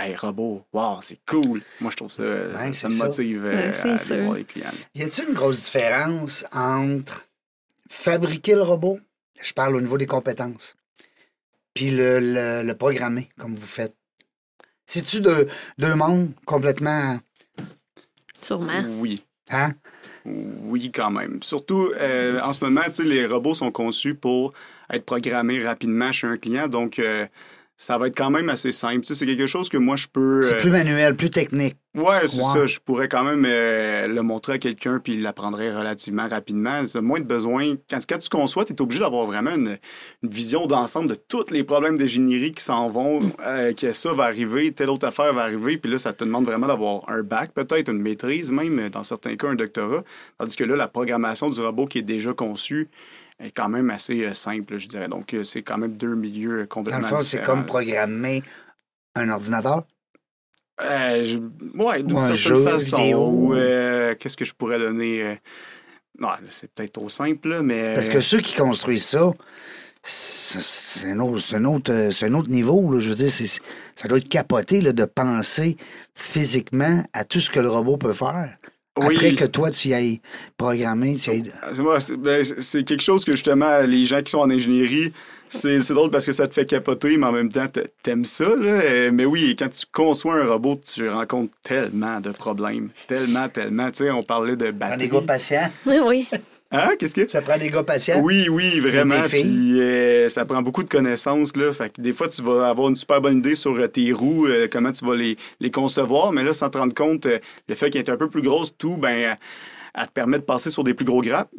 Hey, 0.01 0.15
robot, 0.15 0.65
wow, 0.71 0.99
c'est 1.01 1.19
cool. 1.27 1.61
Moi, 1.81 1.91
je 1.91 1.97
trouve 1.97 2.09
ça, 2.09 2.23
ça 2.71 2.87
me 2.87 2.95
motive 2.95 3.45
euh, 3.45 3.73
à 3.73 3.95
aller 3.97 4.23
voir 4.23 4.37
les 4.37 4.45
clients. 4.45 4.69
Y 4.95 5.03
a-t-il 5.03 5.27
une 5.27 5.33
grosse 5.33 5.65
différence 5.65 6.45
entre 6.53 7.27
fabriquer 7.89 8.55
le 8.55 8.63
robot, 8.63 8.97
je 9.43 9.51
parle 9.51 9.75
au 9.75 9.81
niveau 9.81 9.97
des 9.97 10.05
compétences, 10.05 10.77
puis 11.73 11.91
le, 11.91 12.21
le, 12.63 12.73
programmer, 12.75 13.27
comme 13.37 13.55
vous 13.55 13.67
faites? 13.67 13.93
C'est-tu 14.85 15.19
deux, 15.19 15.47
deux 15.77 15.95
mondes 15.95 16.31
complètement. 16.45 17.19
Sûrement. 18.39 18.81
Oui. 18.99 19.21
Hein? 19.51 19.73
Oui, 20.23 20.93
quand 20.93 21.11
même. 21.11 21.43
Surtout, 21.43 21.91
euh, 21.95 22.39
en 22.39 22.53
ce 22.53 22.63
moment, 22.63 22.83
les 22.99 23.25
robots 23.25 23.53
sont 23.53 23.71
conçus 23.71 24.15
pour 24.15 24.53
être 24.91 25.05
programmés 25.05 25.61
rapidement 25.61 26.13
chez 26.13 26.27
un 26.27 26.37
client. 26.37 26.69
Donc, 26.69 26.99
euh, 26.99 27.27
ça 27.79 27.97
va 27.97 28.07
être 28.07 28.17
quand 28.17 28.29
même 28.29 28.49
assez 28.49 28.73
simple. 28.73 29.05
c'est 29.05 29.25
quelque 29.25 29.47
chose 29.47 29.69
que 29.69 29.77
moi, 29.77 29.95
je 29.95 30.07
peux... 30.11 30.43
C'est 30.43 30.57
plus 30.57 30.69
manuel, 30.69 31.15
plus 31.15 31.29
technique. 31.29 31.77
Ouais, 31.95 32.27
c'est 32.27 32.41
ça. 32.41 32.65
Je 32.65 32.77
pourrais 32.77 33.07
quand 33.07 33.23
même 33.23 33.45
euh, 33.47 34.05
le 34.05 34.21
montrer 34.21 34.53
à 34.53 34.57
quelqu'un 34.57 34.99
puis 34.99 35.13
il 35.13 35.21
l'apprendrait 35.21 35.71
relativement 35.71 36.27
rapidement. 36.27 36.85
C'est 36.85 36.99
moins 36.99 37.21
de 37.21 37.25
besoin. 37.25 37.75
Quand, 37.89 37.99
quand 38.07 38.17
tu 38.17 38.27
conçois, 38.27 38.65
tu 38.65 38.73
es 38.73 38.81
obligé 38.81 38.99
d'avoir 38.99 39.25
vraiment 39.25 39.51
une, 39.51 39.77
vision 40.23 40.67
d'ensemble 40.67 41.07
de 41.07 41.15
tous 41.15 41.51
les 41.51 41.63
problèmes 41.63 41.97
d'ingénierie 41.97 42.51
qui 42.51 42.61
s'en 42.61 42.87
vont, 42.87 43.21
mm. 43.21 43.31
euh, 43.45 43.73
que 43.73 43.93
ça 43.93 44.11
va 44.11 44.25
arriver, 44.25 44.73
telle 44.73 44.89
autre 44.89 45.07
affaire 45.07 45.33
va 45.33 45.43
arriver. 45.43 45.77
Puis 45.77 45.89
là, 45.89 45.97
ça 45.97 46.11
te 46.11 46.25
demande 46.25 46.43
vraiment 46.43 46.67
d'avoir 46.67 47.07
un 47.07 47.23
bac, 47.23 47.53
peut-être 47.53 47.89
une 47.89 48.01
maîtrise 48.01 48.51
même, 48.51 48.89
dans 48.89 49.05
certains 49.05 49.37
cas, 49.37 49.47
un 49.47 49.55
doctorat. 49.55 50.03
Tandis 50.37 50.57
que 50.57 50.65
là, 50.65 50.75
la 50.75 50.89
programmation 50.89 51.49
du 51.49 51.61
robot 51.61 51.85
qui 51.85 51.99
est 51.99 52.01
déjà 52.01 52.33
conçu, 52.33 52.89
est 53.39 53.51
quand 53.51 53.69
même 53.69 53.89
assez 53.89 54.23
euh, 54.25 54.33
simple, 54.33 54.77
je 54.77 54.87
dirais. 54.87 55.07
Donc, 55.07 55.33
euh, 55.33 55.43
c'est 55.43 55.61
quand 55.61 55.77
même 55.77 55.95
deux 55.95 56.15
milieux 56.15 56.65
complètement 56.65 57.01
Dans 57.01 57.09
le 57.09 57.17
fond, 57.17 57.23
c'est 57.23 57.41
comme 57.41 57.65
programmer 57.65 58.43
un 59.15 59.29
ordinateur? 59.29 59.83
Euh, 60.81 61.23
je... 61.23 61.37
Ouais, 61.77 62.03
d'une 62.03 62.15
certaine 62.15 62.35
jeu, 62.35 62.63
façon. 62.63 63.51
Euh, 63.53 64.15
qu'est-ce 64.15 64.37
que 64.37 64.45
je 64.45 64.53
pourrais 64.53 64.79
donner? 64.79 65.39
Non, 66.19 66.29
c'est 66.49 66.71
peut-être 66.71 66.93
trop 66.93 67.09
simple, 67.09 67.61
mais... 67.61 67.93
Parce 67.93 68.09
que 68.09 68.19
ceux 68.19 68.39
qui 68.39 68.55
construisent 68.55 69.05
ça, 69.05 69.31
c'est 70.03 71.09
un, 71.09 71.19
autre, 71.19 71.55
un, 71.55 71.65
autre, 71.65 71.91
un 71.91 72.33
autre 72.33 72.49
niveau. 72.49 72.93
Là. 72.93 72.99
Je 72.99 73.09
veux 73.09 73.15
dire, 73.15 73.31
ça 73.95 74.07
doit 74.07 74.17
être 74.17 74.29
capoté 74.29 74.81
là, 74.81 74.93
de 74.93 75.05
penser 75.05 75.77
physiquement 76.15 77.03
à 77.13 77.25
tout 77.25 77.39
ce 77.39 77.49
que 77.49 77.59
le 77.59 77.69
robot 77.69 77.97
peut 77.97 78.13
faire. 78.13 78.57
Après 78.95 79.33
que 79.33 79.45
toi, 79.45 79.71
tu 79.71 79.89
y 79.89 79.93
ailles 79.93 80.21
programmé, 80.57 81.15
tu 81.15 81.31
y 81.31 81.43
ben, 82.17 82.43
C'est 82.43 82.83
quelque 82.83 83.01
chose 83.01 83.23
que 83.23 83.31
justement, 83.31 83.79
les 83.81 84.05
gens 84.05 84.21
qui 84.21 84.31
sont 84.31 84.39
en 84.39 84.49
ingénierie, 84.49 85.13
c'est 85.49 85.93
drôle 85.93 86.11
parce 86.11 86.25
que 86.25 86.31
ça 86.31 86.47
te 86.47 86.53
fait 86.53 86.65
capoter, 86.65 87.17
mais 87.17 87.25
en 87.25 87.31
même 87.31 87.49
temps, 87.49 87.65
t'aimes 88.03 88.25
ça. 88.25 88.45
Là. 88.59 89.11
Mais 89.11 89.25
oui, 89.25 89.55
quand 89.57 89.69
tu 89.69 89.85
conçois 89.91 90.35
un 90.35 90.45
robot, 90.45 90.79
tu 90.93 91.09
rencontres 91.09 91.53
tellement 91.63 92.19
de 92.19 92.31
problèmes. 92.31 92.89
Tellement, 93.07 93.47
tellement. 93.47 93.89
Tu 93.89 94.03
sais, 94.03 94.11
on 94.11 94.21
parlait 94.21 94.55
de 94.55 94.71
batterie. 94.71 94.97
des 94.97 95.09
gars 95.09 95.21
patients. 95.21 95.71
Oui. 95.85 96.27
Hein? 96.71 96.91
Qu'est-ce 96.99 97.15
que? 97.15 97.27
Ça 97.27 97.41
prend 97.41 97.57
des 97.57 97.69
gars 97.69 97.83
patients? 97.83 98.19
Oui, 98.21 98.47
oui, 98.47 98.79
vraiment. 98.79 99.21
Puis 99.27 99.81
euh, 99.81 100.29
ça 100.29 100.45
prend 100.45 100.61
beaucoup 100.61 100.83
de 100.83 100.89
connaissances. 100.89 101.55
Là. 101.55 101.73
Fait 101.73 101.89
que 101.89 101.99
des 101.99 102.11
fois, 102.11 102.27
tu 102.27 102.43
vas 102.43 102.69
avoir 102.69 102.89
une 102.89 102.95
super 102.95 103.21
bonne 103.21 103.37
idée 103.39 103.55
sur 103.55 103.75
euh, 103.75 103.87
tes 103.87 104.11
roues, 104.13 104.45
euh, 104.45 104.67
comment 104.71 104.91
tu 104.91 105.03
vas 105.03 105.15
les, 105.15 105.35
les, 105.59 105.71
concevoir. 105.71 106.31
Mais 106.31 106.43
là, 106.43 106.53
sans 106.53 106.69
te 106.69 106.77
rendre 106.77 106.93
compte, 106.93 107.25
le 107.25 107.75
fait 107.75 107.89
qu'elle 107.89 108.03
est 108.03 108.11
un 108.11 108.17
peu 108.17 108.29
plus 108.29 108.43
grosse, 108.43 108.75
tout, 108.77 108.97
ben 108.97 109.35
elle 109.99 110.07
te 110.07 110.11
permet 110.13 110.39
de 110.39 110.43
passer 110.43 110.69
sur 110.69 110.85
des 110.85 110.93
plus 110.93 111.05
gros 111.05 111.21
gaps, 111.21 111.49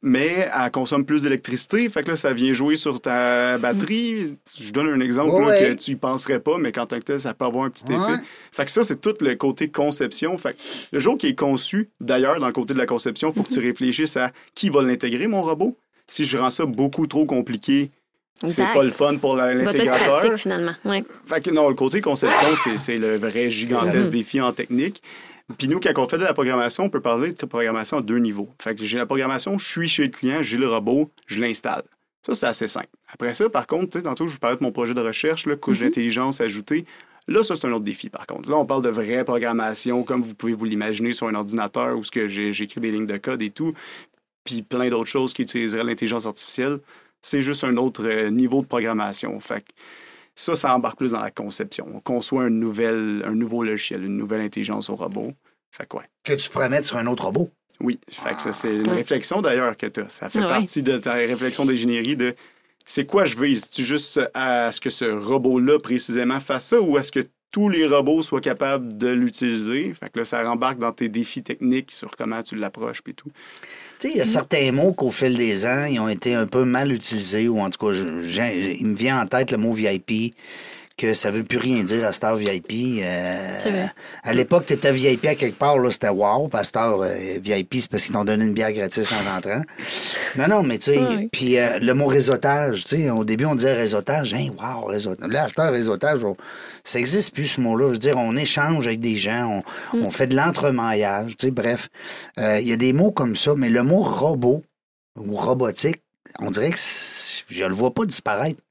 mais 0.00 0.48
elle 0.54 0.70
consomme 0.70 1.04
plus 1.04 1.22
d'électricité. 1.22 1.88
Fait 1.90 2.02
que 2.02 2.10
là, 2.10 2.16
ça 2.16 2.32
vient 2.32 2.52
jouer 2.52 2.76
sur 2.76 3.02
ta 3.02 3.58
batterie. 3.58 4.34
Je 4.58 4.70
donne 4.70 4.88
un 4.88 5.00
exemple 5.00 5.30
que 5.30 5.74
tu 5.74 5.90
y 5.92 5.96
penserais 5.96 6.40
pas, 6.40 6.56
mais 6.56 6.72
quand 6.72 6.86
tu 6.86 7.18
ça 7.18 7.34
peut 7.34 7.44
avoir 7.44 7.64
un 7.64 7.70
petit 7.70 7.84
effet. 7.92 8.22
Fait 8.50 8.64
que 8.64 8.70
ça, 8.70 8.82
c'est 8.82 9.00
tout 9.00 9.14
le 9.20 9.34
côté 9.34 9.68
conception. 9.68 10.38
Fait 10.38 10.54
que 10.54 10.58
le 10.92 10.98
jour 11.00 11.18
qui 11.18 11.28
est 11.28 11.38
conçu, 11.38 11.90
d'ailleurs, 12.00 12.38
dans 12.38 12.46
le 12.46 12.52
côté 12.52 12.72
de 12.72 12.78
la 12.78 12.86
conception, 12.86 13.28
il 13.30 13.34
faut 13.34 13.42
que 13.42 13.52
tu 13.52 13.60
réfléchisses 13.60 14.16
à 14.16 14.32
qui 14.54 14.70
va 14.70 14.82
l'intégrer, 14.82 15.26
mon 15.26 15.42
robot. 15.42 15.76
Si 16.06 16.24
je 16.24 16.38
rends 16.38 16.50
ça 16.50 16.64
beaucoup 16.64 17.06
trop 17.06 17.26
compliqué, 17.26 17.90
c'est 18.46 18.72
pas 18.72 18.82
le 18.82 18.90
fun 18.90 19.16
pour 19.16 19.36
l'intégrateur. 19.36 20.38
finalement. 20.38 20.72
Fait 21.26 21.42
que 21.42 21.50
non, 21.50 21.68
le 21.68 21.74
côté 21.74 22.00
conception, 22.00 22.48
c'est 22.78 22.96
le 22.96 23.16
vrai 23.16 23.50
gigantesque 23.50 24.10
défi 24.10 24.40
en 24.40 24.52
technique. 24.52 25.02
Puis 25.58 25.68
nous, 25.68 25.80
quand 25.80 25.92
on 25.98 26.08
fait 26.08 26.18
de 26.18 26.24
la 26.24 26.32
programmation, 26.32 26.84
on 26.84 26.90
peut 26.90 27.00
parler 27.00 27.32
de 27.32 27.46
programmation 27.46 27.98
à 27.98 28.02
deux 28.02 28.18
niveaux. 28.18 28.48
Fait 28.60 28.74
que 28.74 28.84
j'ai 28.84 28.98
la 28.98 29.06
programmation, 29.06 29.58
je 29.58 29.66
suis 29.66 29.88
chez 29.88 30.04
le 30.04 30.10
client, 30.10 30.42
j'ai 30.42 30.56
le 30.56 30.68
robot, 30.68 31.10
je 31.26 31.40
l'installe. 31.40 31.82
Ça, 32.22 32.34
c'est 32.34 32.46
assez 32.46 32.66
simple. 32.68 32.88
Après 33.12 33.34
ça, 33.34 33.48
par 33.50 33.66
contre, 33.66 34.00
tantôt, 34.00 34.26
je 34.26 34.34
vous 34.34 34.38
parlais 34.38 34.56
de 34.56 34.62
mon 34.62 34.72
projet 34.72 34.94
de 34.94 35.00
recherche, 35.00 35.46
là, 35.46 35.56
couche 35.56 35.78
mm-hmm. 35.78 35.84
d'intelligence 35.84 36.40
ajoutée. 36.40 36.84
Là, 37.28 37.42
ça, 37.42 37.54
c'est 37.54 37.66
un 37.66 37.72
autre 37.72 37.84
défi, 37.84 38.08
par 38.08 38.26
contre. 38.26 38.48
Là, 38.50 38.56
on 38.56 38.66
parle 38.66 38.82
de 38.82 38.88
vraie 38.88 39.24
programmation, 39.24 40.02
comme 40.02 40.22
vous 40.22 40.34
pouvez 40.34 40.52
vous 40.52 40.64
l'imaginer 40.64 41.12
sur 41.12 41.28
un 41.28 41.34
ordinateur 41.34 41.96
où 41.96 42.02
j'écris 42.04 42.80
des 42.80 42.90
lignes 42.90 43.06
de 43.06 43.16
code 43.16 43.42
et 43.42 43.50
tout, 43.50 43.74
puis 44.44 44.62
plein 44.62 44.88
d'autres 44.88 45.10
choses 45.10 45.32
qui 45.32 45.42
utiliseraient 45.42 45.84
l'intelligence 45.84 46.26
artificielle. 46.26 46.78
C'est 47.22 47.40
juste 47.40 47.62
un 47.62 47.76
autre 47.76 48.04
euh, 48.04 48.30
niveau 48.30 48.62
de 48.62 48.66
programmation. 48.66 49.38
Fait 49.38 49.64
ça, 50.34 50.54
ça 50.54 50.74
embarque 50.74 50.96
plus 50.96 51.12
dans 51.12 51.20
la 51.20 51.30
conception. 51.30 51.86
On 51.94 52.00
conçoit 52.00 52.44
un, 52.44 52.50
nouvel, 52.50 53.22
un 53.26 53.34
nouveau 53.34 53.62
logiciel, 53.62 54.04
une 54.04 54.16
nouvelle 54.16 54.40
intelligence 54.40 54.90
au 54.90 54.94
robot. 54.94 55.32
Fait 55.70 55.86
que, 55.86 55.96
Que 56.24 56.32
tu 56.34 56.50
pourrais 56.50 56.68
mettre 56.68 56.86
sur 56.86 56.96
un 56.96 57.06
autre 57.06 57.24
robot. 57.26 57.50
Oui. 57.80 57.98
Fait 58.08 58.34
que 58.34 58.42
ça, 58.42 58.52
c'est 58.52 58.74
une 58.74 58.90
réflexion 58.90 59.42
d'ailleurs 59.42 59.76
que 59.76 59.86
tu 59.86 60.00
as. 60.00 60.08
Ça 60.08 60.28
fait 60.28 60.40
partie 60.40 60.82
de 60.82 60.98
ta 60.98 61.14
réflexion 61.14 61.64
d'ingénierie 61.64 62.16
de 62.16 62.34
c'est 62.84 63.06
quoi 63.06 63.24
je 63.24 63.36
veux? 63.36 63.50
Est-ce 63.50 63.82
juste 63.82 64.20
à 64.34 64.72
ce 64.72 64.80
que 64.80 64.90
ce 64.90 65.04
robot-là 65.04 65.78
précisément 65.78 66.40
fasse 66.40 66.66
ça 66.66 66.80
ou 66.80 66.98
est-ce 66.98 67.12
que 67.12 67.20
tous 67.52 67.68
les 67.68 67.86
robots 67.86 68.22
soient 68.22 68.40
capables 68.40 68.96
de 68.96 69.08
l'utiliser. 69.08 69.92
Fait 69.94 70.10
que 70.10 70.18
là, 70.18 70.24
ça 70.24 70.42
rembarque 70.42 70.78
dans 70.78 70.92
tes 70.92 71.10
défis 71.10 71.42
techniques 71.42 71.92
sur 71.92 72.10
comment 72.10 72.42
tu 72.42 72.56
l'approches 72.56 73.02
et 73.06 73.12
tout. 73.12 73.30
Tu 74.00 74.08
il 74.08 74.16
y 74.16 74.20
a 74.20 74.24
certains 74.24 74.72
mots 74.72 74.94
qu'au 74.94 75.10
fil 75.10 75.36
des 75.36 75.66
ans, 75.66 75.84
ils 75.84 76.00
ont 76.00 76.08
été 76.08 76.34
un 76.34 76.46
peu 76.46 76.64
mal 76.64 76.90
utilisés, 76.90 77.48
ou 77.48 77.60
en 77.60 77.68
tout 77.68 77.86
cas, 77.86 77.92
il 77.92 78.86
me 78.86 78.96
vient 78.96 79.20
en 79.20 79.26
tête 79.26 79.50
le 79.50 79.58
mot 79.58 79.72
VIP 79.72 80.34
que 81.02 81.14
ça 81.14 81.32
veut 81.32 81.42
plus 81.42 81.58
rien 81.58 81.82
dire 81.82 82.06
à 82.06 82.12
Star 82.12 82.36
VIP. 82.36 83.02
Euh, 83.02 83.86
à 84.22 84.32
l'époque, 84.32 84.66
tu 84.66 84.74
étais 84.74 84.92
VIP 84.92 85.26
à 85.26 85.34
quelque 85.34 85.58
part, 85.58 85.76
là, 85.76 85.90
c'était 85.90 86.08
wow. 86.08 86.46
Puis 86.46 86.64
Star 86.64 87.00
euh, 87.00 87.38
VIP, 87.42 87.80
c'est 87.80 87.90
parce 87.90 88.04
qu'ils 88.04 88.14
t'ont 88.14 88.24
donné 88.24 88.44
une 88.44 88.52
bière 88.52 88.70
gratis 88.72 89.12
en 89.12 89.34
rentrant. 89.34 89.62
Non, 90.36 90.46
non, 90.46 90.62
mais 90.62 90.78
tu 90.78 90.92
sais, 90.92 91.28
puis 91.32 91.58
euh, 91.58 91.80
le 91.80 91.92
mot 91.94 92.06
réseautage, 92.06 92.84
tu 92.84 93.02
sais, 93.02 93.10
au 93.10 93.24
début, 93.24 93.46
on 93.46 93.56
disait 93.56 93.72
réseautage. 93.72 94.32
Hein, 94.32 94.50
wow, 94.56 94.86
réseautage. 94.86 95.28
Là, 95.28 95.44
à 95.44 95.48
Star, 95.48 95.72
réseautage, 95.72 96.20
ça 96.84 97.00
existe 97.00 97.34
plus 97.34 97.46
ce 97.46 97.60
mot-là. 97.60 97.88
Je 97.88 97.92
veux 97.92 97.98
dire, 97.98 98.16
on 98.16 98.36
échange 98.36 98.86
avec 98.86 99.00
des 99.00 99.16
gens, 99.16 99.64
on, 99.92 99.96
mm. 99.98 100.04
on 100.04 100.10
fait 100.12 100.28
de 100.28 100.36
l'entremaillage, 100.36 101.36
tu 101.36 101.46
sais, 101.46 101.50
bref. 101.50 101.88
Il 102.38 102.68
y 102.68 102.72
a 102.72 102.76
des 102.76 102.92
mots 102.92 103.10
comme 103.10 103.34
ça, 103.34 103.54
mais 103.56 103.70
le 103.70 103.82
mot 103.82 104.02
robot 104.02 104.62
ou 105.16 105.34
robotique, 105.34 106.00
on 106.38 106.50
dirait 106.50 106.70
que 106.70 106.78
je 106.78 107.64
le 107.64 107.74
vois 107.74 107.92
pas 107.92 108.04
disparaître. 108.04 108.62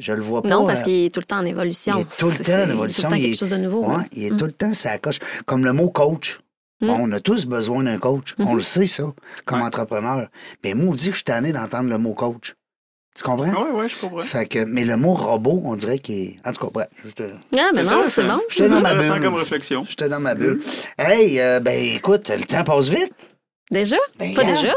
Je 0.00 0.12
le 0.12 0.22
vois 0.22 0.42
pas. 0.42 0.48
Non, 0.48 0.66
parce 0.66 0.80
euh, 0.80 0.84
qu'il 0.84 1.04
est 1.04 1.14
tout 1.14 1.20
le 1.20 1.26
temps 1.26 1.38
en 1.38 1.44
évolution. 1.44 1.94
Il 1.96 2.00
est 2.00 2.18
tout 2.18 2.30
le 2.30 2.44
temps 2.44 2.64
en 2.64 2.70
évolution. 2.70 2.78
Il 2.78 2.80
est 2.80 2.92
tout 2.92 3.02
le 3.02 3.08
temps 3.10 3.22
quelque 3.22 3.38
chose 3.38 3.48
de 3.50 3.56
nouveau. 3.56 3.86
Ouais, 3.86 4.04
Il 4.14 4.24
est 4.24 4.36
tout 4.36 4.46
le 4.46 4.52
temps 4.52 4.72
ça 4.72 4.98
coche. 4.98 5.18
Comme 5.46 5.64
le 5.64 5.72
mot 5.72 5.90
coach. 5.90 6.40
Mm. 6.80 6.88
on 6.88 7.12
a 7.12 7.20
tous 7.20 7.44
besoin 7.44 7.84
d'un 7.84 7.98
coach. 7.98 8.34
On 8.38 8.44
mm-hmm. 8.44 8.54
le 8.54 8.60
sait, 8.62 8.86
ça, 8.86 9.12
comme 9.44 9.60
entrepreneur. 9.60 10.28
Mais 10.64 10.72
moi, 10.72 10.86
on 10.88 10.94
dit 10.94 11.06
que 11.06 11.10
je 11.10 11.16
suis 11.16 11.24
tanné 11.24 11.52
d'entendre 11.52 11.90
le 11.90 11.98
mot 11.98 12.14
coach. 12.14 12.54
Tu 13.14 13.22
comprends? 13.22 13.50
Oui, 13.50 13.68
oui, 13.74 13.88
je 13.88 14.00
comprends. 14.00 14.20
Fait 14.20 14.46
que, 14.46 14.64
mais 14.64 14.84
le 14.84 14.96
mot 14.96 15.12
robot, 15.12 15.60
on 15.64 15.76
dirait 15.76 15.98
qu'il 15.98 16.14
est. 16.14 16.40
En 16.46 16.52
tout 16.52 16.66
cas, 16.66 16.70
bref. 16.72 16.88
Te... 17.14 17.34
Ah, 17.58 17.70
mais 17.74 17.82
non, 17.82 18.04
c'est 18.08 18.22
bon. 18.22 18.40
J'étais 18.48 18.70
dans 18.70 18.80
ma 18.80 18.94
bulle. 18.94 19.20
comme 19.20 19.34
réflexion. 19.34 19.84
J'étais 19.86 20.08
dans 20.08 20.20
ma 20.20 20.34
bulle. 20.34 20.62
Hey, 20.96 21.38
euh, 21.40 21.60
ben 21.60 21.96
écoute, 21.96 22.30
le 22.30 22.44
temps 22.44 22.64
passe 22.64 22.88
vite. 22.88 23.34
Déjà? 23.70 23.96
Ben, 24.18 24.34
pas 24.34 24.44
déjà? 24.44 24.74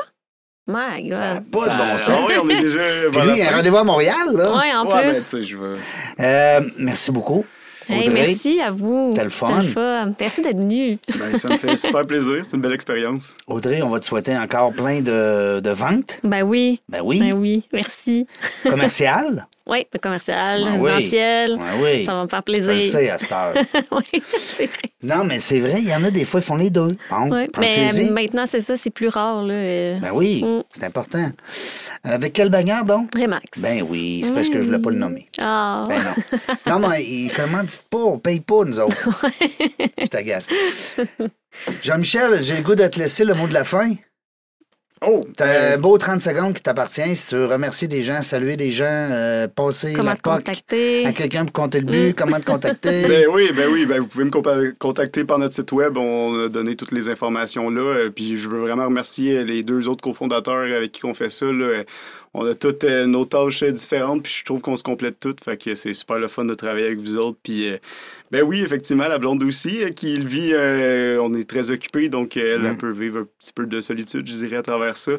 My 0.68 1.04
God. 1.04 1.18
Ça 1.18 1.42
pas 1.52 1.68
de 1.68 1.78
bon 1.78 1.98
sens. 1.98 2.30
oui, 2.30 2.34
on 2.42 2.50
est 2.50 2.62
déjà. 2.62 2.80
Puis 3.12 3.22
lui, 3.22 3.32
il 3.32 3.38
y 3.38 3.42
a 3.42 3.52
un 3.54 3.58
rendez-vous 3.58 3.78
à 3.78 3.84
Montréal, 3.84 4.16
là. 4.34 4.52
Oui, 4.56 4.74
en 4.74 4.86
ouais, 4.86 5.04
plus. 5.04 5.12
Ben, 5.12 5.22
tu 5.22 5.22
sais, 5.30 5.42
je 5.42 5.58
veux... 5.58 5.74
euh, 6.20 6.62
merci 6.78 7.12
beaucoup. 7.12 7.46
Hey, 7.90 8.10
merci 8.10 8.62
à 8.62 8.72
vous. 8.72 9.10
C'était 9.10 9.26
le 9.26 9.30
fun. 9.30 9.58
le 9.58 9.62
fun. 9.68 10.14
Merci 10.18 10.42
d'être 10.42 10.58
venu. 10.58 10.98
Ben, 11.20 11.36
ça 11.36 11.50
me 11.50 11.58
fait 11.58 11.76
super 11.76 12.06
plaisir. 12.06 12.38
C'est 12.42 12.56
une 12.56 12.62
belle 12.62 12.72
expérience. 12.74 13.36
Audrey, 13.46 13.82
on 13.82 13.90
va 13.90 14.00
te 14.00 14.06
souhaiter 14.06 14.38
encore 14.38 14.72
plein 14.72 15.02
de, 15.02 15.60
de 15.60 15.70
ventes. 15.72 16.18
Ben 16.24 16.44
oui. 16.44 16.80
Ben 16.88 17.02
oui. 17.04 17.20
Ben 17.20 17.34
oui. 17.38 17.64
Merci. 17.74 18.26
Commercial. 18.64 19.48
Oui, 19.66 19.86
le 19.94 20.00
commercial, 20.00 20.62
Ah 20.68 20.72
oui. 20.78 20.92
résidentiel. 20.92 21.58
Ah 21.60 21.74
oui. 21.82 22.06
Ça 22.06 22.14
va 22.14 22.24
me 22.24 22.28
faire 22.28 22.44
Je 22.46 22.52
plaisir. 22.52 22.80
sais 22.92 23.10
à 23.10 23.18
cette 23.18 23.32
heure. 23.32 23.54
oui, 23.94 24.22
c'est 24.28 24.66
vrai. 24.66 24.82
non, 25.04 25.24
mais 25.24 25.40
c'est 25.40 25.60
vrai, 25.60 25.76
il 25.78 25.88
y 25.88 25.96
en 25.96 26.04
a 26.04 26.12
des 26.12 26.26
fois, 26.26 26.42
ils 26.42 26.44
font 26.44 26.56
les 26.58 26.70
deux. 26.70 26.90
Bon, 27.10 27.30
Ouais. 27.32 27.50
Mais 27.60 28.10
maintenant, 28.12 28.46
c'est 28.46 28.60
ça, 28.60 28.76
c'est 28.76 28.90
plus 28.90 29.08
rare. 29.08 29.44
Là. 29.44 29.54
euh, 29.54 30.00
Ben 30.00 30.12
oui, 30.14 30.44
Mm. 30.44 30.64
c'est 30.74 30.84
important. 30.84 31.30
Avec 32.04 32.34
quelle 32.34 32.50
bagarre, 32.50 32.84
donc? 32.84 33.10
Remax. 33.18 33.46
Ben 33.60 33.82
oui, 33.90 34.24
c'est 34.26 34.34
parce 34.34 34.50
que 34.50 34.62
je 34.62 34.66
voulais 34.66 34.80
pas 34.80 34.90
le 34.90 34.98
nommer. 34.98 35.30
Ah. 35.42 35.86
Ben 35.88 35.98
non. 36.68 36.80
non, 36.80 36.88
mais 36.90 37.02
il 37.06 37.32
commandite 37.32 37.84
pas, 37.90 37.98
on 38.00 38.20
paye 38.20 38.42
pas, 38.42 38.66
nous 38.66 38.80
autres. 38.82 39.10
je 40.02 40.08
t'agace. 40.08 40.48
Jean-Michel, 41.82 42.44
j'ai 42.44 42.58
le 42.58 42.64
goût 42.64 42.76
de 42.76 42.86
te 42.88 43.00
laisser 43.00 43.24
le 43.24 43.34
mot 43.34 43.48
de 43.48 43.54
la 43.54 43.64
fin. 43.64 43.94
Oh! 45.06 45.22
T'as 45.36 45.46
euh, 45.46 45.76
un 45.76 45.78
beau 45.78 45.98
30 45.98 46.22
secondes 46.22 46.54
qui 46.54 46.62
t'appartient. 46.62 47.16
Si 47.16 47.30
tu 47.30 47.36
veux 47.36 47.46
remercier 47.46 47.88
des 47.88 48.04
gens, 48.04 48.22
saluer 48.22 48.56
des 48.56 48.72
gens, 48.72 48.86
euh, 48.88 49.48
passer 49.48 49.94
Comment 49.94 50.12
la 50.12 50.16
te 50.16 50.22
POC 50.22 50.34
contacter? 50.38 51.06
à 51.06 51.12
quelqu'un 51.14 51.46
pour 51.46 51.54
compter 51.54 51.80
le 51.82 51.86
but, 51.86 52.16
comment 52.16 52.40
te 52.40 52.46
contacter? 52.46 53.04
Ben 53.08 53.26
oui, 53.32 53.52
ben 53.56 53.70
oui, 53.72 53.86
ben 53.86 54.00
vous 54.00 54.08
pouvez 54.08 54.26
me 54.26 54.74
contacter 54.78 55.24
par 55.26 55.40
notre 55.40 55.54
site 55.54 55.72
web. 55.72 55.98
On 55.98 56.46
a 56.46 56.50
donné 56.50 56.76
toutes 56.76 56.92
les 56.92 57.10
informations 57.10 57.70
là. 57.70 57.82
Euh, 57.82 58.10
Puis 58.16 58.38
je 58.38 58.48
veux 58.50 58.60
vraiment 58.62 58.86
remercier 58.86 59.44
les 59.44 59.62
deux 59.64 59.88
autres 59.88 60.02
cofondateurs 60.02 60.64
avec 60.76 60.92
qui 60.92 61.06
on 61.06 61.14
fait 61.14 61.30
ça. 61.30 61.46
là. 61.46 61.84
On 62.36 62.46
a 62.48 62.54
toutes 62.56 62.84
euh, 62.84 63.06
nos 63.06 63.26
tâches 63.26 63.62
euh, 63.62 63.72
différentes, 63.72 64.24
puis 64.24 64.34
je 64.40 64.44
trouve 64.44 64.60
qu'on 64.62 64.76
se 64.76 64.82
complète 64.84 65.20
toutes. 65.20 65.44
Fait 65.44 65.56
que 65.56 65.76
c'est 65.76 65.94
super 65.94 66.18
le 66.18 66.28
fun 66.28 66.46
de 66.46 66.54
travailler 66.56 66.88
avec 66.88 66.98
vous 67.00 67.18
autres. 67.18 67.38
Puis 67.44 67.68
euh, 67.70 67.78
ben 68.32 68.42
oui, 68.42 68.62
effectivement, 68.64 69.08
la 69.08 69.20
blonde 69.20 69.44
aussi, 69.44 69.84
euh, 69.84 69.90
qui 69.90 70.16
le 70.16 70.26
vit, 70.26 70.50
euh, 70.52 71.20
on 71.22 71.32
est 71.36 71.48
très 71.48 71.70
occupés, 71.70 72.10
donc 72.10 72.36
elle, 72.36 72.62
Mm. 72.62 72.66
elle 72.66 72.78
peut 72.78 72.90
vivre 72.92 73.20
un 73.20 73.28
petit 73.40 73.54
peu 73.54 73.68
de 73.68 73.80
solitude, 73.82 74.28
je 74.28 74.34
dirais, 74.34 74.56
à 74.58 74.64
travers 74.64 74.98
ça. 74.98 75.12
Ouais. 75.12 75.18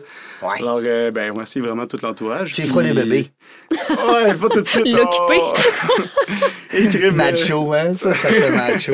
Alors, 0.59 0.81
euh, 0.83 1.13
ben 1.13 1.33
merci 1.37 1.61
vraiment 1.61 1.87
tout 1.87 1.99
l'entourage. 2.03 2.53
Tu 2.53 2.63
feras 2.63 2.83
des 2.83 2.91
Puis- 2.93 3.03
bébés. 3.05 3.27
Ouais, 3.71 4.35
pas 4.35 4.49
tout 4.49 4.61
de 4.61 4.67
suite. 4.67 4.87
L'occuper. 4.93 5.39
oh. 5.41 5.53
Macho, 7.13 7.73
hein? 7.73 7.95
Ça, 7.95 8.13
ça 8.15 8.29
fait 8.29 8.51
macho. 8.51 8.93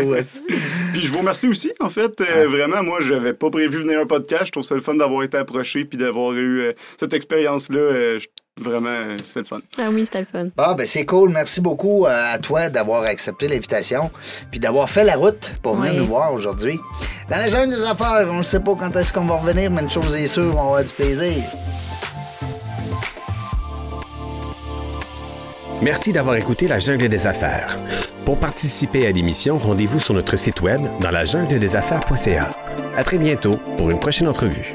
Puis 0.93 1.03
je 1.03 1.09
vous 1.11 1.18
remercie 1.18 1.49
aussi, 1.49 1.73
en 1.81 1.89
fait. 1.89 2.21
Euh, 2.21 2.47
Vraiment, 2.49 2.83
moi, 2.83 2.99
je 3.01 3.14
n'avais 3.14 3.33
pas 3.33 3.49
prévu 3.51 3.79
venir 3.79 3.99
à 3.99 4.03
un 4.03 4.07
podcast. 4.07 4.47
Je 4.47 4.53
trouve 4.53 4.64
ça 4.64 4.75
le 4.75 4.81
fun 4.83 4.95
d'avoir 4.95 5.23
été 5.23 5.37
approché 5.39 5.85
puis 5.85 5.97
d'avoir 5.97 6.33
eu 6.35 6.61
euh, 6.61 6.73
cette 6.99 7.14
expérience-là. 7.14 7.79
Je- 8.18 8.26
vraiment, 8.62 9.14
c'était 9.24 9.40
le 9.40 9.44
fun. 9.46 9.61
Ah 9.78 9.88
oui, 9.90 10.04
c'était 10.04 10.18
le 10.20 10.24
fun. 10.26 10.44
Bon, 10.56 10.74
ben 10.74 10.86
c'est 10.86 11.06
cool. 11.06 11.30
Merci 11.30 11.61
beaucoup 11.61 12.04
euh, 12.06 12.34
à 12.34 12.38
toi 12.38 12.68
d'avoir 12.68 13.04
accepté 13.04 13.48
l'invitation 13.48 14.11
puis 14.50 14.61
d'avoir 14.61 14.88
fait 14.90 15.04
la 15.04 15.16
route 15.16 15.52
pour 15.62 15.76
venir 15.76 15.92
Oui. 15.92 15.98
nous 15.98 16.06
voir 16.06 16.34
aujourd'hui. 16.34 16.78
Dans 17.28 17.36
la 17.36 17.48
jungle 17.48 17.70
des 17.70 17.84
affaires, 17.84 18.26
on 18.28 18.38
ne 18.38 18.42
sait 18.42 18.61
pas 18.61 18.74
quand 18.78 18.94
est-ce 18.96 19.12
qu'on 19.12 19.24
va 19.24 19.36
revenir, 19.36 19.70
mais 19.70 19.82
une 19.82 19.90
chose 19.90 20.14
est 20.16 20.26
sûre, 20.26 20.50
on 20.52 20.56
va 20.56 20.61
avoir 20.62 20.84
du 20.84 20.92
plaisir. 20.92 21.42
Merci 25.82 26.12
d'avoir 26.12 26.36
écouté 26.36 26.68
La 26.68 26.78
Jungle 26.78 27.08
des 27.08 27.26
Affaires. 27.26 27.74
Pour 28.26 28.38
participer 28.38 29.06
à 29.06 29.12
l'émission, 29.12 29.56
rendez-vous 29.56 29.98
sur 29.98 30.12
notre 30.12 30.36
site 30.36 30.61
web 30.61 30.80
dans 31.00 31.11
la 31.11 31.24
jungle 31.24 31.58
des 31.58 31.74
affaires.ca. 31.74 32.50
À 32.98 33.02
très 33.02 33.16
bientôt 33.16 33.56
pour 33.78 33.90
une 33.90 33.98
prochaine 33.98 34.28
entrevue. 34.28 34.74